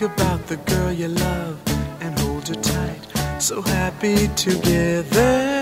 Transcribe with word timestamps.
Think 0.00 0.12
about 0.18 0.46
the 0.46 0.56
girl 0.70 0.92
you 0.92 1.08
love 1.08 1.58
and 2.00 2.18
hold 2.20 2.48
her 2.48 2.54
tight. 2.54 3.40
So 3.40 3.62
happy 3.62 4.28
together. 4.28 5.60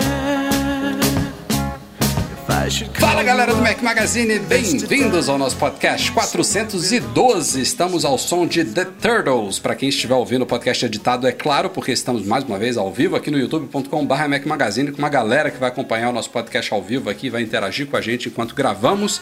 Fala 2.93 3.23
galera 3.23 3.53
do 3.53 3.61
Mac 3.61 3.81
Magazine, 3.81 4.37
bem-vindos 4.39 5.27
ao 5.27 5.37
nosso 5.37 5.55
podcast 5.57 6.11
412. 6.11 7.61
Estamos 7.61 8.05
ao 8.05 8.17
som 8.17 8.45
de 8.45 8.63
The 8.63 8.85
Turtles. 8.85 9.59
Para 9.59 9.75
quem 9.75 9.89
estiver 9.89 10.13
ouvindo 10.13 10.43
o 10.43 10.45
podcast 10.45 10.85
editado, 10.85 11.25
é 11.25 11.31
claro, 11.31 11.69
porque 11.69 11.91
estamos 11.91 12.25
mais 12.25 12.43
uma 12.43 12.59
vez 12.59 12.77
ao 12.77 12.91
vivo 12.91 13.15
aqui 13.15 13.31
no 13.31 13.39
youtube.com/barra 13.39 14.27
Mac 14.27 14.45
Magazine 14.45 14.91
com 14.91 14.99
uma 14.99 15.09
galera 15.09 15.49
que 15.49 15.57
vai 15.57 15.69
acompanhar 15.69 16.09
o 16.09 16.13
nosso 16.13 16.29
podcast 16.29 16.71
ao 16.73 16.81
vivo 16.81 17.09
aqui, 17.09 17.29
vai 17.29 17.41
interagir 17.41 17.87
com 17.87 17.97
a 17.97 18.01
gente 18.01 18.29
enquanto 18.29 18.53
gravamos. 18.53 19.19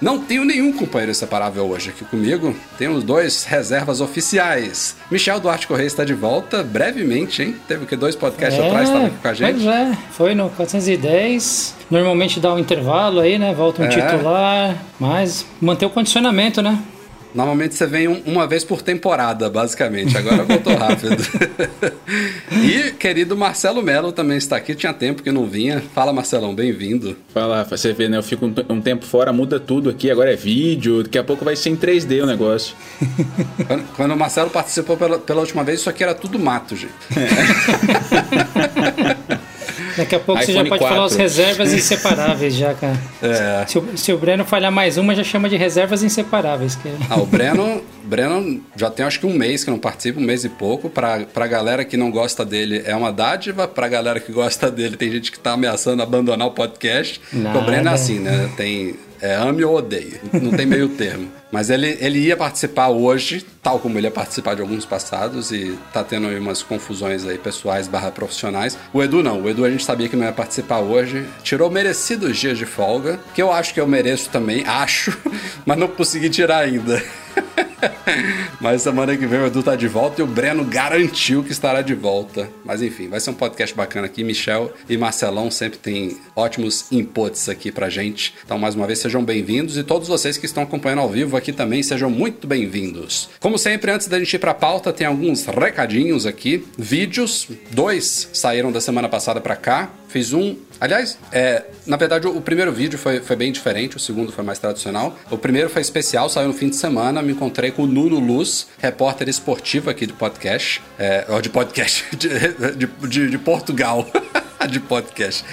Não 0.00 0.18
tenho 0.18 0.44
nenhum 0.44 0.72
companheiro 0.72 1.10
inseparável 1.10 1.68
hoje 1.68 1.90
aqui 1.90 2.04
comigo. 2.04 2.54
Temos 2.76 3.02
dois 3.02 3.44
reservas 3.44 4.00
oficiais. 4.00 4.96
Michel 5.10 5.40
Duarte 5.40 5.66
Correia 5.66 5.86
está 5.86 6.04
de 6.04 6.14
volta, 6.14 6.62
brevemente, 6.62 7.42
hein? 7.42 7.56
Teve 7.66 7.84
que 7.84 7.96
dois 7.96 8.14
podcasts 8.14 8.62
é, 8.62 8.66
atrás, 8.66 8.88
estava 8.88 9.06
aqui 9.06 9.16
com 9.16 9.28
a 9.28 9.34
gente. 9.34 9.64
Pois 9.64 9.66
é, 9.66 9.98
foi 10.12 10.34
no 10.34 10.50
410. 10.50 11.74
Normalmente 11.90 12.38
dá 12.38 12.54
um 12.54 12.58
intervalo 12.58 13.20
aí, 13.20 13.38
né? 13.38 13.52
Volta 13.52 13.82
um 13.82 13.86
é. 13.86 13.88
titular, 13.88 14.76
mas 15.00 15.44
manter 15.60 15.86
o 15.86 15.90
condicionamento, 15.90 16.62
né? 16.62 16.78
Normalmente 17.34 17.74
você 17.74 17.86
vem 17.86 18.08
um, 18.08 18.22
uma 18.26 18.46
vez 18.46 18.64
por 18.64 18.82
temporada, 18.82 19.50
basicamente. 19.50 20.16
Agora 20.16 20.44
voltou 20.44 20.74
rápido. 20.76 21.16
e 22.52 22.92
querido 22.92 23.36
Marcelo 23.36 23.82
Melo 23.82 24.12
também 24.12 24.38
está 24.38 24.56
aqui. 24.56 24.74
Tinha 24.74 24.92
tempo 24.92 25.22
que 25.22 25.30
não 25.30 25.46
vinha. 25.46 25.82
Fala, 25.94 26.12
Marcelão, 26.12 26.54
bem-vindo. 26.54 27.16
Fala, 27.32 27.64
você 27.64 27.92
vê, 27.92 28.08
né? 28.08 28.16
Eu 28.16 28.22
fico 28.22 28.46
um, 28.46 28.54
um, 28.70 28.80
tempo 28.80 29.04
fora, 29.04 29.32
muda 29.32 29.60
tudo 29.60 29.90
aqui. 29.90 30.10
Agora 30.10 30.32
é 30.32 30.36
vídeo. 30.36 31.02
Daqui 31.02 31.18
a 31.18 31.24
pouco 31.24 31.44
vai 31.44 31.56
ser 31.56 31.70
em 31.70 31.76
3D 31.76 32.22
o 32.22 32.26
negócio. 32.26 32.74
quando, 33.66 33.84
quando, 33.94 34.12
o 34.12 34.16
Marcelo 34.16 34.50
participou 34.50 34.96
pela, 34.96 35.18
pela 35.18 35.40
última 35.40 35.64
vez, 35.64 35.80
isso 35.80 35.90
aqui 35.90 36.02
era 36.02 36.14
tudo 36.14 36.38
mato, 36.38 36.76
gente. 36.76 36.94
É. 37.16 37.28
Daqui 39.98 40.14
a 40.14 40.20
pouco 40.20 40.40
você 40.40 40.52
já 40.52 40.64
pode 40.64 40.78
4. 40.78 40.88
falar 40.88 41.06
as 41.06 41.16
reservas 41.16 41.72
inseparáveis 41.74 42.54
já, 42.54 42.72
cara. 42.72 42.96
É. 43.20 43.66
Se, 43.66 43.78
o, 43.78 43.98
se 43.98 44.12
o 44.12 44.16
Breno 44.16 44.44
falhar 44.44 44.70
mais 44.70 44.96
uma, 44.96 45.12
já 45.12 45.24
chama 45.24 45.48
de 45.48 45.56
reservas 45.56 46.04
inseparáveis. 46.04 46.76
Que... 46.76 46.88
Ah, 47.10 47.18
o 47.18 47.26
Breno, 47.26 47.82
Breno 48.08 48.64
já 48.74 48.90
tem 48.90 49.04
acho 49.04 49.20
que 49.20 49.26
um 49.26 49.34
mês 49.34 49.62
que 49.62 49.70
não 49.70 49.78
participa, 49.78 50.18
um 50.18 50.24
mês 50.24 50.44
e 50.44 50.48
pouco. 50.48 50.88
Pra, 50.88 51.20
pra 51.20 51.46
galera 51.46 51.84
que 51.84 51.96
não 51.96 52.10
gosta 52.10 52.44
dele 52.44 52.82
é 52.84 52.96
uma 52.96 53.12
dádiva, 53.12 53.68
pra 53.68 53.88
galera 53.88 54.18
que 54.18 54.32
gosta 54.32 54.70
dele 54.72 54.96
tem 54.96 55.10
gente 55.10 55.30
que 55.30 55.38
tá 55.38 55.52
ameaçando 55.52 56.02
abandonar 56.02 56.48
o 56.48 56.52
podcast. 56.52 57.20
O 57.32 57.60
Breno 57.62 57.88
é 57.88 57.92
assim, 57.92 58.18
né? 58.18 58.50
Tem 58.56 58.96
é, 59.20 59.34
ame 59.34 59.64
ou 59.64 59.76
odeie. 59.76 60.20
Não 60.32 60.52
tem 60.52 60.66
meio 60.66 60.88
termo. 60.90 61.28
Mas 61.50 61.70
ele, 61.70 61.96
ele 62.00 62.18
ia 62.18 62.36
participar 62.36 62.88
hoje, 62.88 63.44
tal 63.62 63.78
como 63.78 63.98
ele 63.98 64.06
ia 64.06 64.10
participar 64.10 64.54
de 64.54 64.60
alguns 64.60 64.84
passados, 64.84 65.50
e 65.50 65.78
tá 65.92 66.04
tendo 66.04 66.28
aí 66.28 66.38
umas 66.38 66.62
confusões 66.62 67.26
aí 67.26 67.38
pessoais 67.38 67.88
barra 67.88 68.10
profissionais. 68.10 68.78
O 68.92 69.02
Edu 69.02 69.22
não, 69.22 69.42
o 69.42 69.48
Edu 69.48 69.64
a 69.64 69.70
gente 69.70 69.84
sabia 69.84 70.08
que 70.08 70.16
não 70.16 70.26
ia 70.26 70.32
participar 70.32 70.80
hoje. 70.80 71.26
Tirou 71.42 71.70
merecidos 71.70 72.36
dias 72.36 72.58
de 72.58 72.66
folga, 72.66 73.18
que 73.34 73.40
eu 73.40 73.50
acho 73.50 73.72
que 73.72 73.80
eu 73.80 73.86
mereço 73.86 74.28
também, 74.28 74.62
acho, 74.68 75.16
mas 75.64 75.78
não 75.78 75.88
consegui 75.88 76.28
tirar 76.28 76.58
ainda. 76.58 77.02
Mas 78.60 78.82
semana 78.82 79.16
que 79.16 79.26
vem 79.26 79.40
o 79.40 79.46
Edu 79.46 79.62
tá 79.62 79.76
de 79.76 79.88
volta 79.88 80.20
e 80.20 80.24
o 80.24 80.26
Breno 80.26 80.64
garantiu 80.64 81.42
que 81.42 81.52
estará 81.52 81.82
de 81.82 81.94
volta. 81.94 82.48
Mas 82.64 82.82
enfim, 82.82 83.08
vai 83.08 83.20
ser 83.20 83.30
um 83.30 83.34
podcast 83.34 83.74
bacana 83.74 84.06
aqui. 84.06 84.24
Michel 84.24 84.72
e 84.88 84.96
Marcelão 84.96 85.50
sempre 85.50 85.78
tem 85.78 86.16
ótimos 86.34 86.90
inputs 86.90 87.48
aqui 87.48 87.70
pra 87.70 87.88
gente. 87.88 88.34
Então, 88.44 88.58
mais 88.58 88.74
uma 88.74 88.86
vez, 88.86 88.98
sejam 88.98 89.24
bem-vindos 89.24 89.76
e 89.76 89.84
todos 89.84 90.08
vocês 90.08 90.36
que 90.36 90.46
estão 90.46 90.62
acompanhando 90.62 91.00
ao 91.00 91.08
vivo 91.08 91.36
aqui 91.36 91.52
também, 91.52 91.82
sejam 91.82 92.10
muito 92.10 92.46
bem-vindos. 92.46 93.28
Como 93.40 93.58
sempre, 93.58 93.90
antes 93.90 94.08
da 94.08 94.18
gente 94.18 94.34
ir 94.34 94.38
pra 94.38 94.54
pauta, 94.54 94.92
tem 94.92 95.06
alguns 95.06 95.46
recadinhos 95.46 96.26
aqui. 96.26 96.66
Vídeos, 96.76 97.48
dois 97.70 98.28
saíram 98.32 98.72
da 98.72 98.80
semana 98.80 99.08
passada 99.08 99.40
pra 99.40 99.56
cá. 99.56 99.90
Fiz 100.08 100.32
um. 100.32 100.56
Aliás, 100.80 101.18
é, 101.30 101.64
na 101.86 101.96
verdade, 101.96 102.26
o, 102.26 102.40
primeiro 102.40 102.72
vídeo 102.72 102.98
foi, 102.98 103.20
foi 103.20 103.36
bem 103.36 103.52
diferente, 103.52 103.96
o 103.96 104.00
segundo 104.00 104.32
foi 104.32 104.42
mais 104.42 104.58
tradicional. 104.58 105.16
O 105.30 105.36
primeiro 105.36 105.68
foi 105.68 105.82
especial, 105.82 106.28
saiu 106.28 106.48
no 106.48 106.54
fim 106.54 106.70
de 106.70 106.76
semana. 106.76 107.22
Me 107.22 107.32
encontrei 107.32 107.70
com 107.70 107.82
o 107.82 107.86
Nuno 107.86 108.18
Luz, 108.18 108.68
repórter 108.78 109.28
esportivo 109.28 109.90
aqui 109.90 110.06
de 110.06 110.14
podcast. 110.14 110.82
É, 110.98 111.26
de 111.40 111.50
podcast, 111.50 112.04
de, 112.16 112.28
de, 112.28 112.86
de, 113.08 113.30
de 113.30 113.38
Portugal. 113.38 114.06
de 114.68 114.80
podcast. 114.80 115.44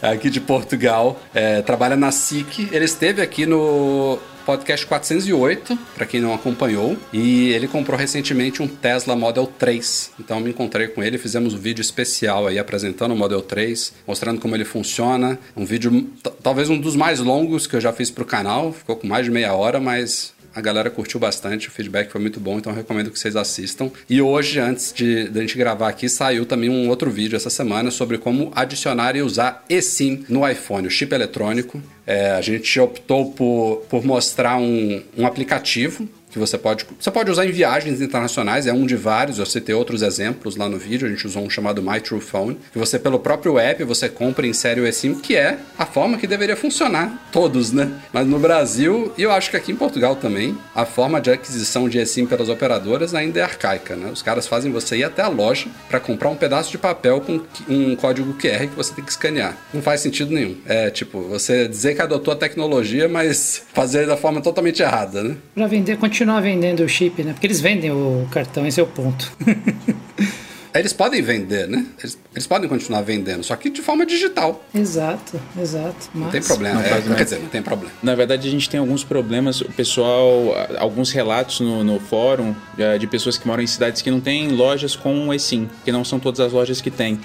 Aqui 0.00 0.30
de 0.30 0.40
Portugal. 0.40 1.20
É, 1.34 1.60
trabalha 1.62 1.96
na 1.96 2.10
SIC. 2.10 2.68
Ele 2.72 2.84
esteve 2.84 3.20
aqui 3.20 3.46
no 3.46 4.18
podcast 4.48 4.86
408, 4.86 5.78
para 5.94 6.06
quem 6.06 6.22
não 6.22 6.32
acompanhou, 6.32 6.96
e 7.12 7.50
ele 7.50 7.68
comprou 7.68 7.98
recentemente 7.98 8.62
um 8.62 8.66
Tesla 8.66 9.14
Model 9.14 9.46
3. 9.46 10.12
Então 10.18 10.40
me 10.40 10.48
encontrei 10.48 10.88
com 10.88 11.02
ele, 11.02 11.18
fizemos 11.18 11.52
um 11.52 11.58
vídeo 11.58 11.82
especial 11.82 12.46
aí 12.46 12.58
apresentando 12.58 13.12
o 13.12 13.16
Model 13.16 13.42
3, 13.42 13.92
mostrando 14.06 14.40
como 14.40 14.56
ele 14.56 14.64
funciona. 14.64 15.38
Um 15.54 15.66
vídeo 15.66 16.10
talvez 16.42 16.70
um 16.70 16.80
dos 16.80 16.96
mais 16.96 17.20
longos 17.20 17.66
que 17.66 17.76
eu 17.76 17.80
já 17.80 17.92
fiz 17.92 18.10
para 18.10 18.22
o 18.22 18.26
canal, 18.26 18.72
ficou 18.72 18.96
com 18.96 19.06
mais 19.06 19.26
de 19.26 19.30
meia 19.30 19.52
hora, 19.52 19.78
mas 19.78 20.32
a 20.58 20.60
galera 20.60 20.90
curtiu 20.90 21.20
bastante, 21.20 21.68
o 21.68 21.70
feedback 21.70 22.10
foi 22.10 22.20
muito 22.20 22.40
bom, 22.40 22.58
então 22.58 22.72
recomendo 22.72 23.12
que 23.12 23.18
vocês 23.18 23.36
assistam. 23.36 23.92
E 24.10 24.20
hoje, 24.20 24.58
antes 24.58 24.92
de, 24.92 25.28
de 25.28 25.38
a 25.38 25.42
gente 25.42 25.56
gravar 25.56 25.88
aqui, 25.88 26.08
saiu 26.08 26.44
também 26.44 26.68
um 26.68 26.88
outro 26.88 27.12
vídeo 27.12 27.36
essa 27.36 27.48
semana 27.48 27.92
sobre 27.92 28.18
como 28.18 28.50
adicionar 28.56 29.14
e 29.14 29.22
usar 29.22 29.64
eSIM 29.70 30.24
no 30.28 30.46
iPhone, 30.48 30.88
o 30.88 30.90
chip 30.90 31.14
eletrônico. 31.14 31.80
É, 32.04 32.32
a 32.32 32.40
gente 32.40 32.80
optou 32.80 33.30
por, 33.30 33.84
por 33.88 34.04
mostrar 34.04 34.56
um, 34.56 35.00
um 35.16 35.24
aplicativo 35.24 36.08
que 36.30 36.38
você 36.38 36.58
pode, 36.58 36.84
você 36.98 37.10
pode 37.10 37.30
usar 37.30 37.46
em 37.46 37.50
viagens 37.50 38.00
internacionais, 38.00 38.66
é 38.66 38.72
um 38.72 38.86
de 38.86 38.96
vários, 38.96 39.38
eu 39.38 39.46
citei 39.46 39.74
outros 39.74 40.02
exemplos 40.02 40.56
lá 40.56 40.68
no 40.68 40.78
vídeo, 40.78 41.06
a 41.06 41.10
gente 41.10 41.26
usou 41.26 41.42
um 41.42 41.50
chamado 41.50 41.82
My 41.82 42.00
True 42.00 42.20
Phone, 42.20 42.58
que 42.72 42.78
você 42.78 42.98
pelo 42.98 43.18
próprio 43.18 43.58
app 43.58 43.82
você 43.84 44.08
compra 44.08 44.46
em 44.46 44.52
série 44.52 44.80
o 44.80 44.86
eSIM, 44.86 45.14
que 45.14 45.36
é 45.36 45.58
a 45.78 45.86
forma 45.86 46.18
que 46.18 46.26
deveria 46.26 46.56
funcionar, 46.56 47.28
todos, 47.32 47.72
né? 47.72 47.90
Mas 48.12 48.26
no 48.26 48.38
Brasil, 48.38 49.12
e 49.16 49.22
eu 49.22 49.32
acho 49.32 49.50
que 49.50 49.56
aqui 49.56 49.72
em 49.72 49.76
Portugal 49.76 50.16
também, 50.16 50.56
a 50.74 50.84
forma 50.84 51.20
de 51.20 51.30
aquisição 51.30 51.88
de 51.88 51.98
eSIM 51.98 52.26
pelas 52.26 52.48
operadoras 52.48 53.14
ainda 53.14 53.40
é 53.40 53.42
arcaica, 53.42 53.96
né? 53.96 54.10
Os 54.12 54.22
caras 54.22 54.46
fazem 54.46 54.70
você 54.70 54.98
ir 54.98 55.04
até 55.04 55.22
a 55.22 55.28
loja 55.28 55.66
para 55.88 56.00
comprar 56.00 56.28
um 56.28 56.36
pedaço 56.36 56.70
de 56.70 56.78
papel 56.78 57.20
com 57.20 57.40
um 57.68 57.96
código 57.96 58.34
QR 58.34 58.68
que 58.68 58.76
você 58.76 58.94
tem 58.94 59.04
que 59.04 59.10
escanear. 59.10 59.56
Não 59.72 59.82
faz 59.82 60.00
sentido 60.00 60.32
nenhum. 60.32 60.56
É 60.66 60.90
tipo, 60.90 61.20
você 61.22 61.68
dizer 61.68 61.94
que 61.94 62.02
adotou 62.02 62.32
a 62.32 62.36
tecnologia, 62.36 63.08
mas 63.08 63.62
fazer 63.72 64.06
da 64.06 64.16
forma 64.16 64.40
totalmente 64.40 64.82
errada, 64.82 65.22
né? 65.22 65.36
Pra 65.54 65.66
vender, 65.66 65.96
continuar 66.18 66.40
vendendo 66.40 66.80
o 66.80 66.88
chip, 66.88 67.22
né? 67.22 67.32
Porque 67.32 67.46
eles 67.46 67.60
vendem 67.60 67.92
o 67.92 68.26
cartão, 68.32 68.66
esse 68.66 68.80
é 68.80 68.82
o 68.82 68.86
ponto. 68.86 69.32
Eles 70.74 70.92
podem 70.92 71.22
vender, 71.22 71.66
né? 71.66 71.86
Eles, 71.98 72.18
eles, 72.34 72.46
podem 72.46 72.68
continuar 72.68 73.00
vendendo, 73.00 73.42
só 73.42 73.56
que 73.56 73.70
de 73.70 73.80
forma 73.80 74.04
digital. 74.04 74.62
Exato, 74.72 75.40
exato. 75.60 76.10
Mas... 76.14 76.24
Não 76.24 76.30
tem 76.30 76.42
problema. 76.42 76.80
Não, 76.80 77.14
é, 77.14 77.16
quer 77.16 77.24
dizer, 77.24 77.40
não 77.40 77.48
tem 77.48 77.62
problema. 77.62 77.92
Na 78.02 78.14
verdade, 78.14 78.46
a 78.46 78.50
gente 78.50 78.68
tem 78.68 78.78
alguns 78.78 79.02
problemas. 79.02 79.60
O 79.62 79.72
pessoal, 79.72 80.54
alguns 80.78 81.10
relatos 81.10 81.60
no, 81.60 81.82
no 81.82 81.98
fórum 81.98 82.54
de 83.00 83.06
pessoas 83.06 83.38
que 83.38 83.46
moram 83.46 83.62
em 83.62 83.66
cidades 83.66 84.02
que 84.02 84.10
não 84.10 84.20
têm 84.20 84.48
lojas 84.48 84.94
com 84.94 85.28
o 85.28 85.34
eSIM, 85.34 85.68
que 85.84 85.90
não 85.90 86.04
são 86.04 86.20
todas 86.20 86.38
as 86.38 86.52
lojas 86.52 86.80
que 86.80 86.90
têm. 86.90 87.18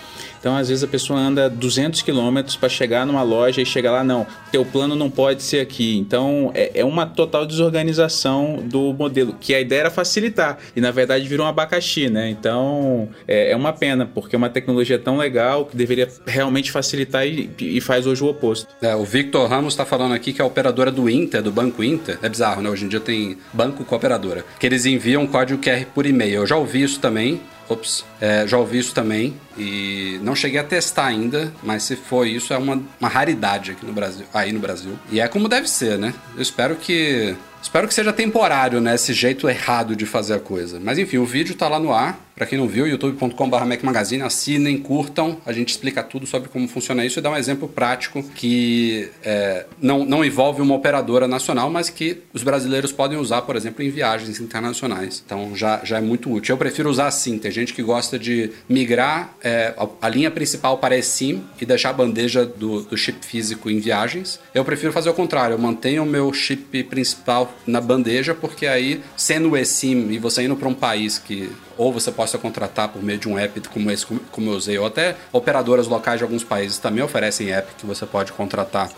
Então, 0.43 0.57
às 0.57 0.67
vezes, 0.67 0.83
a 0.83 0.87
pessoa 0.87 1.17
anda 1.17 1.49
200 1.49 2.01
quilômetros 2.01 2.57
para 2.57 2.67
chegar 2.67 3.05
numa 3.05 3.23
loja 3.23 3.61
e 3.61 3.65
chega 3.65 3.89
lá, 3.89 4.03
não, 4.03 4.27
teu 4.51 4.65
plano 4.65 4.93
não 4.93 5.09
pode 5.09 5.41
ser 5.41 5.61
aqui. 5.61 5.97
Então, 5.97 6.51
é, 6.53 6.81
é, 6.81 6.83
uma 6.83 7.05
total 7.05 7.45
desorganização 7.45 8.61
do 8.61 8.91
modelo, 8.91 9.37
que 9.39 9.55
a 9.55 9.61
ideia 9.61 9.79
era 9.79 9.89
facilitar, 9.89 10.57
e 10.75 10.81
na 10.81 10.91
verdade 10.91 11.25
virou 11.29 11.45
um 11.45 11.49
abacaxi, 11.49 12.09
né? 12.09 12.29
Então, 12.29 13.07
é, 13.25 13.51
é 13.51 13.55
uma 13.55 13.71
pena, 13.71 14.05
porque 14.05 14.35
é 14.35 14.37
uma 14.37 14.49
tecnologia 14.49 14.99
tão 14.99 15.15
legal 15.15 15.63
que 15.63 15.77
deveria 15.77 16.09
realmente 16.27 16.73
facilitar 16.73 17.25
e, 17.25 17.49
e 17.61 17.79
faz 17.79 18.05
hoje 18.05 18.21
o 18.21 18.27
oposto. 18.27 18.67
É, 18.81 18.93
o 18.93 19.05
Victor 19.05 19.47
Ramos 19.49 19.71
está 19.71 19.85
falando 19.85 20.13
aqui 20.13 20.33
que 20.33 20.41
a 20.41 20.45
operadora 20.45 20.91
do 20.91 21.09
Inter, 21.09 21.41
do 21.41 21.53
Banco 21.53 21.81
Inter, 21.81 22.19
é 22.21 22.27
bizarro, 22.27 22.61
né? 22.61 22.69
Hoje 22.69 22.83
em 22.83 22.89
dia 22.89 22.99
tem 22.99 23.37
banco 23.53 23.85
com 23.85 23.95
operadora, 23.95 24.43
que 24.59 24.65
eles 24.65 24.85
enviam 24.85 25.25
código 25.25 25.63
QR 25.63 25.85
por 25.95 26.05
e-mail. 26.05 26.41
Eu 26.41 26.45
já 26.45 26.57
ouvi 26.57 26.83
isso 26.83 26.99
também, 26.99 27.39
Ops, 27.69 28.03
é, 28.19 28.45
já 28.45 28.57
ouvi 28.57 28.79
isso 28.79 28.93
também. 28.93 29.33
E 29.57 30.19
não 30.23 30.35
cheguei 30.35 30.59
a 30.59 30.63
testar 30.63 31.07
ainda, 31.07 31.53
mas 31.61 31.83
se 31.83 31.95
for 31.95 32.27
isso, 32.27 32.53
é 32.53 32.57
uma, 32.57 32.81
uma 32.99 33.09
raridade 33.09 33.71
aqui 33.71 33.85
no 33.85 33.93
Brasil, 33.93 34.25
aí 34.33 34.51
no 34.51 34.59
Brasil. 34.59 34.97
E 35.11 35.19
é 35.19 35.27
como 35.27 35.47
deve 35.47 35.69
ser, 35.69 35.97
né? 35.97 36.13
Eu 36.35 36.41
espero 36.41 36.75
que 36.75 37.35
Espero 37.63 37.87
que 37.87 37.93
seja 37.93 38.11
temporário, 38.11 38.81
né? 38.81 38.93
Esse 38.93 39.13
jeito 39.13 39.47
errado 39.47 39.95
de 39.95 40.05
fazer 40.05 40.33
a 40.33 40.39
coisa. 40.39 40.81
Mas 40.83 40.99
enfim, 40.99 41.17
o 41.17 41.25
vídeo 41.25 41.55
tá 41.55 41.69
lá 41.69 41.79
no 41.79 41.93
ar. 41.93 42.19
Para 42.35 42.47
quem 42.47 42.57
não 42.57 42.67
viu, 42.67 42.85
youtube.com.br 42.87 43.83
Magazine, 43.83 44.23
assinem, 44.23 44.77
curtam. 44.79 45.37
A 45.45 45.53
gente 45.53 45.69
explica 45.69 46.03
tudo 46.03 46.25
sobre 46.25 46.49
como 46.49 46.67
funciona 46.67 47.05
isso 47.05 47.19
e 47.19 47.21
dá 47.21 47.29
um 47.29 47.37
exemplo 47.37 47.67
prático 47.67 48.23
que 48.35 49.09
é, 49.23 49.65
não, 49.79 50.03
não 50.03 50.25
envolve 50.25 50.59
uma 50.61 50.73
operadora 50.73 51.27
nacional, 51.27 51.69
mas 51.69 51.89
que 51.89 52.21
os 52.33 52.43
brasileiros 52.43 52.91
podem 52.91 53.17
usar, 53.17 53.43
por 53.43 53.55
exemplo, 53.55 53.83
em 53.83 53.89
viagens 53.89 54.39
internacionais. 54.39 55.23
Então 55.25 55.55
já, 55.55 55.79
já 55.85 55.99
é 55.99 56.01
muito 56.01 56.31
útil. 56.33 56.53
Eu 56.53 56.57
prefiro 56.57 56.89
usar 56.89 57.07
assim. 57.07 57.37
Tem 57.37 57.51
gente 57.51 57.71
que 57.71 57.83
gosta 57.83 58.19
de 58.19 58.51
migrar 58.67 59.33
é, 59.43 59.73
a, 60.01 60.09
linha 60.09 60.31
principal 60.31 60.77
para 60.77 60.97
eSIM 60.97 61.43
e 61.59 61.65
deixar 61.65 61.89
a 61.89 61.93
bandeja 61.93 62.45
do, 62.45 62.81
do 62.81 62.95
chip 62.95 63.25
físico 63.25 63.69
em 63.69 63.79
viagens. 63.79 64.39
Eu 64.53 64.63
prefiro 64.63 64.93
fazer 64.93 65.09
o 65.09 65.13
contrário. 65.13 65.55
Eu 65.55 65.59
mantenho 65.59 66.03
o 66.03 66.05
meu 66.05 66.31
chip 66.31 66.83
principal 66.85 67.53
na 67.67 67.81
bandeja, 67.81 68.33
porque 68.33 68.65
aí, 68.65 69.03
sendo 69.17 69.51
o 69.51 69.57
eSIM 69.57 70.11
e 70.11 70.17
você 70.17 70.43
indo 70.43 70.55
para 70.55 70.69
um 70.69 70.73
país 70.73 71.19
que 71.19 71.51
ou 71.77 71.91
você 71.91 72.11
possa 72.11 72.37
contratar 72.37 72.89
por 72.89 73.01
meio 73.01 73.17
de 73.17 73.27
um 73.27 73.37
app 73.37 73.59
como 73.69 73.89
esse, 73.89 74.05
como 74.31 74.51
eu 74.51 74.55
usei, 74.55 74.77
ou 74.77 74.85
até 74.85 75.15
operadoras 75.31 75.87
locais 75.87 76.19
de 76.19 76.23
alguns 76.23 76.43
países 76.43 76.77
também 76.77 77.03
oferecem 77.03 77.51
app 77.51 77.73
que 77.75 77.85
você 77.85 78.05
pode 78.05 78.31
contratar 78.31 78.89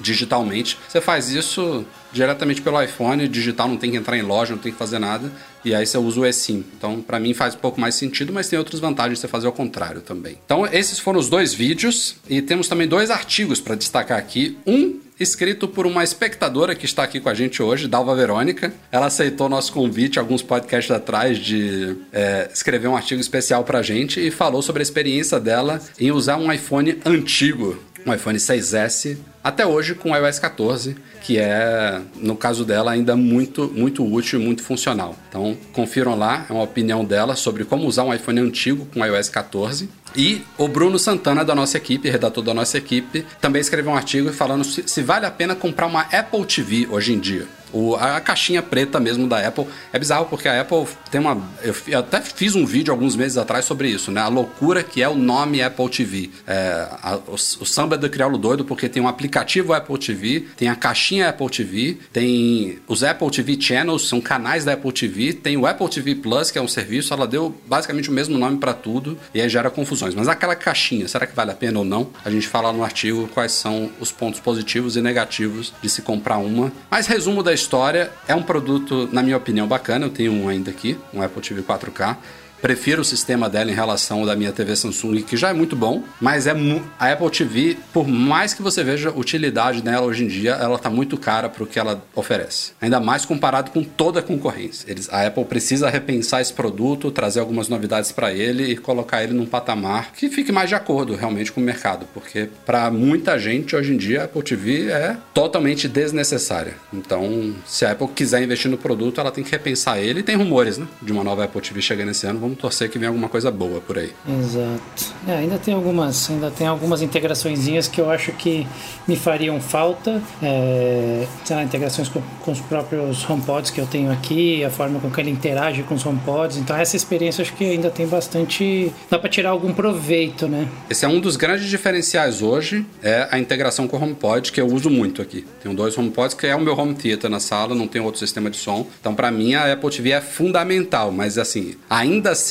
digitalmente. 0.00 0.78
Você 0.88 1.00
faz 1.00 1.30
isso 1.30 1.84
diretamente 2.12 2.60
pelo 2.60 2.80
iPhone, 2.82 3.26
digital, 3.26 3.68
não 3.68 3.76
tem 3.76 3.90
que 3.90 3.96
entrar 3.96 4.16
em 4.16 4.22
loja, 4.22 4.54
não 4.54 4.60
tem 4.60 4.72
que 4.72 4.78
fazer 4.78 4.98
nada, 4.98 5.32
e 5.64 5.74
aí 5.74 5.86
você 5.86 5.96
usa 5.96 6.20
o 6.20 6.26
eSIM. 6.26 6.64
Então, 6.76 7.00
para 7.00 7.18
mim 7.18 7.32
faz 7.32 7.54
um 7.54 7.58
pouco 7.58 7.80
mais 7.80 7.94
sentido, 7.94 8.32
mas 8.32 8.48
tem 8.48 8.58
outras 8.58 8.80
vantagens 8.80 9.18
você 9.18 9.28
fazer 9.28 9.46
ao 9.46 9.52
contrário 9.52 10.00
também. 10.00 10.38
Então, 10.44 10.66
esses 10.66 10.98
foram 10.98 11.18
os 11.18 11.28
dois 11.28 11.54
vídeos 11.54 12.16
e 12.28 12.42
temos 12.42 12.68
também 12.68 12.86
dois 12.86 13.10
artigos 13.10 13.60
para 13.60 13.74
destacar 13.74 14.18
aqui. 14.18 14.58
Um 14.66 15.00
escrito 15.18 15.68
por 15.68 15.86
uma 15.86 16.02
espectadora 16.02 16.74
que 16.74 16.84
está 16.84 17.04
aqui 17.04 17.20
com 17.20 17.28
a 17.28 17.34
gente 17.34 17.62
hoje, 17.62 17.86
Dalva 17.86 18.14
Verônica. 18.14 18.72
Ela 18.90 19.06
aceitou 19.06 19.48
nosso 19.48 19.72
convite 19.72 20.18
alguns 20.18 20.42
podcasts 20.42 20.90
atrás 20.90 21.38
de 21.38 21.96
é, 22.12 22.50
escrever 22.52 22.88
um 22.88 22.96
artigo 22.96 23.20
especial 23.20 23.64
para 23.64 23.78
a 23.78 23.82
gente 23.82 24.20
e 24.20 24.30
falou 24.30 24.62
sobre 24.62 24.82
a 24.82 24.84
experiência 24.84 25.38
dela 25.38 25.80
em 25.98 26.10
usar 26.10 26.36
um 26.36 26.52
iPhone 26.52 26.98
antigo, 27.04 27.82
um 28.04 28.12
iPhone 28.12 28.38
6S, 28.38 29.16
até 29.42 29.66
hoje 29.66 29.94
com 29.94 30.12
o 30.12 30.16
iOS 30.16 30.38
14 30.38 30.96
que 31.22 31.38
é, 31.38 32.00
no 32.16 32.36
caso 32.36 32.64
dela, 32.64 32.90
ainda 32.90 33.14
muito, 33.16 33.70
muito 33.74 34.04
útil 34.04 34.40
e 34.40 34.44
muito 34.44 34.62
funcional. 34.62 35.16
Então, 35.28 35.56
confiram 35.72 36.18
lá, 36.18 36.44
é 36.50 36.52
uma 36.52 36.64
opinião 36.64 37.04
dela 37.04 37.36
sobre 37.36 37.64
como 37.64 37.86
usar 37.86 38.04
um 38.04 38.12
iPhone 38.12 38.40
antigo 38.40 38.86
com 38.92 39.04
iOS 39.06 39.28
14. 39.28 39.88
E 40.14 40.42
o 40.58 40.68
Bruno 40.68 40.98
Santana, 40.98 41.44
da 41.44 41.54
nossa 41.54 41.78
equipe, 41.78 42.10
redator 42.10 42.44
da 42.44 42.52
nossa 42.52 42.76
equipe, 42.76 43.24
também 43.40 43.62
escreveu 43.62 43.92
um 43.92 43.96
artigo 43.96 44.30
falando 44.32 44.64
se, 44.64 44.82
se 44.86 45.00
vale 45.00 45.24
a 45.24 45.30
pena 45.30 45.54
comprar 45.54 45.86
uma 45.86 46.02
Apple 46.02 46.44
TV 46.44 46.86
hoje 46.90 47.14
em 47.14 47.18
dia. 47.20 47.46
O, 47.72 47.96
a, 47.96 48.18
a, 48.18 48.20
caixinha 48.20 48.60
preta 48.60 49.00
mesmo 49.00 49.26
da 49.26 49.46
Apple 49.46 49.66
é 49.92 49.98
bizarro 49.98 50.26
porque 50.26 50.46
a 50.46 50.60
Apple 50.60 50.86
tem 51.10 51.18
uma. 51.18 51.40
Eu, 51.62 51.74
eu, 51.88 52.00
até 52.00 52.20
fiz 52.20 52.54
um 52.54 52.66
vídeo 52.66 52.92
alguns 52.92 53.16
meses 53.16 53.38
atrás 53.38 53.64
sobre 53.64 53.88
isso, 53.88 54.10
né? 54.10 54.20
A 54.20 54.28
loucura 54.28 54.82
que 54.82 55.02
é 55.02 55.08
o 55.08 55.14
nome 55.14 55.62
Apple 55.62 55.88
TV. 55.88 56.30
É, 56.46 56.86
a, 57.02 57.16
o, 57.26 57.32
o, 57.32 57.38
samba 57.38 57.94
é 57.94 57.98
do 57.98 58.10
crioulo 58.10 58.36
doido 58.36 58.62
porque 58.62 58.90
tem 58.90 59.02
um 59.02 59.08
aplicativo 59.08 59.31
Apple 59.38 59.98
TV, 59.98 60.46
tem 60.56 60.68
a 60.68 60.74
caixinha 60.74 61.28
Apple 61.28 61.48
TV, 61.48 61.98
tem 62.12 62.78
os 62.86 63.02
Apple 63.02 63.30
TV 63.30 63.60
Channels, 63.60 64.08
são 64.08 64.20
canais 64.20 64.64
da 64.64 64.72
Apple 64.74 64.92
TV, 64.92 65.32
tem 65.32 65.56
o 65.56 65.66
Apple 65.66 65.88
TV 65.88 66.14
Plus, 66.14 66.50
que 66.50 66.58
é 66.58 66.62
um 66.62 66.68
serviço, 66.68 67.12
ela 67.12 67.26
deu 67.26 67.54
basicamente 67.66 68.10
o 68.10 68.12
mesmo 68.12 68.38
nome 68.38 68.58
para 68.58 68.74
tudo 68.74 69.18
e 69.34 69.40
aí 69.40 69.48
gera 69.48 69.70
confusões. 69.70 70.14
Mas 70.14 70.28
aquela 70.28 70.54
caixinha, 70.54 71.06
será 71.08 71.26
que 71.26 71.34
vale 71.34 71.50
a 71.50 71.54
pena 71.54 71.78
ou 71.78 71.84
não? 71.84 72.10
A 72.24 72.30
gente 72.30 72.46
fala 72.46 72.72
no 72.72 72.82
artigo 72.82 73.28
quais 73.28 73.52
são 73.52 73.90
os 74.00 74.10
pontos 74.12 74.40
positivos 74.40 74.96
e 74.96 75.00
negativos 75.00 75.72
de 75.82 75.88
se 75.88 76.02
comprar 76.02 76.38
uma. 76.38 76.72
Mas 76.90 77.06
resumo 77.06 77.42
da 77.42 77.52
história, 77.52 78.10
é 78.26 78.34
um 78.34 78.42
produto, 78.42 79.08
na 79.12 79.22
minha 79.22 79.36
opinião, 79.36 79.66
bacana. 79.66 80.06
Eu 80.06 80.10
tenho 80.10 80.32
um 80.32 80.48
ainda 80.48 80.70
aqui, 80.70 80.98
um 81.12 81.22
Apple 81.22 81.42
TV 81.42 81.62
4K. 81.62 82.16
Prefiro 82.62 83.02
o 83.02 83.04
sistema 83.04 83.50
dela 83.50 83.72
em 83.72 83.74
relação 83.74 84.20
ao 84.20 84.26
da 84.26 84.36
minha 84.36 84.52
TV 84.52 84.76
Samsung, 84.76 85.20
que 85.22 85.36
já 85.36 85.50
é 85.50 85.52
muito 85.52 85.74
bom, 85.74 86.04
mas 86.20 86.46
é 86.46 86.52
a 86.96 87.12
Apple 87.12 87.28
TV, 87.28 87.76
por 87.92 88.06
mais 88.06 88.54
que 88.54 88.62
você 88.62 88.84
veja 88.84 89.10
utilidade 89.10 89.82
nela 89.82 90.06
hoje 90.06 90.22
em 90.22 90.28
dia, 90.28 90.52
ela 90.52 90.76
está 90.76 90.88
muito 90.88 91.16
cara 91.16 91.48
para 91.48 91.64
o 91.64 91.66
que 91.66 91.76
ela 91.76 92.00
oferece. 92.14 92.70
Ainda 92.80 93.00
mais 93.00 93.24
comparado 93.24 93.72
com 93.72 93.82
toda 93.82 94.20
a 94.20 94.22
concorrência. 94.22 94.88
Eles, 94.88 95.08
a 95.12 95.26
Apple 95.26 95.44
precisa 95.44 95.90
repensar 95.90 96.40
esse 96.40 96.52
produto, 96.52 97.10
trazer 97.10 97.40
algumas 97.40 97.68
novidades 97.68 98.12
para 98.12 98.32
ele 98.32 98.70
e 98.70 98.76
colocar 98.76 99.24
ele 99.24 99.32
num 99.32 99.46
patamar 99.46 100.12
que 100.12 100.28
fique 100.28 100.52
mais 100.52 100.68
de 100.68 100.76
acordo 100.76 101.16
realmente 101.16 101.50
com 101.50 101.60
o 101.60 101.64
mercado, 101.64 102.06
porque 102.14 102.48
para 102.64 102.92
muita 102.92 103.40
gente 103.40 103.74
hoje 103.74 103.92
em 103.92 103.96
dia 103.96 104.20
a 104.20 104.24
Apple 104.26 104.42
TV 104.42 104.88
é 104.88 105.16
totalmente 105.34 105.88
desnecessária. 105.88 106.74
Então, 106.92 107.56
se 107.66 107.84
a 107.84 107.90
Apple 107.90 108.06
quiser 108.14 108.40
investir 108.40 108.70
no 108.70 108.78
produto, 108.78 109.20
ela 109.20 109.32
tem 109.32 109.42
que 109.42 109.50
repensar 109.50 109.98
ele. 109.98 110.20
E 110.20 110.22
tem 110.22 110.36
rumores, 110.36 110.78
né, 110.78 110.86
de 111.02 111.10
uma 111.10 111.24
nova 111.24 111.42
Apple 111.42 111.60
TV 111.60 111.82
chegando 111.82 112.12
esse 112.12 112.24
ano. 112.24 112.38
Vamos 112.38 112.51
vamos 112.52 112.58
torcer 112.60 112.88
que 112.90 112.98
venha 112.98 113.08
alguma 113.08 113.28
coisa 113.28 113.50
boa 113.50 113.80
por 113.80 113.98
aí. 113.98 114.12
Exato. 114.28 115.14
É, 115.26 115.36
ainda 115.38 115.58
tem 115.58 115.74
algumas, 115.74 116.30
ainda 116.30 116.50
tem 116.50 116.66
algumas 116.66 117.02
integraçõezinhas 117.02 117.88
que 117.88 118.00
eu 118.00 118.10
acho 118.10 118.32
que 118.32 118.66
me 119.06 119.16
fariam 119.16 119.60
falta. 119.60 120.22
É, 120.42 121.26
sei 121.44 121.56
lá, 121.56 121.62
integrações 121.62 122.08
com, 122.08 122.20
com, 122.44 122.52
os 122.52 122.60
próprios 122.60 123.28
HomePods 123.28 123.70
que 123.70 123.80
eu 123.80 123.86
tenho 123.86 124.12
aqui, 124.12 124.64
a 124.64 124.70
forma 124.70 125.00
com 125.00 125.10
que 125.10 125.20
ele 125.20 125.30
interage 125.30 125.82
com 125.82 125.94
os 125.94 126.04
HomePods. 126.04 126.58
Então 126.58 126.76
essa 126.76 126.96
experiência 126.96 127.42
acho 127.42 127.54
que 127.54 127.64
ainda 127.64 127.90
tem 127.90 128.06
bastante, 128.06 128.92
dá 129.10 129.18
para 129.18 129.28
tirar 129.28 129.50
algum 129.50 129.72
proveito, 129.72 130.46
né? 130.46 130.68
Esse 130.90 131.04
é 131.04 131.08
um 131.08 131.20
dos 131.20 131.36
grandes 131.36 131.68
diferenciais 131.68 132.42
hoje, 132.42 132.84
é 133.02 133.28
a 133.30 133.38
integração 133.38 133.88
com 133.88 133.96
o 133.96 134.02
HomePod 134.02 134.52
que 134.52 134.60
eu 134.60 134.66
uso 134.66 134.90
muito 134.90 135.22
aqui. 135.22 135.46
Tenho 135.62 135.74
dois 135.74 135.96
HomePods 135.96 136.34
que 136.34 136.46
é 136.46 136.54
o 136.54 136.60
meu 136.60 136.76
home 136.76 136.94
theater 136.94 137.30
na 137.30 137.40
sala, 137.40 137.74
não 137.74 137.86
tem 137.86 138.02
outro 138.02 138.18
sistema 138.18 138.50
de 138.50 138.56
som. 138.56 138.86
Então 139.00 139.14
para 139.14 139.30
mim 139.30 139.54
a 139.54 139.72
Apple 139.72 139.90
TV 139.90 140.10
é 140.10 140.20
fundamental, 140.20 141.12
mas 141.12 141.38
assim, 141.38 141.74
ainda 141.88 142.30
assim 142.30 142.41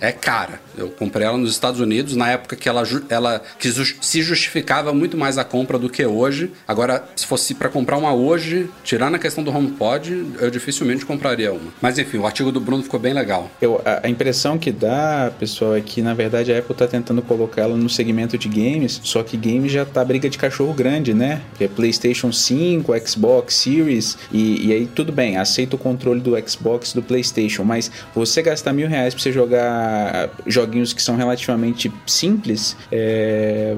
é 0.00 0.12
cara. 0.12 0.60
Eu 0.78 0.88
comprei 0.90 1.26
ela 1.26 1.36
nos 1.36 1.50
Estados 1.50 1.80
Unidos 1.80 2.14
na 2.14 2.30
época 2.30 2.56
que 2.56 2.68
ela, 2.68 2.82
ela 3.08 3.42
que 3.58 3.70
se 3.70 4.22
justificava 4.22 4.92
muito 4.92 5.16
mais 5.16 5.38
a 5.38 5.44
compra 5.44 5.78
do 5.78 5.90
que 5.90 6.04
hoje. 6.04 6.52
Agora, 6.66 7.04
se 7.16 7.26
fosse 7.26 7.54
para 7.54 7.68
comprar 7.68 7.96
uma 7.96 8.14
hoje, 8.14 8.70
tirando 8.84 9.14
a 9.14 9.18
questão 9.18 9.42
do 9.42 9.50
HomePod, 9.50 10.26
eu 10.40 10.50
dificilmente 10.50 11.04
compraria 11.04 11.52
uma. 11.52 11.72
Mas 11.80 11.98
enfim, 11.98 12.18
o 12.18 12.26
artigo 12.26 12.52
do 12.52 12.60
Bruno 12.60 12.82
ficou 12.82 13.00
bem 13.00 13.12
legal. 13.12 13.50
Eu, 13.60 13.80
a, 13.84 14.08
impressão 14.08 14.58
que 14.58 14.70
dá, 14.70 15.32
pessoal, 15.38 15.76
é 15.76 15.80
que 15.80 16.00
na 16.02 16.14
verdade 16.14 16.52
a 16.52 16.58
Apple 16.58 16.72
está 16.72 16.86
tentando 16.86 17.22
colocar 17.22 17.62
ela 17.62 17.76
no 17.76 17.88
segmento 17.88 18.38
de 18.38 18.48
games, 18.48 19.00
só 19.02 19.22
que 19.22 19.36
games 19.36 19.72
já 19.72 19.84
tá 19.84 20.04
briga 20.04 20.28
de 20.28 20.38
cachorro 20.38 20.72
grande, 20.72 21.14
né? 21.14 21.40
Que 21.56 21.64
é 21.64 21.68
PlayStation 21.68 22.32
5, 22.32 22.92
Xbox 23.06 23.54
Series, 23.54 24.16
e, 24.32 24.68
e 24.68 24.72
aí 24.72 24.86
tudo 24.86 25.12
bem, 25.12 25.36
aceita 25.36 25.76
o 25.76 25.78
controle 25.78 26.20
do 26.20 26.36
Xbox 26.48 26.92
do 26.92 27.02
PlayStation, 27.02 27.64
mas 27.64 27.90
você 28.14 28.42
gastar 28.42 28.72
mil 28.72 28.88
reais 28.88 29.14
pra 29.14 29.22
você 29.22 29.32
jogar 29.32 30.30
joguinhos 30.68 30.92
que 30.92 31.02
são 31.02 31.16
relativamente 31.16 31.90
simples, 32.06 32.76
é, 32.92 33.74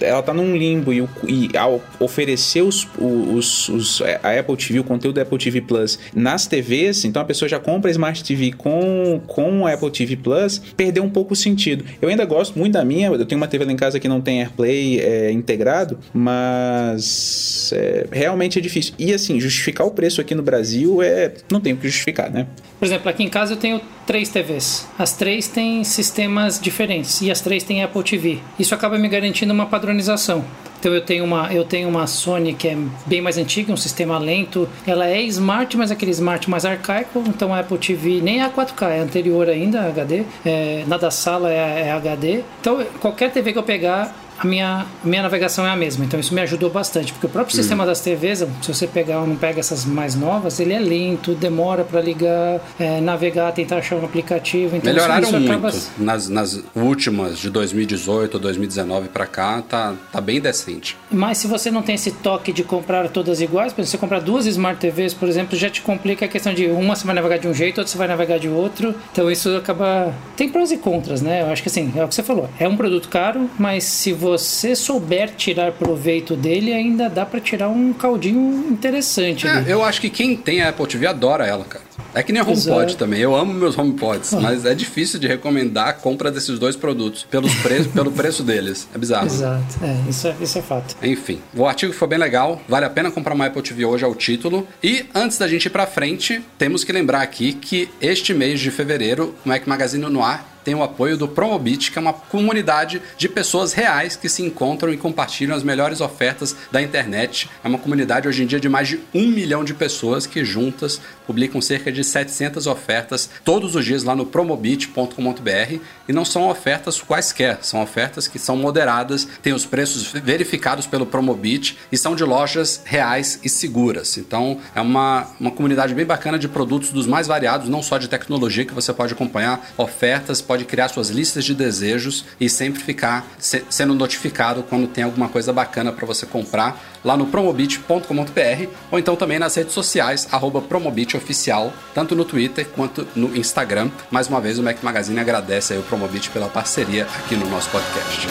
ela 0.00 0.22
tá 0.22 0.34
num 0.34 0.56
limbo 0.56 0.92
e, 0.92 1.08
e 1.28 1.56
ao 1.56 1.80
oferecer 2.00 2.62
os, 2.62 2.86
os, 2.98 3.68
os, 3.68 4.02
a 4.22 4.38
Apple 4.38 4.56
TV, 4.56 4.80
o 4.80 4.84
conteúdo 4.84 5.14
da 5.16 5.22
Apple 5.22 5.38
TV 5.38 5.60
Plus 5.60 5.98
nas 6.14 6.46
TVs, 6.46 7.04
então 7.04 7.22
a 7.22 7.24
pessoa 7.24 7.48
já 7.48 7.60
compra 7.60 7.90
a 7.90 7.92
Smart 7.92 8.22
TV 8.24 8.52
com, 8.52 9.20
com 9.26 9.66
a 9.66 9.72
Apple 9.72 9.90
TV 9.90 10.16
Plus, 10.16 10.60
perdeu 10.76 11.04
um 11.04 11.10
pouco 11.10 11.32
o 11.32 11.36
sentido. 11.36 11.84
Eu 12.02 12.08
ainda 12.08 12.24
gosto 12.24 12.58
muito 12.58 12.72
da 12.72 12.84
minha, 12.84 13.08
eu 13.08 13.24
tenho 13.24 13.40
uma 13.40 13.46
TV 13.46 13.64
lá 13.64 13.72
em 13.72 13.76
casa 13.76 14.00
que 14.00 14.08
não 14.08 14.20
tem 14.20 14.40
AirPlay 14.40 15.00
é, 15.00 15.30
integrado, 15.30 15.98
mas 16.12 17.72
é, 17.72 18.06
realmente 18.10 18.58
é 18.58 18.62
difícil. 18.62 18.94
E 18.98 19.14
assim, 19.14 19.38
justificar 19.38 19.86
o 19.86 19.90
preço 19.90 20.20
aqui 20.20 20.34
no 20.34 20.42
Brasil 20.42 21.00
é 21.02 21.32
não 21.50 21.60
tem 21.60 21.72
o 21.72 21.76
que 21.76 21.86
justificar, 21.86 22.30
né? 22.30 22.46
Por 22.84 22.88
exemplo, 22.88 23.08
aqui 23.08 23.22
em 23.22 23.30
casa 23.30 23.54
eu 23.54 23.56
tenho 23.56 23.80
três 24.06 24.28
TVs. 24.28 24.86
As 24.98 25.14
três 25.14 25.48
têm 25.48 25.82
sistemas 25.84 26.60
diferentes 26.60 27.22
e 27.22 27.30
as 27.30 27.40
três 27.40 27.62
têm 27.62 27.82
Apple 27.82 28.02
TV. 28.02 28.40
Isso 28.58 28.74
acaba 28.74 28.98
me 28.98 29.08
garantindo 29.08 29.54
uma 29.54 29.64
padronização. 29.64 30.44
Então 30.78 30.92
eu 30.92 31.00
tenho 31.00 31.24
uma 31.24 31.50
eu 31.50 31.64
tenho 31.64 31.88
uma 31.88 32.06
Sony 32.06 32.52
que 32.52 32.68
é 32.68 32.76
bem 33.06 33.22
mais 33.22 33.38
antiga, 33.38 33.72
um 33.72 33.76
sistema 33.78 34.18
lento. 34.18 34.68
Ela 34.86 35.08
é 35.08 35.22
smart, 35.22 35.74
mas 35.78 35.90
aquele 35.90 36.10
smart 36.10 36.50
mais 36.50 36.66
arcaico. 36.66 37.24
Então 37.26 37.54
a 37.54 37.60
Apple 37.60 37.78
TV 37.78 38.20
nem 38.20 38.40
é 38.40 38.44
a 38.44 38.50
4K, 38.50 38.90
é 38.90 38.98
anterior 38.98 39.48
ainda, 39.48 39.80
HD. 39.80 40.24
É, 40.44 40.84
na 40.86 40.98
da 40.98 41.10
sala 41.10 41.50
é, 41.50 41.86
é 41.86 41.90
HD. 41.90 42.42
Então 42.60 42.84
qualquer 43.00 43.32
TV 43.32 43.54
que 43.54 43.58
eu 43.58 43.62
pegar 43.62 44.14
a 44.38 44.46
minha, 44.46 44.86
a 45.02 45.06
minha 45.06 45.22
navegação 45.22 45.66
é 45.66 45.70
a 45.70 45.76
mesma. 45.76 46.04
Então 46.04 46.18
isso 46.18 46.34
me 46.34 46.40
ajudou 46.40 46.70
bastante, 46.70 47.12
porque 47.12 47.26
o 47.26 47.30
próprio 47.30 47.54
sistema 47.54 47.86
das 47.86 48.00
TVs, 48.00 48.44
se 48.62 48.74
você 48.74 48.86
pegar 48.86 49.20
ou 49.20 49.26
não 49.26 49.36
pega 49.36 49.60
essas 49.60 49.84
mais 49.84 50.14
novas, 50.14 50.60
ele 50.60 50.72
é 50.72 50.78
lento, 50.78 51.34
demora 51.34 51.84
para 51.84 52.00
ligar, 52.00 52.60
é, 52.78 53.00
navegar, 53.00 53.52
tentar 53.52 53.78
achar 53.78 53.96
um 53.96 54.04
aplicativo. 54.04 54.76
Então 54.76 54.92
Melhoraram 54.92 55.22
isso, 55.22 55.36
isso 55.36 55.48
muito. 55.48 55.66
acaba... 55.66 55.72
Nas, 55.98 56.28
nas 56.28 56.62
últimas 56.74 57.38
de 57.38 57.50
2018 57.50 58.34
ou 58.34 58.40
2019 58.40 59.08
para 59.08 59.26
cá, 59.26 59.62
tá, 59.62 59.94
tá 60.12 60.20
bem 60.20 60.40
decente. 60.40 60.96
Mas 61.10 61.38
se 61.38 61.46
você 61.46 61.70
não 61.70 61.82
tem 61.82 61.94
esse 61.94 62.10
toque 62.10 62.52
de 62.52 62.64
comprar 62.64 63.08
todas 63.08 63.40
iguais, 63.40 63.72
por 63.72 63.80
exemplo, 63.80 63.90
você 63.90 63.98
comprar 63.98 64.20
duas 64.20 64.46
Smart 64.46 64.80
TVs, 64.80 65.14
por 65.14 65.28
exemplo, 65.28 65.56
já 65.56 65.70
te 65.70 65.80
complica 65.80 66.24
a 66.24 66.28
questão 66.28 66.52
de 66.52 66.66
uma 66.66 66.96
você 66.96 67.06
vai 67.06 67.14
navegar 67.14 67.38
de 67.38 67.48
um 67.48 67.54
jeito, 67.54 67.78
outra 67.78 67.90
você 67.90 67.98
vai 67.98 68.08
navegar 68.08 68.38
de 68.38 68.48
outro. 68.48 68.94
Então 69.12 69.30
isso 69.30 69.54
acaba. 69.56 70.12
Tem 70.36 70.48
prós 70.48 70.70
e 70.72 70.76
contras, 70.76 71.20
né? 71.22 71.42
Eu 71.42 71.50
acho 71.50 71.62
que 71.62 71.68
assim, 71.68 71.92
é 71.96 72.04
o 72.04 72.08
que 72.08 72.14
você 72.14 72.22
falou. 72.22 72.48
É 72.58 72.68
um 72.68 72.76
produto 72.76 73.08
caro, 73.08 73.48
mas 73.58 73.84
se 73.84 74.12
você 74.24 74.74
souber 74.74 75.34
tirar 75.36 75.72
proveito 75.72 76.34
dele, 76.34 76.72
ainda 76.72 77.10
dá 77.10 77.26
para 77.26 77.38
tirar 77.40 77.68
um 77.68 77.92
caldinho 77.92 78.66
interessante. 78.70 79.46
É, 79.46 79.64
eu 79.68 79.84
acho 79.84 80.00
que 80.00 80.08
quem 80.08 80.34
tem 80.34 80.62
a 80.62 80.70
Apple 80.70 80.86
TV 80.86 81.06
adora 81.06 81.46
ela, 81.46 81.64
cara. 81.64 81.84
É 82.14 82.22
que 82.22 82.32
nem 82.32 82.40
a 82.40 82.44
HomePod 82.44 82.68
Exato. 82.68 82.96
também. 82.96 83.20
Eu 83.20 83.34
amo 83.34 83.52
meus 83.52 83.76
HomePods, 83.76 84.32
mas 84.40 84.64
é 84.64 84.74
difícil 84.74 85.18
de 85.18 85.26
recomendar 85.26 85.88
a 85.88 85.92
compra 85.92 86.30
desses 86.30 86.58
dois 86.58 86.76
produtos 86.76 87.24
pelos 87.24 87.54
pre 87.56 87.84
pelo 87.94 88.12
preço 88.12 88.42
deles. 88.42 88.88
É 88.94 88.98
bizarro. 88.98 89.26
Exato, 89.26 89.78
é, 89.82 90.08
isso 90.08 90.28
é, 90.28 90.36
isso 90.40 90.58
é 90.58 90.62
fato. 90.62 90.96
Enfim, 91.02 91.40
o 91.54 91.66
artigo 91.66 91.92
foi 91.92 92.08
bem 92.08 92.18
legal, 92.18 92.60
vale 92.68 92.86
a 92.86 92.90
pena 92.90 93.10
comprar 93.10 93.34
uma 93.34 93.46
Apple 93.46 93.62
TV 93.62 93.84
hoje, 93.84 94.04
é 94.04 94.06
o 94.06 94.14
título. 94.14 94.66
E 94.82 95.06
antes 95.14 95.38
da 95.38 95.48
gente 95.48 95.66
ir 95.66 95.70
pra 95.70 95.86
frente, 95.86 96.42
temos 96.58 96.84
que 96.84 96.92
lembrar 96.92 97.22
aqui 97.22 97.52
que 97.52 97.88
este 98.00 98.32
mês 98.32 98.60
de 98.60 98.70
fevereiro, 98.70 99.34
o 99.44 99.48
Mac 99.48 99.66
Magazine 99.66 100.04
no 100.04 100.22
ar 100.22 100.54
tem 100.64 100.74
o 100.74 100.82
apoio 100.82 101.16
do 101.16 101.28
Promobit, 101.28 101.92
que 101.92 101.98
é 101.98 102.00
uma 102.00 102.14
comunidade 102.14 103.00
de 103.18 103.28
pessoas 103.28 103.74
reais 103.74 104.16
que 104.16 104.30
se 104.30 104.42
encontram 104.42 104.92
e 104.92 104.96
compartilham 104.96 105.54
as 105.54 105.62
melhores 105.62 106.00
ofertas 106.00 106.56
da 106.72 106.80
internet. 106.80 107.50
É 107.62 107.68
uma 107.68 107.78
comunidade 107.78 108.26
hoje 108.26 108.42
em 108.42 108.46
dia 108.46 108.58
de 108.58 108.68
mais 108.68 108.88
de 108.88 108.98
um 109.12 109.26
milhão 109.26 109.62
de 109.62 109.74
pessoas 109.74 110.26
que 110.26 110.42
juntas 110.42 111.00
publicam 111.26 111.60
cerca 111.60 111.83
de 111.92 112.02
700 112.04 112.66
ofertas 112.66 113.28
todos 113.44 113.74
os 113.74 113.84
dias 113.84 114.02
lá 114.04 114.14
no 114.14 114.26
promobit.com.br 114.26 115.78
e 116.08 116.12
não 116.12 116.24
são 116.24 116.48
ofertas 116.48 117.00
quaisquer, 117.00 117.58
são 117.62 117.82
ofertas 117.82 118.28
que 118.28 118.38
são 118.38 118.56
moderadas, 118.56 119.26
têm 119.42 119.52
os 119.52 119.64
preços 119.64 120.04
verificados 120.12 120.86
pelo 120.86 121.06
Promobit 121.06 121.76
e 121.90 121.96
são 121.96 122.14
de 122.14 122.24
lojas 122.24 122.82
reais 122.84 123.40
e 123.42 123.48
seguras. 123.48 124.16
Então 124.18 124.58
é 124.74 124.80
uma, 124.80 125.26
uma 125.40 125.50
comunidade 125.50 125.94
bem 125.94 126.04
bacana 126.04 126.38
de 126.38 126.48
produtos 126.48 126.90
dos 126.90 127.06
mais 127.06 127.26
variados, 127.26 127.68
não 127.68 127.82
só 127.82 127.98
de 127.98 128.08
tecnologia, 128.08 128.64
que 128.64 128.74
você 128.74 128.92
pode 128.92 129.12
acompanhar 129.12 129.66
ofertas, 129.76 130.40
pode 130.40 130.64
criar 130.64 130.88
suas 130.88 131.08
listas 131.10 131.44
de 131.44 131.54
desejos 131.54 132.24
e 132.40 132.48
sempre 132.50 132.82
ficar 132.82 133.26
se- 133.38 133.64
sendo 133.70 133.94
notificado 133.94 134.62
quando 134.62 134.86
tem 134.86 135.04
alguma 135.04 135.28
coisa 135.28 135.52
bacana 135.52 135.92
para 135.92 136.06
você 136.06 136.26
comprar 136.26 136.93
lá 137.04 137.16
no 137.16 137.26
promobit.com.br 137.26 138.68
ou 138.90 138.98
então 138.98 139.14
também 139.14 139.38
nas 139.38 139.54
redes 139.54 139.72
sociais, 139.72 140.26
arroba 140.32 140.60
promobitoficial, 140.60 141.72
tanto 141.94 142.16
no 142.16 142.24
Twitter 142.24 142.66
quanto 142.74 143.06
no 143.14 143.36
Instagram. 143.36 143.90
Mais 144.10 144.28
uma 144.28 144.40
vez 144.40 144.58
o 144.58 144.62
Mac 144.62 144.82
Magazine 144.82 145.20
agradece 145.20 145.74
aí 145.74 145.78
o 145.78 145.82
Promobit 145.82 146.30
pela 146.30 146.48
parceria 146.48 147.04
aqui 147.04 147.36
no 147.36 147.48
nosso 147.48 147.68
podcast. 147.70 148.26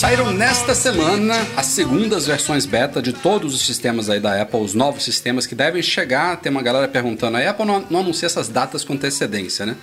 Saíram 0.00 0.32
nesta 0.32 0.74
semana 0.74 1.34
as 1.54 1.66
segundas 1.66 2.26
versões 2.26 2.64
beta 2.64 3.02
de 3.02 3.12
todos 3.12 3.54
os 3.54 3.66
sistemas 3.66 4.08
aí 4.08 4.18
da 4.18 4.40
Apple, 4.40 4.58
os 4.58 4.72
novos 4.72 5.04
sistemas 5.04 5.46
que 5.46 5.54
devem 5.54 5.82
chegar. 5.82 6.38
Tem 6.38 6.50
uma 6.50 6.62
galera 6.62 6.88
perguntando, 6.88 7.36
a 7.36 7.50
Apple 7.50 7.66
não, 7.66 7.84
não 7.90 8.00
anuncia 8.00 8.24
essas 8.24 8.48
datas 8.48 8.82
com 8.82 8.94
antecedência, 8.94 9.66
né? 9.66 9.76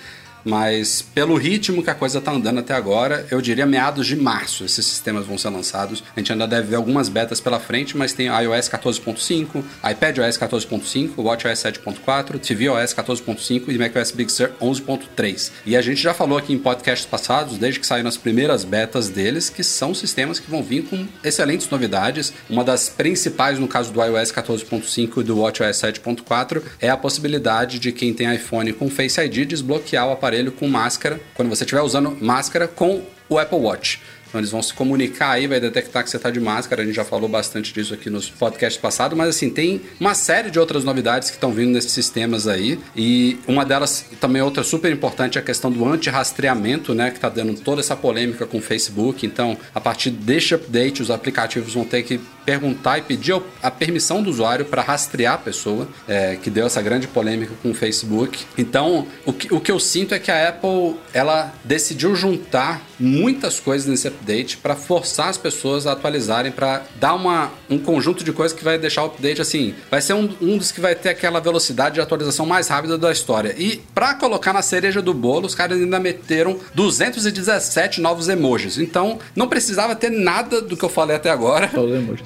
Mas 0.48 1.02
pelo 1.02 1.36
ritmo 1.36 1.82
que 1.82 1.90
a 1.90 1.94
coisa 1.94 2.22
tá 2.22 2.32
andando 2.32 2.60
até 2.60 2.72
agora, 2.72 3.26
eu 3.30 3.38
diria 3.42 3.66
meados 3.66 4.06
de 4.06 4.16
março 4.16 4.64
esses 4.64 4.86
sistemas 4.86 5.26
vão 5.26 5.36
ser 5.36 5.50
lançados. 5.50 6.02
A 6.16 6.18
gente 6.18 6.32
ainda 6.32 6.46
deve 6.46 6.68
ver 6.68 6.76
algumas 6.76 7.10
betas 7.10 7.38
pela 7.38 7.60
frente, 7.60 7.94
mas 7.96 8.14
tem 8.14 8.28
iOS 8.28 8.70
14.5, 8.70 9.62
iPadOS 9.90 10.38
14.5, 10.38 11.18
WatchOS 11.18 11.58
7.4, 11.58 12.38
tvOS 12.38 12.94
14.5 12.94 13.64
e 13.68 13.78
macOS 13.78 14.10
Big 14.10 14.32
Sur 14.32 14.50
11.3. 14.58 15.52
E 15.66 15.76
a 15.76 15.82
gente 15.82 16.00
já 16.00 16.14
falou 16.14 16.38
aqui 16.38 16.54
em 16.54 16.58
podcasts 16.58 17.06
passados, 17.06 17.58
desde 17.58 17.78
que 17.78 17.86
saíram 17.86 18.08
as 18.08 18.16
primeiras 18.16 18.64
betas 18.64 19.10
deles, 19.10 19.50
que 19.50 19.62
são 19.62 19.92
sistemas 19.94 20.40
que 20.40 20.50
vão 20.50 20.62
vir 20.62 20.84
com 20.84 21.06
excelentes 21.22 21.68
novidades. 21.68 22.32
Uma 22.48 22.64
das 22.64 22.88
principais, 22.88 23.58
no 23.58 23.68
caso 23.68 23.92
do 23.92 24.02
iOS 24.02 24.32
14.5 24.32 25.20
e 25.20 25.24
do 25.24 25.40
WatchOS 25.40 25.76
7.4, 25.76 26.62
é 26.80 26.88
a 26.88 26.96
possibilidade 26.96 27.78
de 27.78 27.92
quem 27.92 28.14
tem 28.14 28.34
iPhone 28.34 28.72
com 28.72 28.88
Face 28.88 29.20
ID 29.20 29.46
desbloquear 29.46 30.08
o 30.08 30.12
aparelho 30.12 30.37
com 30.52 30.68
máscara, 30.68 31.20
quando 31.34 31.48
você 31.48 31.64
estiver 31.64 31.82
usando 31.82 32.16
máscara 32.20 32.68
com 32.68 33.02
o 33.28 33.38
Apple 33.38 33.58
Watch. 33.58 34.00
Então 34.28 34.40
eles 34.40 34.50
vão 34.50 34.62
se 34.62 34.72
comunicar 34.74 35.30
aí, 35.30 35.46
vai 35.46 35.60
detectar 35.60 36.04
que 36.04 36.10
você 36.10 36.16
está 36.16 36.30
de 36.30 36.40
máscara. 36.40 36.82
A 36.82 36.84
gente 36.84 36.94
já 36.94 37.04
falou 37.04 37.28
bastante 37.28 37.72
disso 37.72 37.94
aqui 37.94 38.10
nos 38.10 38.28
podcasts 38.30 38.80
passados, 38.80 39.16
mas 39.16 39.28
assim, 39.28 39.50
tem 39.50 39.80
uma 39.98 40.14
série 40.14 40.50
de 40.50 40.58
outras 40.58 40.84
novidades 40.84 41.30
que 41.30 41.36
estão 41.36 41.52
vindo 41.52 41.72
nesses 41.72 41.92
sistemas 41.92 42.46
aí. 42.46 42.78
E 42.94 43.38
uma 43.46 43.64
delas, 43.64 44.04
também 44.20 44.42
outra 44.42 44.62
super 44.62 44.92
importante, 44.92 45.38
é 45.38 45.40
a 45.40 45.44
questão 45.44 45.70
do 45.70 45.86
anti-rastreamento, 45.86 46.94
né? 46.94 47.10
Que 47.10 47.16
está 47.16 47.28
dando 47.28 47.54
toda 47.60 47.80
essa 47.80 47.96
polêmica 47.96 48.46
com 48.46 48.58
o 48.58 48.62
Facebook. 48.62 49.26
Então, 49.26 49.56
a 49.74 49.80
partir 49.80 50.10
deste 50.10 50.54
update, 50.54 51.02
os 51.02 51.10
aplicativos 51.10 51.74
vão 51.74 51.84
ter 51.84 52.02
que 52.02 52.20
perguntar 52.44 52.96
e 52.96 53.02
pedir 53.02 53.38
a 53.62 53.70
permissão 53.70 54.22
do 54.22 54.30
usuário 54.30 54.64
para 54.64 54.80
rastrear 54.80 55.34
a 55.34 55.38
pessoa, 55.38 55.86
é, 56.08 56.36
que 56.36 56.48
deu 56.48 56.64
essa 56.64 56.80
grande 56.80 57.06
polêmica 57.06 57.52
com 57.62 57.70
o 57.70 57.74
Facebook. 57.74 58.42
Então, 58.56 59.06
o 59.26 59.34
que, 59.34 59.52
o 59.52 59.60
que 59.60 59.70
eu 59.70 59.78
sinto 59.78 60.14
é 60.14 60.18
que 60.18 60.30
a 60.30 60.48
Apple 60.48 60.96
ela 61.12 61.52
decidiu 61.62 62.16
juntar 62.16 62.80
muitas 62.98 63.60
coisas 63.60 63.86
nesse 63.86 64.08
update 64.18 64.56
para 64.56 64.74
forçar 64.74 65.28
as 65.28 65.36
pessoas 65.38 65.86
a 65.86 65.92
atualizarem, 65.92 66.52
para 66.52 66.82
dar 66.96 67.14
uma, 67.14 67.50
um 67.70 67.78
conjunto 67.78 68.24
de 68.24 68.32
coisas 68.32 68.56
que 68.56 68.64
vai 68.64 68.78
deixar 68.78 69.02
o 69.04 69.06
update 69.06 69.40
assim. 69.40 69.74
Vai 69.90 70.00
ser 70.00 70.14
um, 70.14 70.28
um 70.40 70.58
dos 70.58 70.72
que 70.72 70.80
vai 70.80 70.94
ter 70.94 71.10
aquela 71.10 71.40
velocidade 71.40 71.94
de 71.96 72.00
atualização 72.00 72.44
mais 72.46 72.68
rápida 72.68 72.98
da 72.98 73.10
história. 73.12 73.54
E 73.56 73.80
para 73.94 74.14
colocar 74.14 74.52
na 74.52 74.62
cereja 74.62 75.00
do 75.00 75.14
bolo, 75.14 75.46
os 75.46 75.54
caras 75.54 75.78
ainda 75.80 75.98
meteram 76.00 76.58
217 76.74 78.00
novos 78.00 78.28
emojis. 78.28 78.78
Então, 78.78 79.18
não 79.34 79.48
precisava 79.48 79.94
ter 79.94 80.10
nada 80.10 80.60
do 80.60 80.76
que 80.76 80.84
eu 80.84 80.88
falei 80.88 81.16
até 81.16 81.30
agora. 81.30 81.70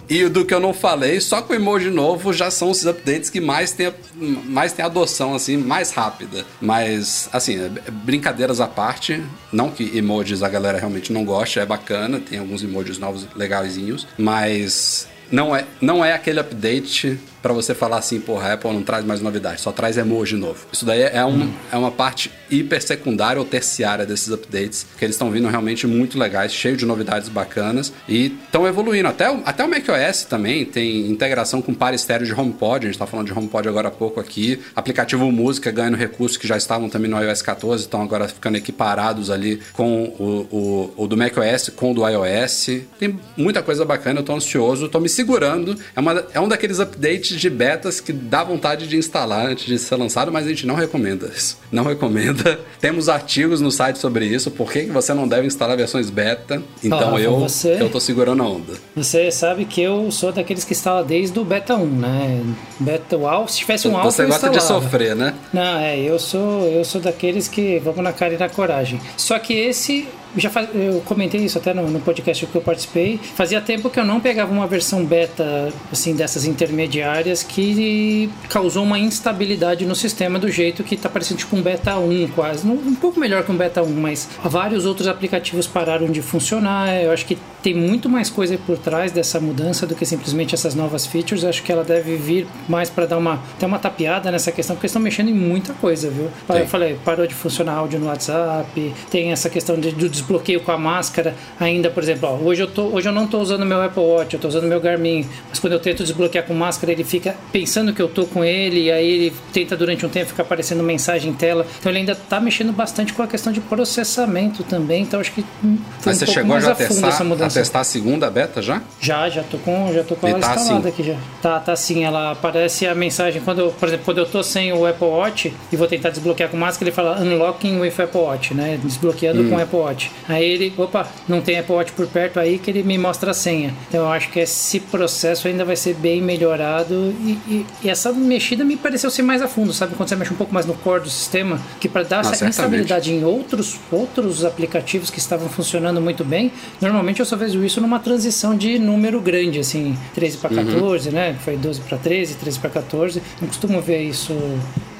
E 0.09 0.29
do 0.29 0.45
que 0.45 0.55
eu 0.55 0.61
não 0.61 0.73
falei, 0.73 1.21
só 1.21 1.43
com 1.43 1.53
o 1.53 1.57
emoji 1.57 1.91
novo 1.91 2.33
já 2.33 2.51
são 2.51 2.71
os 2.71 2.85
updates 2.87 3.29
que 3.31 3.41
mais 3.41 3.73
tem, 3.73 3.93
mais 4.17 4.73
tem 4.73 4.85
adoção, 4.85 5.35
assim, 5.35 5.57
mais 5.57 5.91
rápida. 5.93 6.45
Mas, 6.61 7.29
assim, 7.33 7.59
é- 7.59 7.91
brincadeiras 7.91 8.61
à 8.61 8.67
parte, 8.67 9.23
não 9.53 9.71
que 9.71 9.97
emojis 9.97 10.43
a 10.43 10.49
galera 10.49 10.79
realmente 10.79 11.13
não 11.13 11.25
gosta, 11.25 11.61
é 11.61 11.67
bacana, 11.67 11.82
tem 12.21 12.39
alguns 12.39 12.63
emojis 12.63 12.99
novos 12.99 13.27
legaisinhos, 13.35 14.07
mas 14.19 15.09
não 15.31 15.55
é, 15.55 15.65
não 15.81 16.05
é 16.05 16.13
aquele 16.13 16.41
update 16.41 17.19
pra 17.43 17.53
você 17.53 17.75
falar 17.75 17.99
assim, 17.99 18.21
porra, 18.21 18.49
a 18.49 18.53
Apple 18.55 18.73
não 18.73 18.83
traz 18.83 19.05
mais 19.05 19.21
novidade, 19.21 19.61
só 19.61 19.73
traz 19.73 19.99
emoji 19.99 20.37
novo. 20.37 20.67
Isso 20.73 20.87
daí 20.87 21.03
é, 21.03 21.25
um, 21.25 21.53
é 21.71 21.77
uma 21.77 21.91
parte 21.91 22.31
hiper 22.51 22.83
secundária 22.83 23.41
ou 23.41 23.45
terciária 23.45 24.07
desses 24.07 24.31
updates, 24.33 24.87
que 24.97 25.05
eles 25.05 25.17
estão 25.17 25.31
vindo 25.31 25.49
realmente 25.49 25.87
muito 25.87 26.19
legais, 26.19 26.53
cheio 26.53 26.77
de 26.77 26.87
novidades 26.87 27.29
bacanas 27.29 27.93
e 28.09 28.27
estão 28.45 28.67
evoluindo. 28.67 29.09
Até 29.09 29.31
o, 29.31 29.43
até 29.45 29.65
o 29.65 29.69
macOS 29.69 30.25
também 30.25 30.65
tem 30.65 31.11
integração 31.11 31.61
com 31.61 31.75
par 31.75 31.93
estéreo 31.95 32.27
de 32.27 32.33
HomePod, 32.33 32.87
a 32.87 32.91
gente 32.91 32.99
tá 32.99 33.07
falando 33.07 33.27
de 33.27 33.33
HomePod 33.33 33.69
agora 33.69 33.89
há 33.89 33.91
pouco 33.91 34.21
aqui. 34.21 34.61
Aplicativo 34.77 35.31
Música 35.33 35.71
ganhando 35.71 35.97
recursos 35.97 36.37
que 36.37 36.47
já 36.47 36.57
estavam 36.57 36.89
também 36.89 37.11
no 37.11 37.21
iOS 37.21 37.43
14, 37.43 37.85
estão 37.85 38.03
agora 38.03 38.29
ficando 38.29 38.57
equiparados 38.57 39.31
ali 39.31 39.61
com 39.73 40.05
o, 40.19 40.47
o, 40.51 41.05
o 41.05 41.07
do 41.09 41.17
macOS, 41.17 41.71
com 41.75 41.93
o 41.93 41.95
do 41.95 42.09
iOS. 42.09 42.67
Tem 42.99 43.19
muita 43.37 43.63
coisa 43.63 43.85
bacana, 43.85 44.21
eu 44.21 44.25
tô 44.25 44.35
ansioso, 44.35 44.89
tô 44.89 45.01
me 45.01 45.09
segurando. 45.09 45.77
É, 45.97 46.01
uma, 46.01 46.25
é 46.35 46.41
um 46.41 46.49
daqueles 46.49 46.79
updates 46.79 47.32
de 47.41 47.51
betas 47.51 48.01
que 48.01 48.13
dá 48.13 48.43
vontade 48.45 48.87
de 48.87 48.97
instalar 48.97 49.47
antes 49.47 49.67
de 49.67 49.79
ser 49.79 49.97
lançado, 49.97 50.31
mas 50.33 50.47
a 50.47 50.49
gente 50.49 50.67
não 50.67 50.75
recomenda 50.75 51.31
isso. 51.35 51.59
Não 51.71 51.85
recomenda. 51.85 52.61
Temos 52.81 53.09
artigos 53.09 53.61
no 53.61 53.71
site 53.71 53.99
sobre 53.99 54.27
isso, 54.27 54.51
por 54.51 54.71
que 54.73 54.83
você 54.87 55.13
não 55.15 55.27
deve 55.29 55.47
instalar 55.47 55.77
versões 55.77 56.11
beta. 56.11 56.63
Então 56.83 57.17
Ah, 57.17 57.21
eu, 57.21 57.39
você- 57.39 57.81
eu 57.81 57.89
tô 57.91 58.01
segurando 58.01 58.43
a 58.43 58.47
onda. 58.47 58.73
Você 58.97 59.31
sabe 59.31 59.65
que 59.65 59.81
eu 59.81 60.11
sou 60.11 60.33
daqueles 60.33 60.65
que 60.65 60.73
instala 60.73 61.03
desde 61.05 61.39
o 61.39 61.45
Beta 61.45 61.75
1, 61.77 61.87
né? 61.87 62.43
Beta 62.81 63.17
Alpha, 63.17 63.53
se 63.53 63.59
tivesse 63.59 63.89
um 63.89 63.97
Alpha 63.97 64.11
você 64.11 64.27
gosta 64.27 64.51
de 64.51 64.63
sofrer, 64.63 65.15
né? 65.17 65.35
Não, 65.53 65.79
é, 65.79 65.99
eu 65.99 66.19
sou, 66.19 66.65
eu 66.69 66.85
sou 66.85 67.01
daqueles 67.01 67.49
que 67.49 67.79
vamos 67.79 68.03
na 68.03 68.13
cara 68.13 68.35
e 68.35 68.39
na 68.39 68.49
coragem. 68.49 69.01
Só 69.17 69.39
que 69.39 69.53
esse 69.55 70.07
já 70.37 70.51
faz, 70.51 70.69
eu 70.75 71.01
comentei 71.05 71.41
isso 71.41 71.59
até 71.59 71.75
no, 71.75 71.89
no, 71.89 72.01
podcast 72.01 72.47
que 72.47 72.55
eu 72.55 72.63
participei. 72.63 73.19
Fazia 73.35 73.61
tempo 73.61 73.91
que 73.91 73.99
eu 73.99 74.05
não 74.05 74.21
pegava 74.21 74.53
uma 74.53 74.67
versão 74.67 75.05
beta 75.05 75.73
assim 75.91 76.15
dessas 76.15 76.45
intermediárias 76.45 77.43
que 77.43 78.31
causou 78.49 78.85
uma 78.85 78.99
instabilidade 78.99 79.85
no 79.85 79.95
sistema 79.95 80.39
do 80.39 80.51
jeito 80.51 80.83
que 80.83 80.95
está 80.95 81.09
parecendo 81.09 81.39
tipo 81.39 81.57
um 81.57 81.63
beta 81.63 81.97
1 81.97 82.29
quase, 82.29 82.67
um 82.67 82.95
pouco 82.95 83.19
melhor 83.19 83.45
que 83.45 83.53
um 83.53 83.57
beta 83.57 83.83
1, 83.83 83.89
mas 83.89 84.29
vários 84.43 84.87
outros 84.87 85.09
aplicativos 85.09 85.67
pararam 85.67 86.11
de 86.11 86.23
funcionar. 86.23 86.95
Eu 87.03 87.13
acho 87.13 87.27
que 87.27 87.37
tem 87.63 87.75
muito 87.75 88.09
mais 88.09 88.29
coisa 88.29 88.59
por 88.59 88.77
trás 88.77 89.13
dessa 89.13 89.39
mudança 89.39 89.87
do 89.87 89.95
que 89.95 90.05
simplesmente 90.05 90.55
essas 90.55 90.75
novas 90.75 91.07
features. 91.07 91.43
Eu 91.43 91.51
acho 91.51 91.63
que 91.63 91.71
ela 91.71 91.85
deve 91.85 92.17
vir 92.17 92.47
mais 92.69 92.91
para 92.91 93.07
dar 93.07 93.19
uma 93.19 93.35
até 93.55 93.67
uma 93.67 93.79
tapeada 93.79 94.31
nessa 94.31 94.51
questão, 94.51 94.77
porque 94.77 94.87
estão 94.87 95.01
mexendo 95.01 95.29
em 95.29 95.35
muita 95.35 95.73
coisa, 95.75 96.11
viu? 96.11 96.29
Eu 96.49 96.67
falei, 96.67 96.99
parou 97.05 97.27
de 97.27 97.35
funcionar 97.35 97.75
áudio 97.75 97.99
no 97.99 98.07
WhatsApp, 98.07 98.95
tem 99.11 99.33
essa 99.33 99.49
questão 99.49 99.79
de, 99.79 99.93
do 99.93 100.09
desbloqueio 100.23 100.61
com 100.61 100.73
a 100.73 100.79
máscara 100.79 101.35
ainda, 101.59 101.91
por 101.91 102.03
exemplo, 102.03 102.29
ó, 102.29 102.37
hoje 102.37 102.63
eu 102.63 102.67
tô, 102.67 102.85
hoje 102.85 103.09
eu 103.09 103.13
não 103.13 103.25
estou 103.25 103.41
usando 103.41 103.67
meu 103.67 103.83
Apple 103.83 104.03
Watch, 104.03 104.35
eu 104.35 104.39
estou 104.39 104.49
usando 104.49 104.65
meu 104.65 104.81
Garmin, 104.81 105.27
mas 105.49 105.59
quando 105.59 105.75
eu 105.75 105.81
tento 105.81 106.03
desbloquear 106.03 106.45
com 106.45 106.55
máscara, 106.55 106.93
ele 106.93 107.05
fica 107.05 107.37
pensando 107.51 107.93
que 107.93 108.01
eu 108.01 108.09
tô 108.09 108.27
com 108.27 108.45
ele, 108.45 108.85
e 108.85 108.93
aí 108.93 109.11
ele 109.11 109.33
tenta 109.53 109.77
durante 109.77 110.07
um 110.07 110.09
tempo 110.09 110.27
ficar 110.27 110.43
aparecendo 110.45 110.83
mensagem 110.83 111.31
em 111.31 111.35
tela. 111.35 111.67
Então 111.79 111.91
ele 111.91 112.01
ainda 112.01 112.13
está 112.13 112.41
mexendo 112.41 112.73
bastante 112.73 113.13
com 113.13 113.23
a 113.23 113.27
questão 113.27 113.53
de 113.53 113.61
processamento 113.61 114.63
também, 114.65 115.03
então 115.03 115.21
acho 115.21 115.33
que 115.33 115.43
foi 115.43 116.13
mas 116.13 116.17
um 116.17 116.19
você 116.19 116.27
chegou 116.27 116.61
já 116.61 116.73
a 116.73 116.75
testar, 116.75 117.09
essa 117.09 117.25
mudança. 117.25 117.59
a 117.59 117.63
testar 117.63 117.81
a 117.81 117.85
segunda 117.85 118.31
beta 118.31 118.63
já? 118.63 118.81
Já, 119.01 119.29
já 119.29 119.43
tô 119.43 119.59
com, 119.59 119.93
já 119.93 120.05
tô 120.05 120.15
com 120.17 120.29
ela 120.29 120.39
tá 120.39 120.55
instalada 120.55 120.89
assim. 120.89 120.89
aqui 120.89 121.03
já. 121.03 121.17
Tá, 121.41 121.61
tá 121.61 121.73
assim, 121.73 122.05
ela 122.05 122.33
aparece 122.33 122.87
a 122.87 122.95
mensagem 122.95 123.43
quando, 123.43 123.61
eu, 123.61 123.71
por 123.71 123.89
exemplo, 123.89 124.05
quando 124.05 124.19
eu 124.19 124.27
tô 124.27 124.43
sem 124.43 124.73
o 124.73 124.87
Apple 124.87 125.07
Watch 125.07 125.53
e 125.71 125.77
vou 125.77 125.87
tentar 125.87 126.11
desbloquear 126.11 126.49
com 126.49 126.57
máscara, 126.57 126.89
ele 126.89 126.95
fala 126.95 127.21
unlocking 127.21 127.81
with 127.81 127.95
Apple 127.99 128.21
Watch, 128.21 128.55
né? 128.55 128.79
Desbloqueando 128.83 129.43
hum. 129.43 129.51
com 129.51 129.59
Apple 129.59 129.79
Watch. 129.79 130.11
Aí 130.29 130.45
ele, 130.45 130.73
opa, 130.77 131.09
não 131.29 131.41
tem 131.41 131.59
Apple 131.59 131.75
Watch 131.75 131.93
por 131.93 132.07
perto 132.07 132.39
aí 132.39 132.59
que 132.59 132.71
ele 132.71 132.83
me 132.83 132.97
mostra 132.97 133.33
a 133.33 133.35
senha. 133.35 133.75
Então 133.89 134.03
eu 134.03 134.13
acho 134.13 134.31
que 134.31 134.41
esse 134.41 134.81
processo 134.81 135.49
ainda 135.49 135.65
vai 135.65 135.77
ser 135.77 135.95
bem 135.95 136.21
melhorado 136.21 137.15
e, 137.21 137.39
e, 137.47 137.67
e 137.83 137.91
essa 137.91 138.13
mexida 138.13 138.65
me 138.65 138.77
pareceu 138.77 139.11
ser 139.11 139.23
mais 139.23 139.43
a 139.43 139.49
fundo, 139.49 139.73
sabe? 139.73 139.95
Quando 139.95 140.09
você 140.09 140.17
mexe 140.17 140.33
um 140.33 140.37
pouco 140.37 140.53
mais 140.53 140.67
no 140.67 140.75
core 140.75 141.03
do 141.03 141.11
sistema, 141.11 141.61
que 141.81 141.89
para 141.89 142.03
dar 142.03 142.25
ah, 142.25 142.31
essa 142.31 142.47
instabilidade 142.47 143.13
em 143.13 143.25
outros, 143.25 143.79
outros 143.91 144.45
aplicativos 144.45 145.11
que 145.11 145.19
estavam 145.19 145.49
funcionando 145.49 146.01
muito 146.01 146.25
bem, 146.25 146.53
normalmente 146.81 147.21
eu 147.21 147.27
só 147.27 147.37
vejo 147.37 147.65
isso 147.65 147.81
numa 147.81 147.99
transição 147.99 148.57
de 148.57 148.79
número 148.79 149.21
grande, 149.21 149.59
assim, 149.59 149.97
13 150.15 150.39
para 150.39 150.51
14, 150.51 151.09
uhum. 151.09 151.15
né? 151.15 151.37
Foi 151.45 151.57
12 151.57 151.81
para 151.81 151.99
13, 151.99 152.35
13 152.35 152.59
para 152.59 152.71
14. 152.71 153.23
Não 153.41 153.49
costumo 153.49 153.81
ver 153.81 154.03
isso 154.03 154.33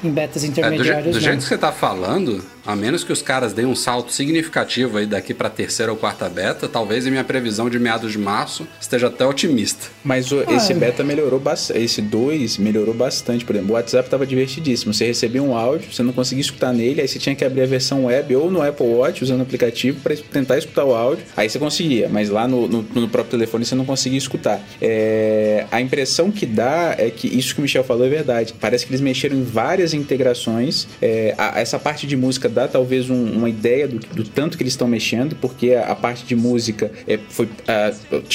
em 0.03 0.09
betas 0.09 0.43
intermediárias. 0.43 1.07
É, 1.07 1.09
do, 1.09 1.13
je 1.13 1.19
do 1.19 1.23
jeito 1.23 1.37
que 1.39 1.47
você 1.47 1.55
está 1.55 1.71
falando, 1.71 2.43
a 2.65 2.75
menos 2.75 3.03
que 3.03 3.11
os 3.11 3.21
caras 3.21 3.53
deem 3.53 3.67
um 3.67 3.75
salto 3.75 4.11
significativo 4.11 4.97
aí 4.97 5.05
daqui 5.05 5.33
para 5.33 5.49
terceira 5.49 5.91
ou 5.91 5.97
quarta 5.97 6.29
beta, 6.29 6.67
talvez 6.67 7.05
a 7.05 7.09
minha 7.09 7.23
previsão 7.23 7.69
de 7.69 7.77
meados 7.79 8.11
de 8.11 8.17
março 8.17 8.67
esteja 8.79 9.07
até 9.07 9.25
otimista. 9.25 9.87
Mas 10.03 10.31
o, 10.31 10.39
ah, 10.39 10.53
esse 10.53 10.73
beta 10.73 11.03
melhorou 11.03 11.39
bastante, 11.39 11.79
esse 11.79 12.01
2 12.01 12.57
melhorou 12.57 12.93
bastante. 12.93 13.43
Por 13.43 13.55
exemplo, 13.55 13.73
o 13.73 13.75
WhatsApp 13.75 14.07
estava 14.07 14.25
divertidíssimo. 14.25 14.93
Você 14.93 15.05
recebia 15.05 15.41
um 15.43 15.55
áudio, 15.55 15.91
você 15.91 16.03
não 16.03 16.13
conseguia 16.13 16.41
escutar 16.41 16.73
nele, 16.73 17.01
aí 17.01 17.07
você 17.07 17.19
tinha 17.19 17.35
que 17.35 17.43
abrir 17.43 17.61
a 17.61 17.65
versão 17.65 18.05
web 18.05 18.35
ou 18.35 18.49
no 18.49 18.61
Apple 18.61 18.85
Watch 18.85 19.23
usando 19.23 19.39
o 19.39 19.43
aplicativo 19.43 19.99
para 20.01 20.15
tentar 20.15 20.57
escutar 20.57 20.85
o 20.85 20.93
áudio. 20.93 21.25
Aí 21.35 21.49
você 21.49 21.59
conseguia, 21.59 22.07
mas 22.09 22.29
lá 22.29 22.47
no, 22.47 22.67
no, 22.67 22.81
no 22.81 23.09
próprio 23.09 23.31
telefone 23.31 23.65
você 23.65 23.75
não 23.75 23.85
conseguia 23.85 24.17
escutar. 24.17 24.61
É, 24.81 25.65
a 25.71 25.81
impressão 25.81 26.31
que 26.31 26.45
dá 26.45 26.95
é 26.97 27.09
que 27.09 27.27
isso 27.27 27.53
que 27.53 27.59
o 27.59 27.63
Michel 27.63 27.83
falou 27.83 28.05
é 28.05 28.09
verdade. 28.09 28.53
Parece 28.59 28.85
que 28.85 28.91
eles 28.91 29.01
mexeram 29.01 29.35
em 29.35 29.43
várias 29.43 29.93
integrações. 29.93 30.87
É, 31.01 31.35
a, 31.37 31.59
essa 31.59 31.77
parte 31.77 32.07
de 32.07 32.15
música 32.15 32.52
dá 32.53 32.67
talvez 32.67 33.09
um, 33.09 33.25
uma 33.33 33.49
ideia 33.49 33.87
do, 33.87 33.99
do, 33.99 34.23
tanto 34.23 34.57
que 34.57 34.63
eles 34.63 34.73
estão 34.73 34.87
mexendo, 34.87 35.35
porque 35.35 35.73
a, 35.73 35.91
a 35.91 35.95
parte 35.95 36.25
de 36.25 36.35
música 36.35 36.91
é, 37.07 37.19
foi, 37.29 37.49
a, 37.67 37.91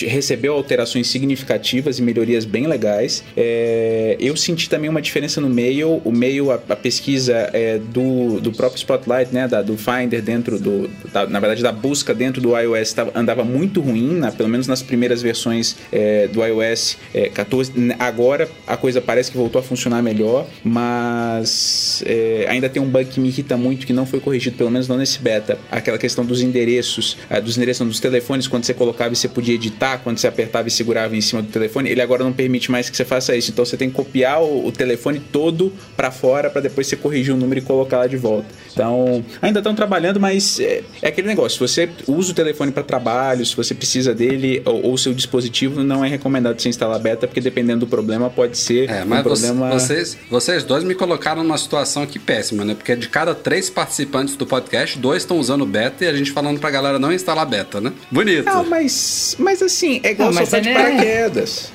recebeu 0.06 0.52
alterações 0.54 1.06
significativas 1.08 1.98
e 1.98 2.02
melhorias 2.02 2.44
bem 2.44 2.66
legais. 2.66 3.25
É, 3.37 4.16
eu 4.20 4.37
senti 4.37 4.68
também 4.68 4.90
uma 4.90 5.00
diferença 5.00 5.40
no 5.40 5.48
mail. 5.48 6.02
O 6.04 6.12
mail, 6.12 6.50
a, 6.50 6.56
a 6.56 6.76
pesquisa 6.76 7.50
é, 7.52 7.78
do, 7.78 8.40
do 8.40 8.52
próprio 8.52 8.78
Spotlight, 8.78 9.32
né, 9.32 9.48
da, 9.48 9.62
do 9.62 9.76
Finder 9.76 10.20
dentro 10.20 10.58
do, 10.58 10.90
da, 11.12 11.26
na 11.26 11.40
verdade, 11.40 11.62
da 11.62 11.72
busca 11.72 12.14
dentro 12.14 12.40
do 12.40 12.58
iOS 12.58 12.92
tava, 12.92 13.12
andava 13.14 13.44
muito 13.44 13.80
ruim, 13.80 14.18
na, 14.18 14.32
pelo 14.32 14.48
menos 14.48 14.66
nas 14.66 14.82
primeiras 14.82 15.22
versões 15.22 15.76
é, 15.92 16.26
do 16.28 16.44
iOS 16.44 16.96
14. 17.34 17.72
É, 17.76 18.08
Agora 18.08 18.48
a 18.66 18.76
coisa 18.76 19.00
parece 19.00 19.30
que 19.30 19.37
voltou 19.37 19.58
a 19.60 19.62
funcionar 19.62 20.02
melhor, 20.02 20.46
mas 20.64 22.02
é, 22.06 22.46
ainda 22.48 22.68
tem 22.68 22.80
um 22.80 22.88
bug 22.88 23.06
que 23.06 23.20
me 23.20 23.28
irrita 23.28 23.56
muito 23.56 23.87
que 23.87 23.92
não 23.92 24.06
foi 24.09 24.21
corrigido, 24.21 24.57
pelo 24.57 24.71
menos 24.71 24.88
não 24.88 24.97
nesse 24.97 25.19
beta. 25.19 25.59
Aquela 25.71 25.99
questão 25.99 26.25
dos 26.25 26.41
endereços, 26.43 27.17
uh, 27.31 27.41
dos 27.41 27.57
endereços 27.57 27.87
dos 27.87 28.00
telefones, 28.00 28.47
quando 28.47 28.65
você 28.65 28.75
colocava 28.75 29.12
e 29.12 29.17
você 29.17 29.29
podia 29.29 29.55
editar, 29.55 29.99
quando 29.99 30.19
você 30.19 30.27
apertava 30.27 30.69
e 30.69 30.71
segurava 30.71 31.17
em 31.17 31.21
cima 31.21 31.43
do 31.43 31.49
telefone, 31.49 31.91
ele 31.91 32.00
agora 32.03 32.25
não 32.25 32.33
permite 32.33 32.71
mais 32.71 32.91
que 32.91 32.97
você 32.97 33.05
faça 33.05 33.37
isso. 33.37 33.50
Então 33.50 33.65
você 33.65 33.77
tem 33.77 33.88
que 33.88 33.97
copiar 33.97 34.43
o, 34.43 34.67
o 34.67 34.73
telefone 34.73 35.21
todo 35.21 35.73
para 35.97 36.11
fora 36.11 36.50
para 36.50 36.61
depois 36.61 36.87
você 36.87 36.97
corrigir 36.97 37.35
o 37.35 37.37
número 37.37 37.61
e 37.61 37.62
colocar 37.62 37.99
lá 37.99 38.07
de 38.07 38.17
volta. 38.17 38.47
Então, 38.73 39.25
ainda 39.43 39.59
estão 39.59 39.75
trabalhando, 39.75 40.21
mas 40.21 40.61
é, 40.61 40.83
é, 41.03 41.09
aquele 41.09 41.27
negócio. 41.27 41.67
Se 41.67 41.75
você 41.75 41.91
usa 42.07 42.31
o 42.31 42.35
telefone 42.35 42.71
para 42.71 42.85
trabalho, 42.85 43.45
se 43.45 43.57
você 43.57 43.75
precisa 43.75 44.15
dele 44.15 44.62
ou 44.65 44.93
o 44.93 44.99
seu 44.99 45.12
dispositivo, 45.12 45.83
não 45.83 46.05
é 46.05 46.09
recomendado 46.09 46.61
você 46.61 46.69
instalar 46.69 46.99
beta, 47.00 47.27
porque 47.27 47.41
dependendo 47.41 47.81
do 47.81 47.87
problema 47.88 48.31
pode 48.31 48.57
ser 48.57 48.88
é, 48.88 49.05
mas 49.05 49.21
um 49.21 49.23
problema... 49.23 49.71
vocês, 49.71 50.17
vocês 50.31 50.62
dois 50.62 50.85
me 50.85 50.94
colocaram 50.94 51.42
numa 51.42 51.59
situação 51.59 52.05
aqui 52.05 52.18
péssima, 52.18 52.64
né? 52.64 52.75
Porque 52.75 52.94
de 52.94 53.09
cada 53.09 53.35
três 53.35 53.68
participantes 53.68 53.97
do 54.37 54.46
podcast, 54.46 54.98
dois 54.98 55.22
estão 55.22 55.38
usando 55.38 55.64
beta 55.66 56.04
e 56.04 56.08
a 56.08 56.12
gente 56.12 56.30
falando 56.32 56.61
pra 56.61 56.70
galera 56.70 56.98
não 56.98 57.12
instalar 57.12 57.46
beta, 57.46 57.80
né? 57.80 57.92
Bonito. 58.11 58.44
Não, 58.44 58.64
mas, 58.64 59.37
mas 59.38 59.62
assim, 59.62 60.00
é 60.02 60.11
igual 60.12 60.32
não, 60.32 60.38
soltar 60.38 60.61
é, 60.61 60.62
de 60.62 60.72
paraquedas. 60.72 61.72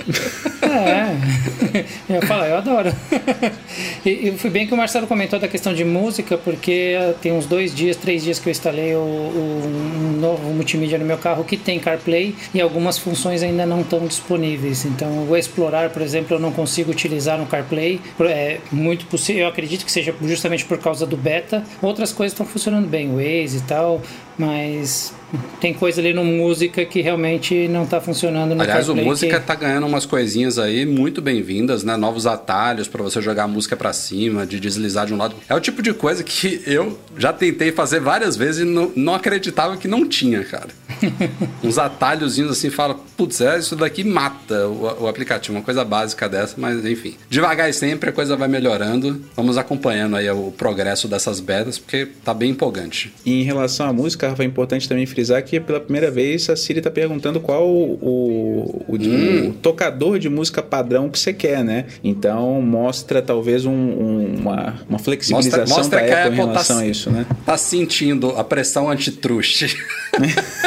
É. 0.64 1.84
Eu 2.10 2.22
falo, 2.22 2.46
eu 2.46 2.58
adoro. 2.58 2.94
E, 4.06 4.30
e 4.30 4.38
foi 4.38 4.50
bem 4.50 4.68
que 4.68 4.74
o 4.74 4.78
Marcelo 4.78 5.08
comentou 5.08 5.40
da 5.40 5.48
questão 5.48 5.74
de 5.74 5.84
música, 5.84 6.38
porque 6.38 6.96
tem 7.22 7.32
uns 7.32 7.46
dois 7.46 7.74
dias, 7.74 7.96
três 7.96 8.24
dias 8.24 8.40
que 8.40 8.50
eu 8.50 8.52
instalei 8.52 8.94
o, 8.96 9.00
o 9.00 10.14
um 10.14 10.20
novo 10.20 10.50
multimídia 10.54 10.98
no 10.98 11.06
meu 11.06 11.18
carro 11.18 11.44
que 11.44 11.58
tem 11.58 11.80
CarPlay 11.80 12.36
e 12.54 12.62
algumas 12.62 12.98
funções 12.98 13.44
ainda 13.44 13.66
não 13.66 13.82
estão 13.82 14.06
disponíveis. 14.06 14.86
Então, 14.86 15.28
o 15.30 15.36
Explorar, 15.36 15.90
por 15.90 16.02
exemplo, 16.02 16.36
eu 16.36 16.40
não 16.40 16.52
consigo 16.52 16.92
utilizar 16.92 17.38
no 17.38 17.46
CarPlay. 17.46 18.00
É 18.22 18.60
muito 18.72 19.06
possível, 19.06 19.44
eu 19.44 19.48
acredito 19.50 19.86
que 19.86 19.92
seja 19.92 20.14
justamente 20.22 20.66
por 20.66 20.78
causa 20.78 21.06
do 21.06 21.18
beta. 21.18 21.64
Outras 21.82 22.13
coisas 22.14 22.34
estão 22.34 22.46
funcionando 22.46 22.88
bem, 22.88 23.10
o 23.10 23.16
Waze 23.16 23.58
e 23.58 23.62
tal, 23.62 24.02
mas 24.38 25.14
tem 25.60 25.74
coisa 25.74 26.00
ali 26.00 26.14
no 26.14 26.24
música 26.24 26.86
que 26.86 27.02
realmente 27.02 27.68
não 27.68 27.84
está 27.84 28.00
funcionando 28.00 28.54
no 28.54 28.62
Aliás, 28.62 28.88
o 28.88 28.96
música 28.96 29.40
que... 29.40 29.46
tá 29.46 29.56
ganhando 29.56 29.88
umas 29.88 30.06
coisinhas 30.06 30.60
aí 30.60 30.86
muito 30.86 31.22
bem-vindas, 31.22 31.84
né? 31.84 31.98
Novos 31.98 32.28
atalhos 32.28 32.88
para 32.88 33.02
você 33.02 33.22
jogar 33.22 33.46
a 33.46 33.48
música 33.48 33.76
para 33.76 33.92
cima, 33.94 34.46
de 34.46 34.60
deslizar 34.60 35.08
de 35.08 35.14
um 35.14 35.18
lado. 35.18 35.36
É 35.50 35.56
o 35.56 35.60
tipo 35.60 35.82
de 35.82 35.94
coisa 35.94 36.24
que 36.24 36.62
eu 36.68 37.00
já 37.18 37.34
tentei 37.34 37.72
fazer 37.72 38.00
várias 38.00 38.36
vezes 38.36 38.62
e 38.62 38.66
não, 38.66 38.92
não 38.96 39.16
acreditava 39.16 39.76
que 39.78 39.88
não 39.88 40.08
tinha, 40.08 40.44
cara. 40.44 40.70
Uns 41.64 41.78
atalhozinhos 41.78 42.52
assim, 42.52 42.70
fala, 42.70 42.96
putz, 43.18 43.42
é, 43.42 43.58
isso 43.58 43.76
daqui 43.76 44.04
mata 44.04 44.68
o, 44.68 45.04
o, 45.04 45.08
aplicativo, 45.08 45.58
uma 45.58 45.64
coisa 45.64 45.84
básica 45.84 46.30
dessa, 46.30 46.56
mas 46.58 46.86
enfim. 46.86 47.16
Devagar 47.30 47.70
e 47.70 47.74
sempre 47.74 48.10
a 48.10 48.14
coisa 48.14 48.36
vai 48.36 48.48
melhorando. 48.48 49.24
Vamos 49.36 49.58
acompanhando 49.58 50.16
aí 50.16 50.30
o 50.30 50.52
progresso 50.52 51.08
dessas 51.08 51.40
betas, 51.40 51.78
porque 51.78 52.08
tá 52.24 52.34
bem 52.34 52.52
empolgante. 52.52 53.14
E 53.26 53.42
em 53.42 53.44
relação 53.44 53.88
à 53.88 53.94
música, 53.94 54.23
Rafa, 54.30 54.44
é 54.44 54.46
importante 54.46 54.88
também 54.88 55.06
frisar 55.06 55.42
que 55.44 55.60
pela 55.60 55.80
primeira 55.80 56.10
vez 56.12 56.50
a 56.50 56.56
Siri 56.56 56.80
está 56.80 56.92
perguntando 56.92 57.40
qual 57.40 57.68
o, 57.68 57.94
o, 58.02 58.86
o, 58.88 58.96
hum. 58.96 59.50
o, 59.50 59.54
tocador 59.54 60.20
de 60.20 60.30
música 60.30 60.62
padrão 60.62 61.10
que 61.10 61.20
você 61.20 61.34
quer, 61.34 61.64
né? 61.64 61.86
Então 62.04 62.62
mostra 62.62 63.22
talvez 63.22 63.66
um, 63.66 63.72
um, 63.72 64.36
uma, 64.40 64.76
uma 64.90 65.00
flexibilização 65.00 65.60
mostra, 65.62 65.78
mostra 65.78 66.00
da 66.00 66.06
Apple, 66.06 66.20
Apple 66.20 66.34
em 66.34 66.38
tá 66.38 66.44
relação 66.46 66.78
tá, 66.78 66.82
a 66.82 66.88
isso, 66.88 67.10
né? 67.12 67.26
Tá 67.46 67.58
sentindo 67.58 68.30
a 68.32 68.44
pressão 68.44 68.90
antitruste. 68.90 69.78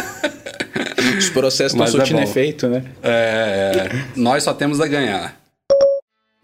Os 1.19 1.31
processos 1.31 1.73
estão 1.73 1.87
é 1.87 1.91
surtindo 1.91 2.21
é 2.21 2.25
efeito, 2.25 2.69
né? 2.69 2.83
É, 3.03 3.89
nós 4.15 4.43
só 4.43 4.53
temos 4.53 4.81
a 4.81 4.87
ganhar. 4.87 5.46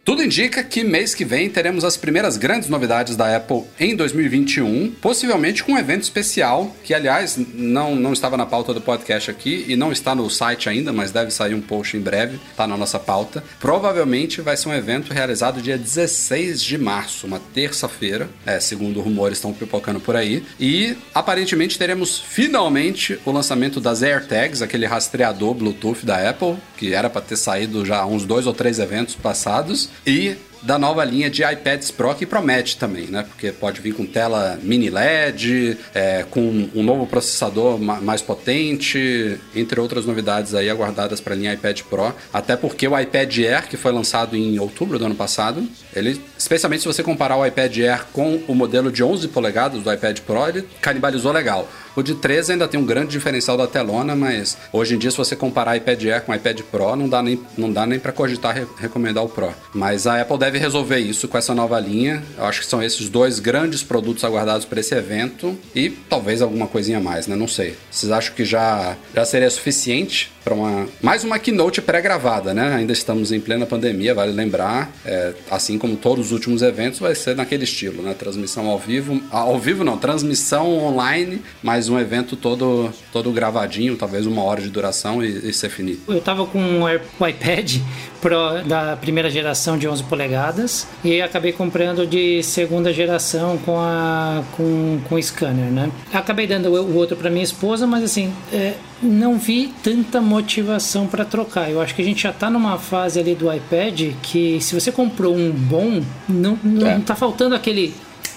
Tudo 0.04 0.24
indica 0.24 0.64
que 0.64 0.82
mês 0.82 1.14
que 1.14 1.24
vem 1.24 1.48
teremos 1.48 1.84
as 1.84 1.96
primeiras 1.96 2.36
grandes 2.36 2.68
novidades 2.68 3.14
da 3.14 3.36
Apple 3.36 3.62
em 3.78 3.94
2021, 3.94 4.90
possivelmente 5.00 5.62
com 5.62 5.74
um 5.74 5.78
evento 5.78 6.02
especial, 6.02 6.74
que 6.82 6.92
aliás 6.92 7.38
não, 7.54 7.94
não 7.94 8.12
estava 8.12 8.36
na 8.36 8.44
pauta 8.44 8.74
do 8.74 8.80
podcast 8.80 9.30
aqui 9.30 9.64
e 9.68 9.76
não 9.76 9.92
está 9.92 10.12
no 10.12 10.28
site 10.28 10.68
ainda, 10.68 10.92
mas 10.92 11.12
deve 11.12 11.30
sair 11.30 11.54
um 11.54 11.60
post 11.60 11.96
em 11.96 12.00
breve, 12.00 12.40
está 12.50 12.66
na 12.66 12.76
nossa 12.76 12.98
pauta. 12.98 13.44
Provavelmente 13.60 14.40
vai 14.40 14.56
ser 14.56 14.70
um 14.70 14.74
evento 14.74 15.12
realizado 15.12 15.62
dia 15.62 15.78
16 15.78 16.60
de 16.60 16.76
março, 16.76 17.24
uma 17.24 17.38
terça-feira, 17.38 18.28
é, 18.44 18.58
segundo 18.58 19.00
rumores 19.00 19.38
estão 19.38 19.52
pipocando 19.52 20.00
por 20.00 20.16
aí, 20.16 20.42
e 20.58 20.96
aparentemente 21.14 21.78
teremos 21.78 22.18
finalmente 22.18 23.20
o 23.24 23.30
lançamento 23.30 23.80
das 23.80 24.02
AirTags, 24.02 24.62
aquele 24.62 24.84
rastreador 24.84 25.54
Bluetooth 25.54 26.04
da 26.04 26.28
Apple, 26.28 26.56
que 26.76 26.92
era 26.92 27.08
para 27.08 27.22
ter 27.22 27.36
saído 27.36 27.86
já 27.86 28.04
uns 28.04 28.24
dois 28.24 28.48
ou 28.48 28.52
três 28.52 28.80
eventos 28.80 29.14
passados. 29.14 29.91
E 30.06 30.36
da 30.62 30.78
nova 30.78 31.04
linha 31.04 31.28
de 31.28 31.42
iPads 31.42 31.90
Pro 31.90 32.14
que 32.14 32.24
promete 32.24 32.76
também, 32.76 33.06
né? 33.06 33.24
Porque 33.24 33.50
pode 33.50 33.80
vir 33.80 33.94
com 33.94 34.06
tela 34.06 34.58
mini 34.62 34.88
LED, 34.88 35.76
é, 35.92 36.24
com 36.30 36.68
um 36.74 36.82
novo 36.82 37.06
processador 37.06 37.78
mais 37.80 38.22
potente, 38.22 39.38
entre 39.54 39.80
outras 39.80 40.06
novidades 40.06 40.54
aí 40.54 40.70
aguardadas 40.70 41.20
para 41.20 41.34
a 41.34 41.36
linha 41.36 41.54
iPad 41.54 41.80
Pro. 41.82 42.14
Até 42.32 42.56
porque 42.56 42.86
o 42.86 42.98
iPad 42.98 43.38
Air, 43.38 43.68
que 43.68 43.76
foi 43.76 43.92
lançado 43.92 44.36
em 44.36 44.58
outubro 44.58 44.98
do 44.98 45.04
ano 45.04 45.14
passado, 45.14 45.66
ele, 45.94 46.20
especialmente 46.38 46.80
se 46.80 46.86
você 46.86 47.02
comparar 47.02 47.36
o 47.36 47.46
iPad 47.46 47.78
Air 47.78 48.06
com 48.12 48.40
o 48.48 48.54
modelo 48.54 48.90
de 48.90 49.02
11 49.02 49.28
polegadas 49.28 49.82
do 49.82 49.92
iPad 49.92 50.20
Pro, 50.20 50.48
ele 50.48 50.66
canibalizou 50.80 51.32
legal. 51.32 51.68
O 51.94 52.02
de 52.02 52.14
13 52.14 52.52
ainda 52.52 52.66
tem 52.66 52.80
um 52.80 52.86
grande 52.86 53.10
diferencial 53.10 53.56
da 53.56 53.66
telona, 53.66 54.16
mas 54.16 54.56
hoje 54.72 54.94
em 54.94 54.98
dia, 54.98 55.10
se 55.10 55.16
você 55.16 55.36
comparar 55.36 55.76
iPad 55.76 56.02
Air 56.04 56.22
com 56.22 56.34
iPad 56.34 56.60
Pro, 56.62 56.96
não 56.96 57.06
dá 57.06 57.22
nem, 57.22 57.38
não 57.56 57.70
dá 57.70 57.84
nem 57.86 57.98
para 57.98 58.12
cogitar 58.12 58.54
re 58.54 58.66
recomendar 58.78 59.22
o 59.22 59.28
Pro. 59.28 59.52
Mas 59.74 60.06
a 60.06 60.20
Apple 60.20 60.38
deve 60.38 60.58
resolver 60.58 60.98
isso 60.98 61.28
com 61.28 61.36
essa 61.36 61.54
nova 61.54 61.78
linha. 61.78 62.22
Eu 62.38 62.44
acho 62.46 62.60
que 62.60 62.66
são 62.66 62.82
esses 62.82 63.10
dois 63.10 63.38
grandes 63.38 63.82
produtos 63.82 64.24
aguardados 64.24 64.64
para 64.64 64.80
esse 64.80 64.94
evento 64.94 65.56
e 65.74 65.90
talvez 65.90 66.40
alguma 66.40 66.66
coisinha 66.66 67.00
mais, 67.00 67.26
né? 67.26 67.36
Não 67.36 67.48
sei. 67.48 67.76
Vocês 67.90 68.10
acham 68.10 68.34
que 68.34 68.44
já, 68.44 68.96
já 69.14 69.24
seria 69.26 69.50
suficiente 69.50 70.32
para 70.42 70.54
uma 70.54 70.88
mais 71.00 71.24
uma 71.24 71.38
keynote 71.38 71.80
pré-gravada, 71.82 72.54
né? 72.54 72.74
Ainda 72.74 72.92
estamos 72.92 73.32
em 73.32 73.40
plena 73.40 73.66
pandemia, 73.66 74.14
vale 74.14 74.32
lembrar. 74.32 74.90
É, 75.04 75.32
assim 75.50 75.78
como 75.82 75.96
todos 75.96 76.26
os 76.26 76.32
últimos 76.32 76.62
eventos, 76.62 77.00
vai 77.00 77.12
ser 77.12 77.34
naquele 77.34 77.64
estilo, 77.64 78.04
né? 78.04 78.14
Transmissão 78.14 78.68
ao 78.68 78.78
vivo, 78.78 79.20
ao 79.32 79.58
vivo 79.58 79.82
não, 79.82 79.98
transmissão 79.98 80.78
online, 80.78 81.42
mas 81.60 81.88
um 81.88 81.98
evento 81.98 82.36
todo 82.36 82.92
todo 83.12 83.32
gravadinho, 83.32 83.96
talvez 83.96 84.24
uma 84.24 84.44
hora 84.44 84.62
de 84.62 84.70
duração 84.70 85.24
e, 85.24 85.48
e 85.48 85.52
ser 85.52 85.70
finito. 85.70 86.00
Eu 86.06 86.20
tava 86.20 86.46
com 86.46 86.82
o 86.82 87.26
iPad 87.28 87.78
Pro 88.22 88.62
da 88.64 88.96
primeira 88.96 89.28
geração 89.28 89.76
de 89.76 89.86
11 89.88 90.04
polegadas 90.04 90.86
e 91.04 91.20
acabei 91.20 91.52
comprando 91.52 92.06
de 92.06 92.42
segunda 92.42 92.92
geração 92.92 93.58
com 93.58 93.78
a 93.78 94.44
com, 94.56 95.00
com 95.08 95.20
scanner, 95.20 95.70
né? 95.72 95.90
Acabei 96.12 96.46
dando 96.46 96.68
o 96.68 96.96
outro 96.96 97.16
para 97.16 97.28
minha 97.28 97.42
esposa, 97.42 97.86
mas 97.86 98.04
assim, 98.04 98.32
é, 98.52 98.74
não 99.02 99.36
vi 99.36 99.74
tanta 99.82 100.20
motivação 100.20 101.08
para 101.08 101.24
trocar. 101.24 101.68
Eu 101.68 101.80
acho 101.80 101.94
que 101.94 102.00
a 102.00 102.04
gente 102.04 102.22
já 102.22 102.30
está 102.30 102.48
numa 102.48 102.78
fase 102.78 103.18
ali 103.18 103.34
do 103.34 103.52
iPad 103.52 104.12
que 104.22 104.60
se 104.60 104.72
você 104.72 104.92
comprou 104.92 105.34
um 105.34 105.50
bom, 105.50 106.00
não, 106.28 106.56
não 106.62 106.86
é. 106.86 106.98
tá 107.00 107.16
faltando 107.16 107.56
aquele 107.56 107.92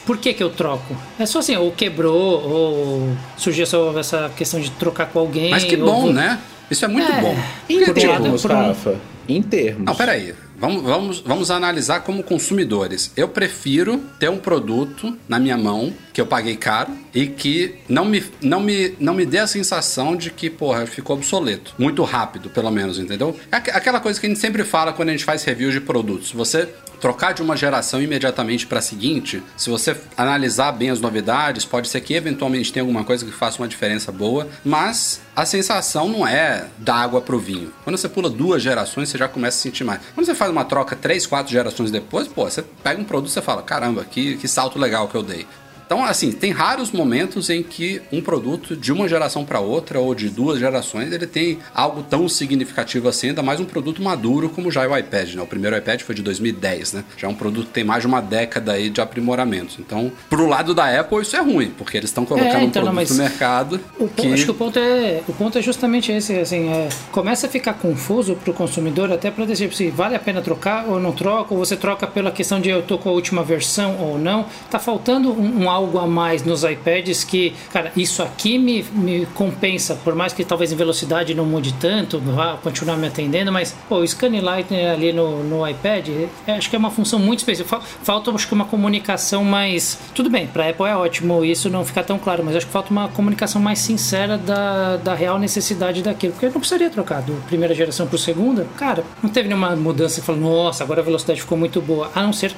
por 0.05 0.17
que, 0.17 0.33
que 0.33 0.43
eu 0.43 0.49
troco? 0.49 0.95
É 1.19 1.25
só 1.25 1.39
assim, 1.39 1.55
ou 1.55 1.71
quebrou, 1.71 2.43
ou 2.43 3.09
surgiu 3.37 3.65
essa 3.99 4.31
questão 4.35 4.59
de 4.59 4.69
trocar 4.71 5.07
com 5.07 5.19
alguém. 5.19 5.49
Mas 5.49 5.63
que 5.63 5.75
bom, 5.75 6.05
ou... 6.05 6.13
né? 6.13 6.39
Isso 6.69 6.85
é 6.85 6.87
muito 6.87 7.11
é, 7.11 7.21
bom. 7.21 7.35
Em 7.69 7.93
termos, 7.93 8.43
Rafa, 8.43 8.95
em 9.27 9.41
termos. 9.41 9.85
Não, 9.85 9.95
peraí. 9.95 10.33
Vamos, 10.57 10.83
vamos, 10.83 11.19
vamos 11.19 11.51
analisar 11.51 12.01
como 12.01 12.23
consumidores. 12.23 13.11
Eu 13.15 13.27
prefiro 13.27 13.97
ter 14.19 14.29
um 14.29 14.37
produto 14.37 15.17
na 15.27 15.37
minha 15.37 15.57
mão 15.57 15.93
que 16.13 16.21
eu 16.21 16.25
paguei 16.25 16.55
caro 16.55 16.93
e 17.13 17.27
que 17.27 17.75
não 17.89 18.05
me, 18.05 18.23
não 18.41 18.61
me, 18.61 18.95
não 18.99 19.13
me 19.13 19.25
dê 19.25 19.39
a 19.39 19.47
sensação 19.47 20.15
de 20.15 20.31
que, 20.31 20.49
porra, 20.49 20.85
ficou 20.87 21.17
obsoleto. 21.17 21.73
Muito 21.77 22.03
rápido, 22.03 22.49
pelo 22.49 22.71
menos, 22.71 22.97
entendeu? 22.97 23.37
É 23.51 23.57
aquela 23.57 23.99
coisa 23.99 24.19
que 24.19 24.25
a 24.25 24.29
gente 24.29 24.39
sempre 24.39 24.63
fala 24.63 24.93
quando 24.93 25.09
a 25.09 25.11
gente 25.11 25.25
faz 25.25 25.43
reviews 25.43 25.73
de 25.73 25.81
produtos. 25.81 26.31
Você 26.31 26.69
trocar 27.01 27.33
de 27.33 27.41
uma 27.41 27.57
geração 27.57 28.01
imediatamente 28.01 28.65
para 28.65 28.79
a 28.79 28.81
seguinte, 28.81 29.43
se 29.57 29.69
você 29.69 29.95
analisar 30.17 30.71
bem 30.71 30.89
as 30.89 30.99
novidades, 31.01 31.65
pode 31.65 31.87
ser 31.89 32.01
que 32.01 32.13
eventualmente 32.13 32.71
tenha 32.71 32.81
alguma 32.81 33.03
coisa 33.03 33.25
que 33.25 33.31
faça 33.31 33.61
uma 33.61 33.67
diferença 33.67 34.11
boa, 34.11 34.47
mas 34.63 35.21
a 35.35 35.45
sensação 35.45 36.07
não 36.07 36.25
é 36.25 36.67
da 36.77 36.95
água 36.95 37.19
pro 37.19 37.37
vinho. 37.37 37.73
Quando 37.83 37.97
você 37.97 38.07
pula 38.07 38.29
duas 38.29 38.63
gerações, 38.63 39.09
você 39.09 39.17
já 39.17 39.27
começa 39.27 39.57
a 39.57 39.61
sentir 39.61 39.83
mais. 39.83 39.99
Quando 40.13 40.25
você 40.25 40.33
faz 40.33 40.49
uma 40.49 40.63
troca 40.63 40.95
três, 40.95 41.27
quatro 41.27 41.51
gerações 41.51 41.91
depois, 41.91 42.27
pô, 42.27 42.45
você 42.45 42.61
pega 42.61 43.01
um 43.01 43.03
produto 43.03 43.29
e 43.29 43.33
você 43.33 43.41
fala, 43.41 43.61
caramba, 43.61 44.05
que, 44.05 44.37
que 44.37 44.47
salto 44.47 44.79
legal 44.79 45.09
que 45.09 45.15
eu 45.15 45.23
dei. 45.23 45.45
Então, 45.85 46.03
assim, 46.03 46.31
tem 46.31 46.51
raros 46.51 46.91
momentos 46.91 47.49
em 47.49 47.61
que 47.61 48.01
um 48.11 48.21
produto 48.21 48.75
de 48.75 48.91
uma 48.91 49.07
geração 49.07 49.45
para 49.45 49.59
outra 49.59 49.99
ou 49.99 50.15
de 50.15 50.29
duas 50.29 50.59
gerações 50.59 51.11
ele 51.11 51.27
tem 51.27 51.59
algo 51.73 52.01
tão 52.01 52.27
significativo 52.27 53.07
assim, 53.07 53.29
ainda 53.29 53.43
mais 53.43 53.59
um 53.59 53.65
produto 53.65 54.01
maduro 54.01 54.49
como 54.49 54.71
já 54.71 54.83
é 54.83 54.87
o 54.87 54.97
iPad, 54.97 55.35
né? 55.35 55.41
O 55.41 55.47
primeiro 55.47 55.77
iPad 55.77 56.01
foi 56.01 56.15
de 56.15 56.23
2010, 56.23 56.93
né? 56.93 57.03
Já 57.17 57.27
é 57.27 57.29
um 57.29 57.35
produto 57.35 57.67
que 57.67 57.73
tem 57.73 57.83
mais 57.83 58.01
de 58.01 58.07
uma 58.07 58.21
década 58.21 58.73
aí 58.73 58.89
de 58.89 58.99
aprimoramentos. 58.99 59.77
Então, 59.79 60.11
pro 60.29 60.47
lado 60.47 60.73
da 60.73 60.99
Apple 60.99 61.21
isso 61.21 61.35
é 61.35 61.41
ruim, 61.41 61.71
porque 61.77 61.97
eles 61.97 62.09
estão 62.09 62.25
colocando 62.25 62.47
é, 62.47 62.63
então, 62.63 62.83
um 62.83 62.85
produto 62.85 63.09
não, 63.09 63.17
no 63.17 63.23
mercado. 63.23 63.79
O, 63.99 64.07
que... 64.07 64.33
Acho 64.33 64.45
que 64.45 64.51
o 64.51 64.55
ponto 64.55 64.79
é, 64.79 65.21
o 65.27 65.33
ponto 65.33 65.57
é 65.57 65.61
justamente 65.61 66.11
esse, 66.11 66.33
assim, 66.39 66.69
é, 66.69 66.89
começa 67.11 67.45
a 67.47 67.49
ficar 67.49 67.73
confuso 67.73 68.35
pro 68.35 68.53
consumidor 68.53 69.11
até 69.11 69.29
para 69.29 69.45
decidir 69.45 69.75
se 69.75 69.89
vale 69.89 70.15
a 70.15 70.19
pena 70.19 70.41
trocar 70.41 70.85
ou 70.87 70.99
não 70.99 71.11
troca, 71.11 71.53
ou 71.53 71.59
você 71.59 71.75
troca 71.75 72.07
pela 72.07 72.31
questão 72.31 72.59
de 72.59 72.69
eu 72.69 72.81
tô 72.81 72.97
com 72.97 73.09
a 73.09 73.11
última 73.11 73.43
versão 73.43 73.97
ou 73.99 74.17
não. 74.17 74.45
Tá 74.69 74.79
faltando 74.79 75.31
um, 75.31 75.63
um 75.63 75.69
algo 75.75 75.99
a 75.99 76.07
mais 76.07 76.43
nos 76.43 76.63
iPads 76.63 77.23
que, 77.23 77.53
cara, 77.71 77.91
isso 77.95 78.23
aqui 78.23 78.57
me, 78.57 78.83
me 78.83 79.25
compensa, 79.27 79.95
por 79.95 80.15
mais 80.15 80.33
que 80.33 80.43
talvez 80.43 80.71
em 80.71 80.75
velocidade 80.75 81.33
não 81.33 81.45
mude 81.45 81.73
tanto, 81.73 82.19
vá 82.19 82.57
continuar 82.61 82.97
me 82.97 83.07
atendendo, 83.07 83.51
mas 83.51 83.75
pô, 83.87 83.97
o 83.97 84.07
Scan 84.07 84.29
Lightning 84.41 84.85
ali 84.85 85.11
no, 85.11 85.43
no 85.43 85.67
iPad, 85.67 86.09
é, 86.47 86.53
acho 86.53 86.69
que 86.69 86.75
é 86.75 86.79
uma 86.79 86.91
função 86.91 87.19
muito 87.19 87.39
específica. 87.39 87.79
Falta, 88.03 88.31
acho 88.31 88.47
que 88.47 88.53
uma 88.53 88.65
comunicação 88.65 89.43
mais. 89.43 89.99
Tudo 90.13 90.29
bem, 90.29 90.47
para 90.47 90.69
Apple 90.69 90.85
é 90.85 90.95
ótimo 90.95 91.43
isso 91.43 91.69
não 91.69 91.85
ficar 91.85 92.03
tão 92.03 92.17
claro, 92.17 92.43
mas 92.43 92.55
acho 92.55 92.65
que 92.65 92.71
falta 92.71 92.91
uma 92.91 93.07
comunicação 93.09 93.61
mais 93.61 93.79
sincera 93.79 94.37
da, 94.37 94.97
da 94.97 95.13
real 95.13 95.37
necessidade 95.37 96.01
daquilo, 96.01 96.33
porque 96.33 96.45
eu 96.45 96.51
não 96.51 96.59
precisaria 96.59 96.89
trocar 96.89 97.21
do 97.21 97.33
primeira 97.47 97.73
geração 97.73 98.07
para 98.07 98.17
segunda. 98.17 98.67
Cara, 98.77 99.03
não 99.21 99.29
teve 99.29 99.47
nenhuma 99.47 99.75
mudança 99.75 100.19
que 100.19 100.25
falou, 100.25 100.41
nossa, 100.41 100.83
agora 100.83 101.01
a 101.01 101.03
velocidade 101.03 101.41
ficou 101.41 101.57
muito 101.57 101.81
boa, 101.81 102.11
a 102.15 102.21
não 102.21 102.33
ser 102.33 102.53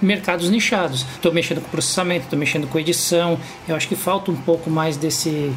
mercados 0.00 0.50
nichados. 0.50 1.06
Estou 1.14 1.32
mexendo 1.32 1.60
com 1.60 1.68
processamento, 1.68 2.24
estou 2.24 2.38
mexendo 2.42 2.66
com 2.66 2.78
edição. 2.78 3.38
Eu 3.68 3.76
acho 3.76 3.88
que 3.88 3.94
falta 3.94 4.30
um 4.30 4.36
pouco 4.36 4.68
mais 4.68 4.96
desse, 4.96 5.52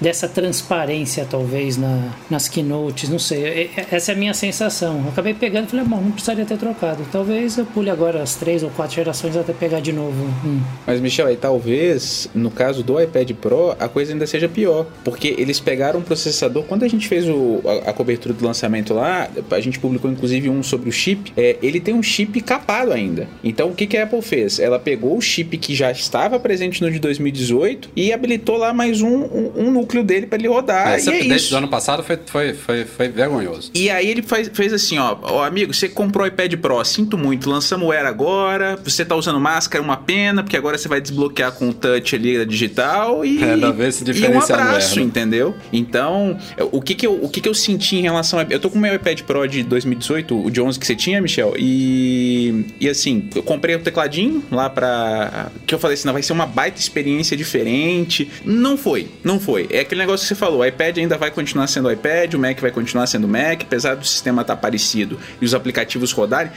dessa 0.00 0.28
transparência, 0.28 1.26
talvez, 1.28 1.76
na, 1.76 2.12
nas 2.28 2.46
keynotes. 2.48 3.08
Não 3.08 3.18
sei. 3.18 3.70
Essa 3.90 4.12
é 4.12 4.14
a 4.14 4.18
minha 4.18 4.34
sensação. 4.34 5.02
Eu 5.04 5.08
acabei 5.08 5.32
pegando 5.32 5.66
e 5.66 5.70
falei, 5.70 5.84
bom, 5.84 6.00
não 6.00 6.12
precisaria 6.12 6.44
ter 6.44 6.58
trocado. 6.58 7.04
Talvez 7.10 7.56
eu 7.56 7.64
pule 7.64 7.88
agora 7.88 8.22
as 8.22 8.34
três 8.34 8.62
ou 8.62 8.70
quatro 8.70 8.96
gerações 8.96 9.36
até 9.36 9.52
pegar 9.52 9.80
de 9.80 9.92
novo. 9.92 10.24
Hum. 10.44 10.60
Mas, 10.86 11.00
Michel, 11.00 11.26
aí 11.26 11.36
talvez, 11.36 12.28
no 12.34 12.50
caso 12.50 12.82
do 12.82 13.00
iPad 13.00 13.30
Pro, 13.32 13.74
a 13.78 13.88
coisa 13.88 14.12
ainda 14.12 14.26
seja 14.26 14.48
pior. 14.48 14.86
Porque 15.02 15.34
eles 15.38 15.58
pegaram 15.58 16.00
um 16.00 16.02
processador. 16.02 16.64
Quando 16.64 16.84
a 16.84 16.88
gente 16.88 17.08
fez 17.08 17.26
o, 17.26 17.62
a, 17.64 17.90
a, 17.90 17.92
cobertura 17.92 18.34
do 18.34 18.44
lançamento 18.44 18.92
lá, 18.92 19.28
a 19.50 19.60
gente 19.60 19.78
publicou 19.78 20.10
inclusive 20.10 20.50
um 20.50 20.62
sobre 20.62 20.88
o 20.88 20.92
chip. 20.92 21.32
É, 21.36 21.56
ele 21.62 21.80
tem 21.80 21.94
um 21.94 22.02
chip 22.02 22.40
capado 22.42 22.92
ainda. 22.92 23.26
Então, 23.42 23.70
o 23.70 23.74
que, 23.74 23.86
que 23.86 23.96
a 23.96 24.04
Apple 24.04 24.20
fez? 24.20 24.58
Ela 24.58 24.78
pegou 24.78 25.16
o 25.16 25.20
chip 25.20 25.56
que 25.56 25.74
já 25.74 25.90
estava 26.26 26.40
presente 26.40 26.82
no 26.82 26.90
de 26.90 26.98
2018 26.98 27.90
e 27.96 28.12
habilitou 28.12 28.56
lá 28.56 28.72
mais 28.72 29.00
um, 29.00 29.08
um, 29.08 29.52
um 29.56 29.70
núcleo 29.70 30.02
dele 30.02 30.26
para 30.26 30.38
ele 30.38 30.48
rodar. 30.48 30.94
Esse 30.94 31.08
é 31.08 31.12
update 31.12 31.40
isso. 31.40 31.50
do 31.50 31.56
ano 31.56 31.68
passado 31.68 32.02
foi, 32.02 32.18
foi, 32.26 32.52
foi, 32.54 32.84
foi 32.84 33.08
vergonhoso. 33.08 33.70
E 33.74 33.88
aí 33.88 34.08
ele 34.08 34.22
faz, 34.22 34.50
fez 34.52 34.72
assim, 34.72 34.98
ó, 34.98 35.16
ó, 35.22 35.44
amigo, 35.44 35.72
você 35.72 35.88
comprou 35.88 36.24
o 36.24 36.26
iPad 36.26 36.54
Pro, 36.56 36.84
sinto 36.84 37.16
muito, 37.16 37.48
lançamos 37.48 37.88
o 37.88 37.92
Air 37.92 38.06
agora, 38.06 38.78
você 38.82 39.04
tá 39.04 39.14
usando 39.14 39.40
máscara, 39.40 39.82
uma 39.82 39.96
pena, 39.96 40.42
porque 40.42 40.56
agora 40.56 40.76
você 40.76 40.88
vai 40.88 41.00
desbloquear 41.00 41.52
com 41.52 41.68
o 41.68 41.74
touch 41.74 42.14
ali 42.14 42.44
digital 42.44 43.24
e, 43.24 43.42
é, 43.42 43.56
da 43.56 43.70
vez 43.70 44.00
e 44.00 44.26
um 44.26 44.38
abraço, 44.40 45.00
entendeu? 45.00 45.54
Então, 45.72 46.36
o 46.72 46.80
que 46.80 46.94
que 46.94 47.06
eu, 47.06 47.14
o 47.22 47.28
que 47.28 47.40
que 47.40 47.48
eu 47.48 47.54
senti 47.54 47.96
em 47.96 48.02
relação 48.02 48.38
a... 48.38 48.46
Eu 48.48 48.58
tô 48.58 48.68
com 48.68 48.78
o 48.78 48.80
meu 48.80 48.94
iPad 48.94 49.20
Pro 49.22 49.46
de 49.46 49.62
2018, 49.62 50.46
o 50.46 50.50
de 50.50 50.60
11 50.60 50.78
que 50.78 50.86
você 50.86 50.96
tinha, 50.96 51.20
Michel, 51.20 51.54
e, 51.58 52.66
e 52.80 52.88
assim, 52.88 53.28
eu 53.34 53.42
comprei 53.42 53.74
o 53.76 53.78
tecladinho 53.78 54.42
lá 54.50 54.68
pra... 54.68 55.50
que 55.66 55.74
eu 55.74 55.78
falei 55.78 55.94
assim, 55.94 56.06
não, 56.06 56.15
vai 56.16 56.22
ser 56.22 56.32
uma 56.32 56.46
baita 56.46 56.80
experiência 56.80 57.36
diferente. 57.36 58.30
Não 58.42 58.78
foi, 58.78 59.10
não 59.22 59.38
foi. 59.38 59.68
É 59.70 59.80
aquele 59.80 60.00
negócio 60.00 60.24
que 60.24 60.28
você 60.28 60.34
falou, 60.34 60.60
o 60.60 60.64
iPad 60.64 60.96
ainda 60.96 61.18
vai 61.18 61.30
continuar 61.30 61.66
sendo 61.66 61.92
iPad, 61.92 62.32
o 62.32 62.38
Mac 62.38 62.58
vai 62.58 62.70
continuar 62.70 63.06
sendo 63.06 63.28
Mac, 63.28 63.62
apesar 63.62 63.96
do 63.96 64.06
sistema 64.06 64.40
estar 64.40 64.56
tá 64.56 64.60
parecido 64.60 65.18
e 65.40 65.44
os 65.44 65.52
aplicativos 65.52 66.12
rodarem. 66.12 66.50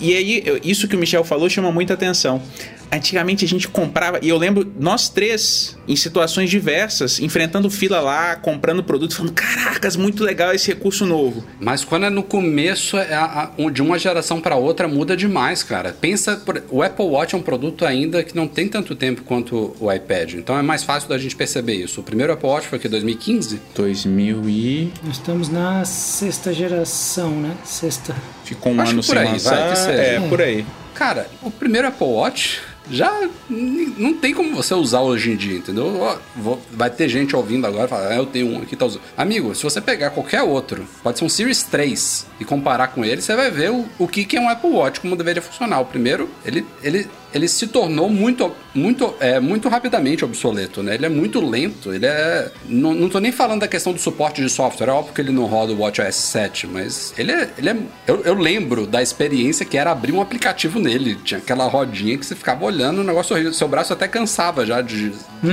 E 0.00 0.12
aí, 0.12 0.60
isso 0.64 0.88
que 0.88 0.96
o 0.96 0.98
Michel 0.98 1.22
falou 1.22 1.48
chama 1.48 1.70
muita 1.70 1.94
atenção. 1.94 2.42
Antigamente 2.90 3.44
a 3.44 3.48
gente 3.48 3.66
comprava, 3.66 4.20
e 4.22 4.28
eu 4.28 4.38
lembro 4.38 4.72
nós 4.78 5.08
três, 5.08 5.76
em 5.88 5.96
situações 5.96 6.48
diversas, 6.48 7.18
enfrentando 7.18 7.68
fila 7.68 8.00
lá, 8.00 8.36
comprando 8.36 8.82
produtos, 8.82 9.16
falando: 9.16 9.32
caracas, 9.32 9.96
muito 9.96 10.22
legal 10.22 10.54
esse 10.54 10.68
recurso 10.68 11.04
novo. 11.04 11.44
Mas 11.60 11.84
quando 11.84 12.06
é 12.06 12.10
no 12.10 12.22
começo, 12.22 12.96
é 12.96 13.12
a, 13.12 13.52
a, 13.58 13.70
de 13.70 13.82
uma 13.82 13.98
geração 13.98 14.40
para 14.40 14.56
outra 14.56 14.86
muda 14.86 15.16
demais, 15.16 15.64
cara. 15.64 15.92
Pensa, 16.00 16.40
o 16.70 16.80
Apple 16.82 17.06
Watch 17.06 17.34
é 17.34 17.38
um 17.38 17.42
produto 17.42 17.84
ainda 17.84 18.22
que 18.22 18.36
não 18.36 18.46
tem 18.46 18.68
tanto 18.68 18.94
tempo 18.96 19.22
quanto 19.22 19.76
o 19.78 19.92
iPad, 19.92 20.34
então 20.34 20.58
é 20.58 20.62
mais 20.62 20.82
fácil 20.82 21.08
da 21.08 21.18
gente 21.18 21.36
perceber 21.36 21.74
isso. 21.74 22.00
O 22.00 22.04
primeiro 22.04 22.32
Apple 22.32 22.48
Watch 22.48 22.66
foi 22.66 22.78
que 22.78 22.88
2015? 22.88 23.60
2000 23.74 24.48
e. 24.48 24.92
Nós 25.04 25.16
estamos 25.16 25.48
na 25.48 25.84
sexta 25.84 26.52
geração, 26.52 27.30
né? 27.30 27.56
Sexta. 27.64 28.14
Ficou 28.44 28.72
um 28.72 28.80
Acho 28.80 28.92
ano 28.92 29.02
sem 29.02 29.18
aí, 29.18 29.32
lançar. 29.32 29.74
Vai, 29.74 29.96
é, 29.96 30.14
é, 30.16 30.28
por 30.28 30.40
aí. 30.40 30.66
Cara, 30.94 31.28
o 31.42 31.50
primeiro 31.50 31.88
Apple 31.88 32.06
Watch 32.06 32.60
já 32.90 33.28
não 33.50 34.14
tem 34.14 34.32
como 34.32 34.54
você 34.54 34.74
usar 34.74 35.00
hoje 35.00 35.32
em 35.32 35.36
dia, 35.36 35.58
entendeu? 35.58 36.18
Vai 36.70 36.90
ter 36.90 37.08
gente 37.08 37.34
ouvindo 37.34 37.66
agora 37.66 37.86
e 37.86 37.88
falar, 37.88 38.08
ah, 38.08 38.16
eu 38.16 38.26
tenho 38.26 38.48
um 38.48 38.62
aqui, 38.62 38.76
tá 38.76 38.86
usando. 38.86 39.02
Amigo, 39.16 39.54
se 39.54 39.62
você 39.62 39.80
pegar 39.80 40.10
qualquer 40.10 40.42
outro, 40.42 40.86
pode 41.02 41.18
ser 41.18 41.24
um 41.24 41.28
Series 41.28 41.62
3, 41.64 42.26
e 42.38 42.44
comparar 42.44 42.88
com 42.88 43.04
ele, 43.04 43.20
você 43.20 43.34
vai 43.34 43.50
ver 43.50 43.70
o, 43.70 43.86
o 43.98 44.06
que, 44.06 44.24
que 44.24 44.36
é 44.36 44.40
um 44.40 44.48
Apple 44.48 44.70
Watch, 44.70 45.00
como 45.00 45.16
deveria 45.16 45.42
funcionar. 45.42 45.80
O 45.80 45.84
primeiro, 45.84 46.30
ele, 46.44 46.64
ele, 46.82 47.08
ele 47.36 47.48
se 47.48 47.66
tornou 47.66 48.08
muito, 48.08 48.52
muito, 48.74 49.14
é, 49.20 49.38
muito 49.38 49.68
rapidamente 49.68 50.24
obsoleto, 50.24 50.82
né? 50.82 50.94
Ele 50.94 51.06
é 51.06 51.08
muito 51.08 51.40
lento, 51.44 51.92
ele 51.92 52.06
é... 52.06 52.50
Não, 52.68 52.94
não 52.94 53.08
tô 53.08 53.18
nem 53.20 53.30
falando 53.30 53.60
da 53.60 53.68
questão 53.68 53.92
do 53.92 53.98
suporte 53.98 54.42
de 54.42 54.48
software, 54.48 54.88
é 54.88 54.92
óbvio 54.92 55.14
que 55.14 55.20
ele 55.20 55.32
não 55.32 55.44
roda 55.44 55.72
o 55.72 55.80
WatchOS 55.80 56.14
7, 56.14 56.66
mas 56.66 57.14
ele 57.16 57.32
é... 57.32 57.50
Ele 57.58 57.70
é 57.70 57.76
eu, 58.06 58.22
eu 58.24 58.34
lembro 58.34 58.86
da 58.86 59.02
experiência 59.02 59.64
que 59.64 59.76
era 59.76 59.90
abrir 59.90 60.12
um 60.12 60.20
aplicativo 60.20 60.78
nele, 60.78 61.16
tinha 61.16 61.38
aquela 61.38 61.66
rodinha 61.66 62.16
que 62.16 62.24
você 62.24 62.34
ficava 62.34 62.64
olhando, 62.64 63.00
o 63.00 63.04
negócio 63.04 63.34
horrível, 63.34 63.52
seu 63.52 63.68
braço 63.68 63.92
até 63.92 64.08
cansava 64.08 64.64
já 64.64 64.80
de... 64.80 65.12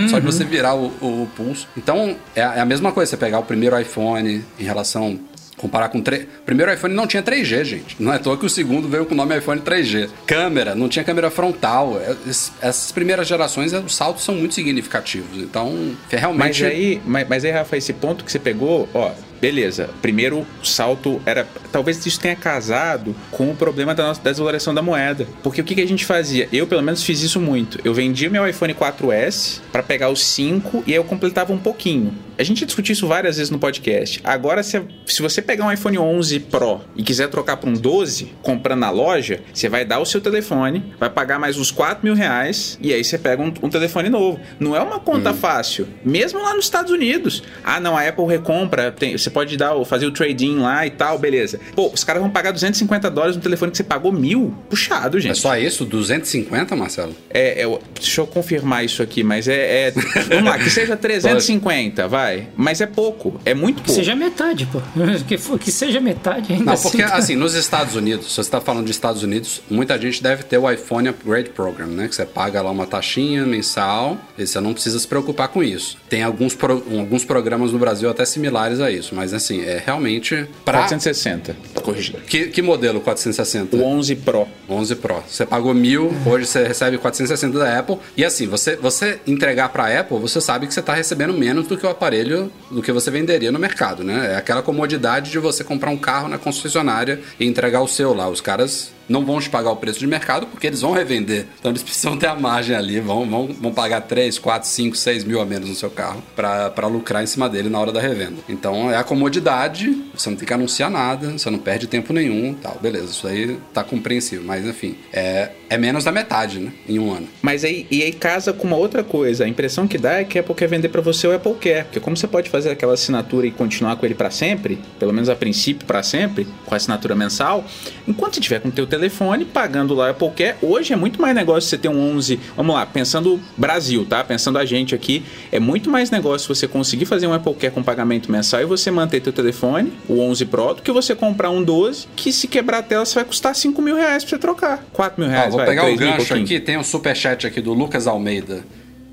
Só 0.10 0.20
de 0.20 0.26
você 0.26 0.44
virar 0.44 0.76
o, 0.76 0.88
o 1.02 1.28
pulso. 1.36 1.68
Então, 1.78 2.16
é, 2.36 2.42
é 2.42 2.60
a 2.60 2.66
mesma 2.66 2.92
coisa, 2.92 3.12
você 3.12 3.18
pegar 3.18 3.40
o 3.40 3.44
primeiro 3.44 3.80
iPhone 3.80 4.44
em 4.60 4.64
relação 4.64 5.20
Comparar 5.64 5.88
com. 5.88 6.02
Tre... 6.02 6.28
O 6.42 6.44
primeiro 6.46 6.74
iPhone 6.74 6.94
não 6.94 7.08
tinha 7.08 7.24
3G, 7.24 7.64
gente. 7.64 7.96
Não 7.98 8.12
é 8.12 8.18
à 8.18 8.20
toa 8.20 8.38
que 8.38 8.46
o 8.46 8.50
segundo 8.50 8.86
veio 8.90 9.06
com 9.06 9.14
o 9.14 9.18
nome 9.18 9.38
iPhone 9.38 9.62
3G. 9.62 10.10
Câmera, 10.28 10.76
não 10.76 10.90
tinha 10.90 11.06
câmera 11.06 11.32
frontal. 11.32 11.98
É- 12.00 12.30
es- 12.30 12.52
Essas 12.62 12.92
primeiras 12.92 13.26
gerações, 13.28 13.72
é, 13.72 13.80
os 13.80 13.96
saltos 13.96 14.24
são 14.26 14.36
muito 14.36 14.54
significativos. 14.54 15.38
Então, 15.42 15.70
é 16.12 16.16
Mas 16.16 16.20
realmente. 16.22 16.66
aí, 16.66 17.02
mas, 17.06 17.28
mas 17.30 17.46
aí, 17.46 17.52
Rafa, 17.52 17.78
esse 17.78 17.94
ponto 17.94 18.26
que 18.26 18.32
você 18.32 18.40
pegou, 18.40 18.90
ó, 18.94 19.12
beleza. 19.44 19.90
Primeiro 20.02 20.48
salto 20.64 21.22
era. 21.26 21.46
Talvez 21.70 22.06
isso 22.06 22.18
tenha 22.18 22.36
casado 22.36 23.14
com 23.30 23.52
o 23.52 23.56
problema 23.56 23.94
da 23.94 24.04
nossa 24.08 24.22
desvalorização 24.24 24.74
da 24.74 24.82
moeda. 24.82 25.28
Porque 25.44 25.60
o 25.60 25.64
que, 25.66 25.76
que 25.76 25.82
a 25.82 25.88
gente 25.88 26.06
fazia? 26.06 26.48
Eu, 26.54 26.66
pelo 26.66 26.82
menos, 26.82 27.04
fiz 27.04 27.22
isso 27.22 27.42
muito. 27.42 27.78
Eu 27.84 27.94
vendia 27.94 28.30
meu 28.30 28.48
iPhone 28.48 28.74
4S 28.74 29.60
para 29.70 29.84
pegar 29.84 30.08
o 30.10 30.16
5 30.16 30.86
e 30.88 30.92
aí 30.92 30.96
eu 30.98 31.04
completava 31.04 31.52
um 31.52 31.58
pouquinho. 31.58 32.14
A 32.38 32.44
gente 32.44 32.66
discutiu 32.66 32.94
isso 32.94 33.06
várias 33.06 33.36
vezes 33.36 33.52
no 33.52 33.60
podcast. 33.60 34.20
Agora, 34.24 34.64
se, 34.64 34.82
se 35.06 35.22
você 35.22 35.42
pegar 35.42 35.66
um 35.66 35.72
iPhone 35.72 36.00
11 36.00 36.40
Pro 36.40 36.82
e 36.96 37.04
quiser 37.04 37.28
trocar 37.28 37.58
para 37.58 37.70
um 37.70 37.74
12, 37.74 38.32
comprando 38.42 38.80
na 38.80 38.90
loja, 38.90 39.42
você 39.54 39.68
vai 39.70 39.84
dar 39.86 40.00
o 40.00 40.06
seu 40.06 40.22
telefone, 40.22 40.94
vai 41.00 41.10
pagar 41.10 41.38
mais 41.38 41.58
uns 41.58 41.70
4 41.70 42.00
mil 42.04 42.16
reais 42.16 42.78
e 42.82 42.94
aí 42.94 43.04
você 43.04 43.18
pega 43.18 43.42
um, 43.44 43.54
um 43.62 43.70
telefone 43.70 44.10
novo. 44.10 44.40
Não 44.60 44.76
é 44.76 44.80
uma 44.82 45.00
conta 45.00 45.34
fácil. 45.34 45.88
Mesmo 46.04 46.42
lá 46.42 46.56
nos 46.56 46.66
Estados 46.66 46.92
Unidos. 46.92 47.44
Ah, 47.64 47.80
não, 47.80 47.96
a 47.98 48.08
Apple 48.08 48.26
recompra, 48.26 48.92
tem- 48.92 49.16
você 49.18 49.30
pode 49.34 49.58
dar, 49.58 49.74
fazer 49.86 50.06
o 50.06 50.12
trade-in 50.12 50.60
lá 50.60 50.86
e 50.86 50.92
tal, 50.92 51.18
beleza. 51.18 51.60
Pô, 51.76 51.90
os 51.94 52.04
caras 52.04 52.22
vão 52.22 52.30
pagar 52.32 52.52
250 52.52 53.10
dólares 53.10 53.36
no 53.36 53.42
telefone 53.42 53.72
que 53.72 53.78
você 53.78 53.84
pagou 53.84 54.12
mil. 54.12 54.54
Puxado, 54.70 55.20
gente. 55.20 55.32
É 55.32 55.36
só 55.36 55.58
isso? 55.58 55.84
250, 55.86 56.76
Marcelo? 56.76 57.16
É, 57.30 57.64
é, 57.64 57.80
deixa 58.00 58.22
eu 58.22 58.28
confirmar 58.28 58.86
isso 58.86 59.02
aqui, 59.02 59.24
mas 59.24 59.48
é. 59.48 59.88
é- 59.88 59.92
vamos 59.92 60.46
lá, 60.46 60.58
que 60.60 60.70
seja 60.70 60.96
350, 60.98 62.08
vai. 62.08 62.48
Mas 62.56 62.82
é 62.82 62.86
pouco, 62.86 63.40
é 63.46 63.54
muito 63.54 63.78
Que 63.78 63.88
pouco. 63.88 64.00
seja 64.00 64.16
metade, 64.16 64.66
pô. 64.68 64.82
Que, 65.28 65.38
for- 65.38 65.58
que 65.58 65.72
seja 65.72 66.00
metade 66.02 66.52
ainda 66.54 66.66
Não, 66.66 66.74
assim. 66.74 66.84
porque 66.90 67.04
tá- 67.04 67.16
assim, 67.16 67.36
nos 67.36 67.54
Estados 67.54 67.96
Unidos, 67.96 68.28
se 68.28 68.34
você 68.36 68.42
está 68.42 68.60
falando 68.60 68.86
de 68.86 68.92
Estados 68.92 69.24
Unidos, 69.24 69.62
muita 69.70 70.00
gente 70.00 70.22
deve 70.22 70.44
ter 70.44 70.58
o 70.58 70.70
iPhone 70.70 71.08
Upgrade 71.10 71.50
Program, 71.52 71.88
né? 71.88 72.08
Que 72.08 72.16
você 72.16 72.26
paga 72.26 72.62
lá 72.62 72.70
uma 72.72 72.86
taxinha 72.86 73.46
mensal 73.46 74.18
e 74.38 74.46
você 74.46 74.60
não 74.60 74.74
precisa 74.74 75.00
se 75.00 75.08
preocupar 75.08 75.48
com 75.48 75.64
isso. 75.64 75.98
Tem 76.10 76.24
alguns, 76.24 76.54
pro- 76.56 76.84
alguns 76.92 77.24
programas 77.24 77.72
no 77.72 77.80
Brasil 77.80 78.10
até 78.10 78.26
similares 78.26 78.80
a 78.82 78.92
isso, 78.92 79.16
mas 79.16 79.23
assim, 79.32 79.62
é 79.62 79.82
realmente 79.84 80.48
para 80.66 80.80
460, 80.80 81.56
corrigir. 81.84 82.16
que, 82.22 82.48
que 82.48 82.62
modelo 82.62 83.00
460? 83.00 83.78
O 83.78 83.84
11 83.84 84.16
Pro. 84.18 84.48
11 84.68 84.96
Pro. 84.96 85.24
Você 85.28 85.46
pagou 85.46 85.74
mil, 85.74 86.12
hoje 86.26 86.46
você 86.46 86.66
recebe 86.66 86.98
460 86.98 87.58
da 87.58 87.80
Apple. 87.80 87.98
E 88.18 88.26
assim, 88.26 88.48
você, 88.48 88.76
você 88.76 89.20
entregar 89.28 89.70
para 89.70 89.86
a 89.86 90.00
Apple, 90.00 90.18
você 90.18 90.42
sabe 90.42 90.66
que 90.66 90.74
você 90.74 90.80
está 90.80 90.94
recebendo 90.94 91.34
menos 91.34 91.68
do 91.68 91.78
que 91.78 91.86
o 91.86 91.90
aparelho, 91.90 92.52
do 92.72 92.82
que 92.82 92.92
você 92.92 93.12
venderia 93.12 93.52
no 93.52 93.60
mercado, 93.60 94.04
né? 94.04 94.34
É 94.34 94.36
aquela 94.36 94.64
comodidade 94.64 95.32
de 95.32 95.40
você 95.40 95.64
comprar 95.64 95.92
um 95.92 95.98
carro 95.98 96.28
na 96.28 96.38
concessionária 96.38 97.20
e 97.40 97.46
entregar 97.46 97.82
o 97.82 97.88
seu 97.88 98.14
lá. 98.14 98.28
Os 98.28 98.42
caras 98.42 98.93
não 99.08 99.26
vão 99.26 99.40
te 99.40 99.50
pagar 99.50 99.72
o 99.72 99.76
preço 99.76 100.00
de 100.00 100.08
mercado 100.08 100.48
porque 100.48 100.68
eles 100.68 100.82
vão 100.82 100.92
revender. 100.92 101.48
Então 101.60 101.72
eles 101.72 101.84
precisam 101.84 102.18
ter 102.18 102.28
a 102.28 102.36
margem 102.36 102.76
ali, 102.76 103.00
vão, 103.00 103.30
vão, 103.30 103.48
vão 103.48 103.74
pagar 103.74 104.02
3, 104.02 104.38
4, 104.40 104.68
5, 104.68 104.96
6 104.96 105.24
mil 105.24 105.42
a 105.42 105.46
menos 105.46 105.70
no 105.70 105.76
seu 105.76 105.90
carro 105.90 106.24
para 106.36 106.88
lucrar 106.88 107.24
em 107.24 107.28
cima 107.28 107.50
dele 107.50 107.70
na 107.70 107.80
hora 107.80 107.92
da 107.92 108.02
revenda. 108.02 108.38
Então 108.48 108.92
é 108.92 108.98
a 108.98 109.04
comodidade, 109.04 109.96
você 110.14 110.30
não 110.30 110.38
tem 110.38 110.48
que 110.48 110.54
anunciar 110.54 110.90
nada, 110.90 111.32
você 111.32 111.50
não 111.50 111.60
perde 111.60 111.88
tempo 111.88 112.14
nenhum 112.14 112.54
tal. 112.54 112.78
Beleza, 112.82 113.06
isso 113.06 113.28
aí 113.28 113.58
tá 113.74 113.84
compreensível. 113.84 114.44
Mas 114.46 114.66
enfim, 114.66 114.96
é, 115.12 115.52
é 115.70 115.78
menos 115.78 116.04
da 116.04 116.12
metade, 116.12 116.60
né? 116.60 116.72
Em 116.88 117.00
um 117.00 117.12
ano. 117.12 117.28
Mas 117.42 117.64
aí, 117.64 117.88
e 117.90 118.04
aí 118.04 118.12
casa 118.12 118.54
com 118.54 118.68
uma 118.68 118.76
outra 118.76 119.04
coisa. 119.04 119.46
A 119.46 119.48
impressão 119.48 119.88
que 119.88 119.98
dá 119.98 120.14
é 120.14 120.24
que 120.24 120.38
a 120.38 120.42
Apple 120.42 120.56
quer 120.56 120.68
vender 120.68 120.90
pra 120.90 121.02
você 121.02 121.28
o 121.28 121.36
Apple 121.36 121.56
Care. 121.56 121.86
Porque 121.86 122.00
como 122.00 122.16
você 122.16 122.28
pode 122.28 122.50
fazer 122.50 122.72
aquela 122.72 122.94
assinatura 122.94 123.48
e 123.48 123.52
continuar 123.52 123.96
com 123.96 124.06
ele 124.06 124.16
pra 124.16 124.30
sempre, 124.30 124.80
pelo 125.00 125.14
menos 125.14 125.30
a 125.30 125.36
princípio 125.36 125.86
pra 125.86 126.04
sempre, 126.04 126.48
com 126.66 126.74
a 126.74 126.78
assinatura 126.78 127.16
mensal, 127.16 127.66
enquanto 128.08 128.36
você 128.36 128.42
tiver 128.42 128.60
com 128.60 128.70
o 128.70 128.72
teu 128.72 128.86
telefone 128.94 129.44
pagando 129.44 129.96
lá 129.96 130.14
Care, 130.14 130.56
hoje 130.62 130.94
é 130.94 130.96
muito 130.96 131.20
mais 131.20 131.36
negócio 131.36 131.68
você 131.68 131.78
ter 131.78 131.90
um 131.90 132.16
11, 132.16 132.40
vamos 132.56 132.76
lá, 132.76 132.86
pensando 132.86 133.40
Brasil, 133.58 134.06
tá? 134.06 134.24
Pensando 134.24 134.60
a 134.60 134.66
gente 134.66 134.94
aqui, 134.94 135.24
é 135.52 135.60
muito 135.60 135.90
mais 135.90 136.12
negócio 136.12 136.54
você 136.54 136.68
conseguir 136.68 137.06
fazer 137.06 137.26
um 137.26 137.34
Apple 137.34 137.56
Care 137.56 137.74
com 137.74 137.82
pagamento 137.82 138.32
mensal 138.32 138.62
e 138.62 138.66
você 138.66 138.92
manter 138.92 139.20
teu 139.20 139.34
telefone, 139.34 139.92
o 140.08 140.20
11 140.20 140.46
Pro, 140.46 140.76
do 140.76 140.82
que 140.84 140.92
você 140.92 141.16
comprar 141.16 141.50
um 141.50 141.64
12, 141.64 142.08
que 142.16 142.32
se 142.32 142.48
quebrar 142.48 142.80
a 142.80 142.84
tela 142.84 143.04
você 143.04 143.16
vai 143.16 143.26
custar 143.26 143.56
5 143.56 143.82
mil 143.82 143.96
reais 143.96 144.24
pra 144.24 144.30
você 144.30 144.38
trocar. 144.38 144.86
4 144.94 145.20
mil 145.20 145.30
reais, 145.30 145.50
vou 145.50 145.58
vai, 145.58 145.68
pegar 145.68 145.84
o 145.84 145.86
3 145.96 146.00
mil 146.00 146.18
gancho 146.18 146.34
aqui, 146.36 146.60
tem 146.60 146.78
um 146.78 146.84
superchat 146.84 147.48
aqui 147.48 147.62
do 147.62 147.74
Lucas 147.74 148.06
Almeida. 148.06 148.64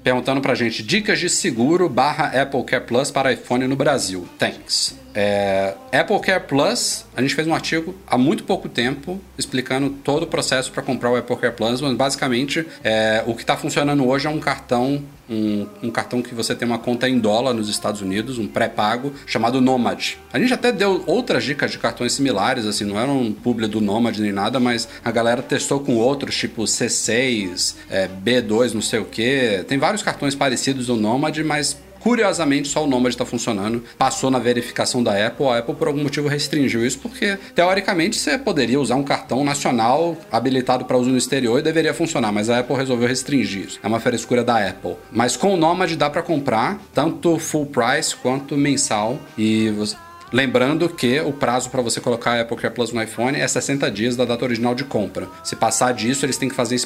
Perguntando 0.02 0.40
pra 0.40 0.54
gente, 0.54 0.82
dicas 0.82 1.18
de 1.18 1.28
seguro 1.28 1.88
barra 1.88 2.26
Apple 2.40 2.64
Care 2.64 2.84
Plus 2.84 3.10
para 3.10 3.32
iPhone 3.32 3.66
no 3.66 3.76
Brasil. 3.76 4.26
Thanks. 4.38 4.98
É, 5.14 5.74
Apple 5.92 6.20
Care 6.20 6.44
Plus, 6.44 7.04
a 7.16 7.22
gente 7.22 7.34
fez 7.34 7.46
um 7.46 7.54
artigo 7.54 7.94
há 8.06 8.16
muito 8.16 8.44
pouco 8.44 8.68
tempo 8.68 9.20
explicando 9.36 9.90
todo 9.90 10.24
o 10.24 10.26
processo 10.26 10.70
para 10.70 10.82
comprar 10.82 11.10
o 11.10 11.16
Apple 11.16 11.36
Care 11.36 11.54
Plus, 11.54 11.80
mas 11.80 11.94
basicamente 11.94 12.66
é, 12.82 13.22
o 13.26 13.34
que 13.34 13.42
está 13.42 13.56
funcionando 13.56 14.06
hoje 14.06 14.26
é 14.26 14.30
um 14.30 14.38
cartão, 14.38 15.02
um, 15.28 15.66
um 15.82 15.90
cartão 15.90 16.22
que 16.22 16.34
você 16.34 16.54
tem 16.54 16.66
uma 16.66 16.78
conta 16.78 17.08
em 17.08 17.18
dólar 17.18 17.52
nos 17.52 17.68
Estados 17.68 18.00
Unidos, 18.00 18.38
um 18.38 18.46
pré-pago, 18.46 19.12
chamado 19.26 19.60
Nomad. 19.60 20.14
A 20.32 20.38
gente 20.38 20.54
até 20.54 20.70
deu 20.70 21.02
outras 21.06 21.44
dicas 21.44 21.72
de 21.72 21.78
cartões 21.78 22.12
similares, 22.12 22.66
assim, 22.66 22.84
não 22.84 22.98
era 22.98 23.10
um 23.10 23.32
publi 23.32 23.66
do 23.66 23.80
Nomad 23.80 24.16
nem 24.18 24.32
nada, 24.32 24.60
mas 24.60 24.88
a 25.04 25.10
galera 25.10 25.42
testou 25.42 25.80
com 25.80 25.96
outros, 25.96 26.36
tipo 26.36 26.62
C6, 26.62 27.74
é, 27.90 28.08
B2, 28.08 28.74
não 28.74 28.82
sei 28.82 29.00
o 29.00 29.04
que. 29.04 29.64
Tem 29.66 29.78
vários 29.78 30.02
cartões 30.02 30.34
parecidos 30.34 30.86
do 30.86 30.96
Nomad, 30.96 31.36
mas 31.38 31.76
Curiosamente, 32.00 32.68
só 32.68 32.84
o 32.84 32.86
Nomad 32.86 33.12
está 33.12 33.24
funcionando. 33.24 33.84
Passou 33.96 34.30
na 34.30 34.38
verificação 34.38 35.02
da 35.02 35.26
Apple. 35.26 35.46
A 35.46 35.58
Apple, 35.58 35.74
por 35.74 35.86
algum 35.86 36.02
motivo, 36.02 36.28
restringiu 36.28 36.84
isso, 36.84 36.98
porque, 36.98 37.38
teoricamente, 37.54 38.18
você 38.18 38.38
poderia 38.38 38.80
usar 38.80 38.96
um 38.96 39.04
cartão 39.04 39.44
nacional 39.44 40.16
habilitado 40.32 40.84
para 40.84 40.96
uso 40.96 41.10
no 41.10 41.18
exterior 41.18 41.58
e 41.58 41.62
deveria 41.62 41.94
funcionar, 41.94 42.32
mas 42.32 42.50
a 42.50 42.60
Apple 42.60 42.76
resolveu 42.76 43.06
restringir 43.06 43.66
isso. 43.66 43.78
É 43.82 43.86
uma 43.86 44.00
frescura 44.00 44.42
da 44.42 44.66
Apple. 44.66 44.96
Mas 45.12 45.36
com 45.36 45.54
o 45.54 45.56
Nomad 45.56 45.94
dá 45.94 46.08
para 46.08 46.22
comprar 46.22 46.80
tanto 46.94 47.38
full 47.38 47.66
price 47.66 48.16
quanto 48.16 48.56
mensal. 48.56 49.18
E 49.36 49.70
você. 49.70 49.96
Lembrando 50.32 50.88
que 50.88 51.20
o 51.20 51.32
prazo 51.32 51.70
para 51.70 51.82
você 51.82 52.00
colocar 52.00 52.32
a 52.32 52.40
Apple 52.42 52.56
Care 52.56 52.72
Plus 52.74 52.92
no 52.92 53.02
iPhone 53.02 53.38
é 53.38 53.46
60 53.46 53.90
dias 53.90 54.16
da 54.16 54.24
data 54.24 54.44
original 54.44 54.74
de 54.74 54.84
compra. 54.84 55.28
Se 55.42 55.56
passar 55.56 55.92
disso, 55.92 56.24
eles 56.24 56.36
têm 56.36 56.48
que 56.48 56.54
fazer 56.54 56.76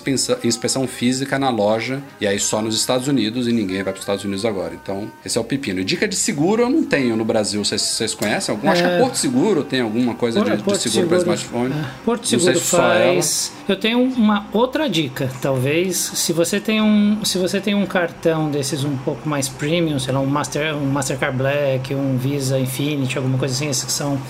inspeção, 0.42 0.86
física 0.86 1.38
na 1.38 1.50
loja 1.50 2.02
e 2.20 2.26
aí 2.26 2.38
só 2.38 2.62
nos 2.62 2.74
Estados 2.74 3.08
Unidos 3.08 3.46
e 3.46 3.52
ninguém 3.52 3.76
vai 3.82 3.92
para 3.92 3.94
os 3.94 4.00
Estados 4.00 4.24
Unidos 4.24 4.44
agora. 4.44 4.74
Então, 4.74 5.10
esse 5.24 5.36
é 5.36 5.40
o 5.40 5.44
pepino. 5.44 5.80
E 5.80 5.84
dica 5.84 6.08
de 6.08 6.16
seguro 6.16 6.62
eu 6.62 6.70
não 6.70 6.82
tenho 6.82 7.16
no 7.16 7.24
Brasil. 7.24 7.64
Vocês, 7.64 7.82
vocês 7.82 8.14
conhecem 8.14 8.54
algum? 8.54 8.68
Acho 8.70 8.82
que 8.82 8.88
a 8.88 8.98
Porto 8.98 9.16
Seguro 9.16 9.64
tem 9.64 9.80
alguma 9.80 10.14
coisa 10.14 10.40
de, 10.42 10.56
de 10.56 10.62
Porto 10.62 10.80
seguro 10.80 11.08
para 11.08 11.18
smartphone. 11.18 11.72
é, 11.72 11.84
Porto 12.04 12.26
Seguro 12.26 12.58
se 12.58 12.64
só 12.64 12.92
ela. 12.92 13.14
faz. 13.14 13.52
Eu 13.68 13.76
tenho 13.76 14.02
uma 14.02 14.46
outra 14.52 14.88
dica, 14.88 15.30
talvez. 15.40 15.96
Se 15.96 16.32
você 16.32 16.60
tem 16.60 16.80
um, 16.82 17.24
se 17.24 17.38
você 17.38 17.60
tem 17.60 17.74
um 17.74 17.86
cartão 17.86 18.50
desses 18.50 18.84
um 18.84 18.96
pouco 18.98 19.28
mais 19.28 19.48
premium, 19.48 19.98
sei 19.98 20.12
lá, 20.12 20.20
um 20.20 20.26
Master, 20.26 20.76
um 20.76 20.86
Mastercard 20.86 21.36
Black, 21.36 21.94
um 21.94 22.16
Visa 22.16 22.58
Infinity, 22.58 23.16
alguma 23.16 23.33
coisa 23.38 23.54
assim, 23.54 23.68
esses 23.68 23.84
que 23.84 23.92
são 23.92 24.20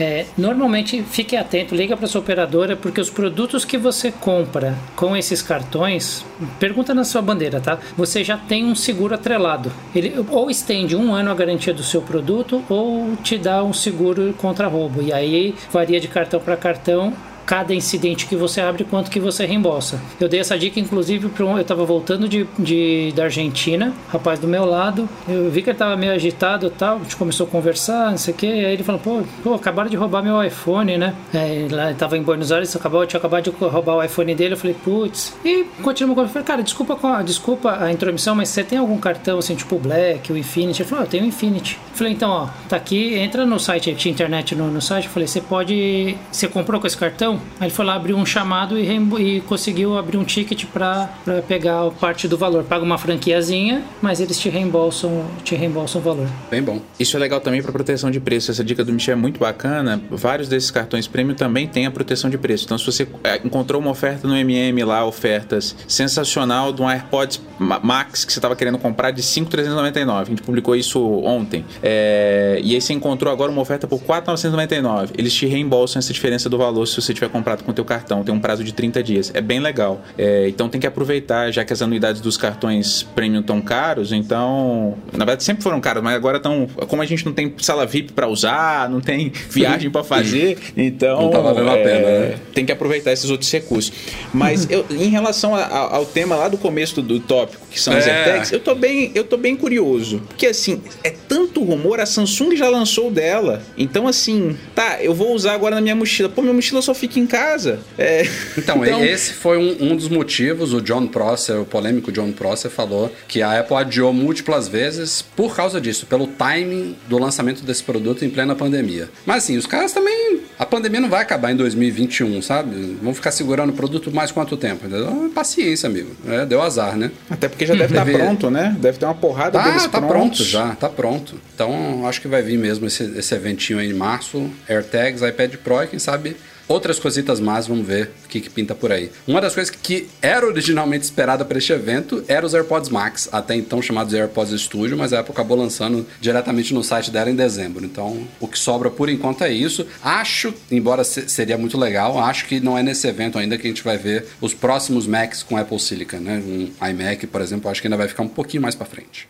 é, 0.00 0.24
normalmente 0.36 1.02
fique 1.02 1.36
atento, 1.36 1.74
liga 1.74 1.94
para 1.94 2.06
sua 2.06 2.22
operadora, 2.22 2.74
porque 2.74 3.02
os 3.02 3.10
produtos 3.10 3.66
que 3.66 3.76
você 3.76 4.10
compra 4.10 4.74
com 4.96 5.14
esses 5.14 5.42
cartões, 5.42 6.24
pergunta 6.58 6.94
na 6.94 7.04
sua 7.04 7.20
bandeira, 7.20 7.60
tá? 7.60 7.78
Você 7.98 8.24
já 8.24 8.38
tem 8.38 8.64
um 8.64 8.74
seguro 8.74 9.14
atrelado. 9.14 9.70
Ele 9.94 10.14
ou 10.30 10.50
estende 10.50 10.96
um 10.96 11.12
ano 11.12 11.30
a 11.30 11.34
garantia 11.34 11.74
do 11.74 11.82
seu 11.82 12.00
produto, 12.00 12.64
ou 12.70 13.14
te 13.22 13.36
dá 13.36 13.62
um 13.62 13.74
seguro 13.74 14.32
contra 14.38 14.66
roubo. 14.68 15.02
E 15.02 15.12
aí 15.12 15.54
varia 15.70 16.00
de 16.00 16.08
cartão 16.08 16.40
para 16.40 16.56
cartão. 16.56 17.12
Cada 17.50 17.74
incidente 17.74 18.26
que 18.26 18.36
você 18.36 18.60
abre 18.60 18.84
quanto 18.84 19.10
que 19.10 19.18
você 19.18 19.44
reembolsa. 19.44 20.00
Eu 20.20 20.28
dei 20.28 20.38
essa 20.38 20.56
dica, 20.56 20.78
inclusive, 20.78 21.28
para 21.30 21.44
um, 21.44 21.56
eu 21.56 21.62
estava 21.62 21.84
voltando 21.84 22.28
de, 22.28 22.46
de, 22.56 23.12
da 23.16 23.24
Argentina, 23.24 23.92
rapaz 24.08 24.38
do 24.38 24.46
meu 24.46 24.64
lado, 24.64 25.08
eu 25.28 25.50
vi 25.50 25.60
que 25.60 25.70
ele 25.70 25.74
estava 25.74 25.96
meio 25.96 26.12
agitado 26.12 26.68
e 26.68 26.70
tal, 26.70 26.98
a 26.98 26.98
gente 27.00 27.16
começou 27.16 27.48
a 27.48 27.50
conversar, 27.50 28.12
não 28.12 28.18
sei 28.18 28.32
o 28.32 28.36
que, 28.36 28.46
aí 28.46 28.72
ele 28.74 28.84
falou, 28.84 29.00
pô, 29.00 29.22
pô, 29.42 29.54
acabaram 29.54 29.90
de 29.90 29.96
roubar 29.96 30.22
meu 30.22 30.40
iPhone, 30.44 30.96
né? 30.96 31.12
É, 31.34 31.52
ele 31.56 31.94
tava 31.98 32.16
em 32.16 32.22
Buenos 32.22 32.52
Aires, 32.52 32.76
acabou, 32.76 33.04
tinha 33.04 33.18
acabado 33.18 33.42
de 33.42 33.50
roubar 33.50 33.96
o 33.96 34.04
iPhone 34.04 34.32
dele, 34.32 34.54
eu 34.54 34.56
falei, 34.56 34.76
putz, 34.84 35.34
e 35.44 35.66
continuamos 35.82 36.14
conversando, 36.14 36.32
falei, 36.34 36.46
cara, 36.46 36.62
desculpa, 36.62 37.24
desculpa 37.24 37.78
a 37.80 37.90
intromissão, 37.90 38.36
mas 38.36 38.48
você 38.48 38.62
tem 38.62 38.78
algum 38.78 38.98
cartão 38.98 39.40
assim, 39.40 39.56
tipo 39.56 39.74
o 39.74 39.78
Black, 39.80 40.32
o 40.32 40.38
Infinity? 40.38 40.82
Ele 40.82 40.88
falou, 40.88 41.02
ah, 41.02 41.06
eu 41.06 41.10
tenho 41.10 41.24
o 41.24 41.26
Infinity. 41.26 41.80
Eu 41.90 41.96
falei, 41.96 42.12
então, 42.12 42.30
ó, 42.30 42.48
tá 42.68 42.76
aqui, 42.76 43.16
entra 43.16 43.44
no 43.44 43.58
site, 43.58 43.92
tinha 43.96 44.12
internet 44.12 44.54
no, 44.54 44.70
no 44.70 44.80
site, 44.80 45.06
eu 45.06 45.10
falei, 45.10 45.26
você 45.26 45.40
pode, 45.40 46.16
você 46.30 46.46
comprou 46.46 46.80
com 46.80 46.86
esse 46.86 46.96
cartão? 46.96 47.39
Aí 47.58 47.66
ele 47.66 47.74
foi 47.74 47.84
lá, 47.84 47.94
abriu 47.94 48.16
um 48.16 48.26
chamado 48.26 48.78
e, 48.78 48.88
e 49.18 49.40
conseguiu 49.42 49.96
abrir 49.98 50.16
um 50.16 50.24
ticket 50.24 50.64
para 50.66 51.08
pegar 51.46 51.90
parte 51.92 52.26
do 52.28 52.36
valor. 52.36 52.64
Paga 52.64 52.84
uma 52.84 52.98
franquiazinha, 52.98 53.82
mas 54.00 54.20
eles 54.20 54.38
te 54.38 54.48
reembolsam, 54.48 55.24
te 55.44 55.54
reembolsam 55.54 56.00
o 56.00 56.04
valor. 56.04 56.28
Bem 56.50 56.62
bom. 56.62 56.80
Isso 56.98 57.16
é 57.16 57.20
legal 57.20 57.40
também 57.40 57.62
para 57.62 57.72
proteção 57.72 58.10
de 58.10 58.20
preço. 58.20 58.50
Essa 58.50 58.64
dica 58.64 58.84
do 58.84 58.92
Michel 58.92 59.12
é 59.12 59.16
muito 59.16 59.40
bacana. 59.40 60.00
Vários 60.10 60.48
desses 60.48 60.70
cartões 60.70 61.06
premium 61.06 61.34
também 61.34 61.66
têm 61.66 61.86
a 61.86 61.90
proteção 61.90 62.30
de 62.30 62.38
preço. 62.38 62.64
Então, 62.64 62.78
se 62.78 62.86
você 62.86 63.06
é, 63.24 63.40
encontrou 63.44 63.80
uma 63.80 63.90
oferta 63.90 64.26
no 64.26 64.36
MM 64.36 64.84
lá, 64.84 65.04
ofertas 65.04 65.74
sensacional 65.86 66.72
de 66.72 66.82
um 66.82 66.88
AirPods 66.88 67.40
Max 67.58 68.24
que 68.24 68.32
você 68.32 68.38
estava 68.38 68.56
querendo 68.56 68.78
comprar 68.78 69.10
de 69.10 69.22
5,399. 69.22 70.22
A 70.22 70.24
gente 70.24 70.42
publicou 70.42 70.74
isso 70.74 71.00
ontem. 71.22 71.64
É... 71.82 72.60
E 72.62 72.74
aí 72.74 72.80
você 72.80 72.92
encontrou 72.92 73.32
agora 73.32 73.50
uma 73.50 73.60
oferta 73.60 73.86
por 73.86 74.00
4,999. 74.00 75.14
Eles 75.16 75.32
te 75.32 75.46
reembolsam 75.46 75.98
essa 75.98 76.12
diferença 76.12 76.48
do 76.48 76.58
valor 76.58 76.86
se 76.86 77.00
você 77.00 77.12
tiver 77.12 77.28
comprado 77.30 77.64
com 77.64 77.70
o 77.70 77.74
teu 77.74 77.84
cartão. 77.84 78.22
Tem 78.22 78.34
um 78.34 78.40
prazo 78.40 78.62
de 78.62 78.72
30 78.72 79.02
dias. 79.02 79.30
É 79.34 79.40
bem 79.40 79.60
legal. 79.60 80.02
É... 80.18 80.48
Então 80.48 80.68
tem 80.68 80.80
que 80.80 80.86
aproveitar, 80.86 81.50
já 81.50 81.64
que 81.64 81.72
as 81.72 81.82
anuidades 81.82 82.20
dos 82.20 82.36
cartões 82.36 83.02
premium 83.14 83.40
estão 83.40 83.60
caros. 83.60 84.12
Então, 84.12 84.96
na 85.12 85.24
verdade 85.24 85.44
sempre 85.44 85.62
foram 85.62 85.80
caros, 85.80 86.02
mas 86.02 86.14
agora 86.14 86.36
estão. 86.36 86.66
Como 86.88 87.02
a 87.02 87.06
gente 87.06 87.24
não 87.24 87.32
tem 87.32 87.52
sala 87.58 87.86
VIP 87.86 88.12
para 88.12 88.28
usar, 88.28 88.88
não 88.88 89.00
tem 89.00 89.32
viagem 89.50 89.90
para 89.90 90.04
fazer, 90.04 90.58
então. 90.76 91.22
Não 91.22 91.30
tá 91.30 91.40
valendo 91.40 91.70
é... 91.70 91.72
a 91.72 91.84
pena, 91.84 92.20
né? 92.20 92.38
Tem 92.54 92.66
que 92.66 92.72
aproveitar 92.72 93.12
esses 93.12 93.30
outros 93.30 93.50
recursos. 93.50 93.92
Mas 94.32 94.68
eu, 94.70 94.84
em 94.90 95.08
relação 95.08 95.54
a, 95.54 95.62
a, 95.62 95.96
ao 95.96 96.06
tema 96.06 96.36
lá 96.36 96.48
do 96.48 96.58
começo 96.58 96.96
do, 96.96 97.02
do 97.02 97.20
tópico, 97.20 97.66
que 97.70 97.80
são 97.80 97.96
as 97.96 98.06
É. 98.06 98.10
AirTags, 98.10 98.52
eu 98.52 98.60
tô 98.60 98.74
bem, 98.74 99.10
eu 99.14 99.24
tô 99.24 99.36
bem 99.36 99.56
curioso. 99.56 100.20
Porque 100.28 100.46
assim, 100.46 100.82
é 101.02 101.10
tanto 101.10 101.62
rumor, 101.62 102.00
a 102.00 102.06
Samsung 102.06 102.56
já 102.56 102.68
lançou 102.68 103.10
dela. 103.10 103.62
Então, 103.76 104.06
assim, 104.06 104.56
tá, 104.74 104.98
eu 105.02 105.14
vou 105.14 105.34
usar 105.34 105.54
agora 105.54 105.76
na 105.76 105.80
minha 105.80 105.94
mochila. 105.94 106.28
Pô, 106.28 106.42
minha 106.42 106.54
mochila 106.54 106.82
só 106.82 106.94
fica 106.94 107.09
em 107.18 107.26
casa. 107.26 107.80
É, 107.98 108.26
Então, 108.56 108.84
esse 109.04 109.32
foi 109.32 109.56
um, 109.58 109.90
um 109.92 109.96
dos 109.96 110.08
motivos. 110.08 110.72
O 110.72 110.80
John 110.80 111.06
Prosser, 111.06 111.60
o 111.60 111.64
polêmico 111.64 112.12
John 112.12 112.30
Prosser, 112.32 112.70
falou 112.70 113.10
que 113.26 113.42
a 113.42 113.58
Apple 113.60 113.76
adiou 113.76 114.12
múltiplas 114.12 114.68
vezes 114.68 115.22
por 115.22 115.56
causa 115.56 115.80
disso, 115.80 116.06
pelo 116.06 116.26
timing 116.26 116.94
do 117.08 117.18
lançamento 117.18 117.62
desse 117.64 117.82
produto 117.82 118.24
em 118.24 118.30
plena 118.30 118.54
pandemia. 118.54 119.08
Mas 119.26 119.44
assim, 119.44 119.56
os 119.56 119.66
caras 119.66 119.92
também. 119.92 120.40
A 120.58 120.66
pandemia 120.66 121.00
não 121.00 121.08
vai 121.08 121.22
acabar 121.22 121.50
em 121.50 121.56
2021, 121.56 122.42
sabe? 122.42 122.98
Vão 123.02 123.14
ficar 123.14 123.30
segurando 123.30 123.70
o 123.70 123.72
produto 123.72 124.12
mais 124.14 124.30
quanto 124.30 124.56
tempo? 124.56 124.86
Entendeu? 124.86 125.30
Paciência, 125.34 125.86
amigo. 125.88 126.10
É, 126.28 126.44
deu 126.44 126.60
azar, 126.60 126.96
né? 126.96 127.10
Até 127.30 127.48
porque 127.48 127.64
já 127.64 127.74
deve 127.74 127.94
estar 127.94 128.04
Deve- 128.04 128.18
pronto, 128.18 128.50
né? 128.50 128.76
Deve 128.78 128.98
ter 128.98 129.06
uma 129.06 129.14
porrada 129.14 129.58
Tá, 129.58 129.64
deles 129.64 129.82
tá 129.86 129.88
prontos. 130.00 130.10
pronto 130.10 130.44
já, 130.44 130.74
tá 130.74 130.88
pronto. 130.88 131.40
Então 131.54 132.06
acho 132.06 132.20
que 132.20 132.28
vai 132.28 132.42
vir 132.42 132.58
mesmo 132.58 132.86
esse, 132.86 133.04
esse 133.16 133.34
eventinho 133.34 133.78
aí 133.78 133.88
em 133.90 133.94
março. 133.94 134.50
AirTags, 134.68 135.22
iPad 135.22 135.54
Pro 135.56 135.82
e 135.82 135.86
quem 135.86 135.98
sabe 135.98 136.36
outras 136.72 136.98
cositas 136.98 137.40
mais, 137.40 137.66
vamos 137.66 137.86
ver 137.86 138.10
o 138.24 138.28
que, 138.28 138.40
que 138.40 138.48
pinta 138.48 138.74
por 138.74 138.92
aí. 138.92 139.10
Uma 139.26 139.40
das 139.40 139.54
coisas 139.54 139.74
que 139.74 140.08
era 140.22 140.46
originalmente 140.46 141.04
esperada 141.04 141.44
para 141.44 141.58
este 141.58 141.72
evento 141.72 142.24
era 142.28 142.46
os 142.46 142.54
AirPods 142.54 142.88
Max, 142.88 143.28
até 143.32 143.54
então 143.56 143.82
chamados 143.82 144.14
AirPods 144.14 144.60
Studio, 144.60 144.96
mas 144.96 145.12
a 145.12 145.20
Apple 145.20 145.32
acabou 145.32 145.56
lançando 145.56 146.06
diretamente 146.20 146.72
no 146.72 146.82
site 146.84 147.10
dela 147.10 147.28
em 147.30 147.34
dezembro. 147.34 147.84
Então 147.84 148.26
o 148.38 148.46
que 148.46 148.58
sobra 148.58 148.88
por 148.90 149.08
enquanto 149.08 149.42
é 149.42 149.52
isso. 149.52 149.86
Acho, 150.02 150.54
embora 150.70 151.02
se- 151.04 151.28
seria 151.28 151.58
muito 151.58 151.76
legal, 151.76 152.18
acho 152.18 152.46
que 152.46 152.60
não 152.60 152.78
é 152.78 152.82
nesse 152.82 153.06
evento 153.08 153.38
ainda 153.38 153.58
que 153.58 153.66
a 153.66 153.70
gente 153.70 153.82
vai 153.82 153.98
ver 153.98 154.26
os 154.40 154.54
próximos 154.54 155.06
Macs 155.06 155.42
com 155.42 155.56
Apple 155.56 155.78
Silicon, 155.80 156.18
né? 156.18 156.40
Um 156.44 156.70
iMac, 156.88 157.26
por 157.26 157.40
exemplo, 157.40 157.70
acho 157.70 157.80
que 157.80 157.88
ainda 157.88 157.96
vai 157.96 158.06
ficar 158.08 158.22
um 158.22 158.28
pouquinho 158.28 158.62
mais 158.62 158.74
para 158.74 158.86
frente. 158.86 159.28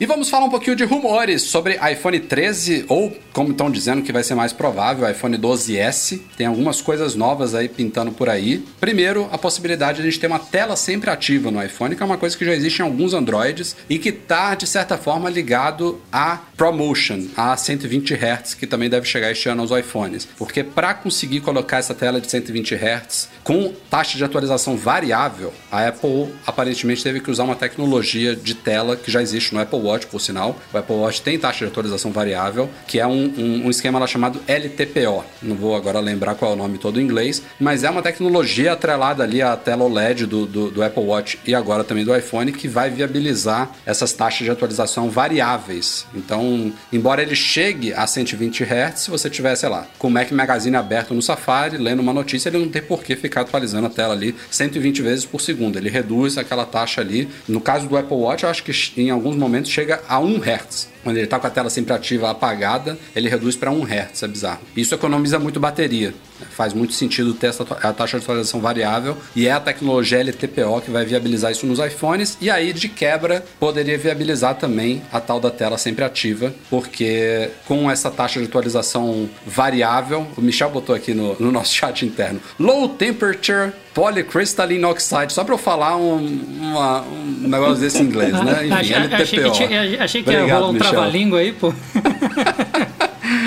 E 0.00 0.06
vamos 0.06 0.28
falar 0.28 0.46
um 0.46 0.50
pouquinho 0.50 0.74
de 0.74 0.82
rumores 0.82 1.42
sobre 1.42 1.78
iPhone 1.92 2.18
13, 2.18 2.86
ou 2.88 3.16
como 3.32 3.52
estão 3.52 3.70
dizendo 3.70 4.02
que 4.02 4.12
vai 4.12 4.24
ser 4.24 4.34
mais 4.34 4.52
provável, 4.52 5.08
iPhone 5.08 5.38
12S. 5.38 6.20
Tem 6.36 6.44
algumas 6.44 6.80
coisas 6.80 7.14
novas 7.14 7.54
aí 7.54 7.68
pintando 7.68 8.10
por 8.10 8.28
aí. 8.28 8.64
Primeiro, 8.80 9.28
a 9.30 9.38
possibilidade 9.38 9.98
de 9.98 10.02
a 10.02 10.10
gente 10.10 10.18
ter 10.18 10.26
uma 10.26 10.40
tela 10.40 10.74
sempre 10.74 11.08
ativa 11.08 11.52
no 11.52 11.62
iPhone, 11.62 11.94
que 11.94 12.02
é 12.02 12.06
uma 12.06 12.18
coisa 12.18 12.36
que 12.36 12.44
já 12.44 12.52
existe 12.52 12.80
em 12.80 12.82
alguns 12.82 13.14
Androids 13.14 13.76
e 13.88 13.96
que 13.96 14.08
está, 14.08 14.56
de 14.56 14.66
certa 14.66 14.98
forma, 14.98 15.30
ligado 15.30 16.00
a 16.10 16.40
ProMotion, 16.56 17.28
a 17.36 17.56
120 17.56 18.14
Hz, 18.14 18.54
que 18.54 18.66
também 18.66 18.90
deve 18.90 19.06
chegar 19.06 19.30
este 19.30 19.48
ano 19.48 19.62
aos 19.62 19.70
iPhones. 19.70 20.26
Porque 20.36 20.64
para 20.64 20.94
conseguir 20.94 21.42
colocar 21.42 21.78
essa 21.78 21.94
tela 21.94 22.20
de 22.20 22.28
120 22.28 22.74
Hz 22.74 23.28
com 23.44 23.72
taxa 23.88 24.18
de 24.18 24.24
atualização 24.24 24.76
variável, 24.76 25.52
a 25.70 25.86
Apple 25.86 26.32
aparentemente 26.44 27.04
teve 27.04 27.20
que 27.20 27.30
usar 27.30 27.44
uma 27.44 27.54
tecnologia 27.54 28.34
de 28.34 28.54
tela 28.54 28.96
que 28.96 29.10
já 29.10 29.22
existe 29.22 29.54
no 29.54 29.60
Apple 29.60 29.81
Watch, 29.82 30.06
por 30.06 30.20
sinal. 30.20 30.56
O 30.72 30.78
Apple 30.78 30.96
Watch 30.96 31.22
tem 31.22 31.38
taxa 31.38 31.64
de 31.64 31.70
atualização 31.70 32.10
variável, 32.12 32.68
que 32.86 32.98
é 33.00 33.06
um, 33.06 33.24
um- 33.36 33.66
um 33.66 33.70
esquema 33.70 33.98
lá 33.98 34.06
chamado 34.06 34.40
LTPO. 34.46 35.24
Não 35.42 35.56
vou 35.56 35.74
agora 35.76 36.00
lembrar 36.00 36.34
qual 36.34 36.52
é 36.52 36.54
o 36.54 36.56
nome 36.56 36.78
todo 36.78 37.00
em 37.00 37.04
inglês, 37.04 37.42
mas 37.60 37.84
é 37.84 37.90
uma 37.90 38.02
tecnologia 38.02 38.72
atrelada 38.72 39.22
ali 39.22 39.42
à 39.42 39.56
tela 39.56 39.84
OLED 39.84 40.26
do, 40.26 40.46
do, 40.46 40.70
do 40.70 40.82
Apple 40.82 41.02
Watch 41.04 41.38
e 41.46 41.54
agora 41.54 41.84
também 41.84 42.04
do 42.04 42.14
iPhone, 42.16 42.52
que 42.52 42.68
vai 42.68 42.90
viabilizar 42.90 43.70
essas 43.84 44.12
taxas 44.12 44.44
de 44.44 44.50
atualização 44.50 45.10
variáveis. 45.10 46.06
Então, 46.14 46.72
embora 46.92 47.22
ele 47.22 47.34
chegue 47.34 47.92
a 47.92 48.06
120 48.06 48.62
Hz, 48.64 49.00
se 49.00 49.10
você 49.10 49.28
tiver, 49.28 49.54
sei 49.56 49.68
lá, 49.68 49.86
com 49.98 50.08
o 50.08 50.10
Mac 50.10 50.30
Magazine 50.30 50.76
aberto 50.76 51.14
no 51.14 51.22
Safari, 51.22 51.76
lendo 51.78 52.00
uma 52.00 52.12
notícia, 52.12 52.48
ele 52.48 52.58
não 52.58 52.68
tem 52.68 52.82
por 52.82 53.02
que 53.02 53.16
ficar 53.16 53.42
atualizando 53.42 53.86
a 53.86 53.90
tela 53.90 54.14
ali 54.14 54.34
120 54.50 55.02
vezes 55.02 55.24
por 55.24 55.40
segundo. 55.40 55.76
Ele 55.76 55.88
reduz 55.90 56.38
aquela 56.38 56.64
taxa 56.64 57.00
ali. 57.00 57.28
No 57.48 57.60
caso 57.60 57.86
do 57.88 57.96
Apple 57.96 58.16
Watch, 58.16 58.44
eu 58.44 58.50
acho 58.50 58.62
que 58.62 58.72
em 58.96 59.10
alguns 59.10 59.36
momentos 59.36 59.70
chega 59.72 60.02
a 60.06 60.18
1 60.18 60.42
Hz. 60.42 60.91
Quando 61.02 61.16
ele 61.16 61.24
está 61.24 61.38
com 61.38 61.46
a 61.46 61.50
tela 61.50 61.68
sempre 61.70 61.92
ativa 61.92 62.30
apagada, 62.30 62.98
ele 63.14 63.28
reduz 63.28 63.56
para 63.56 63.70
1 63.70 63.82
Hz, 63.84 64.22
é 64.22 64.28
bizarro. 64.28 64.60
Isso 64.76 64.94
economiza 64.94 65.38
muito 65.38 65.58
bateria. 65.60 66.08
né? 66.40 66.46
Faz 66.50 66.72
muito 66.72 66.92
sentido 66.92 67.34
ter 67.34 67.48
essa 67.48 67.62
a 67.62 67.92
taxa 67.92 68.18
de 68.18 68.24
atualização 68.24 68.60
variável 68.60 69.16
e 69.34 69.46
é 69.46 69.52
a 69.52 69.60
tecnologia 69.60 70.20
LTPO 70.22 70.80
que 70.84 70.90
vai 70.90 71.04
viabilizar 71.04 71.50
isso 71.52 71.66
nos 71.66 71.78
iPhones 71.78 72.36
e 72.40 72.50
aí 72.50 72.72
de 72.72 72.88
quebra 72.88 73.44
poderia 73.60 73.96
viabilizar 73.98 74.56
também 74.56 75.02
a 75.12 75.20
tal 75.20 75.38
da 75.40 75.50
tela 75.50 75.78
sempre 75.78 76.04
ativa, 76.04 76.52
porque 76.70 77.50
com 77.66 77.90
essa 77.90 78.10
taxa 78.10 78.40
de 78.40 78.46
atualização 78.46 79.28
variável, 79.46 80.26
o 80.36 80.40
Michel 80.40 80.70
botou 80.70 80.94
aqui 80.94 81.14
no, 81.14 81.36
no 81.38 81.50
nosso 81.52 81.72
chat 81.74 82.04
interno, 82.04 82.40
low 82.58 82.88
temperature 82.88 83.72
polycrystalline 83.94 84.84
oxide, 84.86 85.32
só 85.32 85.44
para 85.44 85.54
eu 85.54 85.58
falar 85.58 85.96
um, 85.96 86.16
uma- 86.60 87.02
um 87.02 87.48
negócio 87.48 87.76
desse 87.76 87.98
em 87.98 88.02
inglês, 88.06 88.32
né? 88.32 88.66
Enfim, 88.66 88.72
achei, 88.72 88.96
achei 88.96 89.38
que, 89.42 89.74
LTPO. 89.74 90.02
achei 90.02 90.22
que 90.22 90.30
ia 90.30 90.38
Obrigado, 90.38 90.58
rolar 90.60 90.70
um 90.70 90.72
Michel. 90.72 90.91
Trava-língua 90.92 91.40
aí, 91.40 91.52
pô. 91.52 91.72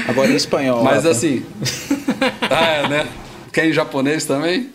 Agora 0.08 0.30
em 0.30 0.36
espanhol. 0.36 0.84
Mas 0.84 1.06
assim. 1.06 1.46
ah, 2.50 2.66
é, 2.66 2.88
né? 2.88 3.08
Quer 3.56 3.68
em 3.68 3.72
japonês 3.72 4.26
também? 4.26 4.70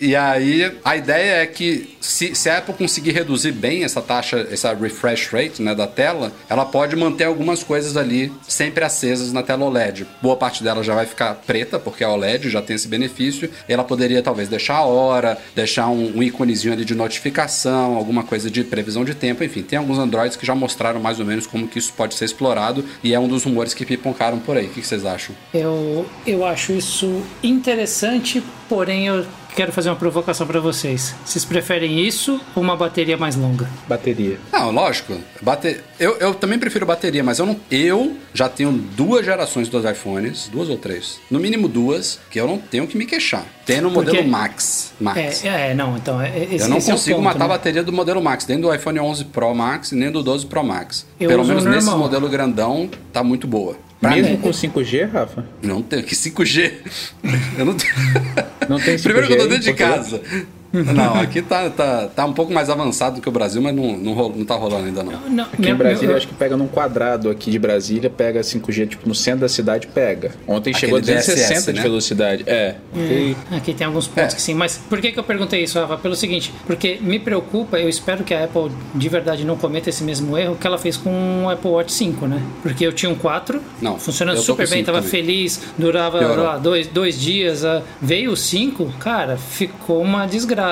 E 0.00 0.16
aí, 0.16 0.72
a 0.84 0.96
ideia 0.96 1.42
é 1.42 1.46
que 1.46 1.96
se, 2.00 2.34
se 2.34 2.50
a 2.50 2.58
Apple 2.58 2.74
conseguir 2.74 3.12
reduzir 3.12 3.52
bem 3.52 3.84
essa 3.84 4.02
taxa, 4.02 4.46
essa 4.50 4.74
refresh 4.74 5.28
rate 5.28 5.62
né, 5.62 5.72
da 5.72 5.86
tela, 5.86 6.32
ela 6.48 6.64
pode 6.64 6.96
manter 6.96 7.24
algumas 7.24 7.62
coisas 7.62 7.96
ali 7.96 8.32
sempre 8.46 8.84
acesas 8.84 9.32
na 9.32 9.42
tela 9.44 9.64
OLED. 9.64 10.04
Boa 10.20 10.36
parte 10.36 10.64
dela 10.64 10.82
já 10.82 10.96
vai 10.96 11.06
ficar 11.06 11.34
preta, 11.46 11.78
porque 11.78 12.02
a 12.02 12.10
OLED 12.10 12.50
já 12.50 12.60
tem 12.60 12.74
esse 12.74 12.88
benefício. 12.88 13.48
Ela 13.68 13.84
poderia 13.84 14.20
talvez 14.20 14.48
deixar 14.48 14.78
a 14.78 14.84
hora, 14.84 15.38
deixar 15.54 15.86
um, 15.88 16.18
um 16.18 16.22
íconezinho 16.22 16.74
ali 16.74 16.84
de 16.84 16.94
notificação, 16.94 17.94
alguma 17.94 18.24
coisa 18.24 18.50
de 18.50 18.64
previsão 18.64 19.04
de 19.04 19.14
tempo. 19.14 19.44
Enfim, 19.44 19.62
tem 19.62 19.78
alguns 19.78 19.98
Androids 19.98 20.36
que 20.36 20.44
já 20.44 20.56
mostraram 20.56 21.00
mais 21.00 21.20
ou 21.20 21.24
menos 21.24 21.46
como 21.46 21.68
que 21.68 21.78
isso 21.78 21.92
pode 21.92 22.16
ser 22.16 22.24
explorado 22.24 22.84
e 23.02 23.14
é 23.14 23.20
um 23.20 23.28
dos 23.28 23.44
rumores 23.44 23.74
que 23.74 23.86
piponcaram 23.86 24.40
por 24.40 24.56
aí. 24.56 24.66
O 24.66 24.70
que 24.70 24.84
vocês 24.84 25.06
acham? 25.06 25.36
Eu, 25.54 26.04
eu 26.26 26.44
acho 26.44 26.72
isso 26.72 27.22
interessante, 27.42 28.23
porém 28.68 29.06
eu 29.06 29.24
quero 29.54 29.72
fazer 29.72 29.88
uma 29.90 29.96
provocação 29.96 30.46
para 30.46 30.60
vocês. 30.60 31.14
Vocês 31.24 31.44
preferem 31.44 32.00
isso 32.06 32.40
ou 32.54 32.62
uma 32.62 32.76
bateria 32.76 33.16
mais 33.16 33.36
longa? 33.36 33.68
Bateria. 33.88 34.38
Não, 34.52 34.70
lógico. 34.70 35.16
Bate... 35.40 35.80
Eu, 35.98 36.16
eu 36.18 36.34
também 36.34 36.58
prefiro 36.58 36.84
bateria, 36.84 37.22
mas 37.22 37.38
eu 37.38 37.46
não. 37.46 37.56
Eu 37.70 38.16
já 38.32 38.48
tenho 38.48 38.72
duas 38.72 39.24
gerações 39.24 39.68
dos 39.68 39.84
iPhones, 39.84 40.48
duas 40.52 40.68
ou 40.68 40.76
três. 40.76 41.20
No 41.30 41.38
mínimo 41.38 41.68
duas, 41.68 42.18
que 42.30 42.40
eu 42.40 42.46
não 42.46 42.58
tenho 42.58 42.86
que 42.86 42.96
me 42.98 43.06
queixar. 43.06 43.44
Tem 43.64 43.80
no 43.80 43.90
Porque- 43.90 44.10
modelo 44.10 44.28
Max. 44.28 44.92
Max. 45.00 45.44
É, 45.44 45.70
é, 45.70 45.74
não, 45.74 45.96
então. 45.96 46.20
é- 46.20 46.44
Esse, 46.44 46.64
eu 46.64 46.68
não 46.68 46.78
esse 46.78 46.90
é 46.90 46.94
o 46.94 46.96
consigo 46.96 47.16
ponto, 47.16 47.24
matar 47.24 47.44
a 47.44 47.48
né? 47.48 47.54
bateria 47.54 47.82
do 47.82 47.92
modelo 47.92 48.22
Max, 48.22 48.46
nem 48.46 48.60
do 48.60 48.74
iPhone 48.74 48.98
11 49.00 49.24
Pro 49.26 49.54
Max, 49.54 49.92
nem 49.92 50.10
do 50.10 50.22
12 50.22 50.46
Pro 50.46 50.64
Max. 50.64 51.06
Eu 51.18 51.28
Pelo 51.28 51.44
menos 51.44 51.64
o 51.64 51.68
nesse 51.68 51.86
normal. 51.86 52.04
modelo 52.06 52.28
grandão, 52.28 52.90
tá 53.12 53.22
muito 53.22 53.46
boa. 53.46 53.76
Pra 54.00 54.10
Mesmo 54.10 54.32
mim. 54.32 54.36
com 54.36 54.50
5G, 54.50 55.10
Rafa? 55.10 55.46
Não 55.62 55.80
tem. 55.80 56.02
Que 56.02 56.14
5G? 56.14 56.72
Eu 57.56 57.64
não 57.64 57.74
tenho. 57.74 57.94
Não 58.68 58.78
tem 58.78 58.96
5G 58.96 59.02
Primeiro 59.02 59.26
que 59.26 59.32
eu 59.34 59.38
tô 59.38 59.46
dentro 59.46 59.64
de 59.64 59.74
casa. 59.74 60.20
Não, 60.94 61.14
aqui 61.20 61.40
tá, 61.40 61.70
tá, 61.70 62.08
tá 62.08 62.24
um 62.26 62.32
pouco 62.32 62.52
mais 62.52 62.68
avançado 62.68 63.16
do 63.16 63.22
que 63.22 63.28
o 63.28 63.32
Brasil, 63.32 63.62
mas 63.62 63.74
não, 63.74 63.96
não, 63.96 64.12
rolo- 64.12 64.34
não 64.36 64.44
tá 64.44 64.54
rolando 64.56 64.86
ainda 64.86 65.02
não. 65.02 65.12
Não, 65.30 65.44
Aqui 65.44 65.68
em 65.68 65.74
Brasília, 65.74 66.08
meu- 66.08 66.16
acho 66.16 66.26
que 66.28 66.34
pega 66.34 66.56
num 66.56 66.66
quadrado 66.66 67.30
aqui 67.30 67.50
de 67.50 67.58
Brasília, 67.58 68.10
pega 68.10 68.40
5G, 68.42 68.86
tipo, 68.88 69.08
no 69.08 69.14
centro 69.14 69.40
da 69.42 69.48
cidade, 69.48 69.86
pega. 69.86 70.32
Ontem 70.48 70.74
chegou 70.74 70.96
a 70.96 71.00
Aquele 71.00 71.16
260 71.16 71.48
DSS, 71.54 71.72
de 71.72 71.78
né? 71.78 71.82
velocidade. 71.82 72.44
É. 72.46 72.74
E- 72.96 73.36
Aqui 73.52 73.72
tem 73.72 73.86
alguns 73.86 74.06
pontos 74.08 74.32
É. 74.34 74.36
que 74.36 74.42
sim, 74.42 74.54
mas 74.54 74.76
por 74.76 75.00
que, 75.00 75.12
que 75.12 75.18
eu 75.18 75.24
perguntei 75.24 75.62
isso, 75.62 75.78
Rafa? 75.78 75.96
Pelo 75.96 76.16
seguinte, 76.16 76.52
porque 76.66 76.98
me 77.00 77.18
preocupa, 77.18 77.78
eu 77.78 77.88
espero 77.88 78.24
que 78.24 78.34
a 78.34 78.44
Apple 78.44 78.70
de 78.94 79.08
verdade 79.08 79.44
não 79.44 79.56
cometa 79.56 79.90
esse 79.90 80.02
mesmo 80.02 80.36
erro 80.36 80.56
que 80.56 80.66
ela 80.66 80.78
fez 80.78 80.96
com 80.96 81.44
o 81.44 81.50
Apple 81.50 81.70
Watch 81.70 81.92
5, 81.92 82.26
né? 82.26 82.42
Porque 82.62 82.84
eu 82.86 82.92
tinha 82.92 83.10
um 83.10 83.14
4, 83.14 83.60
Não, 83.80 83.98
funcionando 83.98 84.38
super 84.40 84.68
bem, 84.68 84.82
tava 84.82 84.98
também. 84.98 85.10
feliz, 85.10 85.60
durava 85.78 86.20
lá, 86.20 86.58
dois, 86.58 86.86
dois 86.88 87.20
dias, 87.20 87.64
ah, 87.64 87.82
veio 88.02 88.32
o 88.32 88.36
5, 88.36 88.86
cara, 88.98 89.36
ficou 89.36 90.02
uma 90.02 90.26
desgraça. 90.26 90.63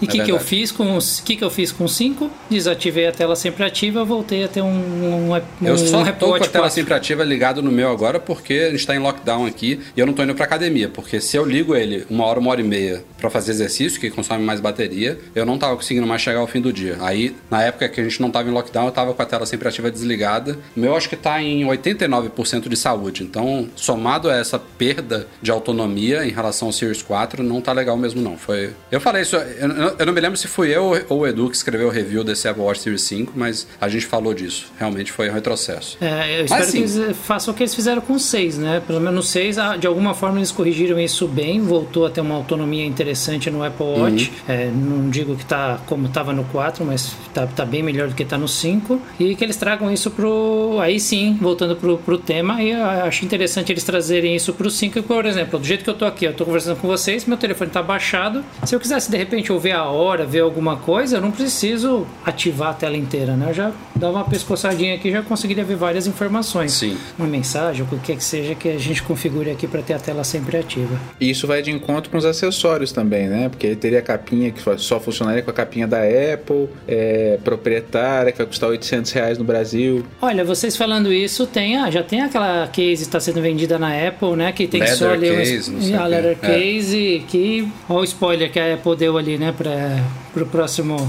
E 0.00 0.04
o 0.04 0.08
É 0.08 0.12
que, 0.12 0.22
que 0.24 0.32
eu 0.32 0.38
fiz 0.40 0.70
com 0.70 0.96
os 0.96 1.20
que, 1.20 1.36
que 1.36 1.44
eu 1.44 1.50
fiz 1.50 1.72
com 1.72 1.84
o 1.84 1.88
5? 1.88 2.30
Desativei 2.50 3.06
a 3.06 3.12
tela 3.12 3.36
sempre 3.36 3.64
ativa, 3.64 4.04
voltei 4.04 4.44
a 4.44 4.48
ter 4.48 4.62
um, 4.62 4.68
um, 4.68 5.32
um 5.32 5.66
Eu 5.66 5.78
só 5.78 6.00
Apple 6.00 6.12
tô 6.18 6.28
com 6.28 6.34
a 6.34 6.38
tela 6.40 6.64
4. 6.64 6.70
sempre 6.70 6.94
ativa 6.94 7.24
ligado 7.24 7.62
no 7.62 7.70
meu 7.70 7.90
agora 7.90 8.18
porque 8.20 8.54
a 8.68 8.70
gente 8.70 8.86
tá 8.86 8.94
em 8.94 8.98
lockdown 8.98 9.46
aqui 9.46 9.80
e 9.96 10.00
eu 10.00 10.06
não 10.06 10.12
tô 10.12 10.22
indo 10.22 10.34
pra 10.34 10.44
academia. 10.44 10.88
Porque 10.88 11.20
se 11.20 11.36
eu 11.36 11.44
ligo 11.44 11.74
ele 11.74 12.06
uma 12.10 12.24
hora, 12.24 12.40
uma 12.40 12.50
hora 12.50 12.60
e 12.60 12.64
meia 12.64 13.04
pra 13.18 13.30
fazer 13.30 13.52
exercício, 13.52 14.00
que 14.00 14.10
consome 14.10 14.44
mais 14.44 14.60
bateria, 14.60 15.18
eu 15.34 15.44
não 15.44 15.58
tava 15.58 15.76
conseguindo 15.76 16.06
mais 16.06 16.22
chegar 16.22 16.40
ao 16.40 16.46
fim 16.46 16.60
do 16.60 16.72
dia. 16.72 16.96
Aí, 17.00 17.34
na 17.50 17.62
época 17.62 17.88
que 17.88 18.00
a 18.00 18.04
gente 18.04 18.20
não 18.20 18.30
tava 18.30 18.48
em 18.48 18.52
lockdown, 18.52 18.86
eu 18.86 18.92
tava 18.92 19.14
com 19.14 19.22
a 19.22 19.26
tela 19.26 19.46
sempre 19.46 19.68
ativa 19.68 19.90
desligada. 19.90 20.58
O 20.76 20.80
meu 20.80 20.96
acho 20.96 21.08
que 21.08 21.16
tá 21.16 21.40
em 21.42 21.64
89% 21.64 22.68
de 22.68 22.76
saúde. 22.76 23.22
Então, 23.22 23.68
somado 23.76 24.30
a 24.30 24.36
essa 24.36 24.58
perda 24.58 25.26
de 25.40 25.50
autonomia 25.50 26.24
em 26.24 26.30
relação 26.30 26.68
ao 26.68 26.72
Series 26.72 27.02
4, 27.02 27.42
não 27.42 27.60
tá 27.60 27.72
legal 27.72 27.96
mesmo 27.96 28.20
não. 28.20 28.36
Foi... 28.36 28.70
Eu 28.90 29.00
falei 29.00 29.22
isso, 29.22 29.36
eu, 29.38 29.68
eu- 29.98 30.06
não 30.06 30.12
me 30.12 30.20
lembro 30.20 30.36
se 30.36 30.46
fui 30.48 30.68
eu 30.74 31.04
ou 31.08 31.20
o 31.20 31.26
Edu 31.26 31.48
que 31.50 31.56
escreveu 31.56 31.88
o 31.88 31.90
review 31.90 32.22
desse 32.24 32.48
Apple 32.48 32.62
Watch 32.62 32.80
Series 32.80 33.02
5, 33.02 33.32
mas 33.36 33.66
a 33.80 33.88
gente 33.88 34.06
falou 34.06 34.32
disso. 34.34 34.72
Realmente 34.78 35.12
foi 35.12 35.28
um 35.30 35.32
retrocesso. 35.32 35.96
É, 36.00 36.40
eu 36.40 36.44
espero 36.44 36.62
Mas, 36.62 36.70
que 36.70 36.78
eles 36.78 36.96
eh, 36.98 37.14
façam 37.14 37.52
o 37.52 37.56
que 37.56 37.62
eles 37.62 37.74
fizeram 37.74 38.00
com 38.00 38.14
o 38.14 38.18
6, 38.20 38.58
né? 38.58 38.82
Pelo 38.86 39.00
menos 39.00 39.14
no 39.14 39.22
6, 39.22 39.58
ah, 39.58 39.76
de 39.76 39.86
alguma 39.86 40.14
forma 40.14 40.38
eles 40.38 40.50
corrigiram 40.52 40.98
isso 41.00 41.26
bem, 41.26 41.60
voltou 41.60 42.06
a 42.06 42.10
ter 42.10 42.20
uma 42.20 42.34
autonomia 42.34 42.84
interessante 42.84 43.50
no 43.50 43.62
Apple 43.64 43.84
Watch. 43.84 44.30
Uhum. 44.30 44.54
É, 44.54 44.66
não 44.72 45.10
digo 45.10 45.36
que 45.36 45.44
tá 45.44 45.78
como 45.86 46.06
estava 46.06 46.32
no 46.32 46.44
4, 46.44 46.84
mas 46.84 47.14
tá, 47.34 47.46
tá 47.46 47.64
bem 47.64 47.82
melhor 47.82 48.08
do 48.08 48.14
que 48.14 48.24
tá 48.24 48.38
no 48.38 48.48
5. 48.48 49.00
E 49.18 49.34
que 49.34 49.44
eles 49.44 49.56
tragam 49.56 49.92
isso 49.92 50.10
pro. 50.10 50.78
Aí 50.80 50.98
sim, 51.00 51.36
voltando 51.40 51.76
pro, 51.76 51.98
pro 51.98 52.18
tema, 52.18 52.62
e 52.62 52.70
eu 52.70 52.84
acho 52.84 53.24
interessante 53.24 53.72
eles 53.72 53.84
trazerem 53.84 54.34
isso 54.36 54.52
pro 54.52 54.70
5. 54.70 55.02
Por 55.02 55.26
exemplo, 55.26 55.58
do 55.58 55.64
jeito 55.64 55.84
que 55.84 55.90
eu 55.90 55.94
tô 55.94 56.04
aqui, 56.04 56.24
eu 56.24 56.32
tô 56.34 56.44
conversando 56.44 56.76
com 56.80 56.86
vocês, 56.88 57.24
meu 57.26 57.36
telefone 57.36 57.70
tá 57.70 57.82
baixado. 57.82 58.44
Se 58.64 58.74
eu 58.74 58.80
quisesse 58.80 59.10
de 59.10 59.17
repente 59.18 59.52
ouvir 59.52 59.72
a 59.72 59.84
hora, 59.84 60.24
ver 60.24 60.40
alguma 60.40 60.76
coisa, 60.76 61.16
eu 61.16 61.20
não 61.20 61.30
preciso 61.30 62.06
ativar 62.24 62.70
a 62.70 62.74
tela 62.74 62.96
inteira, 62.96 63.36
né? 63.36 63.46
Eu 63.50 63.54
já 63.54 63.72
dava 63.94 64.14
uma 64.18 64.24
pescoçadinha 64.24 64.94
aqui 64.94 65.08
e 65.08 65.12
já 65.12 65.22
conseguiria 65.22 65.64
ver 65.64 65.76
várias 65.76 66.06
informações. 66.06 66.72
Sim. 66.72 66.96
Uma 67.18 67.26
mensagem, 67.28 67.82
o 67.82 67.98
que 67.98 68.16
que 68.16 68.24
seja 68.24 68.54
que 68.54 68.68
a 68.68 68.78
gente 68.78 69.02
configure 69.02 69.50
aqui 69.50 69.66
para 69.66 69.82
ter 69.82 69.94
a 69.94 69.98
tela 69.98 70.24
sempre 70.24 70.56
ativa. 70.56 70.98
E 71.20 71.30
isso 71.30 71.46
vai 71.46 71.60
de 71.62 71.70
encontro 71.70 72.10
com 72.10 72.16
os 72.16 72.24
acessórios 72.24 72.92
também, 72.92 73.26
né? 73.28 73.48
Porque 73.48 73.74
teria 73.76 73.98
a 73.98 74.02
capinha 74.02 74.50
que 74.50 74.62
só 74.78 75.00
funcionaria 75.00 75.42
com 75.42 75.50
a 75.50 75.54
capinha 75.54 75.86
da 75.86 75.98
Apple, 76.02 76.68
é, 76.86 77.38
proprietária, 77.44 78.32
que 78.32 78.38
vai 78.38 78.46
custar 78.46 78.70
800 78.70 79.10
reais 79.12 79.38
no 79.38 79.44
Brasil. 79.44 80.04
Olha, 80.22 80.44
vocês 80.44 80.76
falando 80.76 81.12
isso, 81.12 81.46
tem, 81.46 81.76
ah, 81.76 81.90
já 81.90 82.02
tem 82.02 82.20
aquela 82.22 82.66
case 82.68 82.96
que 83.02 83.08
está 83.08 83.20
sendo 83.20 83.40
vendida 83.40 83.78
na 83.78 83.90
Apple, 84.08 84.36
né? 84.36 84.52
Que 84.52 84.66
tem 84.66 84.80
Leather 84.80 84.96
só 84.98 85.10
ali 85.10 85.28
case, 85.30 85.70
não 85.70 85.80
sei 85.82 85.94
a 85.94 86.06
leather 86.06 86.36
É. 86.42 86.46
case, 86.46 87.24
que 87.28 87.68
olha 87.88 88.00
o 88.00 88.04
spoiler 88.04 88.50
que 88.50 88.58
a 88.60 88.74
Apple 88.74 88.96
deu 88.96 89.07
ali, 89.16 89.38
né? 89.38 89.52
Para 89.52 90.42
o 90.42 90.46
próximo 90.46 91.08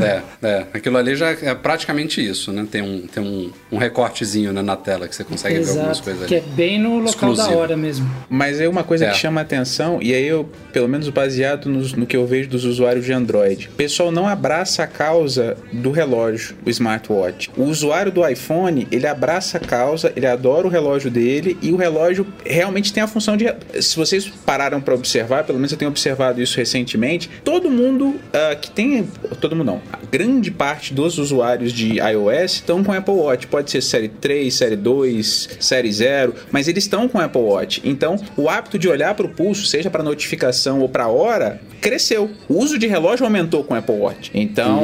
É, 0.00 0.22
é. 0.42 0.66
Aquilo 0.74 0.96
ali 0.98 1.16
já 1.16 1.30
é 1.30 1.54
praticamente 1.54 2.24
isso, 2.24 2.52
né? 2.52 2.66
Tem 2.70 2.82
um, 2.82 3.06
tem 3.06 3.22
um, 3.22 3.50
um 3.72 3.78
recortezinho 3.78 4.52
né, 4.52 4.62
na 4.62 4.76
tela 4.76 5.08
que 5.08 5.14
você 5.16 5.24
consegue 5.24 5.60
ver 5.60 5.70
algumas 5.70 5.90
Exato, 5.98 6.02
coisas 6.04 6.26
que 6.26 6.34
é 6.34 6.38
ali. 6.38 6.46
bem 6.54 6.78
no 6.78 6.98
local 6.98 7.04
da 7.04 7.10
Exclusivo. 7.10 7.58
hora 7.58 7.76
mesmo. 7.76 8.10
Mas 8.28 8.60
aí 8.60 8.68
uma 8.68 8.84
coisa 8.84 9.06
É. 9.06 9.10
que 9.10 9.16
chama 9.16 9.40
a 9.40 9.42
atenção, 9.42 9.98
e 10.02 10.14
aí 10.14 10.26
eu, 10.26 10.48
pelo 10.72 10.88
menos 10.88 11.08
baseado 11.08 11.66
nos- 11.68 11.92
no, 11.92 12.06
que 12.06 12.16
eu 12.16 12.26
vejo 12.26 12.48
dos 12.48 12.64
usuários 12.64 13.04
de 13.04 13.12
Android, 13.12 13.68
o 13.72 13.76
pessoal 13.76 14.10
não 14.12 14.26
abraça 14.28 14.82
a 14.82 14.86
causa 14.86 15.56
do 15.72 15.90
relógio, 15.90 16.54
o 16.64 16.70
smartwatch. 16.70 17.50
O 17.56 17.64
usuário 17.64 18.12
do 18.12 18.26
iPhone, 18.26 18.86
ele 18.92 19.06
abraça 19.06 19.56
a 19.58 19.60
causa, 19.60 20.12
ele 20.14 20.26
adora 20.26 20.66
o 20.66 20.70
relógio 20.70 21.10
dele 21.10 21.56
e 21.62 21.72
o 21.72 21.76
relógio 21.76 22.26
realmente 22.44 22.92
tem 22.92 23.02
a 23.02 23.06
função 23.06 23.36
de. 23.36 23.46
Se 23.80 23.96
vocês 23.96 24.26
pararam 24.44 24.80
para 24.80 24.94
observar, 24.94 25.44
pelo 25.44 25.58
menos 25.58 25.72
eu 25.72 25.78
tenho 25.78 25.90
observado 25.90 26.40
isso 26.40 26.56
recentemente, 26.56 27.28
todo 27.44 27.70
mundo 27.70 28.16
ah, 28.32 28.54
que 28.54 28.70
tem. 28.70 29.08
Todo 29.40 29.55
mundo 29.56 29.64
não. 29.64 29.80
A 29.92 29.98
grande 30.10 30.50
parte 30.50 30.92
dos 30.92 31.18
usuários 31.18 31.72
de 31.72 31.98
iOS 31.98 32.54
estão 32.54 32.84
com 32.84 32.92
Apple 32.92 33.14
Watch. 33.14 33.46
Pode 33.46 33.70
ser 33.70 33.80
série 33.80 34.08
3, 34.08 34.52
série 34.52 34.76
2, 34.76 35.58
série 35.60 35.92
0, 35.92 36.34
mas 36.50 36.68
eles 36.68 36.84
estão 36.84 37.08
com 37.08 37.18
Apple 37.18 37.40
Watch. 37.40 37.80
Então, 37.84 38.16
o 38.36 38.48
hábito 38.48 38.78
de 38.78 38.88
olhar 38.88 39.14
para 39.14 39.26
o 39.26 39.28
pulso, 39.28 39.66
seja 39.66 39.90
para 39.90 40.02
notificação 40.02 40.80
ou 40.80 40.88
para 40.88 41.08
hora, 41.08 41.60
cresceu. 41.80 42.30
O 42.48 42.54
uso 42.54 42.78
de 42.78 42.86
relógio 42.86 43.24
aumentou 43.24 43.62
com 43.64 43.74
Apple 43.74 43.94
Watch. 43.94 44.30
Então, 44.34 44.80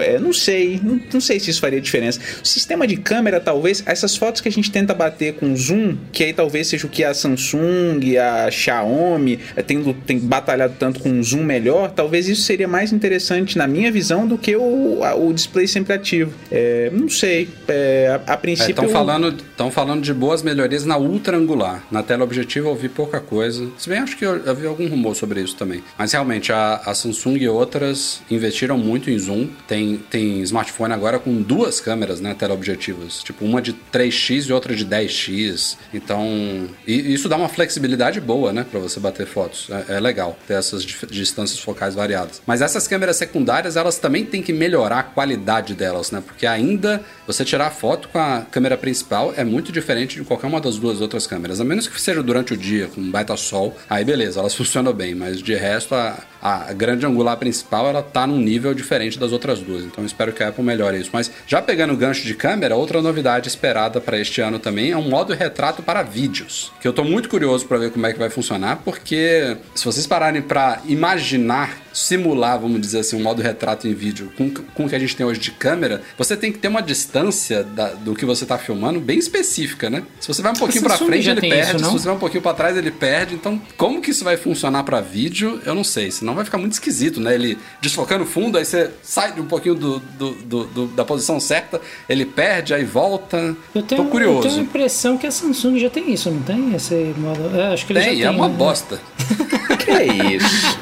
é, 0.00 0.18
não 0.18 0.32
sei, 0.32 0.80
não, 0.82 1.00
não 1.12 1.20
sei 1.20 1.38
se 1.40 1.50
isso 1.50 1.60
faria 1.60 1.80
diferença. 1.80 2.20
O 2.42 2.46
sistema 2.46 2.86
de 2.86 2.96
câmera, 2.96 3.40
talvez, 3.40 3.82
essas 3.86 4.16
fotos 4.16 4.40
que 4.40 4.48
a 4.48 4.52
gente 4.52 4.70
tenta 4.70 4.94
bater 4.94 5.34
com 5.34 5.54
zoom, 5.56 5.96
que 6.12 6.24
aí 6.24 6.32
talvez 6.32 6.66
seja 6.68 6.86
o 6.86 6.90
que 6.90 7.04
a 7.04 7.12
Samsung, 7.14 8.16
a 8.18 8.50
Xiaomi 8.50 9.38
eh, 9.54 9.62
tem, 9.62 9.82
tem 10.06 10.18
batalhado 10.18 10.74
tanto 10.78 11.00
com 11.00 11.22
zoom 11.22 11.42
melhor, 11.42 11.90
talvez 11.90 12.28
isso 12.28 12.42
seria 12.42 12.68
mais 12.68 12.92
interessante 12.92 13.56
na 13.58 13.66
minha 13.66 13.90
visão 13.90 14.26
do 14.26 14.36
que 14.38 14.56
o, 14.56 15.02
a- 15.02 15.14
o 15.14 15.32
display 15.32 15.66
sempre 15.66 15.92
ativo. 15.92 16.32
É, 16.50 16.90
não 16.92 17.08
sei. 17.08 17.48
É, 17.68 18.20
a, 18.26 18.32
a 18.32 18.36
princípio. 18.36 18.70
Estão 18.70 18.88
falando, 18.88 19.32
tão 19.56 19.70
falando 19.70 20.02
de 20.02 20.12
boas 20.12 20.42
melhorias 20.42 20.84
na 20.84 20.96
ultra 20.98 21.36
angular. 21.36 21.84
Na 21.90 22.02
tela 22.02 22.24
objetiva 22.24 22.68
eu 22.68 22.74
vi 22.74 22.88
pouca 22.88 23.20
coisa. 23.20 23.68
Se 23.78 23.88
bem 23.88 23.98
acho 23.98 24.16
que 24.16 24.24
eu, 24.24 24.36
eu 24.36 24.68
algum 24.68 24.88
rumor 24.88 25.14
sobre 25.14 25.40
isso 25.40 25.54
também. 25.56 25.82
Mas 25.98 26.12
realmente 26.12 26.52
a, 26.52 26.80
a 26.84 26.94
Samsung 26.94 27.36
e 27.36 27.48
outras 27.48 28.20
investiram 28.30 28.76
muito 28.78 29.10
em 29.10 29.18
zoom. 29.18 29.48
Tem, 29.68 29.85
tem 29.94 30.40
smartphone 30.42 30.92
agora 30.92 31.18
com 31.18 31.42
duas 31.42 31.80
câmeras, 31.80 32.20
né, 32.20 32.34
teleobjetivas. 32.34 33.22
Tipo, 33.22 33.44
uma 33.44 33.60
de 33.60 33.74
3x 33.92 34.48
e 34.48 34.52
outra 34.52 34.74
de 34.74 34.84
10x. 34.84 35.76
Então, 35.92 36.68
e 36.86 37.12
isso 37.12 37.28
dá 37.28 37.36
uma 37.36 37.48
flexibilidade 37.48 38.20
boa, 38.20 38.52
né, 38.52 38.64
para 38.68 38.80
você 38.80 38.98
bater 38.98 39.26
fotos. 39.26 39.68
É, 39.70 39.96
é 39.96 40.00
legal 40.00 40.36
ter 40.46 40.54
essas 40.54 40.84
distâncias 40.84 41.60
focais 41.60 41.94
variadas. 41.94 42.42
Mas 42.46 42.62
essas 42.62 42.88
câmeras 42.88 43.16
secundárias, 43.16 43.76
elas 43.76 43.98
também 43.98 44.24
têm 44.24 44.42
que 44.42 44.52
melhorar 44.52 44.98
a 44.98 45.02
qualidade 45.02 45.74
delas, 45.74 46.10
né? 46.10 46.22
Porque 46.24 46.46
ainda 46.46 47.02
você 47.26 47.44
tirar 47.44 47.70
foto 47.70 48.08
com 48.08 48.18
a 48.18 48.42
câmera 48.50 48.76
principal 48.76 49.34
é 49.36 49.44
muito 49.44 49.72
diferente 49.72 50.16
de 50.16 50.24
qualquer 50.24 50.46
uma 50.46 50.60
das 50.60 50.78
duas 50.78 51.00
outras 51.00 51.26
câmeras. 51.26 51.60
A 51.60 51.64
menos 51.64 51.88
que 51.88 52.00
seja 52.00 52.22
durante 52.22 52.54
o 52.54 52.56
dia, 52.56 52.86
com 52.86 53.00
um 53.00 53.10
baita 53.10 53.36
sol, 53.36 53.76
aí 53.90 54.04
beleza, 54.04 54.40
elas 54.40 54.54
funcionam 54.56 54.92
bem. 54.92 55.14
Mas 55.14 55.42
de 55.42 55.54
resto, 55.54 55.94
a, 55.94 56.22
a 56.40 56.72
grande 56.72 57.04
angular 57.04 57.36
principal, 57.36 57.86
ela 57.86 58.02
tá 58.02 58.26
num 58.26 58.38
nível 58.38 58.72
diferente 58.74 59.18
das 59.18 59.32
outras 59.32 59.58
duas. 59.58 59.84
Então 59.84 60.04
espero 60.04 60.32
que 60.32 60.42
a 60.42 60.48
Apple 60.48 60.62
melhore 60.62 61.00
isso. 61.00 61.10
Mas 61.12 61.30
já 61.46 61.60
pegando 61.60 61.92
o 61.92 61.96
gancho 61.96 62.22
de 62.22 62.34
câmera, 62.34 62.76
outra 62.76 63.02
novidade 63.02 63.48
esperada 63.48 64.00
para 64.00 64.18
este 64.18 64.40
ano 64.40 64.58
também 64.58 64.92
é 64.92 64.96
um 64.96 65.08
modo 65.08 65.32
retrato 65.32 65.82
para 65.82 66.02
vídeos. 66.02 66.72
Que 66.80 66.86
eu 66.86 66.92
tô 66.92 67.02
muito 67.02 67.28
curioso 67.28 67.66
para 67.66 67.78
ver 67.78 67.90
como 67.90 68.06
é 68.06 68.12
que 68.12 68.18
vai 68.18 68.30
funcionar, 68.30 68.76
porque 68.84 69.56
se 69.74 69.84
vocês 69.84 70.06
pararem 70.06 70.42
para 70.42 70.80
imaginar 70.86 71.85
simular, 71.96 72.60
vamos 72.60 72.80
dizer 72.80 72.98
assim, 73.00 73.16
um 73.16 73.22
modo 73.22 73.40
retrato 73.42 73.88
em 73.88 73.94
vídeo 73.94 74.30
com, 74.36 74.50
com 74.50 74.84
o 74.84 74.88
que 74.88 74.94
a 74.94 74.98
gente 74.98 75.16
tem 75.16 75.24
hoje 75.24 75.40
de 75.40 75.50
câmera, 75.50 76.02
você 76.18 76.36
tem 76.36 76.52
que 76.52 76.58
ter 76.58 76.68
uma 76.68 76.82
distância 76.82 77.64
da- 77.64 77.94
do 77.94 78.14
que 78.14 78.24
você 78.26 78.44
está 78.44 78.58
filmando 78.58 79.00
bem 79.00 79.18
específica, 79.18 79.88
né? 79.88 80.02
Se 80.20 80.28
você 80.28 80.42
vai 80.42 80.52
um 80.52 80.56
pouquinho 80.56 80.84
para 80.84 80.98
frente, 80.98 81.28
ele 81.30 81.40
perde. 81.40 81.76
isso, 81.76 81.86
se 81.86 81.92
você 81.92 82.04
vai 82.06 82.14
um 82.16 82.18
pouquinho 82.18 82.42
para 82.42 82.54
trás, 82.54 82.76
ele 82.76 82.90
perde. 82.90 83.34
Então, 83.34 83.60
como 83.78 84.00
que 84.02 84.10
isso 84.10 84.24
vai 84.24 84.36
funcionar 84.36 84.84
para 84.84 85.00
vídeo? 85.00 85.60
Eu 85.64 85.74
não 85.74 85.82
sei. 85.84 86.10
Senão 86.10 86.34
vai 86.34 86.44
ficar 86.44 86.58
muito 86.58 86.72
esquisito, 86.72 87.20
né? 87.20 87.34
Ele 87.34 87.56
desfocando 87.80 88.24
o 88.24 88.26
fundo, 88.26 88.58
aí 88.58 88.64
você 88.64 88.90
sai 89.02 89.32
de 89.32 89.40
um 89.40 89.46
pouquinho 89.46 89.74
do, 89.74 89.98
do- 89.98 90.34
do- 90.34 90.64
do- 90.66 90.86
da 90.88 91.04
posição 91.04 91.40
certa, 91.40 91.80
ele 92.08 92.26
perde, 92.26 92.74
aí 92.74 92.84
volta. 92.84 93.56
Eu 93.74 93.82
tenho, 93.82 94.04
Tô 94.04 94.10
curioso. 94.10 94.38
eu 94.46 94.50
tenho 94.50 94.60
a 94.60 94.64
impressão 94.64 95.16
que 95.16 95.26
a 95.26 95.30
Samsung 95.30 95.78
já 95.78 95.88
tem 95.88 96.12
isso, 96.12 96.30
não 96.30 96.42
tem? 96.42 96.74
Esse 96.74 96.94
modo. 97.16 97.56
É, 97.58 97.72
acho 97.72 97.86
que 97.86 97.92
ele 97.92 98.00
Tem, 98.00 98.16
já 98.18 98.24
é 98.26 98.28
tem. 98.28 98.36
uma 98.36 98.48
né? 98.48 98.54
bosta. 98.54 99.00
Que 99.86 99.90
é 99.92 100.06
isso? 100.34 100.78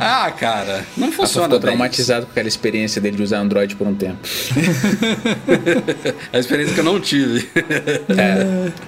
Ah, 0.00 0.30
cara, 0.30 0.84
não 0.96 1.12
funciona. 1.12 1.46
Ficou 1.46 1.60
traumatizado 1.60 2.26
com 2.26 2.32
aquela 2.32 2.48
experiência 2.48 3.00
dele 3.00 3.16
de 3.16 3.22
usar 3.22 3.38
Android 3.38 3.76
por 3.76 3.86
um 3.86 3.94
tempo. 3.94 4.18
a 6.32 6.38
experiência 6.38 6.74
que 6.74 6.80
eu 6.80 6.84
não 6.84 7.00
tive. 7.00 7.48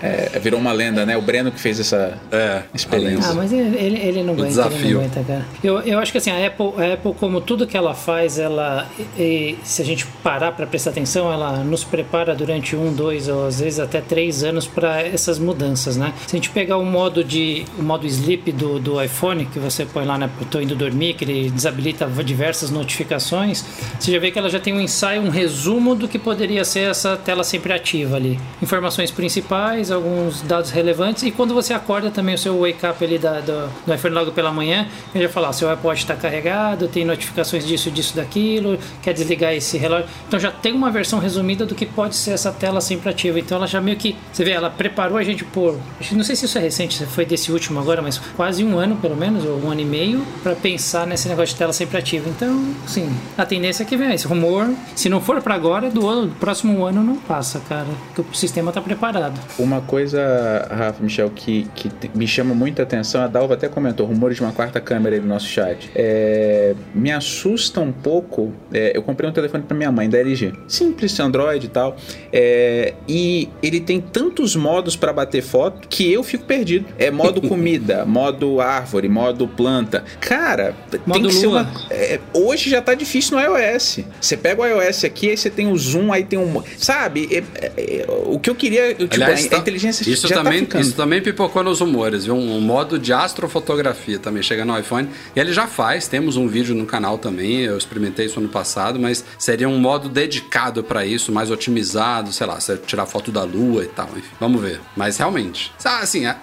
É, 0.02 0.30
é, 0.34 0.38
virou 0.38 0.61
uma 0.61 0.72
lenda, 0.72 1.06
né? 1.06 1.16
O 1.16 1.22
Breno 1.22 1.50
que 1.50 1.61
fez 1.61 1.80
essa 1.80 2.18
é, 2.30 2.62
experiência. 2.74 3.30
Ah, 3.30 3.34
mas 3.34 3.52
ele, 3.52 3.98
ele 3.98 4.22
não 4.22 4.34
aguenta, 4.34 4.48
desafio. 4.48 4.78
ele 4.78 4.94
não 4.94 5.00
aguenta, 5.00 5.24
cara. 5.24 5.46
Eu, 5.62 5.80
eu 5.80 5.98
acho 5.98 6.12
que 6.12 6.18
assim, 6.18 6.30
a 6.30 6.46
Apple, 6.46 6.72
a 6.76 6.94
Apple, 6.94 7.14
como 7.14 7.40
tudo 7.40 7.66
que 7.66 7.76
ela 7.76 7.94
faz, 7.94 8.38
ela. 8.38 8.86
E, 9.18 9.56
se 9.64 9.82
a 9.82 9.84
gente 9.84 10.06
parar 10.22 10.52
para 10.52 10.66
prestar 10.66 10.90
atenção, 10.90 11.32
ela 11.32 11.64
nos 11.64 11.84
prepara 11.84 12.34
durante 12.34 12.76
um, 12.76 12.92
dois 12.92 13.28
ou 13.28 13.46
às 13.46 13.61
vezes 13.61 13.78
até 13.78 14.00
três 14.00 14.42
anos 14.42 14.66
para 14.66 15.02
essas 15.02 15.38
mudanças, 15.38 15.96
né? 15.96 16.12
Se 16.26 16.36
a 16.36 16.38
gente 16.38 16.50
pegar 16.50 16.76
o 16.76 16.84
modo 16.84 17.24
de. 17.24 17.64
o 17.78 17.82
modo 17.82 18.06
sleep 18.06 18.52
do, 18.52 18.78
do 18.78 19.02
iPhone, 19.02 19.46
que 19.46 19.58
você 19.58 19.84
põe 19.84 20.04
lá, 20.04 20.18
né? 20.18 20.30
Tô 20.50 20.61
indo 20.61 20.74
dormir, 20.74 20.99
que 21.14 21.24
ele 21.24 21.51
desabilita 21.51 22.07
diversas 22.22 22.70
notificações, 22.70 23.64
você 23.98 24.12
já 24.12 24.18
vê 24.18 24.30
que 24.30 24.38
ela 24.38 24.48
já 24.48 24.61
tem 24.61 24.74
um 24.74 24.80
ensaio, 24.80 25.22
um 25.22 25.30
resumo 25.30 25.94
do 25.94 26.07
que 26.07 26.18
poderia 26.18 26.64
ser 26.64 26.90
essa 26.90 27.16
tela 27.16 27.42
sempre 27.42 27.72
ativa 27.72 28.16
ali. 28.16 28.38
Informações 28.62 29.11
principais, 29.11 29.90
alguns 29.90 30.42
dados 30.42 30.70
relevantes, 30.70 31.22
e 31.22 31.30
quando 31.30 31.55
você 31.55 31.72
acorda 31.72 32.11
também 32.11 32.34
o 32.34 32.38
seu 32.38 32.61
wake 32.61 32.84
up 32.86 33.05
ali 33.05 33.18
da, 33.18 33.40
do, 33.40 33.68
do 33.86 33.94
iPhone 33.94 34.14
logo 34.14 34.32
pela 34.32 34.53
manhã, 34.53 34.86
ele 35.14 35.24
vai 35.24 35.32
falar: 35.32 35.53
seu 35.53 35.70
iPod 35.70 35.98
está 35.98 36.14
carregado, 36.14 36.88
tem 36.88 37.05
notificações 37.05 37.66
disso, 37.66 37.90
disso, 37.90 38.16
daquilo, 38.16 38.78
quer 39.03 39.14
desligar 39.14 39.55
esse 39.55 39.78
relógio. 39.78 40.09
Então 40.28 40.38
já 40.38 40.51
tem 40.51 40.72
uma 40.72 40.90
versão 40.90 41.18
resumida 41.18 41.64
do 41.64 41.74
que 41.74 41.86
pode 41.86 42.16
ser 42.16 42.32
essa 42.32 42.53
tela 42.53 42.80
sempre 42.80 43.09
ativa. 43.09 43.38
Então 43.38 43.57
ela 43.57 43.66
já 43.66 43.80
meio 43.80 43.96
que. 43.96 44.16
Você 44.32 44.44
vê, 44.44 44.51
ela 44.51 44.70
preparou 44.70 45.16
a 45.16 45.22
gente 45.22 45.44
por. 45.44 45.78
Não 46.12 46.24
sei 46.24 46.36
se 46.36 46.44
isso 46.44 46.59
é 46.59 46.61
recente, 46.61 47.05
foi 47.07 47.24
desse 47.24 47.51
último 47.53 47.80
agora, 47.80 48.03
mas 48.03 48.18
quase 48.36 48.64
um 48.64 48.78
ano 48.78 48.96
pelo 48.96 49.16
menos, 49.16 49.44
ou 49.44 49.61
um 49.64 49.70
ano 49.70 49.80
e 49.80 49.84
meio, 49.84 50.24
para 50.42 50.55
pensar 50.55 50.80
nesse 51.07 51.28
negócio 51.28 51.55
de 51.55 51.59
tela 51.59 51.72
sempre 51.72 51.99
ativa. 51.99 52.28
Então, 52.28 52.74
sim, 52.87 53.11
a 53.37 53.45
tendência 53.45 53.83
é 53.83 53.87
que 53.87 53.97
venha 53.97 54.14
esse 54.14 54.26
rumor. 54.26 54.70
Se 54.95 55.09
não 55.09 55.20
for 55.20 55.41
para 55.43 55.55
agora, 55.55 55.91
do, 55.91 56.09
ano, 56.09 56.28
do 56.28 56.35
próximo 56.37 56.85
ano 56.85 57.03
não 57.03 57.16
passa, 57.16 57.61
cara. 57.61 57.89
Porque 58.07 58.22
o 58.31 58.35
sistema 58.35 58.72
tá 58.72 58.81
preparado. 58.81 59.39
Uma 59.59 59.81
coisa, 59.81 60.68
Rafa, 60.70 61.03
Michel, 61.03 61.31
que, 61.31 61.66
que 61.74 61.91
me 62.14 62.26
chama 62.26 62.55
muita 62.55 62.83
atenção, 62.83 63.22
a 63.22 63.26
Dalva 63.26 63.55
até 63.55 63.68
comentou, 63.68 64.07
rumores 64.07 64.37
de 64.37 64.43
uma 64.43 64.53
quarta 64.53 64.81
câmera 64.81 65.16
aí 65.16 65.20
no 65.20 65.28
nosso 65.28 65.47
chat. 65.47 65.91
É, 65.95 66.74
me 66.95 67.11
assusta 67.11 67.81
um 67.81 67.93
pouco. 67.93 68.53
É, 68.72 68.97
eu 68.97 69.03
comprei 69.03 69.28
um 69.28 69.33
telefone 69.33 69.62
para 69.64 69.76
minha 69.76 69.93
mãe 69.93 70.09
da 70.09 70.18
LG. 70.18 70.53
Simples, 70.66 71.18
Android 71.20 71.66
e 71.66 71.68
tal. 71.68 71.97
É, 72.33 72.95
e 73.09 73.49
ele 73.62 73.81
tem 73.81 74.01
tantos 74.01 74.57
modos 74.57 74.97
para 74.97 75.12
bater 75.12 75.43
foto 75.43 75.89
que 75.89 76.11
eu 76.12 76.22
fico 76.22 76.45
perdido. 76.45 76.87
É 76.99 77.11
modo 77.11 77.41
comida, 77.47 78.05
modo 78.05 78.61
árvore, 78.61 79.09
modo 79.09 79.47
planta. 79.49 80.05
Cara, 80.20 80.70
Modo 81.07 81.21
tem 81.21 81.29
que 81.29 81.35
ser 81.35 81.47
lua. 81.47 81.62
uma. 81.62 81.73
é, 81.91 82.21
hoje 82.35 82.71
já 82.71 82.81
tá 82.83 82.95
difícil 82.95 83.37
no 83.39 83.43
iOS. 83.43 84.01
Você 84.21 84.37
pega 84.37 84.62
o 84.62 84.66
iOS 84.66 85.05
aqui, 85.05 85.31
aí 85.31 85.37
você 85.37 85.51
tem 85.51 85.71
o 85.71 85.77
zoom, 85.77 86.12
aí 86.12 86.25
tem 86.25 86.39
um. 86.39 86.62
Sabe? 86.79 87.29
É- 87.31 87.45
é- 87.66 87.73
é- 87.77 88.07
o 88.27 88.39
que 88.39 88.51
eu 88.51 88.55
queria. 88.55 88.95
Tipo, 88.95 89.14
Aliás, 89.14 89.45
a, 89.45 89.47
a 89.47 89.51
tá- 89.51 89.57
inteligência 89.59 90.09
isso 90.11 90.29
já 90.29 90.37
também, 90.37 90.64
tá. 90.64 90.81
Isso 90.81 90.95
também 90.95 91.21
pipocou 91.21 91.62
nos 91.62 91.81
rumores, 91.81 92.25
viu? 92.25 92.35
Um 92.35 92.61
modo 92.61 92.99
de 92.99 93.12
astrofotografia 93.12 94.18
também 94.18 94.43
chega 94.43 94.64
no 94.64 94.79
iPhone. 94.79 95.09
E 95.35 95.41
ele 95.41 95.53
já 95.53 95.66
faz, 95.66 96.07
temos 96.09 96.37
um 96.37 96.47
vídeo 96.47 96.75
no 96.75 96.87
canal 96.87 97.18
também, 97.18 97.61
eu 97.61 97.77
experimentei 97.77 98.27
isso 98.27 98.39
ano 98.39 98.49
passado, 98.49 98.99
mas 98.99 99.25
seria 99.39 99.68
um 99.68 99.79
modo 99.79 100.09
dedicado 100.09 100.83
para 100.85 101.05
isso, 101.05 101.33
mais 101.33 101.51
otimizado, 101.51 102.33
sei 102.33 102.47
lá, 102.47 102.61
você 102.61 102.77
tirar 102.77 103.07
foto 103.07 103.33
da 103.33 103.43
lua 103.43 103.85
e 103.85 103.89
tal, 103.89 104.09
enfim. 104.16 104.29
Vamos 104.39 104.61
ver. 104.61 104.81
Mas 104.97 105.16
realmente, 105.18 105.73
assim, 105.85 106.27
a, 106.27 106.37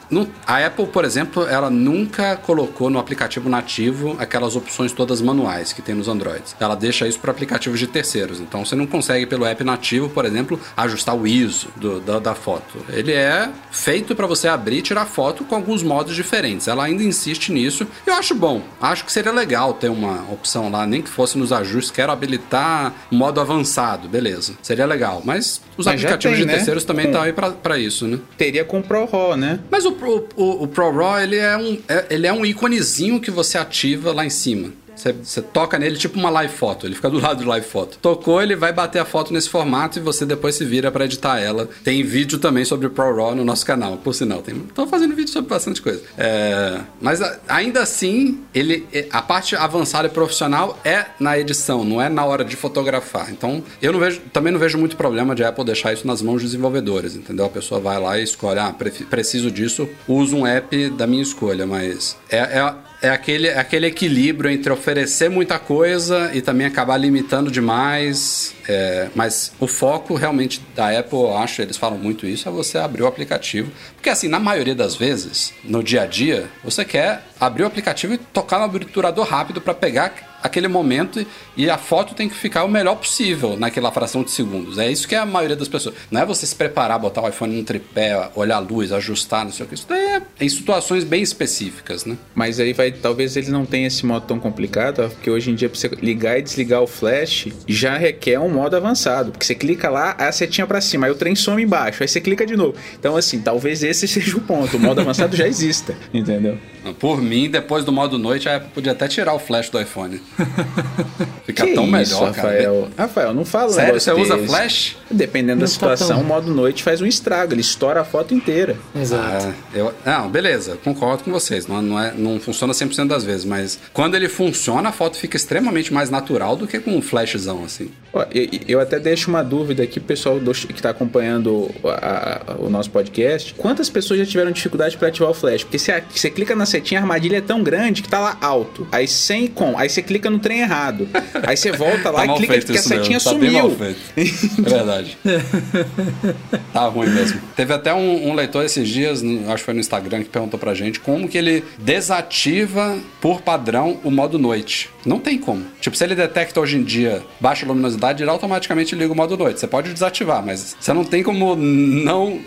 a 0.46 0.66
Apple, 0.66 0.88
por 0.88 1.06
exemplo, 1.06 1.48
ela 1.48 1.70
nunca 1.70 2.36
colocou 2.36 2.90
no 2.90 3.00
aplicativo 3.00 3.50
nativo 3.50 4.17
aquelas 4.20 4.56
opções 4.56 4.92
todas 4.92 5.22
manuais 5.22 5.74
que 5.74 5.82
tem 5.82 5.96
nos 5.96 6.08
Androids. 6.08 6.56
Ela 6.60 6.76
deixa 6.76 7.08
isso 7.08 7.20
para 7.20 7.32
aplicativos 7.32 7.80
de 7.80 7.88
terceiros. 7.88 8.40
Então 8.40 8.66
você 8.66 8.76
não 8.76 8.86
consegue 8.88 9.26
pelo 9.26 9.46
app 9.46 9.64
nativo, 9.64 10.10
por 10.10 10.26
exemplo, 10.26 10.60
ajustar 10.76 11.16
o 11.16 11.28
ISO 11.28 11.68
do- 11.76 12.00
da, 12.00 12.20
da 12.20 12.36
foto. 12.36 12.78
Ele 12.90 13.12
é 13.14 13.50
feito 13.72 14.16
para 14.16 14.28
você 14.28 14.48
abrir 14.48 14.78
e 14.78 14.82
tirar 14.82 15.06
foto 15.06 15.44
com 15.44 15.56
alguns 15.56 15.84
modos 15.84 16.16
diferentes. 16.16 16.68
Ela 16.68 16.86
ainda 16.86 17.04
insiste 17.04 17.52
nisso. 17.52 17.88
Eu 18.06 18.14
acho 18.14 18.34
bom. 18.36 18.62
Acho 18.82 19.06
que 19.06 19.12
seria 19.12 19.32
legal 19.32 19.74
ter 19.74 19.90
uma 19.90 20.24
opção 20.32 20.70
lá, 20.70 20.86
nem 20.86 21.02
que 21.02 21.10
fosse 21.10 21.38
nos 21.38 21.52
ajustes. 21.52 21.92
Quero 21.92 22.12
habilitar 22.12 22.94
modo 23.12 23.40
avançado, 23.40 24.08
beleza. 24.08 24.54
Seria 24.62 24.86
legal. 24.86 25.22
Mas 25.26 25.62
os 25.78 25.86
Mas 25.86 25.96
aplicativos 25.96 26.38
tem, 26.38 26.46
de 26.46 26.52
né? 26.52 26.56
terceiros 26.58 26.84
também 26.86 27.06
estão 27.08 27.22
aí 27.22 27.34
pra 27.34 27.78
isso, 27.78 28.08
né? 28.08 28.20
Teria 28.38 28.64
com 28.66 28.80
o 28.80 28.84
Pro 28.84 29.06
RAW, 29.06 29.36
né? 29.38 29.60
Mas 29.70 29.86
o, 29.86 29.92
Pro- 29.92 30.28
o, 30.36 30.64
o 30.64 30.68
Pro 30.68 30.92
RAW, 30.92 31.20
ele 31.20 31.36
é, 31.38 31.58
um, 31.58 31.78
é- 31.88 32.06
ele 32.10 32.28
é 32.28 32.34
um 32.34 32.46
íconezinho 32.46 33.20
que 33.20 33.32
você 33.32 33.58
ativa 33.58 34.07
lá 34.14 34.26
em 34.26 34.30
cima. 34.30 34.70
Você, 34.96 35.44
toca 35.44 35.78
nele 35.78 35.96
tipo 35.96 36.18
uma 36.18 36.32
live 36.32 36.52
foto, 36.52 36.88
ele 36.88 36.96
fica 36.96 37.08
do 37.08 37.20
lado 37.20 37.44
do 37.44 37.48
live 37.48 37.64
foto. 37.68 38.00
Tocou, 38.02 38.42
ele 38.42 38.56
vai 38.56 38.74
bater 38.74 38.98
a 38.98 39.06
foto 39.06 39.32
nesse 39.32 39.48
formato 39.48 40.00
e 40.00 40.02
você 40.02 40.26
depois 40.26 40.56
se 40.56 40.66
vira 40.66 40.92
pra 40.92 41.06
editar 41.06 41.40
ela. 41.40 41.70
Tem 41.84 42.02
vídeo 42.02 42.40
também 42.40 42.66
sobre 42.66 42.88
o 42.88 42.90
Pro 42.90 43.16
RAW 43.16 43.36
no 43.36 43.46
nosso 43.46 43.64
canal, 43.64 43.98
por 43.98 44.16
sinal. 44.16 44.42
Tem, 44.42 44.56
tô 44.74 44.88
fazendo 44.88 45.16
vídeo 45.16 45.32
sobre 45.32 45.52
bastante 45.52 45.84
coisa. 45.84 46.02
É, 46.18 46.80
mas 47.00 47.22
a- 47.22 47.38
ainda 47.48 47.84
assim, 47.84 48.40
ele, 48.56 48.88
a 49.12 49.22
parte 49.22 49.56
avançada 49.56 50.08
e 50.08 50.10
profissional 50.12 50.80
é 50.84 51.06
na 51.20 51.38
edição, 51.38 51.86
não 51.86 52.02
é 52.02 52.10
na 52.10 52.26
hora 52.26 52.44
de 52.44 52.56
fotografar. 52.56 53.30
Então, 53.32 53.64
eu 53.80 53.94
não 53.94 54.00
vejo, 54.00 54.20
também 54.34 54.52
não 54.52 54.60
vejo 54.60 54.80
muito 54.80 54.98
problema 54.98 55.36
de 55.36 55.44
Apple 55.44 55.64
deixar 55.64 55.94
isso 55.94 56.08
nas 56.08 56.24
mãos 56.24 56.42
dos 56.42 56.46
desenvolvedores, 56.54 57.16
entendeu? 57.16 57.46
A 57.46 57.50
pessoa 57.50 57.80
vai 57.80 58.00
lá 58.02 58.18
e 58.18 58.24
escolhe, 58.24 58.60
ah, 58.60 58.74
preciso 59.12 59.52
disso, 59.52 59.88
uso 60.08 60.38
um 60.38 60.48
app 60.48 60.90
da 60.90 61.06
minha 61.06 61.22
escolha, 61.22 61.68
mas 61.68 62.18
é, 62.32 62.38
é, 62.40 62.74
é 63.02 63.10
aquele, 63.10 63.48
é 63.48 63.60
aquele 63.60 63.88
equilíbrio 63.88 64.50
entre 64.50 64.72
oferecer 64.72 65.30
muita 65.30 65.60
coisa 65.60 66.32
e 66.34 66.42
também 66.42 66.66
acabar 66.66 66.98
limitando 66.98 67.52
demais. 67.52 68.56
É, 68.68 69.10
mas 69.16 69.52
o 69.60 69.68
foco 69.68 70.16
realmente 70.16 70.62
da 70.76 70.98
Apple, 70.98 71.18
eu 71.18 71.38
acho, 71.38 71.62
eles 71.62 71.78
falam 71.78 71.98
muito 71.98 72.26
isso, 72.26 72.50
é 72.50 72.52
você 72.52 72.78
abrir 72.78 73.04
o 73.04 73.08
aplicativo. 73.08 73.72
Porque 73.96 74.10
assim, 74.10 74.28
na 74.28 74.40
maioria 74.40 74.76
das 74.76 74.96
vezes, 74.96 75.54
no 75.64 75.84
dia 75.84 76.04
a 76.04 76.06
dia, 76.06 76.50
você 76.64 76.84
quer 76.84 77.24
abrir 77.40 77.64
o 77.64 77.68
aplicativo 77.68 78.14
e 78.14 78.18
tocar 78.18 78.60
no 78.60 78.66
obturador 78.66 79.26
rápido 79.26 79.62
para 79.62 79.74
pegar 79.74 80.10
aquele 80.42 80.68
momento 80.68 81.26
e 81.56 81.70
a 81.70 81.78
foto 81.78 82.14
tem 82.14 82.30
que 82.30 82.36
ficar 82.36 82.64
o 82.64 82.70
melhor 82.70 82.96
possível 82.96 83.58
naquela 83.58 83.92
fração 83.92 84.24
de 84.24 84.32
segundos. 84.32 84.78
É 84.78 84.90
isso 84.90 85.08
que 85.08 85.16
é 85.16 85.20
a 85.20 85.26
maioria 85.26 85.56
das 85.56 85.68
pessoas. 85.68 85.96
Não 86.12 86.22
é 86.22 86.26
você 86.26 86.46
se 86.46 86.56
preparar, 86.56 87.00
botar 87.00 87.22
o 87.22 87.28
iPhone 87.28 87.56
num 87.56 87.64
tripé, 87.64 88.30
olhar 88.36 88.58
a 88.58 88.60
luz, 88.60 88.92
ajustar, 88.92 89.46
não 89.46 89.52
sei 89.52 89.66
o 89.66 89.70
que. 89.70 89.76
Isso 89.76 89.86
daí 89.88 90.00
é 90.00 90.22
em 90.40 90.50
situações 90.50 91.04
bem 91.04 91.22
específicas, 91.22 92.06
né? 92.06 92.18
Mas 92.36 92.60
aí 92.60 92.74
vai, 92.74 92.92
talvez 92.92 93.36
ele 93.36 93.50
não 93.50 93.66
tenha 93.66 93.88
esse 93.88 94.06
modo 94.06 94.26
tão 94.26 94.40
complicado, 94.40 95.10
porque 95.10 95.30
hoje 95.30 95.52
em 95.52 95.56
dia 95.56 95.70
pra 95.70 95.80
você 95.80 95.88
ligar 96.02 96.38
e 96.38 96.42
desligar 96.42 96.82
o 96.82 96.88
flash 96.88 97.48
já 97.68 97.98
requer 97.98 98.40
um 98.40 98.50
modo 98.50 98.76
avançado, 98.76 99.32
porque 99.32 99.46
você 99.46 99.56
clica 99.56 99.90
lá, 99.90 100.12
a 100.18 100.32
setinha 100.32 100.68
pra 100.68 100.82
cima, 100.82 101.08
aí 101.08 101.12
o 101.12 101.16
trem 101.16 101.36
some 101.36 101.62
embaixo, 101.62 102.04
aí 102.04 102.08
você 102.08 102.22
clica 102.22 102.46
de 102.46 102.56
novo. 102.56 102.76
Então 103.00 103.16
assim, 103.16 103.40
talvez 103.40 103.84
esse 103.84 104.08
seja 104.08 104.38
o 104.38 104.42
ponto, 104.42 104.78
o 104.78 104.80
modo 104.80 105.02
avançado 105.02 105.36
já 105.36 105.48
exista, 105.48 105.96
entendeu? 106.14 106.58
Por 107.00 107.22
mim, 107.22 107.50
depois 107.50 107.84
do 107.84 107.92
modo 107.92 108.18
noite, 108.18 108.48
a 108.48 108.58
Apple 108.58 108.72
podia 108.74 108.92
até 108.92 109.08
tirar 109.08 109.34
o 109.34 109.40
flash 109.40 109.70
do 109.70 109.80
iPhone. 109.80 110.22
Fica 111.46 111.66
que 111.66 111.74
tão 111.74 111.84
isso, 111.86 111.92
melhor, 111.92 112.34
cara. 112.34 112.48
Rafael. 112.50 112.88
Rafael, 112.98 113.34
não 113.34 113.46
fala 113.46 113.72
Sério, 113.72 114.00
você 114.00 114.12
usa 114.12 114.36
desse. 114.36 114.48
flash? 114.48 114.98
Dependendo 115.10 115.60
da 115.62 115.66
Não 115.66 115.68
tá 115.68 115.74
situação, 115.74 116.08
tão- 116.10 116.22
o 116.22 116.24
modo 116.24 116.54
noite 116.54 116.84
faz 116.84 117.02
um 117.02 117.06
estrago, 117.06 117.54
ele 117.54 117.62
estoura 117.62 118.02
a 118.02 118.06
foto 118.06 118.34
inteira. 118.34 118.76
Exato. 118.96 119.48
Ah, 119.48 119.54
eu, 119.74 119.94
não, 120.06 120.30
beleza, 120.30 120.78
concordo 120.84 121.24
com 121.24 121.32
vocês. 121.32 121.68
Não, 121.68 121.82
não, 121.82 122.00
é, 122.00 122.14
não 122.16 122.40
funciona 122.40 122.74
100% 122.74 123.08
das 123.08 123.24
vezes, 123.24 123.46
mas 123.46 123.80
quando 123.94 124.16
ele 124.16 124.28
funciona, 124.30 124.90
a 124.90 124.92
foto 124.92 125.18
fica 125.18 125.38
extremamente 125.38 125.94
mais 125.94 126.10
natural 126.10 126.56
do 126.56 126.68
que 126.68 126.80
com 126.80 126.92
um 126.96 127.02
flashzão 127.02 127.64
assim. 127.64 127.90
Ó, 128.14 128.26
eu, 128.34 128.48
eu 128.68 128.80
até 128.80 129.00
deixo 129.00 129.30
uma 129.30 129.44
dúvida 129.44 129.84
aqui, 129.84 130.00
pro 130.00 130.08
pessoal 130.08 130.40
do- 130.40 130.52
que 130.52 130.74
está 130.74 130.90
acompanhando 130.90 131.70
a- 131.86 132.42
a- 132.48 132.56
o 132.60 132.70
nosso 132.70 132.90
podcast. 132.92 133.54
Quantas 133.56 133.90
pessoas 133.90 134.20
já 134.20 134.26
tiveram 134.26 134.52
dificuldade 134.52 134.98
para 134.98 135.08
ativar 135.08 135.30
o 135.30 135.34
flash? 135.34 135.64
Porque 135.64 135.80
você, 135.80 136.04
você 136.14 136.30
clica 136.30 136.56
na 136.56 136.66
setinha, 136.66 137.00
a 137.00 137.04
armadilha 137.04 137.38
é 137.38 137.42
tão 137.42 137.64
grande 137.64 138.02
que 138.02 138.10
tá 138.10 138.20
lá 138.20 138.38
alto. 138.42 138.88
Aí 138.92 139.08
sem 139.08 139.48
com, 139.48 139.78
aí 139.78 139.90
você 139.90 140.02
clica 140.02 140.17
no 140.30 140.40
trem 140.40 140.60
errado. 140.62 141.08
Aí 141.46 141.56
você 141.58 141.72
volta 141.72 142.10
lá 142.10 142.26
Tá 142.26 142.34
e 142.34 142.38
clica 142.38 142.54
feito 142.54 142.66
porque 142.66 142.80
a 142.80 142.82
setinha 142.82 143.10
mesmo, 143.18 143.32
tá 143.32 143.38
bem 143.38 143.52
mal 143.52 143.70
sumiu. 143.70 143.78
feito. 143.78 144.66
É 144.66 144.70
verdade. 144.70 145.18
tá 146.74 146.86
ruim 146.88 147.10
mesmo. 147.10 147.42
Teve 147.56 147.74
até 147.74 147.94
um, 147.94 148.30
um 148.30 148.34
leitor 148.34 148.64
esses 148.66 148.88
dias, 148.88 149.22
acho 149.48 149.58
que 149.58 149.64
foi 149.64 149.74
no 149.74 149.80
Instagram, 149.80 150.24
que 150.24 150.30
perguntou 150.30 150.60
pra 150.60 150.74
gente 150.74 151.00
como 151.00 151.28
que 151.28 151.38
ele 151.38 151.64
desativa 151.78 152.98
por 153.22 153.42
padrão 153.42 154.00
o 154.04 154.12
modo 154.12 154.38
noite. 154.40 154.90
Não 155.06 155.20
tem 155.20 155.38
como. 155.38 155.64
Tipo, 155.80 155.96
se 155.96 156.04
ele 156.04 156.16
detecta 156.16 156.60
hoje 156.60 156.78
em 156.78 156.84
dia 156.84 157.24
baixa 157.40 157.66
luminosidade, 157.66 158.24
ele 158.24 158.30
automaticamente 158.30 158.96
liga 158.96 159.12
o 159.14 159.16
modo 159.16 159.38
noite. 159.38 159.60
Você 159.60 159.68
pode 159.68 159.94
desativar, 159.94 160.46
mas 160.46 160.76
você 160.80 160.94
não 160.94 161.04
tem 161.04 161.24
como 161.24 161.56
não 161.56 162.40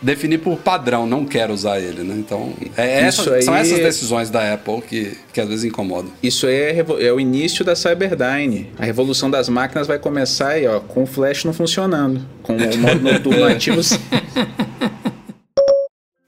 definir 0.00 0.38
por 0.38 0.56
padrão, 0.58 1.06
não 1.06 1.24
quero 1.24 1.52
usar 1.52 1.80
ele, 1.80 2.02
né? 2.02 2.14
Então, 2.16 2.52
é 2.76 3.00
essa- 3.02 3.42
são 3.42 3.54
aí- 3.54 3.60
essas 3.60 3.78
decisões 3.78 4.30
da 4.30 4.54
Apple 4.54 4.82
que, 4.82 5.16
que 5.34 5.40
às 5.40 5.48
vezes 5.48 5.64
incomodam. 5.64 6.10
Isso 6.22 6.46
aí 6.46 6.54
é, 6.54 6.86
é 7.00 7.12
o 7.12 7.18
início 7.18 7.64
da 7.64 7.74
Cyberdyne. 7.74 8.70
A 8.78 8.84
revolução 8.84 9.28
das 9.28 9.48
máquinas 9.48 9.86
vai 9.86 9.98
começar 9.98 10.50
aí, 10.50 10.66
ó, 10.66 10.78
com 10.78 11.02
o 11.02 11.06
flash 11.06 11.44
não 11.44 11.52
funcionando. 11.52 12.24
Com 12.42 12.56
o 12.56 12.78
modo 12.78 13.00
noturno 13.00 13.44
ativo. 13.44 13.80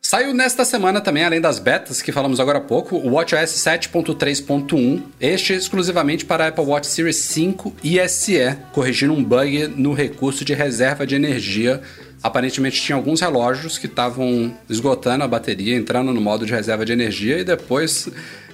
Saiu 0.02 0.34
nesta 0.34 0.64
semana 0.64 1.00
também, 1.00 1.24
além 1.24 1.40
das 1.40 1.58
betas 1.58 2.02
que 2.02 2.12
falamos 2.12 2.40
agora 2.40 2.58
há 2.58 2.60
pouco, 2.60 2.96
o 2.96 3.14
WatchOS 3.14 3.50
7.3.1, 3.50 5.02
este 5.20 5.52
exclusivamente 5.52 6.24
para 6.24 6.44
a 6.44 6.48
Apple 6.48 6.64
Watch 6.64 6.86
Series 6.86 7.16
5 7.16 7.74
e 7.82 8.08
SE, 8.08 8.56
corrigindo 8.72 9.12
um 9.12 9.22
bug 9.22 9.68
no 9.76 9.92
recurso 9.92 10.44
de 10.44 10.54
reserva 10.54 11.06
de 11.06 11.14
energia 11.14 11.80
aparentemente 12.22 12.82
tinha 12.82 12.96
alguns 12.96 13.20
relógios 13.20 13.78
que 13.78 13.86
estavam 13.86 14.52
esgotando 14.68 15.22
a 15.22 15.28
bateria, 15.28 15.76
entrando 15.76 16.12
no 16.12 16.20
modo 16.20 16.44
de 16.44 16.52
reserva 16.52 16.84
de 16.84 16.92
energia 16.92 17.38
e 17.38 17.44
depois 17.44 18.08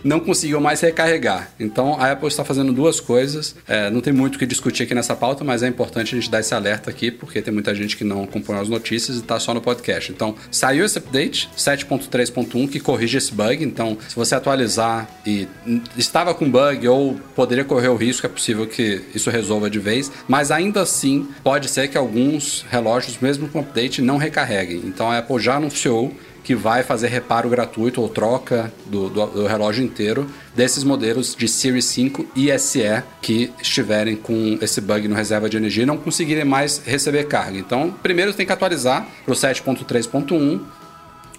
não 0.05 0.21
conseguiam 0.21 0.61
mais 0.61 0.81
recarregar. 0.81 1.51
Então 1.59 2.01
a 2.01 2.13
Apple 2.13 2.29
está 2.29 2.45
fazendo 2.45 2.73
duas 2.73 3.01
coisas. 3.01 3.55
É, 3.67 3.91
não 3.91 4.01
tem 4.01 4.13
muito 4.13 4.37
o 4.37 4.39
que 4.39 4.47
discutir 4.47 4.85
aqui 4.85 4.95
nessa 4.95 5.15
pauta, 5.15 5.45
mas 5.45 5.63
é 5.63 5.69
importante 5.69 6.15
a 6.15 6.19
gente 6.19 6.31
dar 6.31 6.41
esse 6.41 6.55
alerta 6.55 6.91
aqui, 6.91 7.11
porque 7.11 7.41
tem 7.41 7.53
muita 7.53 7.75
gente 7.75 7.97
que 7.97 8.05
não 8.05 8.25
acompanha 8.25 8.61
as 8.61 8.69
notícias 8.69 9.17
e 9.17 9.21
está 9.21 9.39
só 9.39 9.55
no 9.55 9.61
podcast. 9.61 10.11
Então 10.11 10.35
saiu 10.51 10.85
esse 10.85 10.99
update 10.99 11.49
7.3.1 11.57 12.69
que 12.69 12.81
corrige 12.81 13.19
esse 13.19 13.33
bug. 13.33 13.65
Então, 13.65 13.97
se 14.09 14.15
você 14.15 14.35
atualizar 14.35 15.09
e 15.27 15.49
estava 15.97 16.35
com 16.35 16.51
bug 16.51 16.87
ou 16.89 17.15
poderia 17.35 17.65
correr 17.65 17.89
o 17.89 17.97
risco, 17.97 18.27
é 18.27 18.29
possível 18.29 18.67
que 18.67 19.03
isso 19.15 19.31
resolva 19.31 19.69
de 19.69 19.79
vez. 19.79 20.11
Mas 20.29 20.51
ainda 20.51 20.83
assim, 20.83 21.29
pode 21.43 21.69
ser 21.69 21.89
que 21.89 21.99
alguns 21.99 22.65
relógios, 22.71 23.19
mesmo 23.19 23.49
com 23.49 23.61
update, 23.61 24.03
não 24.03 24.17
recarreguem. 24.17 24.83
Então 24.85 25.11
a 25.11 25.19
Apple 25.19 25.39
já 25.39 25.57
anunciou 25.57 26.15
que 26.43 26.55
vai 26.55 26.83
fazer 26.83 27.09
reparo 27.09 27.49
gratuito 27.49 28.01
ou 28.01 28.09
troca 28.09 28.73
do, 28.87 29.09
do, 29.09 29.27
do, 29.27 29.47
relógio 29.47 29.85
inteiro 29.85 30.29
desses 30.55 30.85
modelos 30.85 31.35
de 31.35 31.47
Series 31.49 31.85
5 31.87 32.27
e 32.35 32.57
SE 32.59 33.03
que 33.21 33.53
estiverem 33.61 34.17
com 34.17 34.59
esse 34.61 34.81
bug 34.81 35.07
no 35.09 35.15
reserva 35.15 35.49
de 35.49 35.57
energia 35.57 35.85
e 35.85 35.87
não 35.87 35.97
conseguirem 35.97 36.45
mais 36.45 36.83
receber 36.85 37.25
carga. 37.25 37.59
Então, 37.59 37.95
primeiro 38.03 38.33
tem 38.33 38.45
que 38.45 38.53
atualizar 38.53 39.07
para 39.25 39.33
o 39.33 39.37
7.3.1 39.37 40.61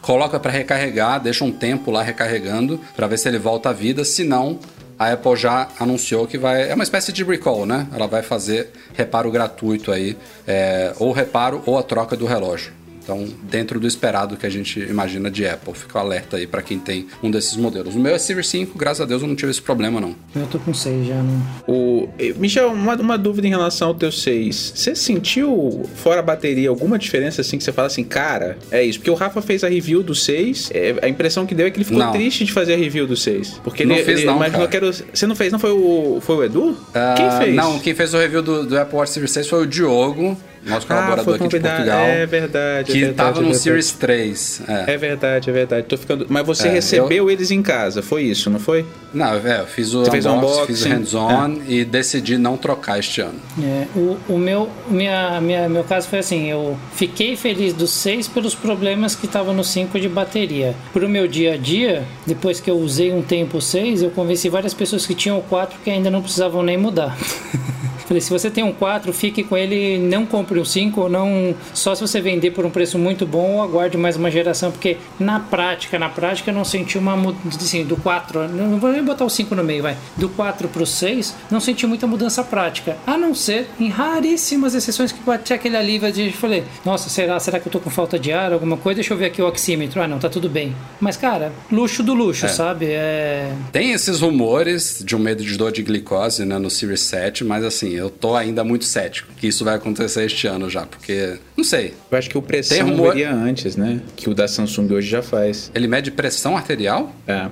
coloca 0.01 0.37
para 0.37 0.51
recarregar, 0.51 1.21
deixa 1.21 1.45
um 1.45 1.51
tempo 1.51 1.89
lá 1.89 2.03
recarregando 2.03 2.77
para 2.93 3.07
ver 3.07 3.17
se 3.17 3.29
ele 3.29 3.39
volta 3.39 3.69
à 3.69 3.73
vida, 3.73 4.03
se 4.03 4.25
não 4.25 4.59
a 4.97 5.13
Apple 5.13 5.35
já 5.35 5.67
anunciou 5.79 6.27
que 6.27 6.37
vai. 6.37 6.69
É 6.69 6.73
uma 6.73 6.83
espécie 6.83 7.11
de 7.11 7.23
recall, 7.23 7.65
né? 7.65 7.87
Ela 7.93 8.07
vai 8.07 8.21
fazer 8.21 8.69
reparo 8.93 9.31
gratuito 9.31 9.91
aí, 9.91 10.17
é, 10.47 10.93
ou 10.99 11.11
reparo 11.11 11.63
ou 11.65 11.77
a 11.77 11.83
troca 11.83 12.15
do 12.15 12.25
relógio. 12.25 12.71
Então, 13.03 13.27
dentro 13.43 13.79
do 13.79 13.87
esperado 13.87 14.37
que 14.37 14.45
a 14.45 14.49
gente 14.49 14.79
imagina 14.79 15.29
de 15.29 15.45
Apple. 15.45 15.73
Fica 15.73 15.99
alerta 15.99 16.37
aí 16.37 16.47
para 16.47 16.61
quem 16.61 16.79
tem 16.79 17.07
um 17.21 17.29
desses 17.29 17.57
modelos. 17.57 17.95
O 17.95 17.99
meu 17.99 18.15
é 18.15 18.17
Series 18.17 18.47
5, 18.47 18.77
graças 18.77 19.01
a 19.01 19.05
Deus 19.05 19.21
eu 19.21 19.27
não 19.27 19.35
tive 19.35 19.51
esse 19.51 19.61
problema, 19.61 19.99
não. 19.99 20.15
Eu 20.33 20.47
tô 20.47 20.57
com 20.59 20.73
6 20.73 21.07
já, 21.07 21.21
não. 21.21 21.45
O... 21.67 22.09
Michel, 22.37 22.71
uma, 22.71 22.95
uma 22.95 23.17
dúvida 23.17 23.45
em 23.45 23.49
relação 23.49 23.89
ao 23.89 23.93
teu 23.93 24.11
6. 24.11 24.73
Você 24.75 24.95
sentiu, 24.95 25.83
fora 25.95 26.19
a 26.19 26.23
bateria, 26.23 26.69
alguma 26.69 26.97
diferença 26.97 27.41
assim 27.41 27.57
que 27.57 27.63
você 27.63 27.73
fala 27.73 27.87
assim, 27.87 28.03
cara, 28.03 28.57
é 28.71 28.81
isso? 28.81 28.99
Porque 28.99 29.11
o 29.11 29.15
Rafa 29.15 29.41
fez 29.41 29.63
a 29.63 29.67
review 29.67 30.01
do 30.01 30.15
6, 30.15 30.71
é, 30.73 30.95
a 31.01 31.09
impressão 31.09 31.45
que 31.45 31.53
deu 31.53 31.67
é 31.67 31.71
que 31.71 31.77
ele 31.77 31.85
ficou 31.85 31.99
não. 31.99 32.11
triste 32.13 32.45
de 32.45 32.53
fazer 32.53 32.75
a 32.75 32.77
review 32.77 33.05
do 33.05 33.17
6. 33.17 33.59
Porque 33.63 33.85
não 33.85 33.95
ele, 33.95 34.05
fez 34.05 34.19
ele 34.19 34.27
não, 34.27 34.37
imaginou 34.37 34.67
que 34.67 34.77
era. 34.77 34.91
Você 34.91 35.27
não 35.27 35.35
fez, 35.35 35.51
não 35.51 35.59
foi 35.59 35.71
o, 35.71 36.19
foi 36.21 36.35
o 36.37 36.43
Edu? 36.43 36.69
Uh, 36.69 36.77
quem 37.17 37.31
fez? 37.31 37.55
Não, 37.55 37.79
quem 37.79 37.93
fez 37.93 38.13
o 38.13 38.17
review 38.17 38.41
do, 38.41 38.65
do 38.65 38.79
Apple 38.79 38.97
Watch 38.97 39.11
Series 39.11 39.31
6 39.31 39.47
foi 39.47 39.63
o 39.63 39.67
Diogo 39.67 40.37
nosso 40.65 40.87
colaborador 40.87 41.33
ah, 41.33 41.35
aqui 41.35 41.47
de 41.47 41.59
Portugal. 41.59 42.05
É 42.05 42.25
verdade. 42.25 42.91
Que 42.91 42.99
estava 42.99 43.39
é 43.39 43.43
no 43.43 43.53
Series 43.53 43.91
3. 43.91 44.61
É. 44.67 44.93
é. 44.93 44.97
verdade, 44.97 45.49
é 45.49 45.53
verdade. 45.53 45.87
Tô 45.87 45.97
ficando... 45.97 46.25
Mas 46.29 46.45
você 46.45 46.67
é, 46.67 46.71
recebeu 46.71 47.11
eu... 47.11 47.31
eles 47.31 47.51
em 47.51 47.61
casa, 47.61 48.01
foi 48.01 48.23
isso, 48.23 48.49
não 48.49 48.59
foi? 48.59 48.85
Não, 49.13 49.33
é, 49.35 49.59
eu 49.59 49.67
fiz 49.67 49.93
o 49.93 50.01
unboxing, 50.01 50.27
unboxing, 50.27 50.65
fiz 50.65 50.85
o 50.85 50.89
hands-on 50.89 51.61
é. 51.67 51.71
e 51.71 51.85
decidi 51.85 52.37
não 52.37 52.57
trocar 52.57 52.97
este 52.97 53.21
ano. 53.21 53.39
É, 53.61 53.87
o, 53.95 54.17
o 54.29 54.37
meu, 54.37 54.69
minha, 54.87 55.39
minha, 55.39 55.69
meu 55.69 55.83
caso 55.83 56.07
foi 56.07 56.19
assim, 56.19 56.49
eu 56.49 56.77
fiquei 56.93 57.35
feliz 57.35 57.73
do 57.73 57.85
6 57.85 58.27
pelos 58.29 58.55
problemas 58.55 59.15
que 59.15 59.25
estavam 59.25 59.53
no 59.53 59.63
5 59.63 59.99
de 59.99 60.09
bateria. 60.09 60.75
Pro 60.91 61.07
meu 61.07 61.27
dia 61.27 61.53
a 61.53 61.57
dia, 61.57 62.03
depois 62.25 62.59
que 62.59 62.71
eu 62.71 62.77
usei 62.77 63.11
um 63.11 63.21
tempo 63.21 63.57
o 63.57 63.61
6, 63.61 64.01
eu 64.01 64.09
convenci 64.09 64.49
várias 64.49 64.73
pessoas 64.73 65.05
que 65.05 65.13
tinham 65.13 65.37
o 65.37 65.43
4 65.43 65.79
que 65.83 65.91
ainda 65.91 66.09
não 66.09 66.21
precisavam 66.21 66.63
nem 66.63 66.77
mudar. 66.77 67.15
Falei, 68.05 68.19
se 68.19 68.29
você 68.29 68.49
tem 68.49 68.63
um 68.63 68.73
4, 68.73 69.13
fique 69.13 69.43
com 69.43 69.55
ele, 69.55 69.97
não 69.97 70.25
compre 70.25 70.52
um 70.57 70.65
5, 70.65 71.09
não 71.09 71.55
só 71.73 71.95
se 71.95 72.01
você 72.01 72.21
vender 72.21 72.51
por 72.51 72.65
um 72.65 72.69
preço 72.69 72.97
muito 72.97 73.25
bom 73.25 73.55
ou 73.55 73.63
aguarde 73.63 73.97
mais 73.97 74.15
uma 74.15 74.29
geração, 74.29 74.71
porque 74.71 74.97
na 75.19 75.39
prática, 75.39 75.97
na 75.99 76.09
prática 76.09 76.51
eu 76.51 76.55
não 76.55 76.65
senti 76.65 76.97
uma 76.97 77.15
mudança 77.15 77.57
assim, 77.57 77.83
do 77.83 77.97
4, 77.97 78.47
não 78.49 78.79
vou 78.79 78.91
nem 78.91 79.03
botar 79.03 79.25
o 79.25 79.29
5 79.29 79.55
no 79.55 79.63
meio, 79.63 79.83
vai. 79.83 79.97
Do 80.17 80.29
4 80.29 80.67
pro 80.67 80.85
6, 80.85 81.35
não 81.49 81.59
senti 81.59 81.85
muita 81.85 82.07
mudança 82.07 82.43
prática, 82.43 82.97
a 83.05 83.17
não 83.17 83.33
ser 83.33 83.67
em 83.79 83.89
raríssimas 83.89 84.75
exceções 84.75 85.11
que 85.11 85.21
bate 85.23 85.53
aquele 85.53 85.77
alívio 85.77 86.11
de 86.11 86.31
falei, 86.31 86.63
nossa, 86.83 87.09
será, 87.09 87.39
será 87.39 87.59
que 87.59 87.67
eu 87.67 87.71
tô 87.71 87.79
com 87.79 87.89
falta 87.89 88.19
de 88.19 88.31
ar, 88.31 88.51
alguma 88.53 88.77
coisa? 88.77 88.95
Deixa 88.95 89.13
eu 89.13 89.17
ver 89.17 89.25
aqui 89.25 89.41
o 89.41 89.47
oxímetro. 89.47 90.01
Ah, 90.01 90.07
não, 90.07 90.19
tá 90.19 90.29
tudo 90.29 90.49
bem. 90.49 90.75
Mas 90.99 91.17
cara, 91.17 91.51
luxo 91.71 92.03
do 92.03 92.13
luxo, 92.13 92.45
é. 92.45 92.49
sabe? 92.49 92.87
É... 92.89 93.51
Tem 93.71 93.91
esses 93.91 94.21
rumores 94.21 95.01
de 95.05 95.15
um 95.15 95.19
medo 95.19 95.43
de 95.43 95.57
dor 95.57 95.71
de 95.71 95.81
glicose, 95.81 96.45
né, 96.45 96.57
no 96.57 96.69
Series 96.69 97.01
7, 97.01 97.43
mas 97.43 97.63
assim, 97.63 97.89
eu 97.89 98.09
tô 98.09 98.35
ainda 98.35 98.63
muito 98.63 98.85
cético 98.85 99.33
que 99.43 99.47
isso 99.47 99.65
vai 99.65 99.75
acontecer 99.75 100.25
este 100.25 100.42
ano 100.47 100.69
já, 100.69 100.85
porque 100.85 101.37
não 101.55 101.63
sei. 101.63 101.93
Eu 102.11 102.17
acho 102.17 102.29
que 102.29 102.37
o 102.37 102.41
pressão 102.41 102.77
Tem 102.77 102.85
rumor... 102.85 103.15
antes, 103.17 103.75
né? 103.75 104.01
Que 104.15 104.29
o 104.29 104.33
da 104.33 104.47
Samsung 104.47 104.91
hoje 104.93 105.09
já 105.09 105.21
faz. 105.21 105.71
Ele 105.73 105.87
mede 105.87 106.11
pressão 106.11 106.57
arterial? 106.57 107.13
É. 107.27 107.47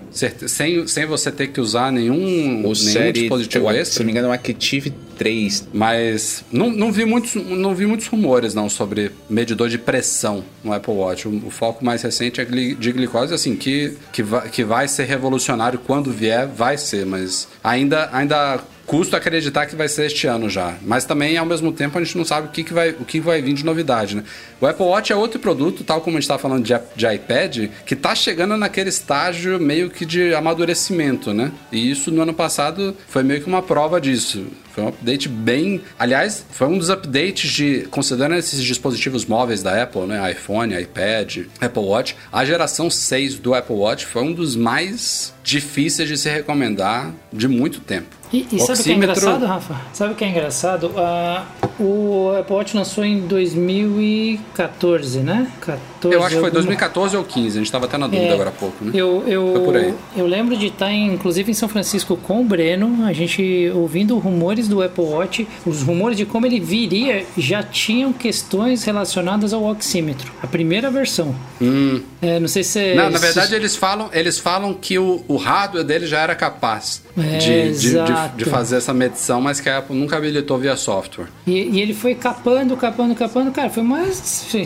Sem, 0.47 0.87
sem 0.87 1.05
você 1.05 1.31
ter 1.31 1.47
que 1.47 1.61
usar 1.61 1.91
nenhum, 1.91 2.15
o 2.15 2.61
nenhum 2.61 2.75
série, 2.75 3.21
dispositivo 3.21 3.65
eu, 3.65 3.71
extra? 3.71 3.93
Se 3.93 3.99
não 3.99 4.05
me 4.05 4.11
engano, 4.11 4.27
é 4.27 4.29
um 4.31 4.33
Active 4.33 4.93
3. 5.17 5.67
Mas 5.73 6.43
não, 6.51 6.69
não, 6.69 6.91
vi 6.91 7.05
muitos, 7.05 7.35
não 7.35 7.75
vi 7.75 7.85
muitos 7.85 8.07
rumores 8.07 8.53
não 8.53 8.67
sobre 8.69 9.11
medidor 9.29 9.69
de 9.69 9.77
pressão 9.77 10.43
no 10.63 10.73
Apple 10.73 10.93
Watch. 10.93 11.27
O, 11.27 11.47
o 11.47 11.51
foco 11.51 11.85
mais 11.85 12.01
recente 12.01 12.41
é 12.41 12.45
de 12.45 12.91
glicose, 12.91 13.33
assim, 13.33 13.55
que, 13.55 13.97
que, 14.11 14.23
vai, 14.23 14.49
que 14.49 14.63
vai 14.63 14.87
ser 14.87 15.05
revolucionário 15.05 15.79
quando 15.79 16.11
vier, 16.11 16.47
vai 16.47 16.77
ser, 16.77 17.05
mas 17.05 17.47
ainda, 17.63 18.09
ainda 18.11 18.59
custo 18.91 19.15
acreditar 19.15 19.67
que 19.67 19.73
vai 19.73 19.87
ser 19.87 20.07
este 20.07 20.27
ano 20.27 20.49
já. 20.49 20.75
Mas 20.81 21.05
também, 21.05 21.37
ao 21.37 21.45
mesmo 21.45 21.71
tempo, 21.71 21.97
a 21.97 22.03
gente 22.03 22.17
não 22.17 22.25
sabe 22.25 22.47
o 22.47 22.51
que, 22.51 22.61
que, 22.61 22.73
vai, 22.73 22.89
o 22.89 23.05
que 23.05 23.21
vai 23.21 23.41
vir 23.41 23.53
de 23.53 23.63
novidade, 23.63 24.17
né? 24.17 24.23
O 24.59 24.67
Apple 24.67 24.85
Watch 24.85 25.13
é 25.13 25.15
outro 25.15 25.39
produto, 25.39 25.81
tal 25.81 26.01
como 26.01 26.17
a 26.17 26.19
gente 26.19 26.25
estava 26.25 26.41
falando 26.41 26.65
de, 26.65 26.77
de 26.93 27.07
iPad, 27.07 27.69
que 27.85 27.93
está 27.93 28.13
chegando 28.13 28.57
naquele 28.57 28.89
estágio 28.89 29.57
meio 29.61 29.89
que 29.89 30.05
de 30.05 30.35
amadurecimento, 30.35 31.33
né? 31.33 31.53
E 31.71 31.89
isso 31.89 32.11
no 32.11 32.21
ano 32.21 32.33
passado 32.33 32.93
foi 33.07 33.23
meio 33.23 33.39
que 33.39 33.47
uma 33.47 33.61
prova 33.61 34.01
disso. 34.01 34.45
Foi 34.73 34.83
um 34.83 34.87
update 34.87 35.29
bem. 35.29 35.81
Aliás, 35.97 36.45
foi 36.51 36.67
um 36.67 36.77
dos 36.77 36.89
updates 36.89 37.49
de. 37.51 37.87
Considerando 37.91 38.35
esses 38.35 38.61
dispositivos 38.61 39.25
móveis 39.25 39.61
da 39.63 39.81
Apple, 39.83 40.01
né? 40.01 40.31
iPhone, 40.31 40.73
iPad, 40.73 41.45
Apple 41.59 41.83
Watch, 41.83 42.15
a 42.31 42.43
geração 42.43 42.89
6 42.89 43.39
do 43.39 43.53
Apple 43.53 43.75
Watch 43.75 44.05
foi 44.05 44.23
um 44.23 44.33
dos 44.33 44.55
mais 44.55 45.33
difíceis 45.43 46.07
de 46.07 46.17
se 46.17 46.29
recomendar 46.29 47.11
de 47.31 47.47
muito 47.47 47.79
tempo. 47.79 48.07
E, 48.31 48.47
e 48.51 48.59
sabe 48.59 48.79
o 48.79 48.83
que 48.83 48.91
é 48.91 48.95
engraçado, 48.95 49.45
Rafa? 49.45 49.81
Sabe 49.93 50.13
o 50.13 50.15
que 50.15 50.23
é 50.23 50.29
engraçado? 50.29 50.87
Uh, 50.87 51.83
o 51.83 52.35
Apple 52.39 52.55
Watch 52.55 52.77
lançou 52.77 53.03
em 53.03 53.19
2014, 53.27 55.19
né? 55.19 55.51
14, 55.59 55.90
eu 56.09 56.23
acho 56.23 56.35
que 56.35 56.41
foi 56.41 56.51
2014 56.51 57.17
ou 57.17 57.23
15, 57.23 57.47
a 57.47 57.51
gente 57.51 57.65
estava 57.65 57.85
até 57.85 57.97
na 57.97 58.07
dúvida 58.07 58.27
é, 58.27 58.33
agora 58.33 58.49
há 58.49 58.53
pouco, 58.53 58.83
né? 58.83 58.91
Eu, 58.93 59.23
eu, 59.27 59.51
foi 59.53 59.61
por 59.63 59.75
aí. 59.75 59.93
Eu 60.15 60.25
lembro 60.25 60.55
de 60.55 60.67
estar, 60.67 60.91
em, 60.91 61.13
inclusive, 61.13 61.51
em 61.51 61.53
São 61.53 61.69
Francisco 61.69 62.17
com 62.17 62.41
o 62.41 62.43
Breno, 62.43 63.05
a 63.05 63.13
gente 63.13 63.71
ouvindo 63.75 64.17
rumores 64.17 64.67
do 64.67 64.81
Apple 64.81 65.03
Watch, 65.03 65.47
os 65.65 65.81
rumores 65.81 66.17
de 66.17 66.25
como 66.25 66.45
ele 66.45 66.59
viria 66.59 67.25
já 67.37 67.63
tinham 67.63 68.13
questões 68.13 68.83
relacionadas 68.83 69.53
ao 69.53 69.63
oxímetro. 69.63 70.31
A 70.41 70.47
primeira 70.47 70.89
versão. 70.89 71.35
Hum. 71.61 72.01
É, 72.21 72.39
não 72.39 72.47
sei 72.47 72.63
se. 72.63 72.93
Não, 72.93 73.09
na 73.09 73.17
verdade, 73.17 73.55
eles 73.55 73.75
falam, 73.75 74.09
eles 74.13 74.37
falam 74.37 74.73
que 74.73 74.99
o, 74.99 75.23
o 75.27 75.37
hardware 75.37 75.83
dele 75.83 76.05
já 76.05 76.19
era 76.19 76.35
capaz 76.35 77.01
é, 77.17 77.37
de, 77.37 77.71
de, 77.71 77.89
de, 77.91 78.37
de, 78.37 78.45
fazer 78.45 78.77
essa 78.77 78.93
medição, 78.93 79.41
mas 79.41 79.59
que 79.59 79.67
a 79.69 79.79
Apple 79.79 79.95
nunca 79.95 80.17
habilitou 80.17 80.57
via 80.57 80.75
software. 80.75 81.27
E, 81.47 81.51
e 81.51 81.81
ele 81.81 81.93
foi 81.93 82.13
capando, 82.13 82.77
capando, 82.77 83.15
capando. 83.15 83.51
Cara, 83.51 83.69
foi 83.69 83.83
mais. 83.83 84.15
Se, 84.15 84.65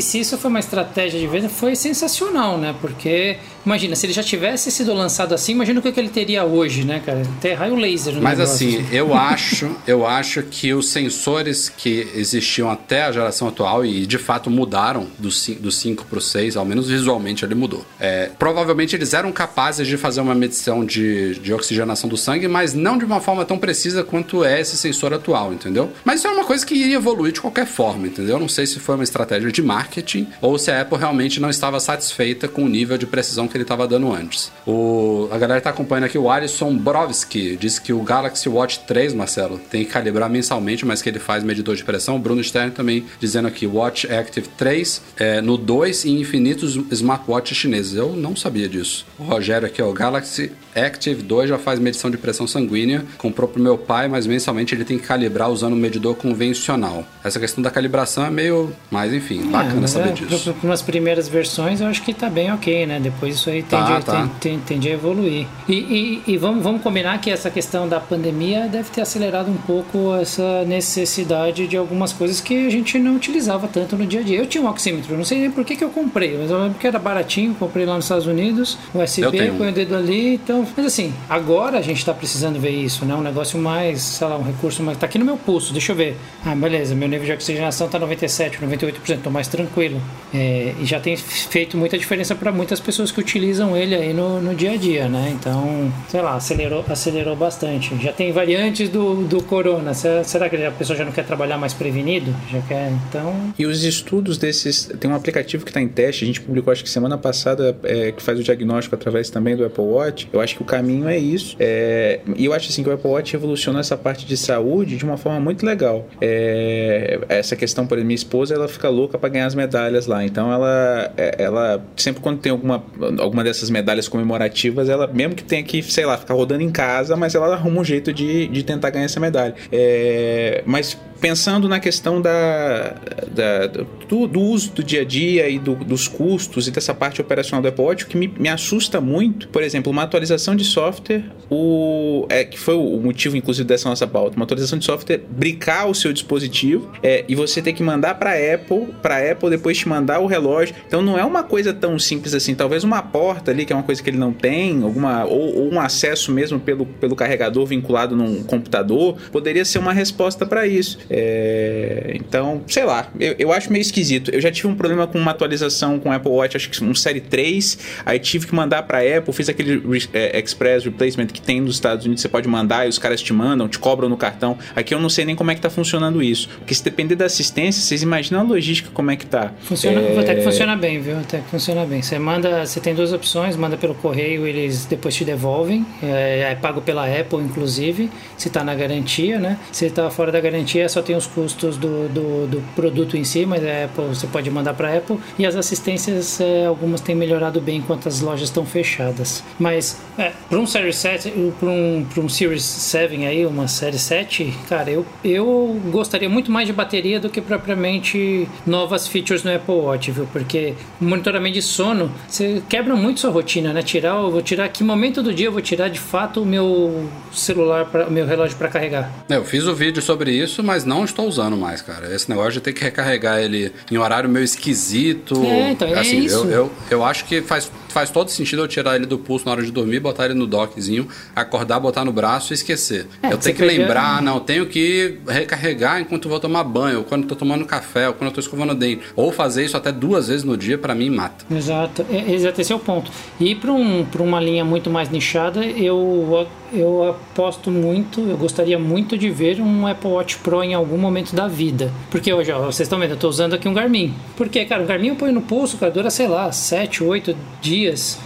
se 0.00 0.20
isso 0.20 0.38
foi 0.38 0.48
uma 0.48 0.60
estratégia 0.72 1.20
de 1.20 1.26
venda, 1.26 1.48
foi 1.48 1.76
sensacional, 1.76 2.56
né? 2.56 2.74
Porque 2.80 3.36
Imagina, 3.64 3.94
se 3.94 4.06
ele 4.06 4.12
já 4.12 4.22
tivesse 4.22 4.70
sido 4.70 4.92
lançado 4.92 5.34
assim, 5.34 5.52
imagina 5.52 5.78
o 5.78 5.82
que, 5.82 5.92
que 5.92 6.00
ele 6.00 6.08
teria 6.08 6.44
hoje, 6.44 6.84
né, 6.84 7.00
cara? 7.04 7.22
Ter 7.40 7.54
raio 7.54 7.76
laser 7.76 8.14
no 8.14 8.20
Mas 8.20 8.38
negócio, 8.38 8.66
assim, 8.66 8.80
assim, 8.80 8.94
eu 8.94 9.14
acho, 9.14 9.70
eu 9.86 10.06
acho 10.06 10.42
que 10.42 10.74
os 10.74 10.88
sensores 10.88 11.68
que 11.68 12.08
existiam 12.14 12.70
até 12.70 13.04
a 13.04 13.12
geração 13.12 13.48
atual 13.48 13.84
e 13.84 14.06
de 14.06 14.18
fato 14.18 14.50
mudaram 14.50 15.06
do 15.18 15.30
5, 15.30 15.62
do 15.62 15.70
5 15.70 16.04
para 16.06 16.18
o 16.18 16.22
6, 16.22 16.56
ao 16.56 16.64
menos 16.64 16.88
visualmente 16.88 17.44
ele 17.44 17.54
mudou. 17.54 17.84
É, 18.00 18.30
provavelmente 18.38 18.96
eles 18.96 19.14
eram 19.14 19.30
capazes 19.32 19.86
de 19.86 19.96
fazer 19.96 20.20
uma 20.20 20.34
medição 20.34 20.84
de, 20.84 21.34
de 21.36 21.52
oxigenação 21.52 22.08
do 22.08 22.16
sangue, 22.16 22.48
mas 22.48 22.74
não 22.74 22.98
de 22.98 23.04
uma 23.04 23.20
forma 23.20 23.44
tão 23.44 23.58
precisa 23.58 24.02
quanto 24.02 24.44
é 24.44 24.60
esse 24.60 24.76
sensor 24.76 25.14
atual, 25.14 25.52
entendeu? 25.52 25.92
Mas 26.04 26.18
isso 26.18 26.28
é 26.28 26.30
uma 26.30 26.44
coisa 26.44 26.66
que 26.66 26.74
iria 26.74 26.96
evoluir 26.96 27.32
de 27.32 27.40
qualquer 27.40 27.66
forma, 27.66 28.06
entendeu? 28.06 28.38
Não 28.38 28.48
sei 28.48 28.66
se 28.66 28.80
foi 28.80 28.96
uma 28.96 29.04
estratégia 29.04 29.50
de 29.52 29.62
marketing 29.62 30.26
ou 30.40 30.58
se 30.58 30.70
a 30.70 30.80
Apple 30.80 30.98
realmente 30.98 31.40
não 31.40 31.50
estava 31.50 31.78
satisfeita 31.78 32.48
com 32.48 32.64
o 32.64 32.68
nível 32.68 32.98
de 32.98 33.06
precisão 33.06 33.46
que 33.52 33.56
ele 33.58 33.64
estava 33.64 33.86
dando 33.86 34.12
antes. 34.12 34.50
O, 34.66 35.28
a 35.30 35.38
galera 35.38 35.58
está 35.58 35.70
acompanhando 35.70 36.04
aqui 36.04 36.18
o 36.18 36.30
Alisson 36.30 36.76
Brovski, 36.76 37.56
disse 37.56 37.80
que 37.80 37.92
o 37.92 38.02
Galaxy 38.02 38.48
Watch 38.48 38.80
3, 38.86 39.14
Marcelo, 39.14 39.58
tem 39.58 39.84
que 39.84 39.90
calibrar 39.90 40.28
mensalmente, 40.28 40.84
mas 40.84 41.00
que 41.00 41.08
ele 41.08 41.18
faz 41.18 41.44
medidor 41.44 41.76
de 41.76 41.84
pressão. 41.84 42.16
O 42.16 42.18
Bruno 42.18 42.42
Stern 42.42 42.72
também 42.72 43.04
dizendo 43.20 43.46
aqui, 43.48 43.66
Watch 43.66 44.10
Active 44.12 44.48
3 44.56 45.02
é, 45.16 45.40
no 45.40 45.56
2 45.56 46.04
e 46.04 46.10
infinitos 46.10 46.78
smartwatches 46.90 47.56
chineses. 47.56 47.94
Eu 47.94 48.16
não 48.16 48.34
sabia 48.34 48.68
disso. 48.68 49.06
O 49.18 49.24
Rogério 49.24 49.66
aqui, 49.66 49.82
ó, 49.82 49.88
o 49.88 49.92
Galaxy 49.92 50.50
Active 50.74 51.22
2 51.22 51.50
já 51.50 51.58
faz 51.58 51.78
medição 51.78 52.10
de 52.10 52.16
pressão 52.16 52.46
sanguínea, 52.46 53.04
comprou 53.18 53.48
pro 53.48 53.62
meu 53.62 53.76
pai, 53.76 54.08
mas 54.08 54.26
mensalmente 54.26 54.74
ele 54.74 54.84
tem 54.84 54.98
que 54.98 55.06
calibrar 55.06 55.50
usando 55.50 55.74
um 55.74 55.76
medidor 55.76 56.14
convencional. 56.14 57.04
Essa 57.22 57.38
questão 57.38 57.62
da 57.62 57.70
calibração 57.70 58.24
é 58.24 58.30
meio. 58.30 58.72
Mas 58.90 59.12
enfim, 59.12 59.40
é, 59.42 59.50
bacana 59.50 59.86
saber 59.86 60.10
é, 60.10 60.12
disso. 60.12 60.54
Umas 60.62 60.82
primeiras 60.82 61.28
versões 61.28 61.80
eu 61.80 61.86
acho 61.86 62.02
que 62.02 62.14
tá 62.14 62.30
bem 62.30 62.52
ok, 62.52 62.86
né? 62.86 63.00
Depois 63.00 63.38
isso 63.42 63.50
aí 63.50 63.62
tende, 63.62 63.84
tá, 63.84 64.00
tá. 64.00 64.28
Tende, 64.40 64.62
tende, 64.62 64.88
a 64.88 64.92
evoluir. 64.92 65.46
E, 65.68 65.74
e, 65.74 66.22
e, 66.32 66.36
vamos, 66.38 66.62
vamos 66.62 66.82
combinar 66.82 67.20
que 67.20 67.30
essa 67.30 67.50
questão 67.50 67.88
da 67.88 67.98
pandemia 67.98 68.68
deve 68.68 68.90
ter 68.90 69.00
acelerado 69.00 69.50
um 69.50 69.56
pouco 69.56 70.14
essa 70.14 70.64
necessidade 70.64 71.66
de 71.66 71.76
algumas 71.76 72.12
coisas 72.12 72.40
que 72.40 72.66
a 72.66 72.70
gente 72.70 72.98
não 72.98 73.16
utilizava 73.16 73.66
tanto 73.66 73.96
no 73.96 74.06
dia 74.06 74.20
a 74.20 74.22
dia. 74.22 74.38
Eu 74.38 74.46
tinha 74.46 74.62
um 74.62 74.68
oxímetro, 74.68 75.16
não 75.16 75.24
sei 75.24 75.40
nem 75.40 75.50
por 75.50 75.64
que, 75.64 75.74
que 75.74 75.82
eu 75.82 75.90
comprei, 75.90 76.38
mas 76.38 76.50
eu 76.50 76.58
lembro 76.58 76.78
que 76.78 76.86
era 76.86 76.98
baratinho, 76.98 77.54
comprei 77.54 77.84
lá 77.84 77.96
nos 77.96 78.04
Estados 78.04 78.26
Unidos, 78.26 78.78
USB, 78.94 79.52
põe 79.58 79.68
o 79.68 79.72
dedo 79.72 79.96
ali, 79.96 80.34
então. 80.34 80.66
Mas 80.76 80.86
assim, 80.86 81.12
agora 81.28 81.78
a 81.78 81.82
gente 81.82 81.98
está 81.98 82.14
precisando 82.14 82.60
ver 82.60 82.70
isso, 82.70 83.04
né? 83.04 83.14
Um 83.14 83.22
negócio 83.22 83.58
mais, 83.58 84.00
sei 84.02 84.26
lá, 84.26 84.36
um 84.36 84.42
recurso 84.42 84.82
mais. 84.82 84.98
Tá 84.98 85.06
aqui 85.06 85.18
no 85.18 85.24
meu 85.24 85.36
pulso, 85.36 85.72
deixa 85.72 85.92
eu 85.92 85.96
ver. 85.96 86.16
Ah, 86.44 86.54
beleza, 86.54 86.94
meu 86.94 87.08
nível 87.08 87.26
de 87.26 87.32
oxigenação 87.32 87.88
tá 87.88 87.98
97, 87.98 88.58
98%, 88.58 89.20
tô 89.22 89.30
mais 89.30 89.48
tranquilo. 89.48 90.00
É, 90.32 90.74
e 90.80 90.84
já 90.84 91.00
tem 91.00 91.16
feito 91.16 91.76
muita 91.76 91.98
diferença 91.98 92.34
para 92.34 92.52
muitas 92.52 92.78
pessoas 92.78 93.10
que 93.10 93.18
utilizam 93.18 93.31
ele 93.38 93.94
aí 93.94 94.12
no, 94.12 94.40
no 94.40 94.54
dia 94.54 94.72
a 94.72 94.76
dia, 94.76 95.08
né? 95.08 95.30
Então, 95.38 95.92
sei 96.08 96.20
lá, 96.20 96.36
acelerou, 96.36 96.84
acelerou 96.88 97.36
bastante. 97.36 97.96
Já 98.02 98.12
tem 98.12 98.32
variantes 98.32 98.88
do, 98.88 99.24
do 99.24 99.42
corona. 99.42 99.94
Será 99.94 100.48
que 100.48 100.56
a 100.56 100.70
pessoa 100.70 100.96
já 100.96 101.04
não 101.04 101.12
quer 101.12 101.24
trabalhar 101.24 101.58
mais 101.58 101.72
prevenido? 101.72 102.34
Já 102.50 102.60
quer, 102.62 102.92
então. 103.08 103.52
E 103.58 103.66
os 103.66 103.84
estudos 103.84 104.38
desses. 104.38 104.90
Tem 105.00 105.10
um 105.10 105.14
aplicativo 105.14 105.64
que 105.64 105.70
está 105.70 105.80
em 105.80 105.88
teste, 105.88 106.24
a 106.24 106.26
gente 106.26 106.40
publicou 106.40 106.72
acho 106.72 106.82
que 106.82 106.90
semana 106.90 107.18
passada, 107.18 107.76
é, 107.82 108.12
que 108.12 108.22
faz 108.22 108.38
o 108.38 108.42
diagnóstico 108.42 108.94
através 108.94 109.30
também 109.30 109.56
do 109.56 109.64
Apple 109.64 109.84
Watch. 109.84 110.28
Eu 110.32 110.40
acho 110.40 110.56
que 110.56 110.62
o 110.62 110.64
caminho 110.64 111.08
é 111.08 111.18
isso. 111.18 111.56
É, 111.58 112.20
e 112.36 112.44
eu 112.44 112.52
acho 112.52 112.68
assim 112.68 112.82
que 112.82 112.88
o 112.88 112.92
Apple 112.92 113.10
Watch 113.10 113.32
revolucionou 113.32 113.80
essa 113.80 113.96
parte 113.96 114.26
de 114.26 114.36
saúde 114.36 114.96
de 114.96 115.04
uma 115.04 115.16
forma 115.16 115.40
muito 115.40 115.64
legal. 115.64 116.06
É, 116.20 117.20
essa 117.28 117.56
questão, 117.56 117.86
por 117.86 117.96
exemplo, 117.96 118.06
minha 118.06 118.16
esposa, 118.16 118.54
ela 118.54 118.68
fica 118.68 118.88
louca 118.88 119.18
para 119.18 119.28
ganhar 119.28 119.46
as 119.46 119.54
medalhas 119.54 120.06
lá. 120.06 120.24
Então 120.24 120.52
ela, 120.52 121.12
é, 121.16 121.42
ela 121.42 121.84
sempre 121.96 122.22
quando 122.22 122.38
tem 122.38 122.52
alguma, 122.52 122.82
alguma 123.22 123.44
dessas 123.44 123.70
medalhas 123.70 124.08
comemorativas, 124.08 124.88
ela 124.88 125.06
mesmo 125.06 125.34
que 125.34 125.44
tenha 125.44 125.62
que, 125.62 125.82
sei 125.82 126.04
lá, 126.04 126.16
ficar 126.16 126.34
rodando 126.34 126.62
em 126.62 126.70
casa, 126.70 127.16
mas 127.16 127.34
ela 127.34 127.52
arruma 127.54 127.80
um 127.80 127.84
jeito 127.84 128.12
de, 128.12 128.48
de 128.48 128.62
tentar 128.62 128.90
ganhar 128.90 129.04
essa 129.04 129.20
medalha. 129.20 129.54
É, 129.70 130.62
mas 130.66 130.96
pensando 131.22 131.68
na 131.68 131.78
questão 131.78 132.20
da, 132.20 132.96
da 133.30 133.68
do, 134.08 134.26
do, 134.26 134.40
uso 134.40 134.72
do 134.72 134.82
dia 134.82 135.02
a 135.02 135.04
dia 135.04 135.48
e 135.48 135.56
do, 135.56 135.76
dos 135.76 136.08
custos 136.08 136.66
e 136.66 136.72
dessa 136.72 136.92
parte 136.92 137.20
operacional 137.20 137.62
do 137.62 137.68
Apple 137.68 137.84
Watch, 137.84 138.04
o 138.04 138.06
que 138.08 138.16
me, 138.16 138.26
me, 138.26 138.48
assusta 138.48 139.00
muito, 139.00 139.46
por 139.48 139.62
exemplo, 139.62 139.92
uma 139.92 140.02
atualização 140.02 140.56
de 140.56 140.64
software, 140.64 141.22
o, 141.48 142.26
é, 142.28 142.44
que 142.44 142.58
foi 142.58 142.74
o 142.74 142.98
motivo, 142.98 143.36
inclusive, 143.36 143.66
dessa 143.66 143.88
nossa 143.88 144.06
pauta, 144.06 144.34
uma 144.36 144.44
atualização 144.44 144.76
de 144.76 144.84
software 144.84 145.20
brincar 145.30 145.86
o 145.86 145.94
seu 145.94 146.12
dispositivo 146.12 146.90
é, 147.02 147.24
e 147.28 147.36
você 147.36 147.62
ter 147.62 147.72
que 147.72 147.84
mandar 147.84 148.16
para 148.16 148.32
Apple, 148.32 148.88
para 149.00 149.30
Apple 149.30 149.48
depois 149.48 149.78
te 149.78 149.88
mandar 149.88 150.18
o 150.18 150.26
relógio. 150.26 150.74
Então 150.86 151.00
não 151.00 151.16
é 151.16 151.24
uma 151.24 151.44
coisa 151.44 151.72
tão 151.72 151.98
simples 152.00 152.34
assim. 152.34 152.54
Talvez 152.54 152.82
uma 152.82 153.00
porta 153.12 153.50
ali, 153.50 153.64
que 153.66 153.72
é 153.72 153.76
uma 153.76 153.82
coisa 153.82 154.02
que 154.02 154.08
ele 154.08 154.16
não 154.16 154.32
tem, 154.32 154.82
alguma 154.82 155.24
ou, 155.24 155.56
ou 155.58 155.72
um 155.72 155.78
acesso 155.78 156.32
mesmo 156.32 156.58
pelo, 156.58 156.86
pelo 156.86 157.14
carregador 157.14 157.66
vinculado 157.66 158.16
num 158.16 158.42
computador, 158.42 159.16
poderia 159.30 159.64
ser 159.64 159.78
uma 159.78 159.92
resposta 159.92 160.46
para 160.46 160.66
isso. 160.66 160.98
É, 161.10 162.12
então, 162.14 162.62
sei 162.66 162.84
lá, 162.84 163.08
eu, 163.20 163.34
eu 163.38 163.52
acho 163.52 163.70
meio 163.70 163.82
esquisito. 163.82 164.30
Eu 164.30 164.40
já 164.40 164.50
tive 164.50 164.68
um 164.68 164.74
problema 164.74 165.06
com 165.06 165.18
uma 165.18 165.30
atualização 165.30 165.98
com 165.98 166.08
o 166.08 166.12
Apple 166.12 166.30
Watch, 166.30 166.56
acho 166.56 166.70
que 166.70 166.82
um 166.82 166.94
Série 166.94 167.20
3, 167.20 167.78
aí 168.06 168.18
tive 168.18 168.46
que 168.46 168.54
mandar 168.54 168.82
para 168.84 168.98
Apple, 168.98 169.32
fiz 169.32 169.48
aquele 169.48 169.82
é, 170.12 170.38
Express 170.40 170.84
Replacement 170.84 171.26
que 171.26 171.40
tem 171.40 171.60
nos 171.60 171.74
Estados 171.74 172.06
Unidos, 172.06 172.22
você 172.22 172.28
pode 172.28 172.48
mandar 172.48 172.86
e 172.86 172.88
os 172.88 172.98
caras 172.98 173.20
te 173.20 173.32
mandam, 173.32 173.68
te 173.68 173.78
cobram 173.78 174.08
no 174.08 174.16
cartão. 174.16 174.56
Aqui 174.74 174.94
eu 174.94 175.00
não 175.00 175.08
sei 175.08 175.24
nem 175.24 175.36
como 175.36 175.50
é 175.50 175.54
que 175.54 175.60
tá 175.60 175.70
funcionando 175.70 176.22
isso. 176.22 176.48
Porque 176.58 176.74
se 176.74 176.82
depender 176.82 177.14
da 177.14 177.26
assistência, 177.26 177.82
vocês 177.82 178.02
imaginam 178.02 178.40
a 178.40 178.44
logística 178.44 178.90
como 178.92 179.10
é 179.10 179.16
que 179.16 179.26
tá. 179.26 179.52
Funciona, 179.62 180.00
é... 180.00 180.18
até 180.18 180.34
que 180.36 180.42
funciona 180.42 180.76
bem, 180.76 181.00
viu? 181.00 181.18
Até 181.18 181.38
que 181.38 181.48
funciona 181.48 181.84
bem. 181.84 182.02
Você 182.02 182.18
manda, 182.18 182.64
você 182.64 182.80
tem 182.80 182.91
duas 182.94 183.12
opções, 183.12 183.56
manda 183.56 183.76
pelo 183.76 183.94
correio, 183.94 184.46
eles 184.46 184.84
depois 184.86 185.14
te 185.14 185.24
devolvem, 185.24 185.84
é, 186.02 186.50
é 186.50 186.54
pago 186.54 186.80
pela 186.80 187.04
Apple, 187.06 187.38
inclusive, 187.38 188.10
se 188.36 188.50
tá 188.50 188.62
na 188.64 188.74
garantia, 188.74 189.38
né? 189.38 189.58
Se 189.70 189.90
tá 189.90 190.10
fora 190.10 190.32
da 190.32 190.40
garantia, 190.40 190.88
só 190.88 191.02
tem 191.02 191.16
os 191.16 191.26
custos 191.26 191.76
do, 191.76 192.08
do, 192.08 192.46
do 192.46 192.62
produto 192.74 193.16
em 193.16 193.24
si, 193.24 193.46
mas 193.46 193.64
a 193.64 193.84
Apple, 193.84 194.04
você 194.06 194.26
pode 194.26 194.50
mandar 194.50 194.74
para 194.74 194.96
Apple. 194.96 195.18
E 195.38 195.46
as 195.46 195.56
assistências, 195.56 196.40
é, 196.40 196.66
algumas 196.66 197.00
têm 197.00 197.14
melhorado 197.14 197.60
bem 197.60 197.78
enquanto 197.78 198.08
as 198.08 198.20
lojas 198.20 198.48
estão 198.48 198.64
fechadas. 198.64 199.42
Mas 199.58 200.00
é, 200.18 200.32
para 200.48 200.58
um 200.58 200.66
Series 200.66 200.96
7, 200.96 201.32
para 201.58 201.68
um, 201.68 202.06
um 202.18 202.28
Series 202.28 202.64
7 202.64 203.24
aí, 203.24 203.46
uma 203.46 203.68
série 203.68 203.98
7, 203.98 204.52
cara, 204.68 204.90
eu, 204.90 205.04
eu 205.24 205.80
gostaria 205.90 206.28
muito 206.28 206.50
mais 206.50 206.66
de 206.66 206.72
bateria 206.72 207.18
do 207.18 207.28
que 207.28 207.40
propriamente 207.40 208.48
novas 208.66 209.08
features 209.08 209.42
no 209.42 209.54
Apple 209.54 209.74
Watch, 209.74 210.10
viu? 210.10 210.26
Porque 210.32 210.74
monitoramento 211.00 211.54
de 211.54 211.62
sono, 211.62 212.10
você 212.28 212.62
quebra 212.82 212.96
muito 212.96 213.20
sua 213.20 213.30
rotina, 213.30 213.72
né? 213.72 213.80
Tirar, 213.80 214.16
eu 214.16 214.30
vou 214.30 214.42
tirar 214.42 214.68
que 214.68 214.82
momento 214.82 215.22
do 215.22 215.32
dia 215.32 215.46
eu 215.46 215.52
vou 215.52 215.62
tirar 215.62 215.88
de 215.88 216.00
fato 216.00 216.42
o 216.42 216.46
meu 216.46 217.08
celular, 217.32 217.88
o 218.08 218.10
meu 218.10 218.26
relógio 218.26 218.56
para 218.56 218.68
carregar. 218.68 219.10
É, 219.28 219.36
eu 219.36 219.44
fiz 219.44 219.66
o 219.66 219.74
vídeo 219.74 220.02
sobre 220.02 220.32
isso, 220.32 220.62
mas 220.64 220.84
não 220.84 221.04
estou 221.04 221.28
usando 221.28 221.56
mais, 221.56 221.80
cara. 221.80 222.12
Esse 222.12 222.28
negócio 222.28 222.52
de 222.52 222.60
ter 222.60 222.72
que 222.72 222.82
recarregar 222.82 223.38
ele 223.38 223.72
em 223.90 223.96
horário 223.96 224.28
meio 224.28 224.44
esquisito. 224.44 225.44
É, 225.44 225.70
então 225.70 225.88
é 225.88 225.98
assim, 226.00 226.18
isso. 226.18 226.44
Eu, 226.44 226.50
eu, 226.50 226.72
eu 226.90 227.04
acho 227.04 227.24
que 227.24 227.40
faz, 227.40 227.70
faz 227.92 228.10
todo 228.10 228.30
sentido 228.30 228.62
eu 228.62 228.68
tirar 228.68 228.96
ele 228.96 229.06
do 229.06 229.18
pulso 229.18 229.46
na 229.46 229.52
hora 229.52 229.62
de 229.62 229.70
dormir, 229.70 230.00
botar 230.00 230.24
ele 230.24 230.34
no 230.34 230.46
dockzinho, 230.46 231.06
acordar, 231.34 231.78
botar 231.78 232.04
no 232.04 232.12
braço 232.12 232.52
e 232.52 232.54
esquecer. 232.54 233.06
É, 233.22 233.32
eu 233.32 233.38
tenho 233.38 233.56
que 233.56 233.64
lembrar, 233.64 234.22
não, 234.22 234.40
tenho 234.40 234.66
que 234.66 235.18
recarregar 235.26 236.00
enquanto 236.00 236.28
vou 236.28 236.40
tomar 236.40 236.64
banho, 236.64 236.98
ou 236.98 237.04
quando 237.04 237.22
estou 237.22 237.36
tomando 237.36 237.64
café, 237.64 238.08
ou 238.08 238.14
quando 238.14 238.28
estou 238.28 238.42
escovando 238.42 238.70
o 238.70 238.74
dente. 238.74 239.02
Ou 239.14 239.30
fazer 239.30 239.64
isso 239.64 239.76
até 239.76 239.92
duas 239.92 240.28
vezes 240.28 240.44
no 240.44 240.56
dia, 240.56 240.78
para 240.78 240.94
mim, 240.94 241.10
mata. 241.10 241.44
Exato, 241.54 242.04
é, 242.10 242.32
exato, 242.32 242.60
esse 242.60 242.72
é 242.72 242.76
o 242.76 242.78
ponto. 242.78 243.10
E 243.38 243.54
para 243.54 243.72
um, 243.72 244.06
uma 244.18 244.40
linha 244.40 244.64
muito 244.64 244.90
mais 244.90 245.10
nichada, 245.10 245.64
eu 245.64 246.46
eu 246.72 247.10
aposto 247.10 247.70
muito, 247.70 248.20
eu 248.20 248.36
gostaria 248.36 248.78
muito 248.78 249.18
de 249.18 249.28
ver 249.30 249.60
um 249.60 249.86
Apple 249.86 250.10
Watch 250.10 250.38
Pro 250.38 250.62
em 250.62 250.72
algum 250.72 250.96
momento 250.96 251.34
da 251.34 251.46
vida. 251.46 251.92
Porque 252.10 252.32
hoje, 252.32 252.50
ó, 252.50 252.60
vocês 252.60 252.86
estão 252.86 252.98
vendo, 252.98 253.10
eu 253.10 253.14
estou 253.14 253.28
usando 253.28 253.54
aqui 253.54 253.68
um 253.68 253.74
Garmin. 253.74 254.14
Porque, 254.36 254.64
cara, 254.64 254.82
o 254.82 254.86
Garmin 254.86 255.08
eu 255.08 255.16
ponho 255.16 255.32
no 255.32 255.42
pulso, 255.42 255.76
cara, 255.76 255.92
dura, 255.92 256.10
sei 256.10 256.26
lá, 256.26 256.50
7, 256.50 257.04
8 257.04 257.36
dias. 257.60 257.81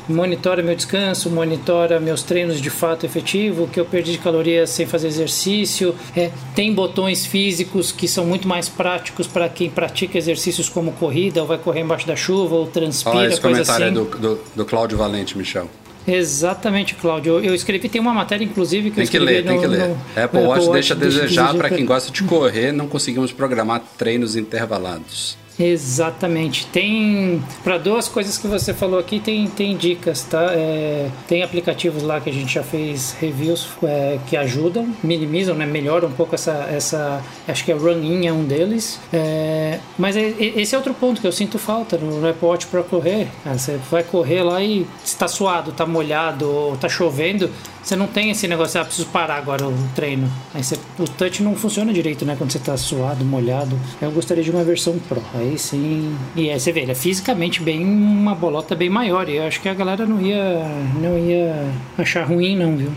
Monitora 0.08 0.62
meu 0.62 0.74
descanso, 0.74 1.30
monitora 1.30 1.98
meus 2.00 2.22
treinos 2.22 2.60
de 2.60 2.70
fato 2.70 3.06
efetivo, 3.06 3.68
que 3.68 3.80
eu 3.80 3.84
perdi 3.84 4.12
de 4.12 4.18
calorias 4.18 4.70
sem 4.70 4.86
fazer 4.86 5.08
exercício. 5.08 5.94
É, 6.16 6.30
tem 6.54 6.72
botões 6.72 7.24
físicos 7.24 7.92
que 7.92 8.06
são 8.06 8.26
muito 8.26 8.46
mais 8.46 8.68
práticos 8.68 9.26
para 9.26 9.48
quem 9.48 9.70
pratica 9.70 10.18
exercícios 10.18 10.68
como 10.68 10.92
corrida, 10.92 11.40
ou 11.40 11.46
vai 11.46 11.58
correr 11.58 11.80
embaixo 11.80 12.06
da 12.06 12.16
chuva, 12.16 12.54
ou 12.54 12.66
transpira, 12.66 13.16
Olha 13.16 13.28
esse 13.28 13.40
coisa 13.40 13.64
comentário 13.64 13.86
assim. 13.86 13.94
do, 13.94 14.18
do, 14.18 14.40
do 14.54 14.64
Cláudio 14.64 14.98
Valente, 14.98 15.36
Michel. 15.36 15.68
Exatamente, 16.06 16.94
Cláudio. 16.94 17.40
Eu, 17.40 17.54
escrevi, 17.54 17.88
tem 17.88 18.00
uma 18.00 18.14
matéria, 18.14 18.44
inclusive, 18.44 18.90
que 18.90 18.96
tem 18.96 19.04
eu 19.04 19.10
que 19.10 19.18
ler, 19.18 19.44
no, 19.44 19.50
tem 19.50 19.60
que 19.60 19.66
ler. 19.66 19.88
No, 19.88 20.00
Apple 20.14 20.40
Watch 20.40 20.70
deixa 20.70 20.94
a 20.94 20.96
desejar 20.96 21.54
para 21.54 21.68
quem 21.68 21.84
gosta 21.84 22.12
de 22.12 22.22
correr, 22.22 22.72
não 22.72 22.86
conseguimos 22.86 23.32
programar 23.32 23.82
treinos 23.98 24.36
intervalados. 24.36 25.36
Exatamente. 25.58 26.66
Tem 26.66 27.42
para 27.64 27.78
duas 27.78 28.08
coisas 28.08 28.36
que 28.36 28.46
você 28.46 28.74
falou 28.74 28.98
aqui 28.98 29.18
tem, 29.18 29.46
tem 29.46 29.76
dicas, 29.76 30.22
tá? 30.22 30.52
É, 30.52 31.08
tem 31.26 31.42
aplicativos 31.42 32.02
lá 32.02 32.20
que 32.20 32.28
a 32.28 32.32
gente 32.32 32.52
já 32.52 32.62
fez 32.62 33.16
reviews 33.20 33.68
é, 33.82 34.18
que 34.26 34.36
ajudam, 34.36 34.94
minimizam, 35.02 35.54
né? 35.54 35.64
Melhoram 35.64 36.08
um 36.08 36.12
pouco 36.12 36.34
essa 36.34 36.66
essa 36.70 37.22
acho 37.48 37.64
que 37.64 37.72
é 37.72 37.74
Run-In 37.74 38.26
é 38.26 38.32
um 38.32 38.44
deles. 38.44 39.00
É, 39.12 39.78
mas 39.98 40.16
é, 40.16 40.34
esse 40.38 40.74
é 40.74 40.78
outro 40.78 40.94
ponto 40.94 41.20
que 41.20 41.26
eu 41.26 41.32
sinto 41.32 41.58
falta 41.58 41.96
no 41.96 42.28
Apple 42.28 42.46
Watch 42.46 42.66
para 42.66 42.82
correr. 42.82 43.28
você 43.44 43.78
vai 43.90 44.02
correr 44.02 44.42
lá 44.42 44.62
e 44.62 44.86
está 45.04 45.26
suado, 45.26 45.70
está 45.70 45.86
molhado, 45.86 46.72
está 46.74 46.88
chovendo 46.88 47.50
você 47.86 47.94
não 47.94 48.08
tem 48.08 48.30
esse 48.30 48.48
negócio, 48.48 48.80
ah, 48.80 48.84
preciso 48.84 49.06
parar 49.10 49.36
agora 49.36 49.64
o 49.64 49.72
treino. 49.94 50.28
Aí 50.52 50.64
você, 50.64 50.76
o 50.98 51.04
touch 51.04 51.40
não 51.40 51.54
funciona 51.54 51.92
direito, 51.92 52.24
né? 52.24 52.34
Quando 52.36 52.50
você 52.50 52.58
tá 52.58 52.76
suado, 52.76 53.24
molhado. 53.24 53.78
Eu 54.02 54.10
gostaria 54.10 54.42
de 54.42 54.50
uma 54.50 54.64
versão 54.64 54.98
Pro. 54.98 55.22
Aí 55.32 55.56
sim. 55.56 56.16
E 56.34 56.50
aí 56.50 56.58
você 56.58 56.72
vê, 56.72 56.80
ele 56.80 56.90
é 56.90 56.96
fisicamente 56.96 57.62
bem 57.62 57.84
uma 57.84 58.34
bolota 58.34 58.74
bem 58.74 58.90
maior. 58.90 59.28
E 59.28 59.36
eu 59.36 59.46
acho 59.46 59.60
que 59.60 59.68
a 59.68 59.74
galera 59.74 60.04
não 60.04 60.20
ia, 60.20 60.66
não 61.00 61.16
ia 61.16 61.70
achar 61.96 62.24
ruim, 62.24 62.56
não, 62.56 62.76
viu? 62.76 62.90